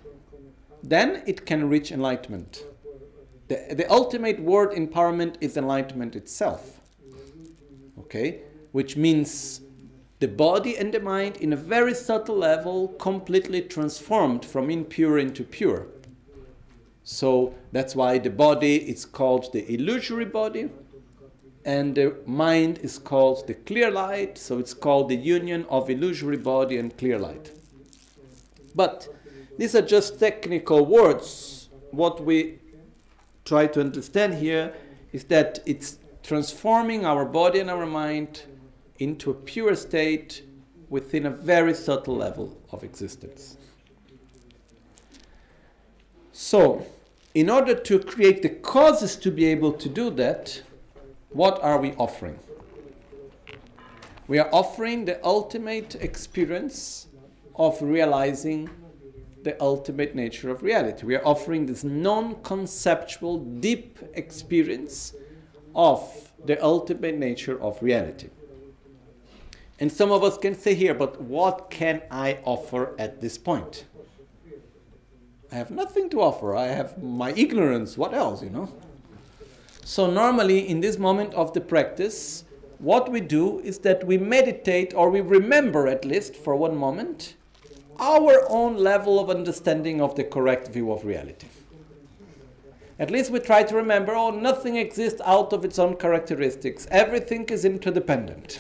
then 0.83 1.23
it 1.27 1.47
can 1.47 1.69
reach 1.69 1.91
enlightenment. 1.93 2.65
The, 3.49 3.75
the 3.75 3.91
ultimate 3.91 4.41
word 4.41 4.73
empowerment 4.73 5.37
is 5.41 5.57
enlightenment 5.57 6.17
itself. 6.17 6.81
Okay? 7.99 8.41
which 8.77 8.95
means 8.95 9.63
the 10.19 10.29
body 10.29 10.77
and 10.77 10.95
the 10.95 11.01
mind 11.01 11.37
in 11.37 11.53
a 11.53 11.57
very 11.57 11.95
subtle 11.95 12.37
level 12.37 12.89
completely 12.99 13.61
transformed 13.61 14.45
from 14.45 14.71
impure 14.71 15.19
into 15.19 15.45
pure. 15.45 15.87
So 17.05 17.55
that's 17.71 17.95
why 17.95 18.19
the 18.19 18.31
body 18.31 18.77
is 18.77 19.05
called 19.05 19.53
the 19.53 19.73
illusory 19.73 20.25
body, 20.25 20.71
and 21.65 21.95
the 21.95 22.17
mind 22.27 22.79
is 22.79 22.99
called 22.99 23.47
the 23.47 23.55
clear 23.55 23.91
light, 23.91 24.39
so 24.39 24.59
it's 24.59 24.75
called 24.75 25.09
the 25.09 25.17
union 25.17 25.67
of 25.69 25.91
illusory 25.91 26.37
body 26.37 26.79
and 26.79 26.97
clear 26.97 27.19
light. 27.19 27.53
But 28.75 29.09
these 29.59 29.75
are 29.75 29.83
just 29.83 30.19
technical 30.19 30.87
words. 30.87 31.69
What 31.91 32.25
we 32.25 32.59
try 33.45 33.67
to 33.69 33.81
understand 33.81 34.35
here 34.35 34.75
is 35.13 35.25
that 35.25 35.61
it's 35.67 35.99
transforming 36.23 37.05
our 37.05 37.25
body 37.25 37.61
and 37.61 37.71
our 37.71 37.87
mind 37.87 38.43
into 38.99 39.31
a 39.31 39.35
pure 39.35 39.75
state 39.75 40.43
within 40.89 41.27
a 41.27 41.31
very 41.31 41.75
subtle 41.75 42.17
level 42.17 42.57
of 42.71 42.85
existence. 42.85 43.57
So, 46.33 46.87
in 47.35 47.51
order 47.51 47.75
to 47.75 47.99
create 47.99 48.43
the 48.43 48.49
causes 48.49 49.17
to 49.17 49.31
be 49.31 49.47
able 49.47 49.73
to 49.73 49.89
do 49.89 50.11
that, 50.11 50.63
what 51.31 51.63
are 51.63 51.79
we 51.79 51.93
offering? 51.93 52.39
We 54.29 54.39
are 54.39 54.49
offering 54.53 55.05
the 55.05 55.25
ultimate 55.25 55.95
experience 55.97 57.07
of 57.55 57.81
realizing 57.81 58.71
the 59.43 59.61
ultimate 59.63 60.15
nature 60.15 60.51
of 60.51 60.63
reality. 60.63 61.07
We 61.07 61.15
are 61.15 61.25
offering 61.25 61.67
this 61.67 61.85
non 61.85 62.37
conceptual, 62.43 63.39
deep 63.39 63.99
experience 64.15 65.15
of 65.75 66.33
the 66.45 66.63
ultimate 66.65 67.17
nature 67.17 67.61
of 67.63 67.81
reality. 67.83 68.31
And 69.79 69.93
some 69.93 70.11
of 70.11 70.25
us 70.25 70.39
can 70.39 70.55
say 70.55 70.75
here, 70.75 70.95
but 70.95 71.21
what 71.21 71.71
can 71.71 72.03
I 72.11 72.39
offer 72.45 72.95
at 72.99 73.21
this 73.21 73.37
point? 73.37 73.85
I 75.53 75.57
have 75.57 75.71
nothing 75.71 76.09
to 76.11 76.21
offer. 76.21 76.55
I 76.55 76.67
have 76.67 77.03
my 77.03 77.33
ignorance. 77.33 77.97
What 77.97 78.15
else, 78.15 78.43
you 78.43 78.51
know? 78.51 78.73
So, 79.85 80.11
normally 80.11 80.69
in 80.69 80.81
this 80.81 80.99
moment 80.99 81.35
of 81.35 81.53
the 81.53 81.61
practice, 81.61 82.45
what 82.79 83.11
we 83.11 83.21
do 83.21 83.61
is 83.61 83.79
that 83.81 84.05
we 84.05 84.19
meditate 84.19 84.93
or 84.95 85.11
we 85.11 85.21
remember 85.21 85.87
at 85.87 86.05
least 86.05 86.35
for 86.35 86.57
one 86.57 86.77
moment 86.77 87.35
our 87.99 88.45
own 88.51 88.77
level 88.77 89.19
of 89.19 89.31
understanding 89.31 90.01
of 90.01 90.15
the 90.17 90.25
correct 90.25 90.69
view 90.69 90.93
of 90.93 91.05
reality. 91.05 91.47
At 92.99 93.11
least 93.11 93.31
we 93.31 93.41
try 93.41 93.63
to 93.63 93.75
remember 93.75 94.15
oh, 94.15 94.31
nothing 94.31 94.77
exists 94.77 95.21
out 95.25 95.53
of 95.53 95.65
its 95.65 95.79
own 95.79 95.97
characteristics, 95.97 96.87
everything 96.91 97.45
is 97.47 97.65
interdependent. 97.65 98.59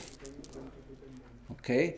Okay? 1.66 1.96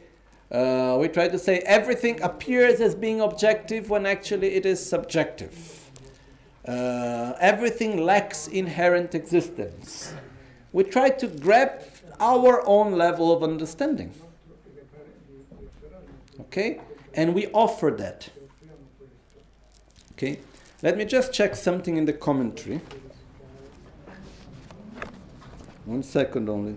Uh, 0.50 0.96
we 0.98 1.08
try 1.08 1.28
to 1.28 1.38
say 1.38 1.58
everything 1.66 2.18
appears 2.22 2.80
as 2.80 2.94
being 2.94 3.20
objective 3.20 3.90
when 3.90 4.06
actually 4.06 4.54
it 4.54 4.64
is 4.64 4.84
subjective. 4.84 5.90
Uh, 6.66 7.34
everything 7.38 8.02
lacks 8.02 8.48
inherent 8.48 9.14
existence. 9.14 10.14
We 10.72 10.84
try 10.84 11.10
to 11.10 11.26
grab 11.26 11.82
our 12.18 12.66
own 12.66 12.92
level 12.92 13.30
of 13.30 13.42
understanding. 13.42 14.14
Okay? 16.40 16.80
And 17.12 17.34
we 17.34 17.48
offer 17.48 17.90
that. 17.98 18.30
Okay? 20.12 20.40
Let 20.82 20.96
me 20.96 21.04
just 21.04 21.32
check 21.32 21.56
something 21.56 21.98
in 21.98 22.06
the 22.06 22.14
commentary. 22.14 22.80
One 25.84 26.02
second 26.02 26.48
only. 26.48 26.76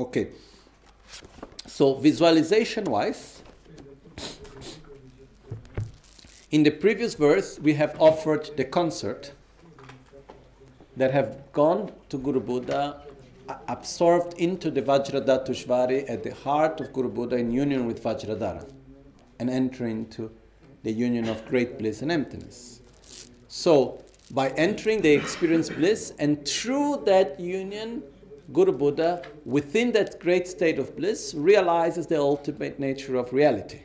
Okay. 0.00 0.28
So 1.66 1.92
visualization 1.96 2.84
wise, 2.84 3.42
in 6.50 6.62
the 6.62 6.70
previous 6.70 7.12
verse 7.14 7.58
we 7.60 7.74
have 7.74 8.00
offered 8.00 8.50
the 8.56 8.64
consorts 8.64 9.32
that 10.96 11.10
have 11.12 11.52
gone 11.52 11.92
to 12.08 12.16
Guru 12.16 12.40
Buddha, 12.40 13.02
absorbed 13.68 14.38
into 14.38 14.70
the 14.70 14.80
Vajradhatushvari 14.80 16.08
at 16.08 16.22
the 16.22 16.32
heart 16.32 16.80
of 16.80 16.94
Guru 16.94 17.10
Buddha 17.10 17.36
in 17.36 17.52
union 17.52 17.84
with 17.84 18.02
Vajradhara, 18.02 18.72
and 19.38 19.50
enter 19.50 19.86
into 19.86 20.30
the 20.82 20.92
union 20.92 21.28
of 21.28 21.44
great 21.46 21.78
bliss 21.78 22.00
and 22.00 22.10
emptiness. 22.10 22.80
So, 23.48 24.02
by 24.30 24.48
entering, 24.50 25.02
they 25.02 25.14
experience 25.14 25.68
bliss, 25.68 26.14
and 26.18 26.48
through 26.48 27.02
that 27.04 27.38
union, 27.38 28.02
Guru 28.52 28.72
Buddha, 28.72 29.22
within 29.44 29.92
that 29.92 30.18
great 30.18 30.48
state 30.48 30.78
of 30.78 30.96
bliss, 30.96 31.34
realizes 31.34 32.06
the 32.06 32.18
ultimate 32.18 32.78
nature 32.80 33.16
of 33.16 33.32
reality. 33.32 33.82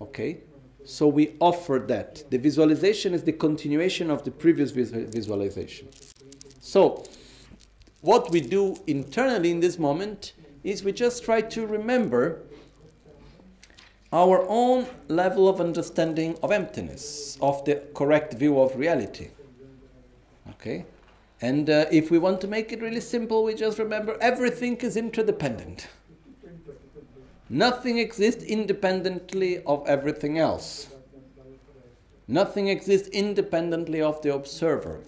Okay? 0.00 0.38
So 0.84 1.06
we 1.06 1.36
offer 1.40 1.84
that. 1.88 2.30
The 2.30 2.38
visualization 2.38 3.14
is 3.14 3.22
the 3.22 3.32
continuation 3.32 4.10
of 4.10 4.24
the 4.24 4.30
previous 4.30 4.70
visualization. 4.70 5.88
So, 6.60 7.04
what 8.00 8.30
we 8.30 8.40
do 8.40 8.76
internally 8.86 9.50
in 9.50 9.60
this 9.60 9.78
moment 9.78 10.34
is 10.62 10.84
we 10.84 10.92
just 10.92 11.24
try 11.24 11.40
to 11.40 11.66
remember 11.66 12.42
our 14.12 14.46
own 14.48 14.86
level 15.08 15.48
of 15.48 15.60
understanding 15.60 16.38
of 16.42 16.52
emptiness, 16.52 17.36
of 17.40 17.64
the 17.64 17.82
correct 17.94 18.34
view 18.34 18.60
of 18.60 18.76
reality. 18.76 19.28
Okay? 20.50 20.86
And 21.40 21.70
uh, 21.70 21.86
if 21.92 22.10
we 22.10 22.18
want 22.18 22.40
to 22.40 22.48
make 22.48 22.72
it 22.72 22.82
really 22.82 23.00
simple, 23.00 23.44
we 23.44 23.54
just 23.54 23.78
remember 23.78 24.16
everything 24.20 24.76
is 24.78 24.96
interdependent. 24.96 25.88
Nothing 27.48 27.98
exists 27.98 28.42
independently 28.42 29.62
of 29.64 29.86
everything 29.86 30.38
else. 30.38 30.88
Nothing 32.26 32.68
exists 32.68 33.08
independently 33.08 34.02
of 34.02 34.20
the 34.20 34.34
observer. 34.34 35.00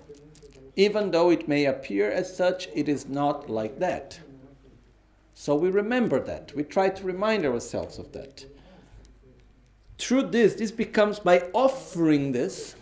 Even 0.77 1.11
though 1.11 1.31
it 1.31 1.49
may 1.49 1.67
appear 1.67 2.11
as 2.11 2.35
such, 2.35 2.69
it 2.75 2.89
is 2.89 3.07
not 3.07 3.51
like 3.51 3.79
that. 3.81 4.21
So 5.35 5.55
we 5.55 5.69
remember 5.69 6.21
that. 6.21 6.55
We 6.55 6.63
try 6.63 6.89
to 6.89 7.05
remind 7.05 7.45
ourselves 7.45 7.99
of 7.99 8.13
that. 8.13 8.47
Through 9.99 10.31
this, 10.31 10.55
this 10.55 10.71
becomes 10.71 11.19
by 11.19 11.49
offering 11.53 12.33
this, 12.33 12.75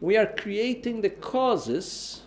we 0.00 0.18
are 0.18 0.26
creating 0.26 1.00
the 1.00 1.08
causes 1.10 2.22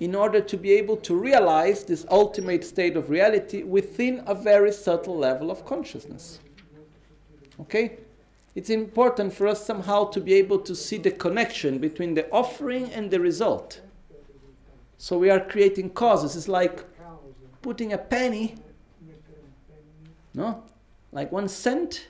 in 0.00 0.14
order 0.14 0.40
to 0.40 0.56
be 0.56 0.72
able 0.72 0.96
to 0.98 1.14
realize 1.14 1.84
this 1.84 2.04
ultimate 2.10 2.64
state 2.64 2.96
of 2.96 3.08
reality 3.08 3.62
within 3.62 4.22
a 4.26 4.34
very 4.34 4.72
subtle 4.72 5.16
level 5.16 5.50
of 5.50 5.64
consciousness. 5.64 6.40
Okay? 7.60 7.98
It's 8.54 8.70
important 8.70 9.32
for 9.32 9.46
us 9.46 9.64
somehow 9.64 10.04
to 10.04 10.20
be 10.20 10.34
able 10.34 10.58
to 10.60 10.74
see 10.74 10.96
the 10.98 11.10
connection 11.10 11.78
between 11.78 12.14
the 12.14 12.30
offering 12.30 12.90
and 12.92 13.10
the 13.10 13.20
result. 13.20 13.80
So 14.98 15.18
we 15.18 15.30
are 15.30 15.40
creating 15.40 15.90
causes. 15.90 16.36
It's 16.36 16.48
like 16.48 16.84
putting 17.60 17.92
a 17.92 17.98
penny, 17.98 18.54
no? 20.32 20.62
Like 21.12 21.32
one 21.32 21.48
cent, 21.48 22.08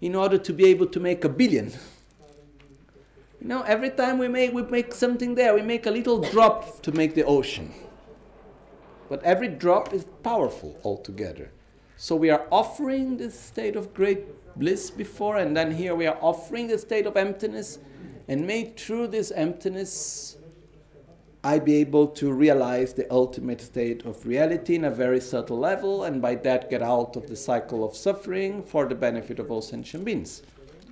in 0.00 0.14
order 0.14 0.38
to 0.38 0.52
be 0.52 0.66
able 0.66 0.86
to 0.86 1.00
make 1.00 1.24
a 1.24 1.28
billion. 1.28 1.72
You 3.44 3.50
know, 3.50 3.60
every 3.60 3.90
time 3.90 4.16
we 4.16 4.26
make, 4.26 4.54
we 4.54 4.62
make 4.62 4.94
something 4.94 5.34
there, 5.34 5.54
we 5.54 5.60
make 5.60 5.84
a 5.84 5.90
little 5.90 6.18
drop 6.18 6.80
to 6.80 6.92
make 6.92 7.14
the 7.14 7.24
ocean. 7.24 7.74
But 9.10 9.22
every 9.22 9.48
drop 9.48 9.92
is 9.92 10.06
powerful 10.22 10.80
altogether. 10.82 11.52
So 11.98 12.16
we 12.16 12.30
are 12.30 12.46
offering 12.50 13.18
this 13.18 13.38
state 13.38 13.76
of 13.76 13.92
great 13.92 14.56
bliss 14.56 14.90
before, 14.90 15.36
and 15.36 15.54
then 15.54 15.72
here 15.72 15.94
we 15.94 16.06
are 16.06 16.16
offering 16.22 16.68
the 16.68 16.78
state 16.78 17.04
of 17.04 17.18
emptiness, 17.18 17.80
and 18.28 18.46
may 18.46 18.72
through 18.78 19.08
this 19.08 19.30
emptiness 19.32 20.38
I 21.44 21.58
be 21.58 21.74
able 21.74 22.06
to 22.06 22.32
realize 22.32 22.94
the 22.94 23.06
ultimate 23.12 23.60
state 23.60 24.06
of 24.06 24.24
reality 24.24 24.74
in 24.76 24.84
a 24.84 24.90
very 24.90 25.20
subtle 25.20 25.58
level, 25.58 26.04
and 26.04 26.22
by 26.22 26.36
that 26.36 26.70
get 26.70 26.80
out 26.80 27.14
of 27.14 27.26
the 27.26 27.36
cycle 27.36 27.84
of 27.84 27.94
suffering 27.94 28.62
for 28.62 28.86
the 28.86 28.94
benefit 28.94 29.38
of 29.38 29.50
all 29.50 29.60
sentient 29.60 30.06
beings. 30.06 30.40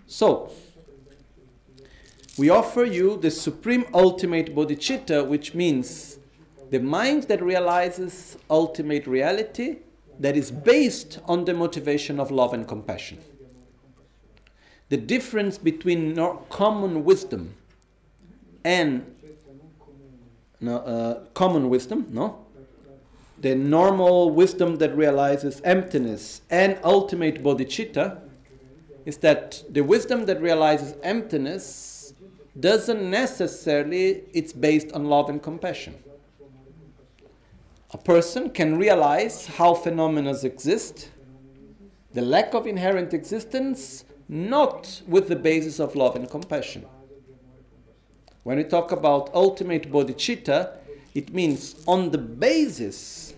So, 0.07 0.51
we 2.39 2.49
offer 2.49 2.85
you 2.85 3.19
the 3.19 3.31
supreme 3.31 3.85
ultimate 3.93 4.55
bodhicitta, 4.55 5.27
which 5.27 5.55
means 5.55 6.19
the 6.71 6.81
mind 6.81 7.25
that 7.25 7.43
realizes 7.43 8.39
ultimate 8.49 9.07
reality 9.07 9.77
that 10.19 10.37
is 10.37 10.51
based 10.51 11.19
on 11.27 11.45
the 11.45 11.53
motivation 11.53 12.19
of 12.19 12.31
love 12.31 12.55
and 12.55 12.67
compassion. 12.67 13.19
The 14.89 14.97
difference 14.97 15.59
between 15.59 16.17
common 16.49 17.05
wisdom 17.05 17.55
and 18.65 19.07
no, 20.61 20.77
uh, 20.77 21.25
common 21.35 21.69
wisdom, 21.69 22.07
no? 22.11 22.47
The 23.41 23.57
normal 23.57 24.31
wisdom 24.31 24.77
that 24.77 24.97
realizes 24.97 25.61
emptiness 25.65 26.43
and 26.49 26.79
ultimate 26.85 27.43
bodhicitta 27.43 28.21
is 29.05 29.17
that 29.19 29.65
the 29.69 29.81
wisdom 29.81 30.27
that 30.27 30.41
realizes 30.41 30.95
emptiness 31.03 31.92
doesn't 32.59 33.11
necessarily 33.11 34.25
it's 34.33 34.53
based 34.53 34.93
on 34.93 35.07
love 35.07 35.29
and 35.29 35.43
compassion. 35.43 35.95
A 37.93 37.99
person 37.99 38.51
can 38.51 38.79
realize 38.79 39.47
how 39.47 39.75
phenomena 39.75 40.35
exist, 40.43 41.11
the 42.13 42.23
lack 42.23 42.55
of 42.55 42.67
inherent 42.67 43.13
existence, 43.13 44.05
not 44.29 45.03
with 45.07 45.29
the 45.29 45.37
basis 45.37 45.79
of 45.79 45.95
love 45.95 46.17
and 46.17 46.29
compassion. 46.29 46.87
When 48.45 48.57
we 48.57 48.65
talk 48.65 48.93
about 48.93 49.31
ultimate 49.35 49.93
bodhicitta, 49.93 50.77
it 51.15 51.33
means 51.33 51.77
on 51.87 52.11
the 52.11 52.19
basis 52.19 53.35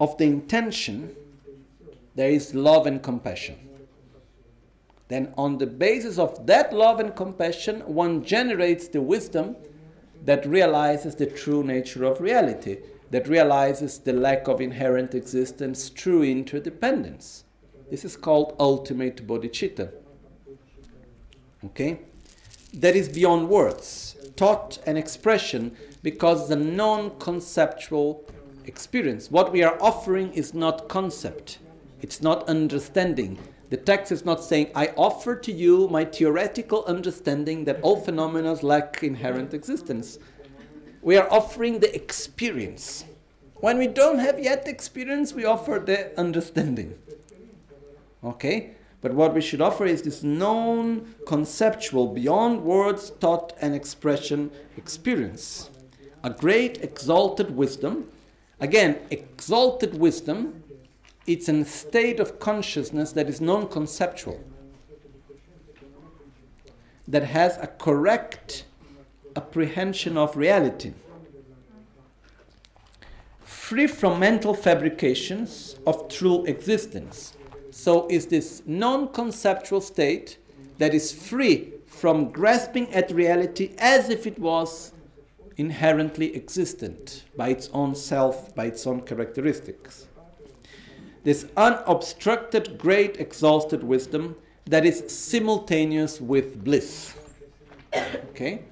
of 0.00 0.16
the 0.18 0.24
intention, 0.24 1.14
there 2.14 2.30
is 2.30 2.54
love 2.54 2.86
and 2.86 3.02
compassion. 3.02 3.56
Then, 5.12 5.34
on 5.36 5.58
the 5.58 5.66
basis 5.66 6.18
of 6.18 6.46
that 6.46 6.72
love 6.72 6.98
and 6.98 7.14
compassion, 7.14 7.80
one 7.80 8.24
generates 8.24 8.88
the 8.88 9.02
wisdom 9.02 9.56
that 10.24 10.46
realizes 10.46 11.16
the 11.16 11.26
true 11.26 11.62
nature 11.62 12.04
of 12.04 12.22
reality, 12.22 12.78
that 13.10 13.28
realizes 13.28 13.98
the 13.98 14.14
lack 14.14 14.48
of 14.48 14.62
inherent 14.62 15.14
existence 15.14 15.90
through 15.90 16.22
interdependence. 16.22 17.44
This 17.90 18.06
is 18.06 18.16
called 18.16 18.56
ultimate 18.58 19.26
bodhicitta. 19.26 19.92
Okay? 21.66 22.00
That 22.72 22.96
is 22.96 23.10
beyond 23.10 23.50
words, 23.50 24.16
thought 24.38 24.78
and 24.86 24.96
expression, 24.96 25.76
because 26.02 26.48
the 26.48 26.56
non 26.56 27.18
conceptual 27.18 28.24
experience. 28.64 29.30
What 29.30 29.52
we 29.52 29.62
are 29.62 29.76
offering 29.78 30.32
is 30.32 30.54
not 30.54 30.88
concept, 30.88 31.58
it's 32.00 32.22
not 32.22 32.48
understanding. 32.48 33.36
The 33.72 33.78
text 33.78 34.12
is 34.12 34.26
not 34.26 34.44
saying, 34.44 34.70
I 34.74 34.88
offer 34.98 35.34
to 35.34 35.50
you 35.50 35.88
my 35.88 36.04
theoretical 36.04 36.84
understanding 36.84 37.64
that 37.64 37.80
all 37.80 37.96
phenomena 37.96 38.52
lack 38.60 39.02
inherent 39.02 39.54
existence. 39.54 40.18
We 41.00 41.16
are 41.16 41.26
offering 41.32 41.78
the 41.78 41.94
experience. 41.96 43.06
When 43.60 43.78
we 43.78 43.86
don't 43.86 44.18
have 44.18 44.38
yet 44.38 44.68
experience, 44.68 45.32
we 45.32 45.46
offer 45.46 45.82
the 45.82 46.14
understanding. 46.20 46.98
Okay? 48.22 48.72
But 49.00 49.14
what 49.14 49.32
we 49.32 49.40
should 49.40 49.62
offer 49.62 49.86
is 49.86 50.02
this 50.02 50.22
non, 50.22 51.14
conceptual, 51.26 52.08
beyond 52.08 52.64
words, 52.64 53.08
thought, 53.08 53.54
and 53.58 53.74
expression 53.74 54.50
experience. 54.76 55.70
A 56.22 56.28
great 56.28 56.76
exalted 56.84 57.56
wisdom. 57.56 58.12
Again, 58.60 58.98
exalted 59.10 59.98
wisdom, 59.98 60.62
it's 61.26 61.48
a 61.48 61.64
state 61.64 62.20
of 62.20 62.38
consciousness 62.40 63.12
that 63.12 63.28
is 63.28 63.40
non 63.40 63.68
conceptual, 63.68 64.42
that 67.06 67.24
has 67.24 67.56
a 67.58 67.66
correct 67.66 68.64
apprehension 69.36 70.16
of 70.18 70.36
reality 70.36 70.92
free 73.72 73.86
from 73.86 74.18
mental 74.18 74.52
fabrications 74.52 75.76
of 75.86 76.06
true 76.08 76.44
existence. 76.44 77.34
So, 77.70 78.06
is 78.08 78.26
this 78.26 78.62
non 78.66 79.08
conceptual 79.08 79.80
state 79.80 80.36
that 80.76 80.92
is 80.92 81.10
free 81.10 81.72
from 81.86 82.30
grasping 82.32 82.92
at 82.92 83.10
reality 83.10 83.74
as 83.78 84.10
if 84.10 84.26
it 84.26 84.38
was 84.38 84.92
inherently 85.56 86.34
existent 86.34 87.24
by 87.34 87.48
its 87.48 87.70
own 87.72 87.94
self, 87.94 88.54
by 88.54 88.66
its 88.66 88.86
own 88.86 89.00
characteristics. 89.02 90.06
This 91.24 91.46
unobstructed, 91.56 92.78
great, 92.78 93.18
exalted 93.18 93.84
wisdom 93.84 94.36
that 94.66 94.84
is 94.84 95.04
simultaneous 95.08 96.20
with 96.20 96.64
bliss. 96.64 97.14
Okay? 98.30 98.62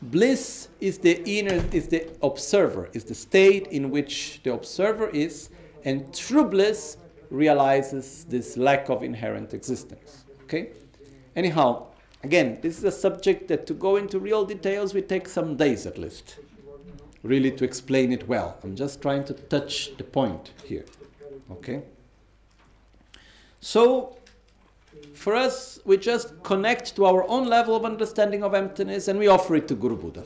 Bliss 0.00 0.68
is 0.80 0.98
the 0.98 1.22
inner, 1.28 1.62
is 1.72 1.88
the 1.88 2.08
observer, 2.22 2.88
is 2.92 3.04
the 3.04 3.14
state 3.14 3.66
in 3.66 3.90
which 3.90 4.40
the 4.44 4.52
observer 4.52 5.08
is, 5.08 5.50
and 5.84 6.14
true 6.14 6.44
bliss 6.44 6.96
realizes 7.30 8.24
this 8.24 8.56
lack 8.56 8.88
of 8.88 9.02
inherent 9.02 9.52
existence. 9.52 10.24
Okay? 10.44 10.70
Anyhow, 11.36 11.88
again, 12.22 12.58
this 12.62 12.78
is 12.78 12.84
a 12.84 12.92
subject 12.92 13.48
that 13.48 13.66
to 13.66 13.74
go 13.74 13.96
into 13.96 14.18
real 14.18 14.44
details 14.44 14.94
we 14.94 15.02
take 15.02 15.28
some 15.28 15.56
days 15.56 15.84
at 15.84 15.98
least, 15.98 16.38
really 17.22 17.50
to 17.50 17.64
explain 17.64 18.12
it 18.12 18.26
well. 18.28 18.56
I'm 18.62 18.76
just 18.76 19.02
trying 19.02 19.24
to 19.24 19.34
touch 19.34 19.96
the 19.98 20.04
point 20.04 20.52
here. 20.64 20.86
Okay? 21.50 21.82
So, 23.60 24.16
for 25.14 25.34
us, 25.34 25.80
we 25.84 25.96
just 25.96 26.42
connect 26.42 26.94
to 26.96 27.04
our 27.04 27.28
own 27.28 27.46
level 27.46 27.74
of 27.74 27.84
understanding 27.84 28.42
of 28.42 28.54
emptiness 28.54 29.08
and 29.08 29.18
we 29.18 29.26
offer 29.26 29.56
it 29.56 29.68
to 29.68 29.74
Guru 29.74 29.96
Buddha. 29.96 30.24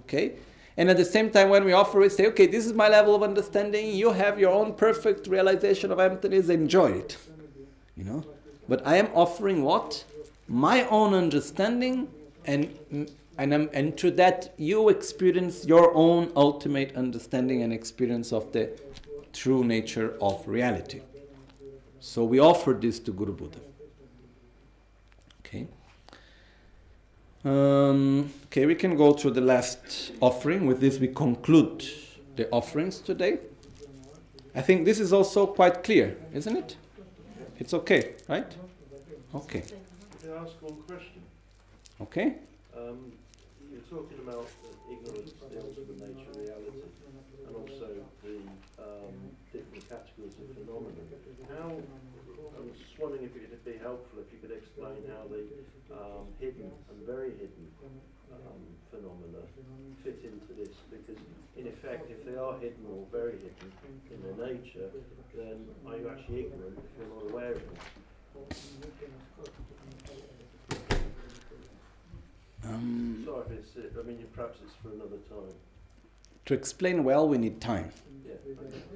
Okay? 0.00 0.34
And 0.76 0.88
at 0.90 0.96
the 0.96 1.04
same 1.04 1.30
time, 1.30 1.48
when 1.48 1.64
we 1.64 1.72
offer 1.72 2.02
it, 2.02 2.12
say, 2.12 2.26
okay, 2.28 2.46
this 2.46 2.64
is 2.64 2.72
my 2.72 2.88
level 2.88 3.14
of 3.14 3.22
understanding, 3.22 3.94
you 3.94 4.12
have 4.12 4.38
your 4.38 4.52
own 4.52 4.74
perfect 4.74 5.26
realization 5.26 5.90
of 5.90 5.98
emptiness, 5.98 6.48
enjoy 6.48 6.92
it. 6.92 7.16
You 7.96 8.04
know? 8.04 8.24
But 8.68 8.86
I 8.86 8.96
am 8.96 9.08
offering 9.14 9.62
what? 9.62 10.04
My 10.46 10.86
own 10.86 11.14
understanding, 11.14 12.08
and, 12.44 12.78
and, 13.38 13.54
I'm, 13.54 13.68
and 13.72 13.96
through 13.98 14.12
that, 14.12 14.54
you 14.56 14.88
experience 14.88 15.66
your 15.66 15.92
own 15.94 16.30
ultimate 16.36 16.94
understanding 16.94 17.62
and 17.62 17.72
experience 17.72 18.32
of 18.32 18.52
the 18.52 18.70
true 19.32 19.64
nature 19.64 20.16
of 20.20 20.46
reality. 20.46 21.00
So 22.08 22.24
we 22.24 22.38
offered 22.38 22.80
this 22.80 22.98
to 23.00 23.12
Guru 23.12 23.34
Buddha. 23.34 23.58
Okay. 25.40 25.66
Um, 27.44 28.32
okay, 28.46 28.64
we 28.64 28.74
can 28.74 28.96
go 28.96 29.12
through 29.12 29.32
the 29.32 29.42
last 29.42 30.12
offering. 30.22 30.66
With 30.66 30.80
this, 30.80 30.98
we 30.98 31.08
conclude 31.08 31.84
the 32.36 32.48
offerings 32.48 33.00
today. 33.00 33.40
I 34.54 34.62
think 34.62 34.86
this 34.86 35.00
is 35.00 35.12
also 35.12 35.48
quite 35.48 35.84
clear, 35.84 36.16
isn't 36.32 36.56
it? 36.56 36.76
It's 37.58 37.74
okay, 37.74 38.14
right? 38.26 38.56
Okay. 39.34 39.60
Can 40.22 40.32
I 40.32 40.36
ask 40.44 40.54
one 40.62 40.80
question? 40.86 41.20
Okay. 42.00 42.36
Um, 42.74 43.12
you're 43.70 43.82
talking 43.82 44.18
about 44.26 44.48
ignorance, 44.90 45.32
the 45.52 45.60
ultimate 45.60 46.00
nature 46.00 46.30
of 46.30 46.36
reality, 46.38 46.88
and 47.46 47.54
also 47.54 47.88
the 48.24 48.82
um, 48.82 49.12
different 49.52 49.86
categories 49.90 50.32
of 50.40 50.56
phenomena. 50.56 51.04
How, 51.48 51.72
just 52.98 53.06
wondering 53.06 53.30
if 53.30 53.36
it 53.36 53.48
would 53.50 53.64
be 53.64 53.78
helpful 53.78 54.18
if 54.18 54.26
you 54.32 54.38
could 54.42 54.50
explain 54.56 55.06
how 55.14 55.22
the 55.30 55.46
um, 55.94 56.26
hidden 56.40 56.70
and 56.90 57.06
very 57.06 57.30
hidden 57.30 57.66
um, 58.32 58.58
phenomena 58.90 59.38
fit 60.02 60.18
into 60.24 60.52
this, 60.58 60.74
because 60.90 61.22
in 61.56 61.68
effect, 61.68 62.10
if 62.10 62.24
they 62.26 62.36
are 62.36 62.58
hidden 62.58 62.82
or 62.90 63.06
very 63.12 63.38
hidden 63.38 63.70
in 64.10 64.18
their 64.22 64.48
nature, 64.48 64.90
then 65.36 65.66
are 65.86 65.96
you 65.96 66.08
actually 66.08 66.40
ignorant 66.40 66.78
if 66.78 66.90
you're 66.98 67.14
not 67.14 67.30
aware 67.30 67.52
of 67.52 67.62
them? 67.62 67.76
Um, 72.64 73.22
Sorry 73.24 73.44
if 73.46 73.76
it's, 73.76 73.96
I 73.98 74.02
mean, 74.02 74.26
perhaps 74.34 74.58
it's 74.64 74.74
for 74.82 74.88
another 74.88 75.22
time. 75.28 75.54
to 76.46 76.54
explain 76.54 77.04
well, 77.04 77.28
we 77.28 77.38
need 77.38 77.60
time. 77.60 77.92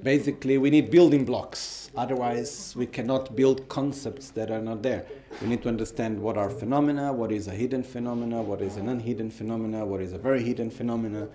Basically, 0.03 0.57
we 0.57 0.69
need 0.69 0.91
building 0.91 1.23
blocks. 1.23 1.89
Otherwise, 1.95 2.73
we 2.75 2.85
cannot 2.85 3.35
build 3.35 3.69
concepts 3.69 4.31
that 4.31 4.51
are 4.51 4.61
not 4.61 4.81
there. 4.81 5.05
We 5.41 5.47
need 5.47 5.61
to 5.63 5.69
understand 5.69 6.19
what 6.19 6.37
are 6.37 6.49
phenomena, 6.49 7.13
what 7.13 7.31
is 7.31 7.47
a 7.47 7.51
hidden 7.51 7.83
phenomena, 7.83 8.41
what 8.41 8.61
is 8.61 8.77
an 8.77 8.89
unhidden 8.89 9.29
phenomena, 9.31 9.85
what 9.85 10.01
is 10.01 10.11
a 10.13 10.17
very 10.17 10.43
hidden 10.43 10.69
phenomena, 10.69 11.29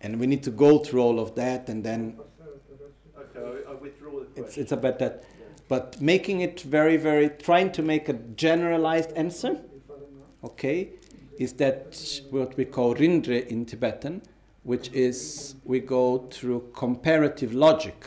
and 0.00 0.20
we 0.20 0.26
need 0.26 0.42
to 0.44 0.50
go 0.50 0.78
through 0.78 1.02
all 1.02 1.18
of 1.18 1.34
that, 1.34 1.68
and 1.68 1.82
then 1.82 2.18
Okay, 3.18 3.64
I, 3.66 3.72
I 3.72 3.74
withdraw 3.74 4.20
the 4.20 4.26
question. 4.26 4.44
it's 4.44 4.56
it's 4.58 4.72
about 4.72 4.98
that. 4.98 5.24
But 5.68 6.00
making 6.00 6.40
it 6.42 6.60
very, 6.60 6.96
very, 6.96 7.30
trying 7.30 7.72
to 7.72 7.82
make 7.82 8.08
a 8.08 8.12
generalized 8.12 9.12
answer, 9.16 9.60
okay, 10.44 10.90
is 11.38 11.54
that 11.54 12.20
what 12.30 12.56
we 12.56 12.64
call 12.64 12.94
rindre 12.94 13.46
in 13.46 13.64
Tibetan, 13.64 14.22
which 14.64 14.90
is 14.92 15.54
we 15.64 15.78
go 15.78 16.26
through 16.30 16.70
comparative 16.74 17.54
logic. 17.54 18.06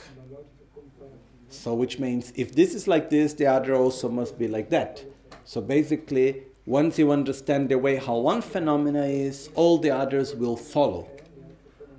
So, 1.49 1.73
which 1.73 1.97
means 1.97 2.33
if 2.35 2.53
this 2.53 2.73
is 2.75 2.87
like 2.87 3.09
this, 3.09 3.33
the 3.33 3.47
other 3.47 3.73
also 3.75 4.09
must 4.09 4.37
be 4.37 4.47
like 4.47 4.69
that. 4.71 5.03
So, 5.45 5.61
basically, 5.61 6.43
once 6.65 6.99
you 6.99 7.11
understand 7.11 7.69
the 7.69 7.77
way 7.77 7.95
how 7.95 8.17
one 8.17 8.41
phenomena 8.41 9.05
is, 9.05 9.49
all 9.55 9.77
the 9.77 9.91
others 9.91 10.35
will 10.35 10.57
follow. 10.57 11.07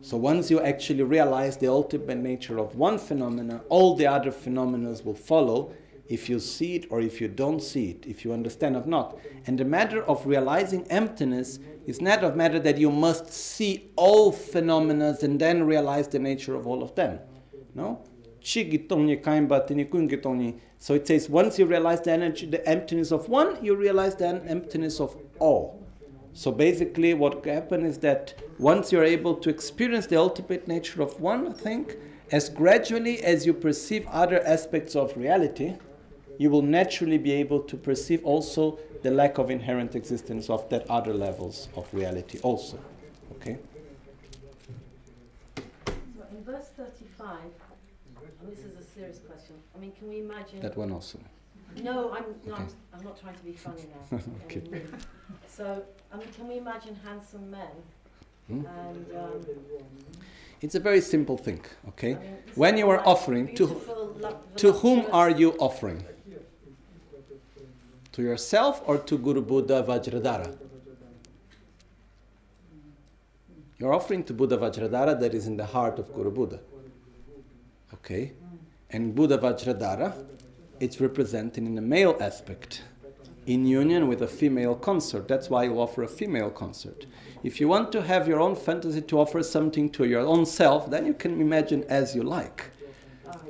So, 0.02 0.16
once 0.16 0.50
you 0.50 0.60
actually 0.60 1.04
realize 1.04 1.56
the 1.56 1.68
ultimate 1.68 2.18
nature 2.18 2.58
of 2.58 2.76
one 2.76 2.98
phenomena, 2.98 3.62
all 3.68 3.96
the 3.96 4.06
other 4.06 4.30
phenomena 4.30 4.94
will 5.04 5.14
follow 5.14 5.72
if 6.08 6.28
you 6.28 6.40
see 6.40 6.74
it 6.76 6.86
or 6.90 7.00
if 7.00 7.20
you 7.20 7.28
don't 7.28 7.62
see 7.62 7.90
it, 7.90 8.06
if 8.06 8.24
you 8.24 8.32
understand 8.32 8.76
or 8.76 8.86
not. 8.86 9.18
And 9.46 9.58
the 9.58 9.64
matter 9.64 10.02
of 10.04 10.26
realizing 10.26 10.86
emptiness 10.88 11.58
is 11.86 12.00
not 12.00 12.24
a 12.24 12.34
matter 12.34 12.58
that 12.60 12.78
you 12.78 12.90
must 12.90 13.32
see 13.32 13.90
all 13.96 14.32
phenomena 14.32 15.16
and 15.22 15.38
then 15.38 15.64
realize 15.64 16.08
the 16.08 16.18
nature 16.18 16.54
of 16.54 16.66
all 16.66 16.82
of 16.82 16.94
them. 16.94 17.20
No? 17.74 18.02
So 18.40 18.54
it 20.94 21.06
says 21.06 21.28
once 21.28 21.58
you 21.58 21.66
realize 21.66 22.00
the 22.00 22.12
energy, 22.12 22.46
the 22.46 22.66
emptiness 22.66 23.12
of 23.12 23.28
one, 23.28 23.62
you 23.62 23.74
realize 23.76 24.14
the 24.14 24.28
emptiness 24.28 25.00
of 25.00 25.16
all. 25.38 25.84
So 26.32 26.52
basically, 26.52 27.14
what 27.14 27.44
happens 27.44 27.96
is 27.96 27.98
that 27.98 28.34
once 28.58 28.92
you're 28.92 29.02
able 29.02 29.34
to 29.34 29.50
experience 29.50 30.06
the 30.06 30.16
ultimate 30.16 30.68
nature 30.68 31.02
of 31.02 31.20
one 31.20 31.52
thing, 31.52 31.90
as 32.30 32.48
gradually 32.48 33.20
as 33.24 33.44
you 33.44 33.52
perceive 33.52 34.06
other 34.06 34.40
aspects 34.46 34.94
of 34.94 35.16
reality, 35.16 35.74
you 36.38 36.48
will 36.50 36.62
naturally 36.62 37.18
be 37.18 37.32
able 37.32 37.60
to 37.60 37.76
perceive 37.76 38.24
also 38.24 38.78
the 39.02 39.10
lack 39.10 39.38
of 39.38 39.50
inherent 39.50 39.94
existence 39.94 40.48
of 40.48 40.68
that 40.70 40.88
other 40.88 41.12
levels 41.12 41.68
of 41.76 41.92
reality 41.92 42.38
also. 42.42 42.78
Okay? 43.32 43.58
So 45.56 45.62
in 46.30 46.44
verse 46.44 46.68
35, 46.76 47.38
and 48.40 48.50
this 48.50 48.60
is 48.60 48.78
a 48.78 48.84
serious 48.84 49.18
question, 49.18 49.56
I 49.76 49.80
mean, 49.80 49.92
can 49.98 50.08
we 50.08 50.20
imagine. 50.20 50.60
That 50.60 50.76
one 50.76 50.92
also. 50.92 51.18
No, 51.82 52.12
I'm, 52.12 52.24
no, 52.46 52.54
Okay. 52.54 52.62
I'm, 52.62 52.68
I'm 52.98 53.04
not 53.04 53.20
trying 53.20 53.34
to 53.36 53.44
be 53.44 53.52
funny 53.52 53.84
now. 54.12 54.18
Okay. 54.44 54.62
Um, 54.72 54.98
So, 55.48 55.82
I 56.12 56.16
mean, 56.16 56.28
can 56.36 56.46
we 56.46 56.58
imagine 56.58 56.96
handsome 57.04 57.50
men? 57.50 57.74
Hmm? 58.46 58.64
And, 58.64 59.06
um, 59.16 59.40
It's 60.60 60.74
a 60.76 60.80
very 60.80 61.00
simple 61.00 61.36
thing, 61.36 61.60
okay? 61.88 62.14
I 62.14 62.18
mean, 62.18 62.36
this 62.54 62.78
you 62.78 62.88
are 62.90 63.00
offering, 63.06 63.54
to, 63.56 63.64
to 64.56 64.72
whom 64.72 65.06
are 65.12 65.30
you 65.30 65.52
offering? 65.58 66.02
To 68.18 68.24
yourself 68.24 68.82
or 68.84 68.98
to 68.98 69.16
Guru 69.16 69.40
Buddha 69.40 69.84
Vajradhara? 69.86 70.58
You're 73.78 73.94
offering 73.94 74.24
to 74.24 74.34
Buddha 74.34 74.58
Vajradhara 74.58 75.20
that 75.20 75.34
is 75.34 75.46
in 75.46 75.56
the 75.56 75.64
heart 75.64 76.00
of 76.00 76.12
Guru 76.12 76.32
Buddha. 76.32 76.58
Okay? 77.94 78.32
And 78.90 79.14
Buddha 79.14 79.38
Vajradhara, 79.38 80.12
it's 80.80 81.00
represented 81.00 81.62
in 81.62 81.76
the 81.76 81.80
male 81.80 82.16
aspect, 82.20 82.82
in 83.46 83.64
union 83.64 84.08
with 84.08 84.22
a 84.22 84.26
female 84.26 84.74
consort. 84.74 85.28
That's 85.28 85.48
why 85.48 85.62
you 85.62 85.80
offer 85.80 86.02
a 86.02 86.08
female 86.08 86.50
consort. 86.50 87.06
If 87.44 87.60
you 87.60 87.68
want 87.68 87.92
to 87.92 88.02
have 88.02 88.26
your 88.26 88.40
own 88.40 88.56
fantasy 88.56 89.02
to 89.02 89.20
offer 89.20 89.44
something 89.44 89.90
to 89.90 90.06
your 90.06 90.22
own 90.22 90.44
self, 90.44 90.90
then 90.90 91.06
you 91.06 91.14
can 91.14 91.40
imagine 91.40 91.84
as 91.84 92.16
you 92.16 92.24
like. 92.24 92.64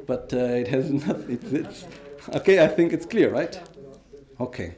But 0.07 0.31
uh, 0.35 0.61
it 0.61 0.69
has 0.69 0.91
nothing. 1.07 1.41
It's, 1.43 1.53
it's, 1.53 1.85
okay, 2.37 2.63
I 2.63 2.69
think 2.69 2.93
it's 2.93 3.07
clear, 3.07 3.31
right? 3.31 3.59
Okay. 4.41 4.75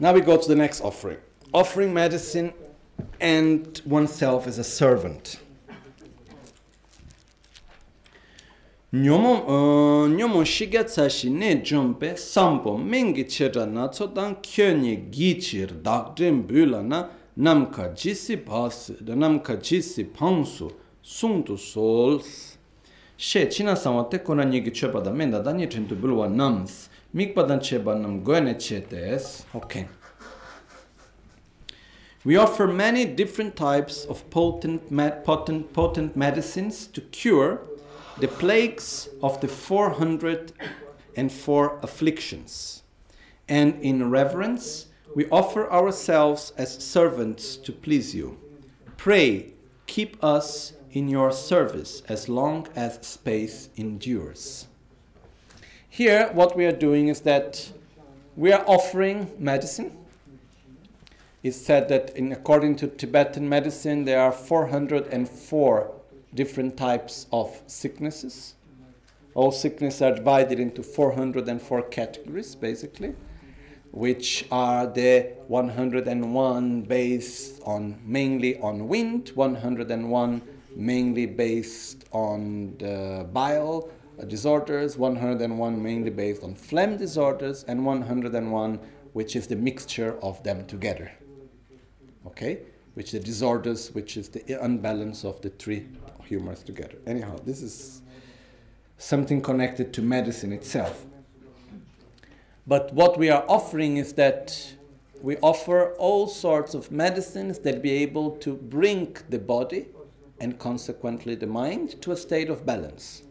Now 0.00 0.12
we 0.12 0.20
go 0.20 0.36
to 0.36 0.48
the 0.48 0.56
next 0.56 0.80
offering. 0.80 1.18
Offering 1.54 1.94
medicine 1.94 2.52
and 3.20 3.80
oneself 3.86 4.46
as 4.46 4.58
a 4.58 4.64
servant. 4.64 5.38
Nyomo 8.92 9.42
uh, 9.44 10.08
nyomo 10.08 10.44
shiga 10.44 10.84
tsashi 10.84 11.30
ne 11.30 11.56
jompe 11.56 12.16
sampo 12.16 12.78
mengi 12.78 13.24
chera 13.24 13.66
na 13.66 13.88
tsodan 13.88 14.36
kyonye 14.42 15.10
gichir 15.10 15.68
dakdren 15.82 16.42
bula 16.46 16.82
na 16.82 17.08
namka 17.36 17.94
jisi 17.94 18.36
pas 18.36 18.90
namka 19.00 19.56
jisi 19.56 20.04
pangsu 20.04 20.70
sungtu 21.02 21.58
sols 21.58 22.55
she 23.16 23.46
china 23.46 23.76
samate 23.76 24.24
kona 24.24 24.44
nyegi 24.44 24.70
chepa 24.70 25.02
da 25.02 25.10
menda 25.10 25.42
da 25.42 25.52
nye 25.52 25.66
chentu 25.66 25.96
bulwa 25.96 26.28
nams 26.28 26.88
cheba 27.60 27.94
nam 27.94 28.22
okay 29.54 29.86
we 32.26 32.36
offer 32.36 32.66
many 32.66 33.04
different 33.04 33.54
types 33.54 34.04
of 34.04 34.28
potent, 34.30 34.90
potent, 35.24 35.72
potent 35.72 36.16
medicines 36.16 36.88
to 36.88 37.00
cure 37.00 37.60
the 38.18 38.26
plagues 38.26 39.08
of 39.22 39.40
the 39.40 39.46
404 39.46 41.78
afflictions. 41.84 42.82
And 43.48 43.80
in 43.80 44.10
reverence, 44.10 44.86
we 45.14 45.28
offer 45.30 45.70
ourselves 45.70 46.52
as 46.58 46.82
servants 46.82 47.56
to 47.58 47.70
please 47.70 48.12
you. 48.12 48.38
Pray, 48.96 49.52
keep 49.86 50.16
us 50.24 50.72
in 50.96 51.08
your 51.08 51.30
service 51.30 52.00
as 52.08 52.26
long 52.26 52.66
as 52.74 52.98
space 53.06 53.68
endures. 53.76 54.66
Here, 55.90 56.30
what 56.32 56.56
we 56.56 56.64
are 56.64 56.72
doing 56.72 57.08
is 57.08 57.20
that 57.20 57.70
we 58.34 58.50
are 58.50 58.64
offering 58.66 59.30
medicine. 59.38 59.94
It's 61.42 61.58
said 61.58 61.90
that, 61.90 62.16
in, 62.16 62.32
according 62.32 62.76
to 62.76 62.88
Tibetan 62.88 63.46
medicine, 63.46 64.06
there 64.06 64.22
are 64.22 64.32
404 64.32 65.92
different 66.32 66.78
types 66.78 67.26
of 67.30 67.60
sicknesses. 67.66 68.54
All 69.34 69.52
sicknesses 69.52 70.00
are 70.00 70.14
divided 70.14 70.58
into 70.58 70.82
404 70.82 71.82
categories, 71.90 72.54
basically, 72.54 73.14
which 73.90 74.46
are 74.50 74.86
the 74.86 75.34
101 75.48 76.80
based 76.82 77.60
on 77.66 78.00
mainly 78.06 78.58
on 78.60 78.88
wind, 78.88 79.32
101 79.34 80.55
mainly 80.76 81.26
based 81.26 82.04
on 82.12 82.76
the 82.78 83.26
bile 83.32 83.88
disorders, 84.28 84.96
101 84.96 85.82
mainly 85.82 86.10
based 86.10 86.42
on 86.42 86.54
phlegm 86.54 86.96
disorders, 86.96 87.64
and 87.64 87.84
101 87.84 88.78
which 89.12 89.34
is 89.34 89.46
the 89.46 89.56
mixture 89.56 90.18
of 90.22 90.42
them 90.42 90.66
together. 90.66 91.10
Okay? 92.26 92.60
Which 92.94 93.12
the 93.12 93.18
disorders, 93.18 93.94
which 93.94 94.16
is 94.16 94.28
the 94.28 94.62
unbalance 94.62 95.24
of 95.24 95.40
the 95.40 95.50
three 95.50 95.86
humors 96.24 96.62
together. 96.62 96.98
Anyhow, 97.06 97.36
this 97.44 97.62
is 97.62 98.02
something 98.98 99.40
connected 99.40 99.92
to 99.94 100.02
medicine 100.02 100.52
itself. 100.52 101.06
But 102.66 102.92
what 102.92 103.18
we 103.18 103.30
are 103.30 103.44
offering 103.48 103.96
is 103.96 104.14
that 104.14 104.74
we 105.22 105.36
offer 105.38 105.94
all 105.94 106.26
sorts 106.26 106.74
of 106.74 106.90
medicines 106.90 107.60
that 107.60 107.80
be 107.80 107.92
able 107.92 108.32
to 108.38 108.54
bring 108.54 109.16
the 109.28 109.38
body 109.38 109.86
and 110.40 110.58
consequently 110.58 111.34
the 111.34 111.46
mind 111.46 112.00
to 112.02 112.12
a 112.12 112.16
state 112.16 112.50
of 112.50 112.66
balance. 112.66 113.22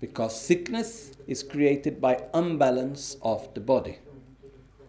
Because 0.00 0.40
sickness 0.40 1.12
is 1.26 1.42
created 1.42 2.00
by 2.00 2.24
unbalance 2.32 3.16
of 3.22 3.52
the 3.54 3.60
body. 3.60 3.98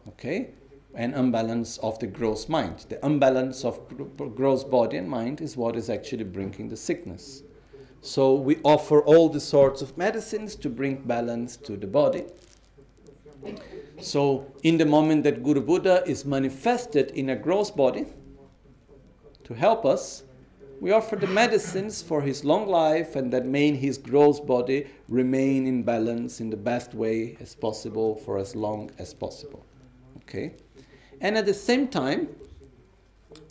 Okay? 0.07 0.51
And 0.93 1.13
unbalance 1.13 1.77
of 1.80 1.99
the 1.99 2.07
gross 2.07 2.47
mind. 2.47 2.85
The 2.89 3.05
unbalance 3.05 3.65
of 3.65 3.80
gross 4.35 4.63
body 4.63 4.97
and 4.97 5.09
mind 5.09 5.41
is 5.41 5.57
what 5.57 5.76
is 5.76 5.89
actually 5.89 6.23
bringing 6.26 6.69
the 6.69 6.77
sickness. 6.77 7.43
So 8.01 8.34
we 8.34 8.57
offer 8.63 9.01
all 9.01 9.30
the 9.30 9.39
sorts 9.39 9.81
of 9.81 9.97
medicines 9.97 10.55
to 10.55 10.69
bring 10.69 11.01
balance 11.03 11.55
to 11.57 11.77
the 11.77 11.88
body. 11.88 12.26
So, 13.99 14.51
in 14.63 14.77
the 14.77 14.85
moment 14.85 15.23
that 15.23 15.43
Guru 15.43 15.61
Buddha 15.61 16.03
is 16.07 16.26
manifested 16.26 17.11
in 17.11 17.30
a 17.30 17.35
gross 17.35 17.69
body 17.69 18.05
to 19.43 19.53
help 19.53 19.85
us, 19.85 20.23
we 20.81 20.91
offer 20.91 21.15
the 21.15 21.27
medicines 21.27 22.01
for 22.01 22.23
his 22.23 22.43
long 22.43 22.67
life 22.67 23.15
and 23.15 23.31
that 23.31 23.45
may 23.45 23.71
his 23.71 23.99
gross 23.99 24.39
body 24.39 24.87
remain 25.07 25.67
in 25.67 25.83
balance 25.83 26.41
in 26.41 26.49
the 26.49 26.57
best 26.57 26.95
way 26.95 27.37
as 27.39 27.53
possible 27.53 28.15
for 28.15 28.39
as 28.39 28.55
long 28.55 28.89
as 28.97 29.13
possible. 29.13 29.63
Okay? 30.23 30.55
And 31.21 31.37
at 31.37 31.45
the 31.45 31.53
same 31.53 31.87
time, 31.87 32.29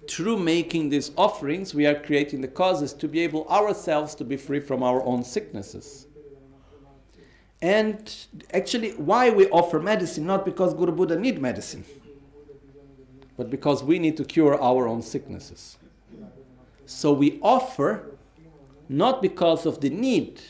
through 0.08 0.38
making 0.38 0.88
these 0.88 1.12
offerings, 1.16 1.72
we 1.72 1.86
are 1.86 1.94
creating 1.94 2.40
the 2.40 2.48
causes 2.48 2.92
to 2.94 3.06
be 3.06 3.20
able 3.20 3.46
ourselves 3.46 4.16
to 4.16 4.24
be 4.24 4.36
free 4.36 4.58
from 4.58 4.82
our 4.82 5.00
own 5.04 5.22
sicknesses. 5.22 6.08
And 7.62 8.12
actually, 8.52 8.90
why 8.94 9.30
we 9.30 9.46
offer 9.50 9.78
medicine? 9.78 10.26
Not 10.26 10.44
because 10.44 10.74
Guru 10.74 10.90
Buddha 10.90 11.16
need 11.16 11.40
medicine, 11.40 11.84
but 13.36 13.50
because 13.50 13.84
we 13.84 14.00
need 14.00 14.16
to 14.16 14.24
cure 14.24 14.60
our 14.60 14.88
own 14.88 15.00
sicknesses. 15.00 15.76
So 16.90 17.12
we 17.12 17.38
offer 17.40 18.04
not 18.88 19.22
because 19.22 19.64
of 19.64 19.80
the 19.80 19.90
need 19.90 20.40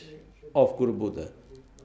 of 0.55 0.75
Guru 0.75 0.91
Buddha, 0.91 1.31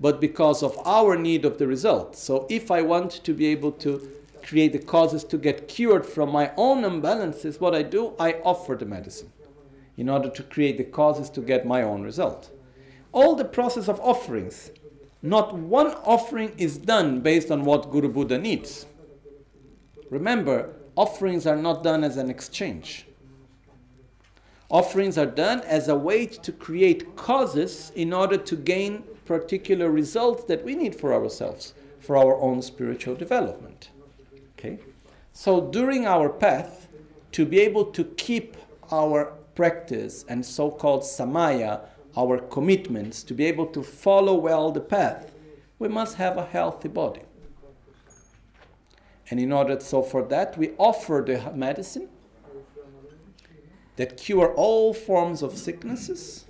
but 0.01 0.19
because 0.19 0.63
of 0.63 0.79
our 0.87 1.15
need 1.15 1.45
of 1.45 1.59
the 1.59 1.67
result. 1.67 2.17
So 2.17 2.47
if 2.49 2.71
I 2.71 2.81
want 2.81 3.11
to 3.25 3.35
be 3.35 3.49
able 3.49 3.73
to 3.73 4.09
create 4.43 4.73
the 4.73 4.79
causes 4.79 5.25
to 5.25 5.37
get 5.37 5.69
cured 5.69 6.07
from 6.07 6.33
my 6.33 6.53
own 6.57 6.85
imbalances, 6.85 7.61
what 7.61 7.75
I 7.75 7.83
do, 7.83 8.15
I 8.19 8.41
offer 8.45 8.75
the 8.77 8.87
medicine 8.87 9.31
in 9.99 10.09
order 10.09 10.31
to 10.31 10.43
create 10.43 10.79
the 10.79 10.85
causes 10.85 11.29
to 11.31 11.43
get 11.43 11.67
my 11.67 11.83
own 11.83 12.03
result. 12.03 12.51
All 13.13 13.35
the 13.35 13.45
process 13.45 13.89
of 13.89 14.01
offerings, 14.01 14.71
not 15.21 15.55
one 15.55 15.89
offering 16.03 16.55
is 16.57 16.79
done 16.79 17.21
based 17.21 17.51
on 17.51 17.67
what 17.67 17.91
Guru 17.91 18.09
Buddha 18.09 18.39
needs. 18.39 18.87
Remember, 20.09 20.73
offerings 20.97 21.47
are 21.47 21.57
not 21.57 21.85
done 21.85 22.03
as 22.03 22.17
an 22.17 22.31
exchange. 22.31 23.07
Offerings 24.71 25.17
are 25.17 25.27
done 25.27 25.61
as 25.61 25.89
a 25.89 25.95
way 25.95 26.27
to 26.27 26.53
create 26.53 27.15
causes 27.15 27.93
in 27.95 28.13
order 28.13 28.37
to 28.37 28.57
gain 28.57 29.05
particular 29.25 29.91
results 29.91 30.45
that 30.45 30.65
we 30.65 30.75
need 30.75 30.95
for 30.95 31.15
ourselves, 31.15 31.75
for 32.01 32.17
our 32.17 32.37
own 32.41 32.63
spiritual 32.63 33.15
development. 33.15 33.91
Okay? 34.59 34.81
So 35.33 35.61
during 35.61 36.07
our 36.07 36.29
path, 36.29 36.89
to 37.33 37.45
be 37.45 37.61
able 37.61 37.85
to 37.87 38.05
keep 38.05 38.57
our 38.91 39.33
practice 39.55 40.25
and 40.29 40.45
so 40.45 40.71
called 40.71 41.03
samaya, 41.03 41.81
our 42.17 42.39
commitments, 42.39 43.23
to 43.25 43.35
be 43.35 43.45
able 43.45 43.67
to 43.67 43.83
follow 43.83 44.35
well 44.35 44.73
the 44.73 44.81
path, 44.81 45.33
we 45.79 45.89
must 45.89 46.17
have 46.17 46.39
a 46.39 46.47
healthy 46.47 46.89
body. 46.89 47.21
And 49.31 49.39
in 49.39 49.53
order, 49.53 49.79
so 49.81 50.03
for 50.03 50.23
that, 50.25 50.57
we 50.57 50.71
offer 50.79 51.23
the 51.27 51.53
medicine 51.53 52.09
that 53.97 54.17
cure 54.17 54.53
all 54.55 54.93
forms 54.95 55.43
of 55.43 55.57
sicknesses. 55.57 56.45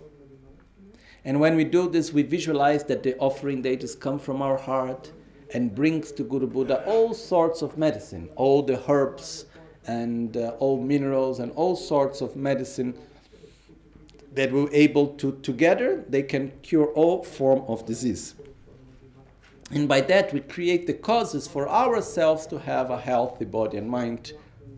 And 1.24 1.40
when 1.40 1.56
we 1.56 1.64
do 1.64 1.88
this, 1.88 2.12
we 2.12 2.22
visualize 2.22 2.84
that 2.84 3.02
the 3.02 3.16
offering 3.18 3.62
dates 3.62 3.94
come 3.94 4.18
from 4.18 4.42
our 4.42 4.56
heart 4.56 5.12
and 5.52 5.74
brings 5.74 6.12
to 6.12 6.22
Guru 6.22 6.46
Buddha 6.46 6.84
all 6.86 7.14
sorts 7.14 7.62
of 7.62 7.78
medicine, 7.78 8.28
all 8.36 8.62
the 8.62 8.82
herbs 8.90 9.46
and 9.86 10.36
uh, 10.36 10.52
all 10.58 10.80
minerals 10.80 11.38
and 11.38 11.52
all 11.52 11.76
sorts 11.76 12.20
of 12.20 12.36
medicine 12.36 12.94
that 14.34 14.52
we're 14.52 14.70
able 14.72 15.08
to 15.08 15.32
together 15.42 16.04
they 16.08 16.22
can 16.22 16.52
cure 16.62 16.86
all 16.88 17.22
form 17.22 17.62
of 17.68 17.86
disease 17.86 18.34
and 19.70 19.88
by 19.88 20.00
that 20.00 20.32
we 20.32 20.40
create 20.40 20.86
the 20.86 20.92
causes 20.92 21.46
for 21.46 21.68
ourselves 21.68 22.46
to 22.46 22.58
have 22.58 22.90
a 22.90 23.00
healthy 23.00 23.44
body 23.44 23.78
and 23.78 23.88
mind 23.88 24.32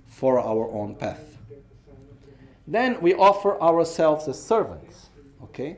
for 0.07 0.39
our 0.39 0.71
own 0.71 0.95
path 0.95 1.38
then 2.73 3.01
we 3.01 3.15
offer 3.15 3.61
ourselves 3.61 4.29
as 4.29 4.41
servants 4.41 5.09
okay? 5.43 5.77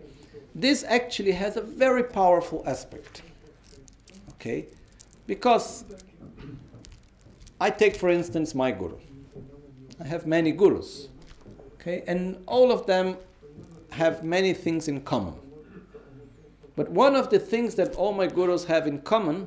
This 0.55 0.85
actually 0.85 1.33
has 1.33 1.57
a 1.57 1.61
very 1.61 2.03
powerful 2.03 2.63
aspect 2.67 3.23
okay? 4.35 4.67
Because 5.27 5.85
i 7.61 7.71
take 7.71 7.95
for 7.97 8.09
instance 8.09 8.55
my 8.55 8.71
guru. 8.71 8.99
I 10.01 10.07
have 10.07 10.27
many 10.27 10.53
gurus 10.53 11.09
okay? 11.75 12.03
And 12.07 12.43
all 12.47 12.73
of 12.73 12.87
them 12.87 13.17
have 13.93 14.25
many 14.25 14.53
things 14.55 14.89
in 14.89 15.01
common. 15.03 15.35
But 16.77 16.91
one 16.91 17.17
of 17.17 17.31
the 17.31 17.39
things 17.39 17.75
that 17.75 17.95
all 17.97 18.13
my 18.13 18.27
gurus 18.27 18.65
have 18.65 18.87
in 18.87 19.01
common 19.01 19.47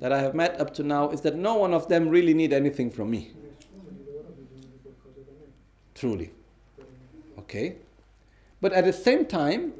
that 0.00 0.12
I 0.12 0.20
have 0.20 0.34
met 0.34 0.60
up 0.60 0.74
to 0.74 0.82
now 0.82 1.10
is 1.10 1.20
that 1.22 1.34
no 1.34 1.54
one 1.54 1.74
of 1.74 1.88
them 1.88 2.08
really 2.08 2.34
need 2.34 2.52
anything 2.52 2.90
from 2.90 3.10
me. 3.10 3.32
Truly. 5.94 6.30
Okay? 7.44 7.76
But 8.60 8.72
at 8.72 8.84
the 8.84 8.92
same 8.92 9.26
time, 9.26 9.72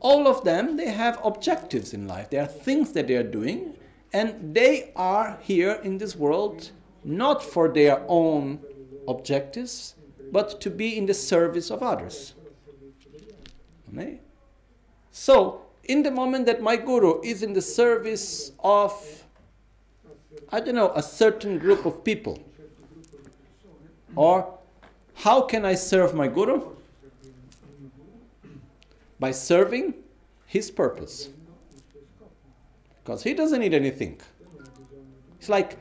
all 0.00 0.26
of 0.26 0.44
them 0.44 0.76
they 0.76 0.90
have 0.90 1.20
objectives 1.24 1.94
in 1.94 2.08
life. 2.08 2.30
There 2.30 2.42
are 2.42 2.46
things 2.46 2.92
that 2.92 3.06
they 3.06 3.16
are 3.16 3.22
doing 3.22 3.74
and 4.12 4.54
they 4.54 4.92
are 4.94 5.38
here 5.40 5.80
in 5.82 5.98
this 5.98 6.16
world 6.16 6.70
not 7.04 7.42
for 7.42 7.68
their 7.68 8.04
own 8.08 8.60
objectives, 9.08 9.94
but 10.30 10.60
to 10.60 10.70
be 10.70 10.96
in 10.96 11.06
the 11.06 11.14
service 11.14 11.70
of 11.70 11.82
others. 11.82 12.34
Okay? 13.92 14.20
So, 15.10 15.62
in 15.84 16.02
the 16.02 16.10
moment 16.10 16.46
that 16.46 16.62
my 16.62 16.76
guru 16.76 17.20
is 17.22 17.42
in 17.42 17.52
the 17.52 17.62
service 17.62 18.52
of, 18.60 19.24
I 20.50 20.60
don't 20.60 20.74
know, 20.74 20.92
a 20.94 21.02
certain 21.02 21.58
group 21.58 21.84
of 21.84 22.04
people, 22.04 22.38
or 24.14 24.58
how 25.14 25.42
can 25.42 25.64
I 25.64 25.74
serve 25.74 26.14
my 26.14 26.28
guru? 26.28 26.76
By 29.22 29.30
serving 29.30 29.94
his 30.46 30.68
purpose. 30.72 31.28
Because 32.98 33.22
he 33.22 33.34
doesn't 33.34 33.60
need 33.60 33.72
anything. 33.72 34.20
It's 35.38 35.48
like 35.48 35.78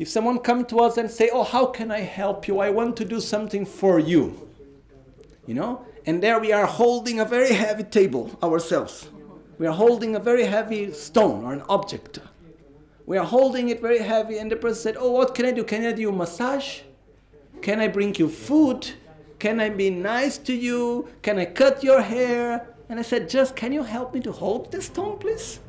if 0.00 0.08
someone 0.08 0.40
come 0.40 0.64
to 0.72 0.80
us 0.80 0.96
and 0.98 1.08
say, 1.08 1.30
"Oh, 1.32 1.44
how 1.44 1.66
can 1.66 1.92
I 1.92 2.00
help 2.00 2.48
you? 2.48 2.58
I 2.58 2.70
want 2.70 2.96
to 2.96 3.04
do 3.04 3.20
something 3.20 3.64
for 3.64 4.00
you." 4.00 4.24
You 5.46 5.54
know? 5.54 5.86
And 6.04 6.20
there 6.20 6.40
we 6.40 6.50
are 6.50 6.66
holding 6.66 7.20
a 7.20 7.24
very 7.24 7.52
heavy 7.64 7.84
table 7.84 8.24
ourselves. 8.42 9.08
We 9.60 9.68
are 9.68 9.76
holding 9.84 10.16
a 10.16 10.22
very 10.30 10.46
heavy 10.56 10.92
stone 10.92 11.44
or 11.44 11.52
an 11.52 11.62
object. 11.68 12.18
We 13.10 13.16
are 13.18 13.28
holding 13.36 13.68
it 13.68 13.80
very 13.80 14.02
heavy, 14.12 14.38
and 14.40 14.50
the 14.50 14.56
person 14.56 14.82
said, 14.82 14.96
Oh, 14.98 15.12
what 15.12 15.32
can 15.36 15.46
I 15.46 15.52
do? 15.52 15.62
Can 15.62 15.84
I 15.84 15.92
do 15.92 16.10
massage? 16.10 16.80
Can 17.62 17.78
I 17.78 17.86
bring 17.86 18.16
you 18.16 18.28
food? 18.28 18.80
Can 19.38 19.60
I 19.60 19.68
be 19.68 19.90
nice 19.90 20.38
to 20.38 20.54
you? 20.54 21.08
Can 21.22 21.38
I 21.38 21.44
cut 21.46 21.84
your 21.84 22.00
hair? 22.00 22.66
And 22.88 22.98
I 22.98 23.02
said, 23.02 23.28
Just 23.28 23.56
can 23.56 23.72
you 23.72 23.82
help 23.82 24.14
me 24.14 24.20
to 24.20 24.32
hold 24.32 24.72
the 24.72 24.80
stone, 24.80 25.18
please? 25.18 25.60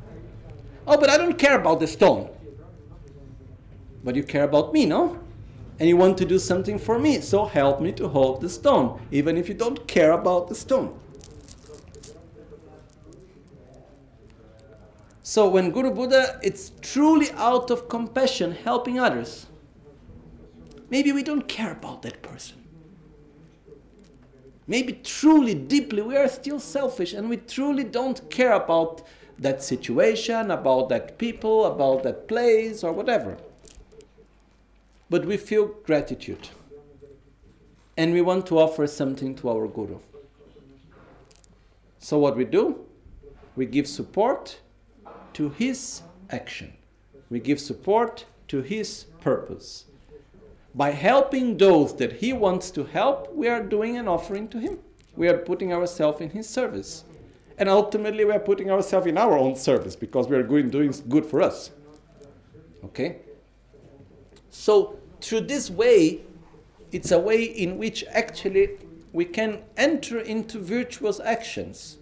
Oh, 0.86 0.98
but 0.98 1.10
I 1.10 1.18
don't 1.18 1.38
care 1.38 1.60
about 1.60 1.80
the 1.80 1.88
stone. 1.88 2.30
But 4.04 4.16
you 4.16 4.24
care 4.24 4.44
about 4.44 4.74
me, 4.74 4.86
no? 4.86 5.20
and 5.80 5.88
you 5.88 5.98
want 5.98 6.18
to 6.18 6.26
do 6.26 6.40
something 6.40 6.80
for 6.80 6.98
me. 7.00 7.22
So 7.22 7.46
help 7.46 7.82
me 7.82 7.92
to 7.94 8.08
hold 8.08 8.42
the 8.42 8.50
stone, 8.50 9.00
even 9.12 9.38
if 9.38 9.48
you 9.48 9.54
don't 9.54 9.88
care 9.88 10.12
about 10.12 10.48
the 10.48 10.56
stone. 10.56 11.00
So 15.22 15.48
when 15.50 15.72
Guru 15.72 15.92
Buddha, 15.92 16.40
it's 16.42 16.72
truly 16.82 17.30
out 17.34 17.70
of 17.70 17.90
compassion 17.90 18.54
helping 18.54 18.98
others. 18.98 19.48
Maybe 20.90 21.12
we 21.12 21.22
don't 21.22 21.48
care 21.48 21.74
about 21.74 22.02
that 22.04 22.22
person. 22.22 22.57
Maybe 24.68 25.00
truly, 25.04 25.54
deeply, 25.54 26.02
we 26.02 26.18
are 26.18 26.28
still 26.28 26.60
selfish 26.60 27.14
and 27.14 27.30
we 27.30 27.38
truly 27.38 27.84
don't 27.84 28.30
care 28.30 28.54
about 28.54 29.02
that 29.40 29.64
situation, 29.64 30.52
about 30.52 30.90
that 30.90 31.18
people, 31.18 31.66
about 31.66 32.04
that 32.04 32.28
place, 32.28 32.84
or 32.84 32.92
whatever 32.92 33.38
but 35.10 35.26
we 35.26 35.38
feel 35.38 35.68
gratitude 35.86 36.50
and 37.96 38.14
we 38.14 38.22
want 38.22 38.46
to 38.48 38.60
offer 38.60 38.86
something 38.86 39.34
to 39.36 39.50
our 39.50 39.68
guru. 39.68 39.98
So, 42.00 42.20
what 42.20 42.38
we 42.38 42.46
do? 42.46 42.86
We 43.56 43.66
give 43.66 43.88
support 43.88 44.60
to 45.34 45.50
his 45.50 46.02
action, 46.30 46.74
we 47.30 47.40
give 47.40 47.60
support 47.60 48.26
to 48.50 48.62
his 48.62 49.06
purpose. 49.22 49.86
By 50.76 50.92
helping 50.92 51.58
those 51.58 51.96
that 51.98 52.14
he 52.14 52.34
wants 52.34 52.72
to 52.72 52.84
help, 52.84 53.34
we 53.34 53.48
are 53.48 53.64
doing 53.64 53.98
an 53.98 54.08
offering 54.08 54.48
to 54.50 54.60
him. 54.60 54.80
We 55.16 55.28
are 55.28 55.38
putting 55.38 55.74
ourselves 55.74 56.22
in 56.22 56.30
his 56.30 56.48
service. 56.48 57.04
And 57.58 57.68
ultimately, 57.68 58.24
we 58.26 58.32
are 58.32 58.40
putting 58.40 58.70
ourselves 58.70 59.08
in 59.08 59.18
our 59.18 59.38
own 59.38 59.56
service 59.56 59.96
because 59.96 60.28
we 60.28 60.36
are 60.36 60.44
doing 60.44 60.94
good 61.10 61.26
for 61.26 61.42
us. 61.42 61.72
Okay? 62.84 63.18
So, 64.50 65.00
through 65.22 65.42
this 65.42 65.70
way, 65.70 66.22
it's 66.92 67.12
a 67.12 67.20
way 67.20 67.44
in 67.44 67.78
which 67.78 68.04
actually 68.10 68.78
we 69.12 69.26
can 69.26 69.64
enter 69.76 70.20
into 70.20 70.60
virtuous 70.60 71.20
actions 71.20 71.98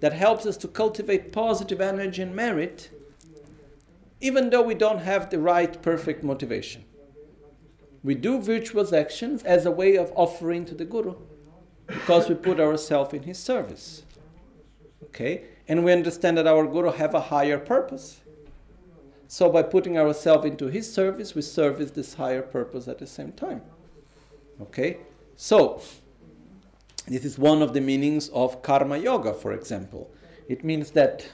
that 0.00 0.12
helps 0.12 0.46
us 0.46 0.56
to 0.58 0.68
cultivate 0.68 1.32
positive 1.32 1.80
energy 1.80 2.22
and 2.22 2.34
merit, 2.34 2.90
even 4.20 4.50
though 4.50 4.62
we 4.62 4.74
don't 4.74 5.00
have 5.00 5.30
the 5.30 5.38
right 5.38 5.80
perfect 5.82 6.22
motivation. 6.22 6.84
We 8.04 8.14
do 8.14 8.40
virtuous 8.40 8.92
actions 8.92 9.42
as 9.44 9.64
a 9.64 9.70
way 9.70 9.96
of 9.96 10.12
offering 10.16 10.64
to 10.66 10.74
the 10.74 10.84
Guru 10.84 11.14
because 11.86 12.28
we 12.28 12.34
put 12.34 12.58
ourselves 12.58 13.14
in 13.14 13.22
his 13.22 13.38
service. 13.38 14.02
Okay? 15.04 15.44
And 15.68 15.84
we 15.84 15.92
understand 15.92 16.38
that 16.38 16.46
our 16.46 16.66
Guru 16.66 16.90
have 16.90 17.14
a 17.14 17.20
higher 17.20 17.58
purpose. 17.58 18.20
So 19.28 19.48
by 19.48 19.62
putting 19.62 19.96
ourselves 19.96 20.44
into 20.44 20.66
his 20.66 20.92
service, 20.92 21.34
we 21.34 21.42
service 21.42 21.92
this 21.92 22.14
higher 22.14 22.42
purpose 22.42 22.88
at 22.88 22.98
the 22.98 23.06
same 23.06 23.32
time. 23.32 23.62
Okay? 24.60 24.98
So 25.36 25.80
this 27.06 27.24
is 27.24 27.38
one 27.38 27.62
of 27.62 27.72
the 27.72 27.80
meanings 27.80 28.28
of 28.30 28.62
karma 28.62 28.98
yoga, 28.98 29.32
for 29.32 29.52
example. 29.52 30.10
It 30.48 30.64
means 30.64 30.90
that 30.92 31.28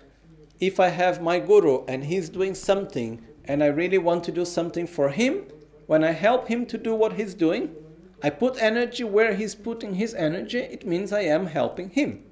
if 0.60 0.80
I 0.80 0.88
have 0.88 1.22
my 1.22 1.38
guru 1.38 1.84
and 1.86 2.04
he's 2.04 2.28
doing 2.28 2.54
something 2.54 3.24
and 3.44 3.62
I 3.62 3.66
really 3.66 3.98
want 3.98 4.24
to 4.24 4.32
do 4.32 4.44
something 4.44 4.86
for 4.86 5.08
him, 5.10 5.46
when 5.88 6.04
I 6.04 6.12
help 6.12 6.46
him 6.46 6.64
to 6.66 6.78
do 6.78 6.94
what 6.94 7.14
he's 7.14 7.34
doing, 7.34 7.74
I 8.22 8.30
put 8.30 8.62
energy 8.62 9.02
where 9.02 9.34
he's 9.34 9.56
putting 9.56 9.94
his 9.94 10.14
energy, 10.14 10.60
it 10.60 10.86
means 10.86 11.12
I 11.12 11.22
am 11.22 11.46
helping 11.46 11.90
him. 11.90 12.22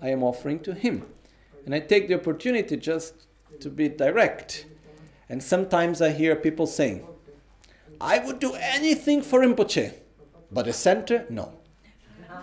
I 0.00 0.08
am 0.08 0.22
offering 0.22 0.60
to 0.60 0.72
him. 0.72 1.06
And 1.66 1.74
I 1.74 1.80
take 1.80 2.08
the 2.08 2.14
opportunity 2.14 2.78
just 2.78 3.26
to 3.60 3.68
be 3.68 3.90
direct 3.90 4.64
and 5.30 5.40
sometimes 5.40 6.02
I 6.02 6.10
hear 6.10 6.34
people 6.34 6.66
saying, 6.66 7.06
I 8.00 8.18
would 8.18 8.40
do 8.40 8.54
anything 8.54 9.22
for 9.22 9.40
Rinpoche, 9.40 9.94
but 10.50 10.66
the 10.66 10.72
center, 10.72 11.24
no. 11.30 11.52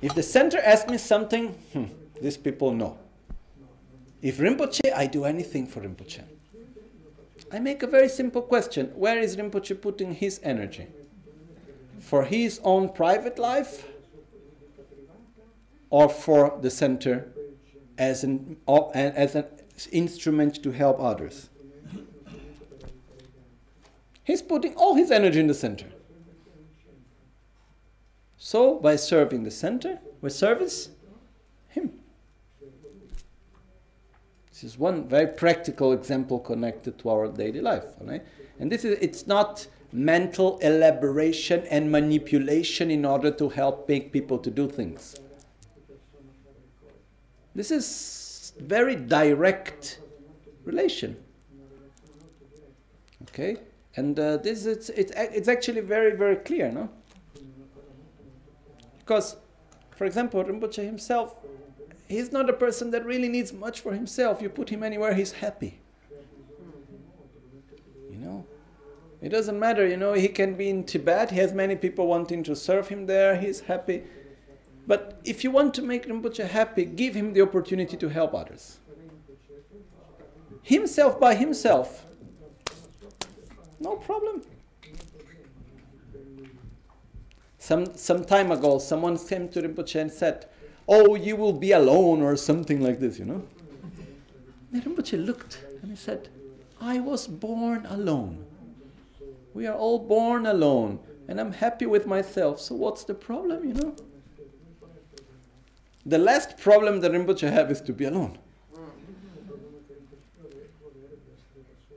If 0.00 0.14
the 0.14 0.22
center 0.22 0.58
asks 0.58 0.88
me 0.88 0.96
something, 0.96 1.48
hmm, 1.74 1.86
these 2.22 2.36
people 2.38 2.72
know. 2.72 2.96
If 4.22 4.38
Rinpoche, 4.38 4.94
I 4.96 5.06
do 5.06 5.24
anything 5.24 5.66
for 5.66 5.80
Rinpoche. 5.80 6.22
I 7.52 7.58
make 7.58 7.82
a 7.82 7.86
very 7.86 8.08
simple 8.08 8.42
question 8.42 8.86
Where 8.94 9.18
is 9.18 9.36
Rinpoche 9.36 9.80
putting 9.80 10.14
his 10.14 10.40
energy? 10.42 10.86
For 12.00 12.24
his 12.24 12.60
own 12.64 12.90
private 12.90 13.38
life? 13.38 13.84
or 15.90 16.08
for 16.08 16.58
the 16.62 16.70
center 16.70 17.28
as 17.98 18.24
an, 18.24 18.56
as 18.66 19.34
an 19.34 19.44
instrument 19.90 20.62
to 20.62 20.70
help 20.70 21.00
others. 21.00 21.50
He's 24.22 24.40
putting 24.40 24.74
all 24.76 24.94
his 24.94 25.10
energy 25.10 25.40
in 25.40 25.48
the 25.48 25.54
center. 25.54 25.86
So, 28.36 28.78
by 28.78 28.96
serving 28.96 29.42
the 29.42 29.50
center, 29.50 29.98
we 30.20 30.30
service 30.30 30.90
him. 31.68 31.98
This 34.60 34.72
is 34.72 34.78
one 34.78 35.08
very 35.08 35.26
practical 35.26 35.92
example 35.92 36.38
connected 36.38 36.98
to 36.98 37.08
our 37.08 37.28
daily 37.28 37.62
life. 37.62 37.84
Right? 37.98 38.22
And 38.58 38.70
this 38.70 38.84
is 38.84 38.98
it's 39.00 39.26
not 39.26 39.66
mental 39.90 40.58
elaboration 40.58 41.64
and 41.70 41.90
manipulation 41.90 42.90
in 42.90 43.06
order 43.06 43.30
to 43.30 43.48
help 43.48 43.88
make 43.88 44.12
people 44.12 44.38
to 44.38 44.50
do 44.50 44.68
things. 44.68 45.16
This 47.54 47.70
is 47.70 48.52
very 48.60 48.96
direct 48.96 50.00
relation. 50.64 51.16
Okay? 53.22 53.56
And 53.96 54.20
uh, 54.20 54.36
this 54.36 54.66
it's, 54.66 54.90
it's, 54.90 55.12
it's 55.16 55.48
actually 55.48 55.80
very, 55.80 56.14
very 56.14 56.36
clear, 56.36 56.70
no? 56.70 56.90
Because, 58.98 59.36
for 59.96 60.04
example, 60.04 60.44
Rinpoche 60.44 60.84
himself, 60.84 61.34
he's 62.10 62.32
not 62.32 62.50
a 62.50 62.52
person 62.52 62.90
that 62.90 63.06
really 63.06 63.28
needs 63.28 63.52
much 63.52 63.80
for 63.80 63.94
himself. 63.94 64.42
You 64.42 64.48
put 64.48 64.68
him 64.68 64.82
anywhere, 64.82 65.14
he's 65.14 65.32
happy. 65.32 65.78
You 68.10 68.18
know? 68.18 68.46
It 69.22 69.28
doesn't 69.28 69.58
matter, 69.58 69.86
you 69.86 69.96
know, 69.96 70.14
he 70.14 70.28
can 70.28 70.54
be 70.54 70.68
in 70.68 70.84
Tibet, 70.84 71.30
he 71.30 71.38
has 71.38 71.52
many 71.52 71.76
people 71.76 72.06
wanting 72.06 72.42
to 72.44 72.56
serve 72.56 72.88
him 72.88 73.06
there, 73.06 73.36
he's 73.36 73.60
happy. 73.60 74.02
But 74.86 75.20
if 75.24 75.44
you 75.44 75.50
want 75.50 75.72
to 75.74 75.82
make 75.82 76.06
Rinpoche 76.06 76.48
happy, 76.48 76.84
give 76.84 77.14
him 77.14 77.32
the 77.32 77.42
opportunity 77.42 77.96
to 77.96 78.08
help 78.08 78.34
others. 78.34 78.78
Himself 80.62 81.20
by 81.20 81.34
himself, 81.34 82.06
no 83.78 83.96
problem. 83.96 84.42
Some, 87.58 87.94
some 87.94 88.24
time 88.24 88.50
ago, 88.50 88.78
someone 88.78 89.16
came 89.16 89.48
to 89.50 89.62
Rinpoche 89.62 90.00
and 90.00 90.10
said, 90.10 90.46
Oh, 90.92 91.14
you 91.14 91.36
will 91.36 91.52
be 91.52 91.70
alone, 91.70 92.20
or 92.20 92.36
something 92.36 92.82
like 92.82 92.98
this, 92.98 93.16
you 93.16 93.24
know. 93.24 93.44
Rinpoche 94.74 95.24
looked 95.24 95.64
and 95.82 95.90
he 95.92 95.96
said, 95.96 96.28
I 96.80 96.98
was 96.98 97.28
born 97.28 97.86
alone. 97.86 98.44
We 99.54 99.68
are 99.68 99.76
all 99.76 100.00
born 100.00 100.46
alone, 100.46 100.98
and 101.28 101.40
I'm 101.40 101.52
happy 101.52 101.86
with 101.86 102.08
myself, 102.08 102.60
so 102.60 102.74
what's 102.74 103.04
the 103.04 103.14
problem, 103.14 103.64
you 103.64 103.74
know? 103.74 103.94
The 106.04 106.18
last 106.18 106.58
problem 106.58 107.00
that 107.02 107.12
Rinpoche 107.12 107.48
have 107.52 107.70
is 107.70 107.80
to 107.82 107.92
be 107.92 108.06
alone. 108.06 108.36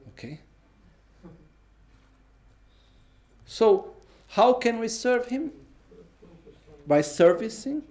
Okay? 0.10 0.40
So, 3.48 3.96
how 4.28 4.54
can 4.54 4.78
we 4.78 4.88
serve 4.88 5.28
him? 5.28 5.52
By 6.86 7.02
servicing, 7.02 7.82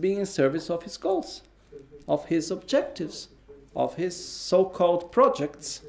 being 0.00 0.18
in 0.18 0.26
service 0.26 0.70
of 0.70 0.82
his 0.82 0.96
goals, 0.96 1.42
of 2.06 2.26
his 2.26 2.50
objectives, 2.50 3.28
of 3.74 3.94
his 3.94 4.14
so 4.16 4.64
called 4.64 5.12
projects. 5.12 5.82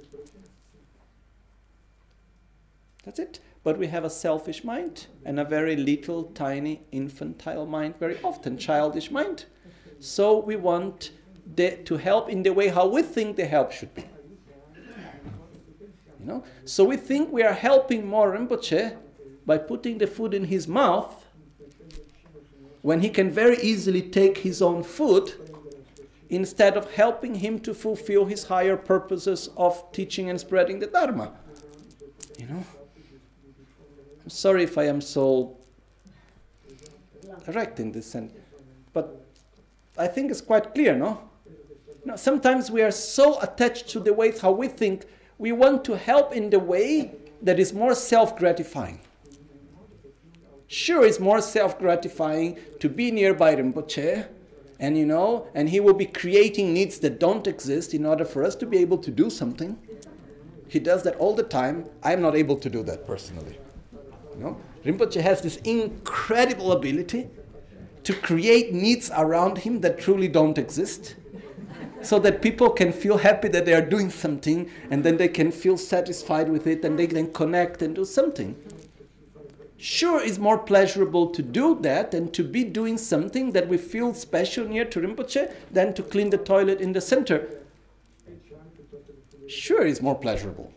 That's 3.03 3.19
it. 3.19 3.39
But 3.63 3.77
we 3.77 3.88
have 3.88 4.03
a 4.03 4.09
selfish 4.09 4.63
mind 4.63 5.07
and 5.26 5.39
a 5.39 5.43
very 5.43 5.76
little, 5.76 6.23
tiny, 6.23 6.81
infantile 6.91 7.65
mind, 7.65 7.97
very 7.99 8.18
often 8.23 8.57
childish 8.57 9.11
mind. 9.11 9.45
So 9.99 10.39
we 10.39 10.55
want 10.55 11.11
the, 11.55 11.77
to 11.85 11.97
help 11.97 12.30
in 12.30 12.43
the 12.43 12.53
way 12.53 12.69
how 12.69 12.88
we 12.88 13.03
think 13.03 13.35
the 13.35 13.45
help 13.45 13.72
should 13.72 13.93
be. 13.93 14.05
You 16.19 16.26
know? 16.26 16.43
So 16.65 16.84
we 16.84 16.97
think 16.97 17.31
we 17.31 17.43
are 17.43 17.53
helping 17.53 18.07
more 18.07 18.31
Rinpoche 18.35 18.95
by 19.45 19.57
putting 19.57 19.97
the 19.97 20.07
food 20.07 20.34
in 20.34 20.45
his 20.45 20.68
mouth 20.68 21.20
when 22.82 23.02
he 23.02 23.10
can 23.10 23.30
very 23.30 23.58
easily 23.62 24.02
take 24.02 24.40
his 24.40 24.62
own 24.62 24.84
food 24.84 25.34
instead 26.30 26.78
of 26.78 26.91
helping 26.94 27.36
him 27.36 27.60
to 27.60 27.74
fulfill 27.74 28.26
his 28.26 28.45
higher 28.45 28.78
purposes 28.78 29.49
of 29.58 29.91
teaching 29.91 30.30
and 30.30 30.40
spreading 30.40 30.80
the 30.80 30.88
Dharma. 30.88 31.34
You 32.40 32.48
know? 32.48 32.64
I'm 34.24 34.30
sorry 34.30 34.64
if 34.64 34.78
I 34.78 34.86
am 34.86 35.02
so 35.02 35.58
direct 37.45 37.80
in 37.80 37.91
this 37.91 38.06
sense, 38.06 38.32
but 38.94 39.26
I 39.98 40.08
think 40.08 40.32
it's 40.32 40.41
quite 40.41 40.74
clear, 40.74 40.95
no? 40.95 41.30
no? 42.06 42.16
Sometimes 42.16 42.72
we 42.72 42.82
are 42.82 42.91
so 42.91 43.40
attached 43.41 43.90
to 43.90 43.99
the 43.99 44.14
ways 44.14 44.40
how 44.41 44.52
we 44.52 44.68
think, 44.68 45.06
we 45.38 45.52
want 45.52 45.84
to 45.86 45.98
help 45.98 46.34
in 46.34 46.49
the 46.49 46.60
way 46.60 47.12
that 47.41 47.60
is 47.60 47.74
more 47.74 47.94
self 47.94 48.38
gratifying. 48.38 49.02
Sure, 50.72 51.03
it's 51.03 51.19
more 51.19 51.41
self 51.41 51.77
gratifying 51.77 52.57
to 52.80 52.88
be 52.88 53.11
nearby 53.11 53.53
Rinpoche, 53.53 54.26
and 54.80 54.98
you 54.98 55.06
know, 55.06 55.49
and 55.53 55.68
he 55.68 55.81
will 55.81 55.93
be 55.93 56.06
creating 56.06 56.73
needs 56.73 56.99
that 56.99 57.19
don't 57.19 57.45
exist 57.45 57.93
in 57.93 58.06
order 58.06 58.23
for 58.23 58.45
us 58.45 58.56
to 58.56 58.65
be 58.65 58.77
able 58.77 58.98
to 58.99 59.11
do 59.11 59.30
something. 59.30 59.77
He 60.69 60.80
does 60.80 61.03
that 61.03 61.18
all 61.18 61.35
the 61.35 61.43
time. 61.43 61.89
I'm 62.03 62.22
not 62.22 62.38
able 62.38 62.56
to 62.56 62.69
do 62.69 62.84
that 62.84 63.06
personally. 63.06 63.60
You 64.34 64.39
know? 64.39 64.57
Rinpoche 64.85 65.19
has 65.19 65.41
this 65.41 65.57
incredible 65.57 66.72
ability 66.72 67.27
to 68.06 68.14
create 68.14 68.73
needs 68.73 69.11
around 69.14 69.57
him 69.57 69.81
that 69.81 69.99
truly 69.99 70.30
don't 70.30 70.57
exist 70.57 71.15
so 72.02 72.18
that 72.19 72.41
people 72.41 72.69
can 72.69 72.93
feel 72.93 73.18
happy 73.18 73.49
that 73.49 73.65
they 73.65 73.73
are 73.73 73.85
doing 73.85 74.10
something 74.10 74.69
and 74.89 75.03
then 75.03 75.18
they 75.18 75.27
can 75.27 75.52
feel 75.52 75.77
satisfied 75.77 76.48
with 76.48 76.65
it 76.65 76.85
and 76.85 76.98
they 76.98 77.07
can 77.07 77.30
connect 77.34 77.81
and 77.81 77.93
do 77.93 78.06
something. 78.06 78.56
Sure, 79.82 80.22
it's 80.22 80.38
more 80.38 80.60
pleasurable 80.60 81.32
to 81.32 81.41
do 81.41 81.74
that 81.82 82.14
and 82.14 82.32
to 82.36 82.44
be 82.44 82.64
doing 82.64 82.99
something 82.99 83.53
that 83.53 83.68
we 83.68 83.80
feel 83.80 84.14
special 84.14 84.68
near 84.68 84.86
to 84.86 84.99
Rinpoche 84.99 85.52
than 85.72 85.95
to 85.95 86.03
clean 86.03 86.30
the 86.30 86.38
toilet 86.38 86.80
in 86.80 86.94
the 86.94 87.02
center. 87.02 87.64
Sure, 89.48 89.84
it's 89.84 89.99
more 89.99 90.14
pleasurable. 90.14 90.72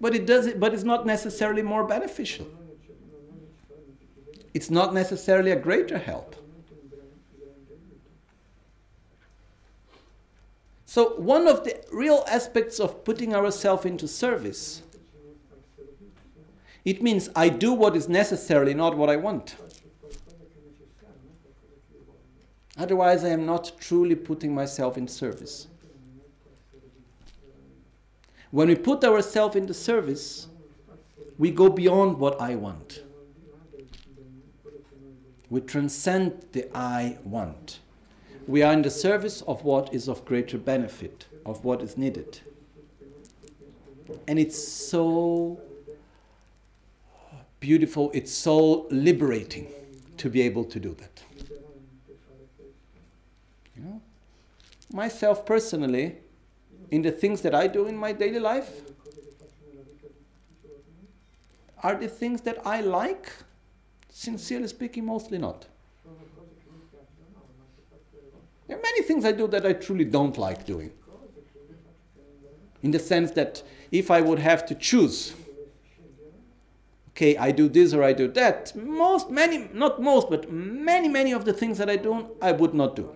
But 0.00 0.14
it 0.14 0.24
does 0.24 0.52
but 0.54 0.72
it's 0.72 0.84
not 0.84 1.04
necessarily 1.04 1.62
more 1.62 1.84
beneficial. 1.84 2.46
It's 4.54 4.70
not 4.70 4.94
necessarily 4.94 5.50
a 5.50 5.56
greater 5.58 5.98
help. 5.98 6.36
So, 10.84 11.16
one 11.16 11.48
of 11.48 11.64
the 11.64 11.82
real 11.90 12.22
aspects 12.28 12.78
of 12.78 13.02
putting 13.02 13.34
ourselves 13.34 13.84
into 13.84 14.06
service, 14.06 14.82
it 16.84 17.02
means 17.02 17.28
I 17.36 17.48
do 17.48 17.72
what 17.72 17.96
is 17.96 18.08
necessarily 18.08 18.74
not 18.74 18.96
what 18.96 19.08
I 19.08 19.16
want. 19.16 19.56
Otherwise, 22.76 23.22
I 23.22 23.28
am 23.28 23.46
not 23.46 23.72
truly 23.78 24.14
putting 24.14 24.54
myself 24.54 24.96
in 24.96 25.06
service. 25.06 25.68
When 28.50 28.68
we 28.68 28.74
put 28.74 29.04
ourselves 29.04 29.56
in 29.56 29.66
the 29.66 29.74
service, 29.74 30.48
we 31.38 31.50
go 31.50 31.68
beyond 31.68 32.18
what 32.18 32.40
I 32.40 32.54
want. 32.54 33.02
We 35.48 35.60
transcend 35.60 36.46
the 36.52 36.68
I 36.76 37.18
want. 37.24 37.80
We 38.46 38.62
are 38.62 38.72
in 38.72 38.82
the 38.82 38.90
service 38.90 39.42
of 39.42 39.64
what 39.64 39.92
is 39.94 40.08
of 40.08 40.24
greater 40.24 40.58
benefit, 40.58 41.26
of 41.46 41.64
what 41.64 41.82
is 41.82 41.96
needed. 41.96 42.40
And 44.26 44.38
it's 44.38 44.56
so 44.56 45.60
beautiful, 47.62 48.10
it's 48.12 48.32
so 48.32 48.86
liberating 48.90 49.68
to 50.18 50.28
be 50.28 50.42
able 50.42 50.64
to 50.64 50.78
do 50.78 50.94
that. 50.94 51.22
You 53.74 53.84
know? 53.84 54.00
Myself 54.92 55.46
personally, 55.46 56.16
in 56.90 57.00
the 57.00 57.12
things 57.12 57.40
that 57.40 57.54
I 57.54 57.68
do 57.68 57.86
in 57.86 57.96
my 57.96 58.12
daily 58.12 58.40
life, 58.40 58.82
are 61.82 61.94
the 61.94 62.08
things 62.08 62.42
that 62.42 62.58
I 62.66 62.82
like 62.82 63.32
Sincerely 64.12 64.68
speaking, 64.68 65.06
mostly 65.06 65.38
not. 65.38 65.66
There 68.68 68.76
are 68.76 68.80
many 68.80 69.02
things 69.02 69.24
I 69.24 69.32
do 69.32 69.48
that 69.48 69.64
I 69.64 69.72
truly 69.72 70.04
don't 70.04 70.36
like 70.36 70.66
doing. 70.66 70.92
In 72.82 72.90
the 72.90 72.98
sense 72.98 73.30
that 73.32 73.62
if 73.90 74.10
I 74.10 74.20
would 74.20 74.38
have 74.38 74.66
to 74.66 74.74
choose, 74.74 75.34
okay, 77.12 77.36
I 77.36 77.52
do 77.52 77.68
this 77.68 77.92
or 77.92 78.02
I 78.02 78.12
do 78.12 78.28
that, 78.28 78.74
most, 78.74 79.30
many, 79.30 79.68
not 79.72 80.00
most, 80.00 80.30
but 80.30 80.50
many, 80.50 81.08
many 81.08 81.32
of 81.32 81.44
the 81.44 81.52
things 81.52 81.78
that 81.78 81.90
I 81.90 81.96
do, 81.96 82.30
I 82.40 82.52
would 82.52 82.74
not 82.74 82.96
do. 82.96 83.14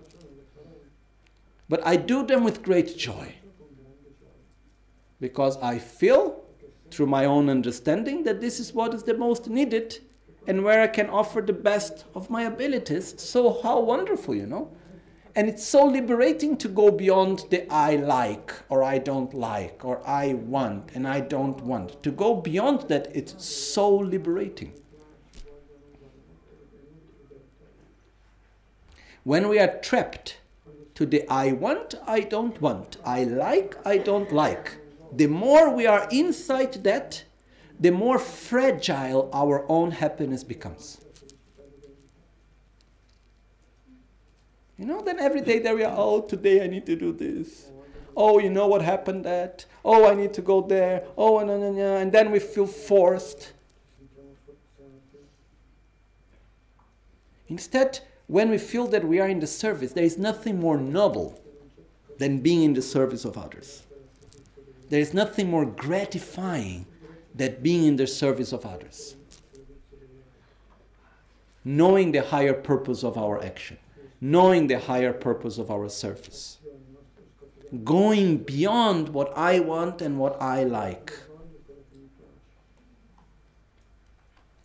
But 1.68 1.84
I 1.84 1.96
do 1.96 2.24
them 2.24 2.44
with 2.44 2.62
great 2.62 2.96
joy. 2.96 3.34
Because 5.18 5.56
I 5.58 5.78
feel, 5.78 6.44
through 6.90 7.06
my 7.06 7.24
own 7.24 7.48
understanding, 7.48 8.22
that 8.24 8.40
this 8.40 8.60
is 8.60 8.74
what 8.74 8.92
is 8.92 9.02
the 9.02 9.14
most 9.14 9.48
needed 9.48 9.98
and 10.46 10.62
where 10.62 10.82
I 10.82 10.86
can 10.86 11.08
offer 11.08 11.40
the 11.40 11.54
best 11.54 12.04
of 12.14 12.30
my 12.30 12.42
abilities. 12.42 13.20
So, 13.20 13.60
how 13.62 13.80
wonderful, 13.80 14.34
you 14.34 14.46
know? 14.46 14.70
And 15.36 15.50
it's 15.50 15.64
so 15.66 15.84
liberating 15.84 16.56
to 16.56 16.68
go 16.68 16.90
beyond 16.90 17.44
the 17.50 17.70
I 17.70 17.96
like 17.96 18.54
or 18.70 18.82
I 18.82 18.96
don't 18.96 19.34
like 19.34 19.84
or 19.84 20.00
I 20.08 20.32
want 20.32 20.92
and 20.94 21.06
I 21.06 21.20
don't 21.20 21.60
want. 21.60 22.02
To 22.04 22.10
go 22.10 22.36
beyond 22.36 22.88
that, 22.88 23.14
it's 23.14 23.44
so 23.44 23.94
liberating. 23.94 24.72
When 29.24 29.48
we 29.48 29.58
are 29.58 29.76
trapped 29.80 30.38
to 30.94 31.04
the 31.04 31.28
I 31.28 31.52
want, 31.52 31.96
I 32.06 32.20
don't 32.20 32.58
want, 32.62 32.96
I 33.04 33.24
like, 33.24 33.76
I 33.86 33.98
don't 33.98 34.32
like, 34.32 34.78
the 35.12 35.26
more 35.26 35.68
we 35.68 35.86
are 35.86 36.08
inside 36.10 36.82
that, 36.84 37.24
the 37.78 37.90
more 37.90 38.18
fragile 38.18 39.28
our 39.34 39.66
own 39.68 39.90
happiness 39.90 40.44
becomes. 40.44 41.05
You 44.78 44.84
know, 44.84 45.00
then 45.00 45.18
every 45.18 45.40
day 45.40 45.58
there 45.58 45.74
we 45.74 45.84
are, 45.84 45.94
oh, 45.96 46.20
today 46.20 46.62
I 46.62 46.66
need 46.66 46.84
to 46.86 46.96
do 46.96 47.12
this. 47.12 47.70
Oh, 48.16 48.38
you 48.38 48.50
know 48.50 48.66
what 48.66 48.82
happened 48.82 49.24
that? 49.24 49.64
Oh, 49.84 50.08
I 50.08 50.14
need 50.14 50.32
to 50.34 50.42
go 50.42 50.60
there. 50.60 51.04
Oh, 51.16 51.40
no, 51.40 51.58
no. 51.58 51.96
And 51.96 52.12
then 52.12 52.30
we 52.30 52.38
feel 52.38 52.66
forced. 52.66 53.52
Instead, 57.48 58.00
when 58.26 58.50
we 58.50 58.58
feel 58.58 58.86
that 58.88 59.06
we 59.06 59.20
are 59.20 59.28
in 59.28 59.40
the 59.40 59.46
service, 59.46 59.92
there 59.92 60.04
is 60.04 60.18
nothing 60.18 60.58
more 60.58 60.78
noble 60.78 61.40
than 62.18 62.40
being 62.40 62.62
in 62.62 62.74
the 62.74 62.82
service 62.82 63.24
of 63.24 63.38
others. 63.38 63.82
There 64.88 65.00
is 65.00 65.14
nothing 65.14 65.50
more 65.50 65.66
gratifying 65.66 66.86
than 67.34 67.56
being 67.62 67.84
in 67.84 67.96
the 67.96 68.06
service 68.06 68.52
of 68.52 68.64
others. 68.64 69.16
Knowing 71.64 72.12
the 72.12 72.22
higher 72.22 72.54
purpose 72.54 73.04
of 73.04 73.18
our 73.18 73.42
action 73.42 73.76
knowing 74.20 74.66
the 74.66 74.78
higher 74.78 75.12
purpose 75.12 75.58
of 75.58 75.70
our 75.70 75.88
service. 75.88 76.58
Going 77.84 78.38
beyond 78.38 79.10
what 79.10 79.36
I 79.36 79.60
want 79.60 80.00
and 80.00 80.18
what 80.18 80.40
I 80.40 80.64
like. 80.64 81.12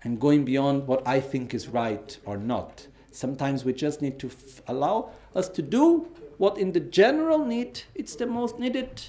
And 0.04 0.20
going 0.20 0.46
beyond 0.46 0.88
what 0.88 1.08
I 1.08 1.20
think 1.20 1.54
is 1.54 1.68
right 1.68 2.18
or 2.26 2.38
not. 2.38 2.88
Sometimes 3.12 3.66
we 3.66 3.74
just 3.74 4.02
need 4.02 4.20
to 4.20 4.28
f- 4.28 4.62
allow 4.68 5.12
us 5.36 5.50
to 5.50 5.62
do 5.62 6.08
what 6.42 6.58
in 6.58 6.72
the 6.72 6.80
general 6.80 7.46
need 7.46 7.82
it's 7.94 8.16
the 8.16 8.26
most 8.26 8.58
needed 8.58 9.00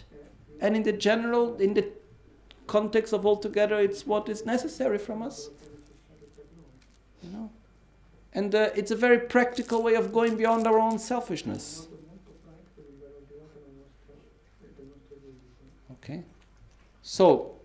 and 0.60 0.76
in 0.76 0.82
the 0.82 0.92
general 0.92 1.56
in 1.56 1.72
the 1.72 1.88
context 2.66 3.14
of 3.14 3.24
altogether 3.24 3.78
it's 3.80 4.06
what 4.06 4.28
is 4.28 4.44
necessary 4.44 4.98
from 4.98 5.22
us 5.22 5.48
you 7.22 7.30
know 7.30 7.50
and 8.34 8.54
uh, 8.54 8.70
it's 8.74 8.90
a 8.90 8.96
very 8.96 9.18
practical 9.18 9.82
way 9.82 9.94
of 9.94 10.12
going 10.12 10.36
beyond 10.36 10.66
our 10.66 10.78
own 10.78 10.98
selfishness. 10.98 11.86
Okay? 15.92 16.22
So, 17.02 17.56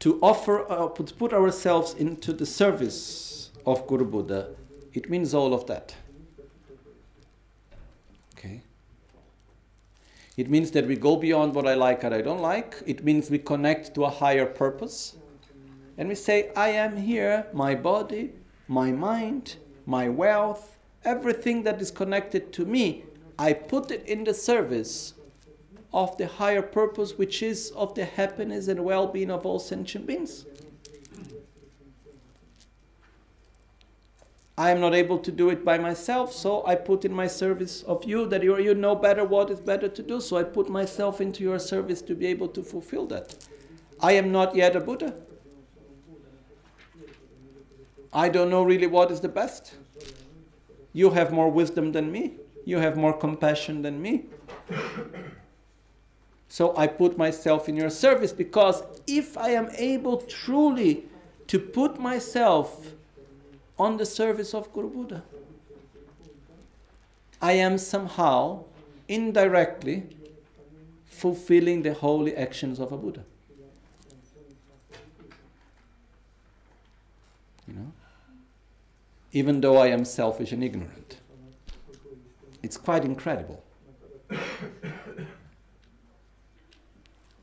to 0.00 0.18
offer, 0.20 0.70
uh, 0.70 0.88
to 0.88 1.14
put 1.14 1.32
ourselves 1.32 1.94
into 1.94 2.32
the 2.32 2.46
service 2.46 3.50
of 3.66 3.86
Guru 3.86 4.04
Buddha, 4.04 4.54
it 4.92 5.08
means 5.08 5.34
all 5.34 5.54
of 5.54 5.66
that. 5.66 5.94
Okay? 8.36 8.60
It 10.36 10.50
means 10.50 10.70
that 10.72 10.86
we 10.86 10.96
go 10.96 11.16
beyond 11.16 11.54
what 11.54 11.66
I 11.66 11.74
like 11.74 12.04
and 12.04 12.14
I 12.14 12.20
don't 12.20 12.40
like. 12.40 12.76
It 12.86 13.02
means 13.02 13.30
we 13.30 13.38
connect 13.38 13.94
to 13.94 14.04
a 14.04 14.10
higher 14.10 14.46
purpose. 14.46 15.16
And 15.96 16.08
we 16.08 16.14
say, 16.14 16.50
I 16.56 16.70
am 16.70 16.96
here, 16.96 17.46
my 17.52 17.74
body, 17.74 18.32
my 18.70 18.92
mind, 18.92 19.56
my 19.84 20.08
wealth, 20.08 20.78
everything 21.04 21.64
that 21.64 21.82
is 21.82 21.90
connected 21.90 22.52
to 22.52 22.64
me, 22.64 23.04
I 23.36 23.52
put 23.52 23.90
it 23.90 24.06
in 24.06 24.22
the 24.22 24.32
service 24.32 25.14
of 25.92 26.16
the 26.18 26.28
higher 26.28 26.62
purpose, 26.62 27.18
which 27.18 27.42
is 27.42 27.72
of 27.72 27.96
the 27.96 28.04
happiness 28.04 28.68
and 28.68 28.84
well 28.84 29.08
being 29.08 29.28
of 29.28 29.44
all 29.44 29.58
sentient 29.58 30.06
beings. 30.06 30.46
I 34.56 34.70
am 34.70 34.78
not 34.78 34.94
able 34.94 35.18
to 35.18 35.32
do 35.32 35.50
it 35.50 35.64
by 35.64 35.76
myself, 35.78 36.32
so 36.32 36.64
I 36.64 36.76
put 36.76 37.04
in 37.04 37.12
my 37.12 37.26
service 37.26 37.82
of 37.82 38.04
you 38.04 38.24
that 38.28 38.44
you, 38.44 38.56
you 38.58 38.74
know 38.74 38.94
better 38.94 39.24
what 39.24 39.50
is 39.50 39.58
better 39.58 39.88
to 39.88 40.02
do, 40.02 40.20
so 40.20 40.36
I 40.36 40.44
put 40.44 40.68
myself 40.68 41.20
into 41.20 41.42
your 41.42 41.58
service 41.58 42.02
to 42.02 42.14
be 42.14 42.26
able 42.26 42.48
to 42.48 42.62
fulfill 42.62 43.06
that. 43.06 43.34
I 43.98 44.12
am 44.12 44.30
not 44.30 44.54
yet 44.54 44.76
a 44.76 44.80
Buddha. 44.80 45.14
I 48.12 48.28
don't 48.28 48.50
know 48.50 48.62
really 48.62 48.86
what 48.86 49.10
is 49.10 49.20
the 49.20 49.28
best. 49.28 49.74
You 50.92 51.10
have 51.10 51.32
more 51.32 51.50
wisdom 51.50 51.92
than 51.92 52.10
me. 52.10 52.34
You 52.64 52.78
have 52.78 52.96
more 52.96 53.12
compassion 53.12 53.82
than 53.82 54.02
me. 54.02 54.24
So 56.48 56.76
I 56.76 56.88
put 56.88 57.16
myself 57.16 57.68
in 57.68 57.76
your 57.76 57.90
service 57.90 58.32
because 58.32 58.82
if 59.06 59.38
I 59.38 59.50
am 59.50 59.70
able 59.76 60.16
truly 60.22 61.04
to 61.46 61.60
put 61.60 62.00
myself 62.00 62.94
on 63.78 63.96
the 63.96 64.04
service 64.04 64.52
of 64.52 64.72
Guru 64.72 64.90
Buddha, 64.90 65.22
I 67.40 67.52
am 67.52 67.78
somehow 67.78 68.64
indirectly 69.08 70.08
fulfilling 71.06 71.82
the 71.82 71.94
holy 71.94 72.36
actions 72.36 72.80
of 72.80 72.92
a 72.92 72.96
Buddha. 72.96 73.24
You 77.68 77.74
know? 77.74 77.92
Even 79.32 79.60
though 79.60 79.76
I 79.76 79.88
am 79.88 80.04
selfish 80.04 80.52
and 80.52 80.62
ignorant. 80.62 81.18
It's 82.62 82.76
quite 82.76 83.04
incredible. 83.04 83.62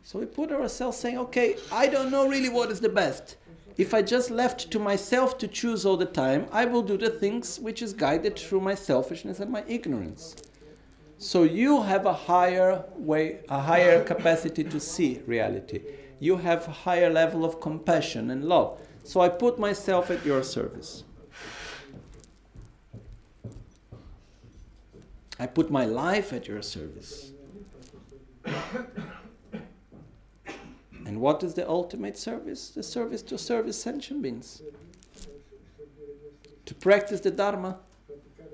So 0.03 0.19
we 0.19 0.25
put 0.25 0.51
ourselves 0.51 0.97
saying, 0.97 1.17
okay, 1.17 1.57
I 1.71 1.87
don't 1.87 2.11
know 2.11 2.27
really 2.29 2.49
what 2.49 2.71
is 2.71 2.79
the 2.79 2.89
best. 2.89 3.35
If 3.77 3.93
I 3.93 4.01
just 4.01 4.31
left 4.31 4.71
to 4.71 4.79
myself 4.79 5.37
to 5.39 5.47
choose 5.47 5.85
all 5.85 5.97
the 5.97 6.05
time, 6.05 6.47
I 6.51 6.65
will 6.65 6.81
do 6.81 6.97
the 6.97 7.09
things 7.09 7.59
which 7.59 7.81
is 7.81 7.93
guided 7.93 8.39
through 8.39 8.61
my 8.61 8.73
selfishness 8.73 9.39
and 9.39 9.51
my 9.51 9.63
ignorance. 9.67 10.35
So 11.19 11.43
you 11.43 11.81
have 11.81 12.05
a 12.05 12.13
higher 12.13 12.85
way, 12.95 13.39
a 13.49 13.59
higher 13.59 14.03
capacity 14.03 14.63
to 14.63 14.79
see 14.79 15.21
reality. 15.27 15.81
You 16.19 16.37
have 16.37 16.67
a 16.67 16.71
higher 16.71 17.09
level 17.09 17.43
of 17.43 17.59
compassion 17.59 18.31
and 18.31 18.45
love. 18.45 18.81
So 19.03 19.21
I 19.21 19.29
put 19.29 19.59
myself 19.59 20.09
at 20.09 20.25
your 20.25 20.41
service. 20.41 21.03
I 25.39 25.45
put 25.45 25.69
my 25.69 25.85
life 25.85 26.33
at 26.33 26.47
your 26.47 26.61
service. 26.61 27.31
and 31.05 31.21
what 31.21 31.43
is 31.43 31.53
the 31.53 31.67
ultimate 31.67 32.17
service? 32.17 32.69
The 32.69 32.83
service 32.83 33.21
to 33.23 33.37
service 33.37 33.79
sentient 33.79 34.21
beings. 34.21 34.61
To 36.65 36.73
practice 36.75 37.19
the 37.21 37.31
Dharma, 37.31 37.77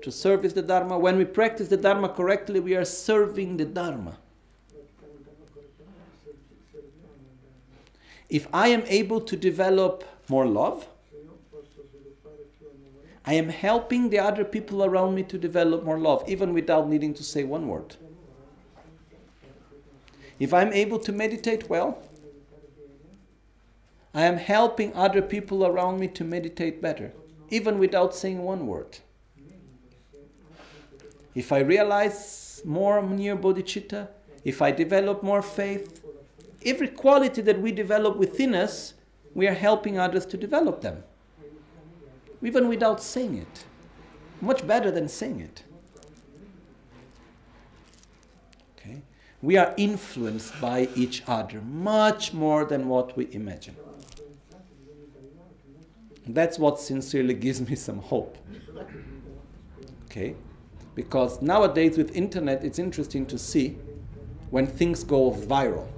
to 0.02 0.12
service 0.12 0.52
the 0.52 0.62
Dharma. 0.62 0.98
When 0.98 1.16
we 1.16 1.24
practice 1.24 1.68
the 1.68 1.76
Dharma 1.76 2.10
correctly, 2.10 2.60
we 2.60 2.76
are 2.76 2.84
serving 2.84 3.56
the 3.56 3.64
Dharma. 3.64 4.18
If 8.28 8.46
I 8.52 8.68
am 8.68 8.82
able 8.86 9.20
to 9.22 9.36
develop 9.36 10.04
more 10.28 10.46
love, 10.46 10.86
I 13.26 13.34
am 13.34 13.48
helping 13.48 14.10
the 14.10 14.18
other 14.18 14.44
people 14.44 14.84
around 14.84 15.14
me 15.14 15.22
to 15.24 15.38
develop 15.38 15.82
more 15.82 15.98
love, 15.98 16.24
even 16.28 16.52
without 16.52 16.88
needing 16.88 17.14
to 17.14 17.22
say 17.22 17.42
one 17.42 17.68
word. 17.68 17.96
If 20.38 20.52
I'm 20.52 20.72
able 20.72 20.98
to 20.98 21.12
meditate 21.12 21.70
well, 21.70 22.02
I 24.12 24.22
am 24.22 24.36
helping 24.36 24.92
other 24.94 25.22
people 25.22 25.64
around 25.64 25.98
me 26.00 26.08
to 26.08 26.24
meditate 26.24 26.82
better, 26.82 27.12
even 27.50 27.78
without 27.78 28.14
saying 28.14 28.42
one 28.42 28.66
word. 28.66 28.98
If 31.34 31.50
I 31.50 31.60
realize 31.60 32.60
more 32.64 33.02
near 33.02 33.36
bodhicitta, 33.36 34.08
if 34.44 34.60
I 34.60 34.70
develop 34.70 35.22
more 35.22 35.42
faith, 35.42 36.04
every 36.64 36.88
quality 36.88 37.40
that 37.40 37.60
we 37.60 37.72
develop 37.72 38.16
within 38.16 38.54
us, 38.54 38.94
we 39.34 39.48
are 39.48 39.54
helping 39.54 39.98
others 39.98 40.26
to 40.26 40.36
develop 40.36 40.82
them 40.82 41.02
even 42.44 42.68
without 42.68 43.02
saying 43.02 43.36
it. 43.36 43.64
Much 44.40 44.66
better 44.66 44.90
than 44.90 45.08
saying 45.08 45.40
it. 45.40 45.64
Okay? 48.78 49.02
We 49.42 49.56
are 49.56 49.72
influenced 49.76 50.60
by 50.60 50.88
each 50.94 51.22
other 51.26 51.60
much 51.62 52.34
more 52.34 52.64
than 52.64 52.88
what 52.88 53.16
we 53.16 53.32
imagine. 53.32 53.76
That's 56.26 56.58
what 56.58 56.78
sincerely 56.78 57.34
gives 57.34 57.60
me 57.68 57.76
some 57.76 57.98
hope. 57.98 58.38
Okay? 60.06 60.34
Because 60.94 61.42
nowadays 61.42 61.96
with 61.96 62.14
internet 62.14 62.64
it's 62.64 62.78
interesting 62.78 63.26
to 63.26 63.38
see 63.38 63.76
when 64.50 64.66
things 64.66 65.02
go 65.02 65.32
viral. 65.32 65.88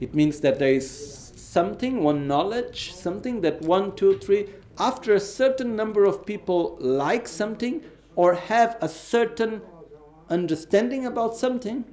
It 0.00 0.14
means 0.14 0.40
that 0.40 0.58
there 0.58 0.72
is 0.72 1.32
something, 1.36 2.02
one 2.02 2.26
knowledge, 2.26 2.92
something 2.94 3.42
that 3.42 3.60
one, 3.60 3.94
two, 3.94 4.18
three, 4.18 4.48
after 4.78 5.14
a 5.14 5.20
certain 5.20 5.76
number 5.76 6.04
of 6.04 6.24
people 6.24 6.76
like 6.80 7.28
something 7.28 7.82
or 8.16 8.34
have 8.34 8.76
a 8.80 8.88
certain 8.88 9.62
understanding 10.28 11.06
about 11.06 11.36
something, 11.36 11.84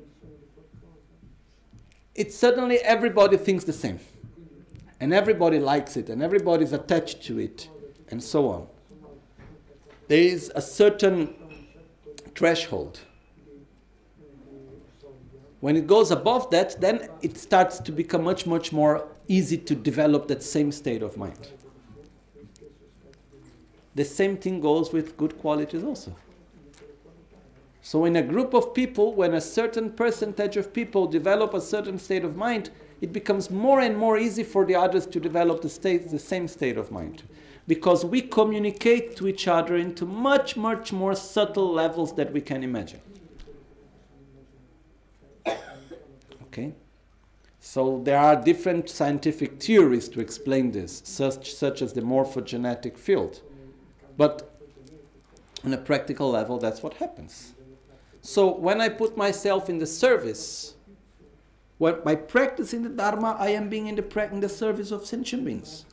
it 2.16 2.34
suddenly 2.34 2.78
everybody 2.80 3.38
thinks 3.38 3.64
the 3.64 3.74
same. 3.74 4.00
And 5.02 5.14
everybody 5.14 5.60
likes 5.60 5.96
it, 5.96 6.10
and 6.10 6.22
everybody's 6.22 6.74
attached 6.74 7.24
to 7.24 7.40
it, 7.40 7.70
and 8.10 8.22
so 8.22 8.50
on. 8.50 8.68
There 10.10 10.20
is 10.20 10.52
a 10.56 10.62
certain 10.62 11.36
threshold. 12.36 13.00
When 15.62 15.78
it 15.78 15.88
goes 15.88 16.12
above 16.12 16.50
that, 16.52 16.82
then 16.82 17.10
it 17.22 17.38
starts 17.38 17.80
to 17.80 17.92
become 17.92 18.24
much, 18.24 18.46
much 18.46 18.74
more 18.74 19.08
easy 19.28 19.58
to 19.58 19.76
develop 19.76 20.28
that 20.28 20.44
same 20.44 20.72
state 20.72 21.02
of 21.02 21.16
mind. 21.16 21.50
The 24.00 24.06
same 24.06 24.38
thing 24.38 24.62
goes 24.62 24.94
with 24.94 25.18
good 25.18 25.38
qualities 25.40 25.84
also. 25.84 26.16
So, 27.82 28.06
in 28.06 28.16
a 28.16 28.22
group 28.22 28.54
of 28.54 28.74
people, 28.74 29.14
when 29.14 29.34
a 29.34 29.42
certain 29.42 29.92
percentage 29.92 30.56
of 30.56 30.72
people 30.72 31.06
develop 31.06 31.54
a 31.54 31.60
certain 31.60 32.00
state 32.00 32.24
of 32.24 32.38
mind, 32.38 32.70
it 33.02 33.12
becomes 33.12 33.50
more 33.50 33.82
and 33.82 33.98
more 33.98 34.18
easy 34.18 34.44
for 34.44 34.64
the 34.64 34.74
others 34.74 35.06
to 35.08 35.20
develop 35.20 35.62
the, 35.62 35.68
state, 35.68 36.10
the 36.12 36.18
same 36.18 36.48
state 36.48 36.78
of 36.78 36.92
mind. 36.92 37.24
Because 37.68 38.06
we 38.06 38.22
communicate 38.22 39.18
to 39.18 39.28
each 39.28 39.50
other 39.50 39.76
into 39.76 40.06
much, 40.06 40.56
much 40.56 40.94
more 40.94 41.14
subtle 41.14 41.70
levels 41.70 42.16
that 42.16 42.32
we 42.32 42.40
can 42.40 42.64
imagine. 42.64 43.02
Okay? 46.44 46.72
So 47.60 48.00
there 48.06 48.18
are 48.18 48.38
different 48.38 48.90
scientific 48.90 49.62
theories 49.62 50.08
to 50.08 50.22
explain 50.22 50.72
this, 50.72 51.02
such, 51.04 51.54
such 51.54 51.82
as 51.82 51.92
the 51.92 52.02
morphogenetic 52.02 52.98
field. 52.98 53.42
But 54.20 54.52
on 55.64 55.72
a 55.72 55.78
practical 55.78 56.30
level, 56.30 56.58
that's 56.58 56.84
what 56.84 56.96
happens. 56.96 57.54
So 58.22 58.54
when 58.54 58.82
I 58.82 58.90
put 58.90 59.16
myself 59.16 59.70
in 59.70 59.78
the 59.80 59.86
service, 59.86 60.76
when, 61.78 62.02
by 62.04 62.16
practicing 62.16 62.84
the 62.84 62.90
Dharma, 62.90 63.38
I 63.40 63.52
am 63.52 63.70
being 63.70 63.88
in 63.88 63.96
the, 63.96 64.30
in 64.30 64.42
the 64.42 64.50
service 64.50 64.92
of 64.92 65.06
sentient 65.06 65.46
beings. 65.46 65.86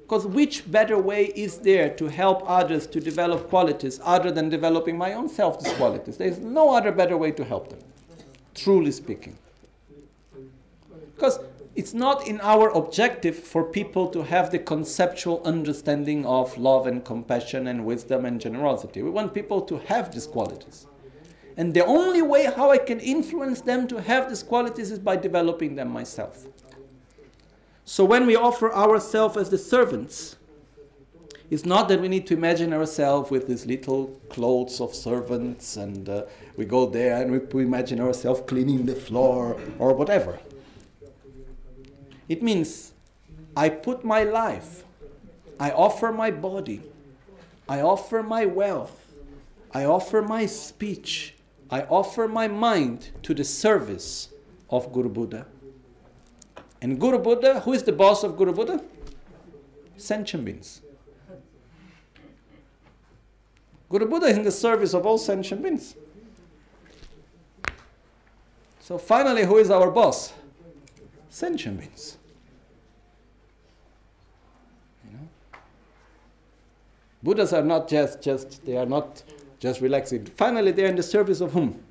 Because 0.00 0.26
which 0.26 0.68
better 0.68 0.98
way 0.98 1.26
is 1.26 1.58
there 1.58 1.90
to 1.90 2.08
help 2.08 2.42
others 2.44 2.88
to 2.88 2.98
develop 2.98 3.48
qualities 3.48 4.00
other 4.02 4.32
than 4.32 4.48
developing 4.48 4.98
my 4.98 5.12
own 5.12 5.28
self 5.28 5.62
these 5.62 5.74
qualities? 5.74 6.16
There 6.16 6.26
is 6.26 6.40
no 6.40 6.74
other 6.74 6.90
better 6.90 7.16
way 7.16 7.30
to 7.30 7.44
help 7.44 7.68
them, 7.68 7.78
truly 8.52 8.90
speaking. 8.90 9.38
Because 11.14 11.38
it's 11.76 11.92
not 11.92 12.26
in 12.26 12.40
our 12.40 12.70
objective 12.70 13.36
for 13.36 13.62
people 13.62 14.08
to 14.08 14.22
have 14.22 14.50
the 14.50 14.58
conceptual 14.58 15.42
understanding 15.44 16.24
of 16.24 16.56
love 16.56 16.86
and 16.86 17.04
compassion 17.04 17.66
and 17.66 17.84
wisdom 17.84 18.24
and 18.24 18.40
generosity. 18.40 19.02
We 19.02 19.10
want 19.10 19.34
people 19.34 19.60
to 19.60 19.76
have 19.80 20.12
these 20.12 20.26
qualities. 20.26 20.86
And 21.58 21.74
the 21.74 21.84
only 21.84 22.22
way 22.22 22.46
how 22.46 22.70
I 22.70 22.78
can 22.78 22.98
influence 22.98 23.60
them 23.60 23.86
to 23.88 24.00
have 24.00 24.30
these 24.30 24.42
qualities 24.42 24.90
is 24.90 24.98
by 24.98 25.16
developing 25.16 25.74
them 25.74 25.90
myself. 25.90 26.46
So 27.84 28.04
when 28.04 28.26
we 28.26 28.36
offer 28.36 28.72
ourselves 28.74 29.36
as 29.36 29.50
the 29.50 29.58
servants, 29.58 30.36
it's 31.50 31.66
not 31.66 31.88
that 31.90 32.00
we 32.00 32.08
need 32.08 32.26
to 32.28 32.34
imagine 32.34 32.72
ourselves 32.72 33.30
with 33.30 33.48
these 33.48 33.66
little 33.66 34.06
clothes 34.30 34.80
of 34.80 34.94
servants 34.94 35.76
and 35.76 36.08
uh, 36.08 36.24
we 36.56 36.64
go 36.64 36.86
there 36.86 37.22
and 37.22 37.30
we, 37.30 37.38
we 37.38 37.64
imagine 37.64 38.00
ourselves 38.00 38.42
cleaning 38.46 38.86
the 38.86 38.96
floor 38.96 39.60
or 39.78 39.94
whatever. 39.94 40.40
It 42.28 42.42
means 42.42 42.92
I 43.56 43.68
put 43.68 44.04
my 44.04 44.24
life, 44.24 44.84
I 45.58 45.70
offer 45.70 46.12
my 46.12 46.30
body, 46.30 46.82
I 47.68 47.80
offer 47.80 48.22
my 48.22 48.46
wealth, 48.46 49.14
I 49.72 49.84
offer 49.84 50.22
my 50.22 50.46
speech, 50.46 51.34
I 51.70 51.82
offer 51.82 52.28
my 52.28 52.48
mind 52.48 53.10
to 53.22 53.34
the 53.34 53.44
service 53.44 54.28
of 54.70 54.92
Guru 54.92 55.08
Buddha. 55.08 55.46
And 56.82 57.00
Guru 57.00 57.18
Buddha, 57.18 57.60
who 57.60 57.72
is 57.72 57.82
the 57.82 57.92
boss 57.92 58.22
of 58.22 58.36
Guru 58.36 58.52
Buddha? 58.52 58.82
Sentient 59.96 60.44
beings. 60.44 60.82
Guru 63.88 64.06
Buddha 64.06 64.26
is 64.26 64.36
in 64.36 64.42
the 64.42 64.52
service 64.52 64.94
of 64.94 65.06
all 65.06 65.16
sentient 65.16 65.62
beings. 65.62 65.94
So 68.80 68.98
finally, 68.98 69.44
who 69.44 69.58
is 69.58 69.70
our 69.70 69.90
boss? 69.90 70.32
Beings. 71.40 72.16
You 75.04 75.12
know? 75.12 75.28
Buddhas 77.22 77.52
are 77.52 77.62
not 77.62 77.88
just, 77.88 78.22
just 78.22 78.64
they 78.64 78.76
are 78.76 78.86
not 78.86 79.22
just 79.58 79.80
relaxing. 79.80 80.24
Finally, 80.24 80.72
they 80.72 80.84
are 80.84 80.88
in 80.88 80.96
the 80.96 81.02
service 81.02 81.40
of 81.40 81.52
whom? 81.52 81.82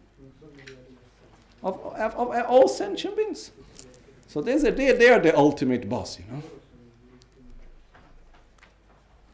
Of, 1.64 1.80
of, 1.80 2.16
of 2.16 2.46
all 2.48 2.68
sentient 2.68 3.16
beings. 3.16 3.52
So 4.28 4.42
they, 4.42 4.58
they, 4.58 4.92
they 4.94 5.10
are 5.10 5.20
the 5.20 5.38
ultimate 5.38 5.88
boss, 5.88 6.20
you 6.20 6.26
know. 6.32 6.44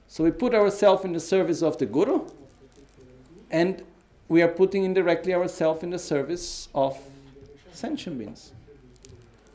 So 0.07 0.25
we 0.25 0.31
put 0.31 0.53
ourselves 0.53 1.05
in 1.05 1.13
the 1.13 1.19
service 1.21 1.61
of 1.61 1.77
the 1.77 1.85
Guru, 1.85 2.27
and 3.49 3.81
we 4.27 4.41
are 4.41 4.47
putting 4.47 4.83
indirectly 4.83 5.33
ourselves 5.33 5.83
in 5.83 5.89
the 5.89 5.99
service 5.99 6.67
of 6.75 6.99
sentient 7.71 8.19
beings. 8.19 8.51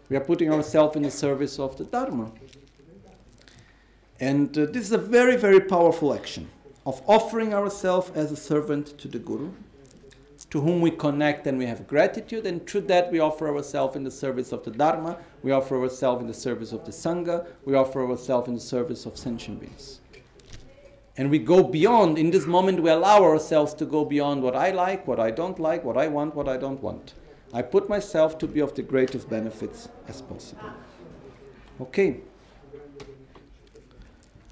We 0.09 0.17
are 0.17 0.21
putting 0.21 0.53
ourselves 0.53 0.97
in 0.97 1.03
the 1.03 1.11
service 1.11 1.59
of 1.59 1.77
the 1.77 1.85
Dharma. 1.85 2.31
And 4.21 4.57
uh, 4.57 4.67
this 4.67 4.85
is 4.85 4.93
a 4.93 4.99
very, 4.99 5.37
very 5.37 5.61
powerful 5.61 6.15
action 6.15 6.49
of 6.87 7.03
offering 7.07 7.53
ourselves 7.53 8.11
as 8.15 8.31
a 8.31 8.37
servant 8.37 8.97
to 8.99 9.09
the 9.09 9.19
Guru, 9.19 9.51
to 10.51 10.61
whom 10.61 10.81
we 10.81 10.93
connect 10.93 11.47
and 11.49 11.59
we 11.59 11.67
have 11.67 11.89
gratitude, 11.89 12.47
and 12.47 12.65
through 12.67 12.83
that 12.83 13.11
we 13.11 13.19
offer 13.19 13.53
ourselves 13.55 13.97
in 13.97 14.05
the 14.05 14.11
service 14.11 14.53
of 14.53 14.65
the 14.65 14.71
Dharma, 14.71 15.19
we 15.43 15.51
offer 15.51 15.77
ourselves 15.83 16.23
in 16.23 16.29
the 16.29 16.35
service 16.35 16.71
of 16.73 16.85
the 16.85 16.93
Sangha, 16.93 17.45
we 17.65 17.75
offer 17.75 18.09
ourselves 18.09 18.47
in 18.47 18.55
the 18.55 18.61
service 18.61 19.05
of 19.05 19.19
sentient 19.19 19.61
beings. 19.61 20.01
And 21.17 21.31
we 21.31 21.41
go 21.41 21.65
beyond, 21.65 22.17
in 22.17 22.31
this 22.31 22.47
moment, 22.47 22.81
we 22.81 22.91
allow 22.91 23.25
ourselves 23.25 23.75
to 23.75 23.87
go 23.87 24.05
beyond 24.05 24.43
what 24.43 24.55
I 24.55 24.71
like, 24.71 25.07
what 25.09 25.19
I 25.19 25.33
don't 25.33 25.59
like, 25.59 25.83
what 25.83 25.97
I 25.97 26.07
want, 26.07 26.35
what 26.37 26.49
I 26.49 26.57
don't 26.57 26.81
want. 26.83 27.15
I 27.57 27.63
put 27.63 27.89
myself 27.89 28.37
to 28.41 28.47
be 28.47 28.61
of 28.61 28.75
the 28.75 28.83
greatest 28.83 29.31
benefits 29.31 29.89
as 30.09 30.21
possible. 30.21 30.71
Okay. 31.81 32.19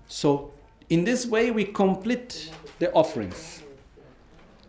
So, 0.09 0.53
in 0.89 1.05
this 1.05 1.27
way, 1.27 1.51
we 1.51 1.67
complete 1.67 2.51
the 2.79 2.91
offerings. 2.93 3.63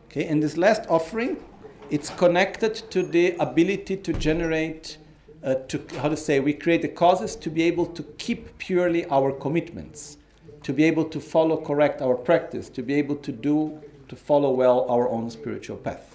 Okay, 0.07 0.25
and 0.25 0.43
this 0.43 0.57
last 0.57 0.83
offering, 0.89 1.45
it's 1.89 2.09
connected 2.09 2.75
to 2.89 3.03
the 3.03 3.37
ability 3.39 3.95
to 3.95 4.11
generate, 4.11 4.97
uh, 5.41 5.55
to 5.69 5.81
how 6.01 6.09
to 6.09 6.17
say, 6.17 6.41
we 6.41 6.51
create 6.51 6.81
the 6.81 6.89
causes 6.89 7.37
to 7.37 7.49
be 7.49 7.63
able 7.63 7.85
to 7.85 8.03
keep 8.17 8.57
purely 8.57 9.05
our 9.05 9.31
commitments, 9.31 10.17
to 10.63 10.73
be 10.73 10.83
able 10.83 11.05
to 11.05 11.21
follow 11.21 11.55
correct 11.55 12.01
our 12.01 12.15
practice, 12.15 12.67
to 12.71 12.83
be 12.83 12.95
able 12.95 13.15
to 13.15 13.31
do, 13.31 13.81
to 14.09 14.15
follow 14.17 14.51
well 14.51 14.85
our 14.89 15.07
own 15.07 15.29
spiritual 15.29 15.77
path. 15.77 16.14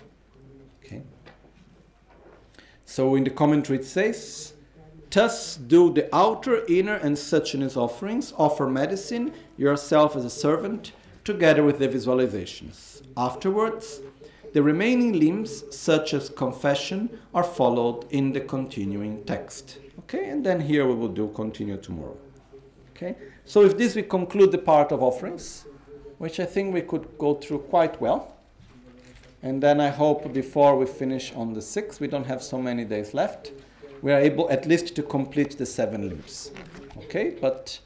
So 2.90 3.14
in 3.14 3.22
the 3.22 3.30
commentary 3.30 3.78
it 3.78 3.84
says, 3.84 4.52
Thus 5.10 5.54
do 5.54 5.92
the 5.92 6.12
outer, 6.12 6.64
inner, 6.66 6.96
and 6.96 7.16
suchness 7.16 7.76
offerings, 7.76 8.34
offer 8.36 8.66
medicine, 8.68 9.32
yourself 9.56 10.16
as 10.16 10.24
a 10.24 10.30
servant, 10.30 10.90
together 11.22 11.62
with 11.62 11.78
the 11.78 11.86
visualizations. 11.86 13.02
Afterwards, 13.16 14.00
the 14.54 14.64
remaining 14.64 15.20
limbs, 15.20 15.62
such 15.70 16.12
as 16.14 16.30
confession, 16.30 17.16
are 17.32 17.44
followed 17.44 18.10
in 18.10 18.32
the 18.32 18.40
continuing 18.40 19.22
text. 19.22 19.78
Okay, 20.00 20.28
and 20.28 20.44
then 20.44 20.58
here 20.58 20.84
we 20.84 20.94
will 20.94 21.14
do 21.20 21.28
continue 21.28 21.76
tomorrow. 21.76 22.16
Okay, 22.90 23.14
so 23.44 23.62
with 23.62 23.78
this 23.78 23.94
we 23.94 24.02
conclude 24.02 24.50
the 24.50 24.58
part 24.58 24.90
of 24.90 25.00
offerings, 25.00 25.64
which 26.18 26.40
I 26.40 26.44
think 26.44 26.74
we 26.74 26.82
could 26.82 27.06
go 27.18 27.34
through 27.34 27.60
quite 27.70 28.00
well. 28.00 28.29
And 29.42 29.62
then 29.62 29.80
I 29.80 29.88
hope 29.88 30.32
before 30.32 30.76
we 30.76 30.86
finish 30.86 31.32
on 31.34 31.54
the 31.54 31.60
6th, 31.60 32.00
we 32.00 32.08
don't 32.08 32.26
have 32.26 32.42
so 32.42 32.60
many 32.60 32.84
days 32.84 33.14
left 33.14 33.52
we 34.02 34.12
are 34.12 34.18
able 34.18 34.50
at 34.50 34.66
least 34.66 34.94
to 34.96 35.02
complete 35.02 35.58
the 35.58 35.66
seven 35.66 36.08
limbs. 36.08 36.50
Okay, 37.04 37.36
but 37.40 37.80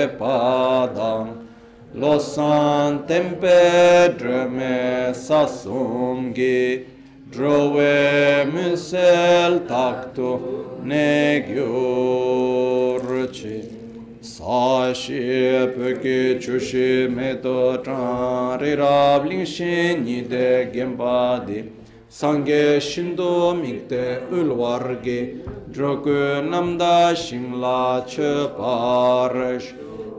tempe 0.00 0.28
dreme 1.02 1.47
Los 1.94 2.34
santem 2.34 3.40
pedre 3.40 4.46
me 4.46 5.14
sasum 5.14 6.34
gi 6.34 6.84
drove 7.32 8.44
müsel 8.52 9.66
taktu 9.66 10.40
negyurçi 10.84 11.78
sashi 14.20 15.70
peki 15.76 16.40
çuşi 16.40 17.08
meto 17.16 17.82
tanri 17.82 18.76
rabling 18.78 19.46
şenyi 19.46 20.30
de 20.30 20.70
gembadi. 20.74 21.64
Sange 22.08 22.80
shindo 22.80 23.54
mikte 23.54 24.20
ulvargi 24.32 25.36
droku 25.74 26.50
namda 26.50 27.16
shingla 27.16 28.06
çöparış 28.08 29.64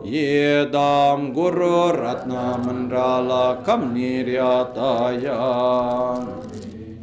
yedam 0.05 1.33
guru 1.33 1.91
ratna 1.91 2.57
mandala 2.57 3.63
kam 3.65 3.93
niryataya 3.93 5.35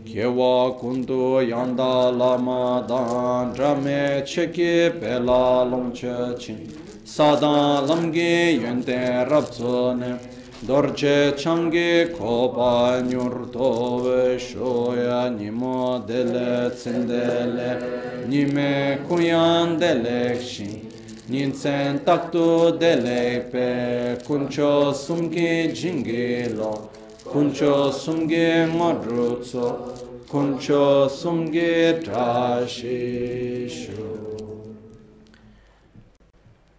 kewa 0.05 0.73
kundu 0.81 1.43
yanda 1.47 2.11
lama 2.11 2.85
dan 2.89 3.53
drame 3.55 4.23
cheki 4.25 5.01
pela 5.01 5.65
longche 5.69 6.39
chin. 6.39 6.73
Sadan 7.05 7.87
lamge 7.87 8.59
yente 8.61 9.29
rabzone 9.29 10.19
dorje 10.67 11.37
change 11.37 12.13
kopa 12.17 13.01
nyurto 13.03 14.01
ve 14.03 14.39
shoya 14.39 15.31
nimo 15.31 15.99
dele 16.07 16.71
tsindele 16.71 18.27
nime 18.27 18.99
kuyan 19.07 19.79
delekshin 19.79 20.86
Ninsen 21.29 21.99
taktu 22.05 22.79
delepe 22.79 24.17
kuncho 24.25 24.93
sumgi 24.95 25.73
jingilo 25.75 26.89
kuncho 27.25 27.91
sumgi 27.91 28.65
modrutso 28.71 29.93
kuncho 30.29 31.09
sumgi 31.11 32.01
trashishu 32.05 34.07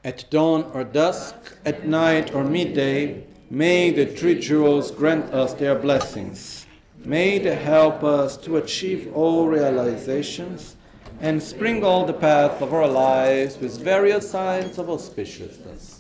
At 0.06 0.30
dawn 0.30 0.64
or 0.74 0.86
dusk, 0.86 1.36
at 1.66 1.86
night 1.86 2.34
or 2.34 2.46
midday, 2.46 3.26
may 3.50 3.92
the 3.92 4.06
three 4.06 4.40
jewels 4.40 4.92
grant 4.92 5.34
us 5.34 5.54
their 5.56 5.76
blessings. 5.76 6.66
May 7.04 7.38
they 7.40 7.56
help 7.56 8.06
us 8.06 8.38
to 8.38 8.56
achieve 8.56 9.12
all 9.14 9.48
realizations 9.48 10.77
and 11.20 11.42
sprinkle 11.42 12.06
the 12.06 12.14
path 12.14 12.62
of 12.62 12.74
our 12.74 12.88
lives 12.88 13.58
with 13.58 13.80
various 13.80 14.30
signs 14.30 14.78
of 14.78 14.88
auspiciousness. 14.88 15.97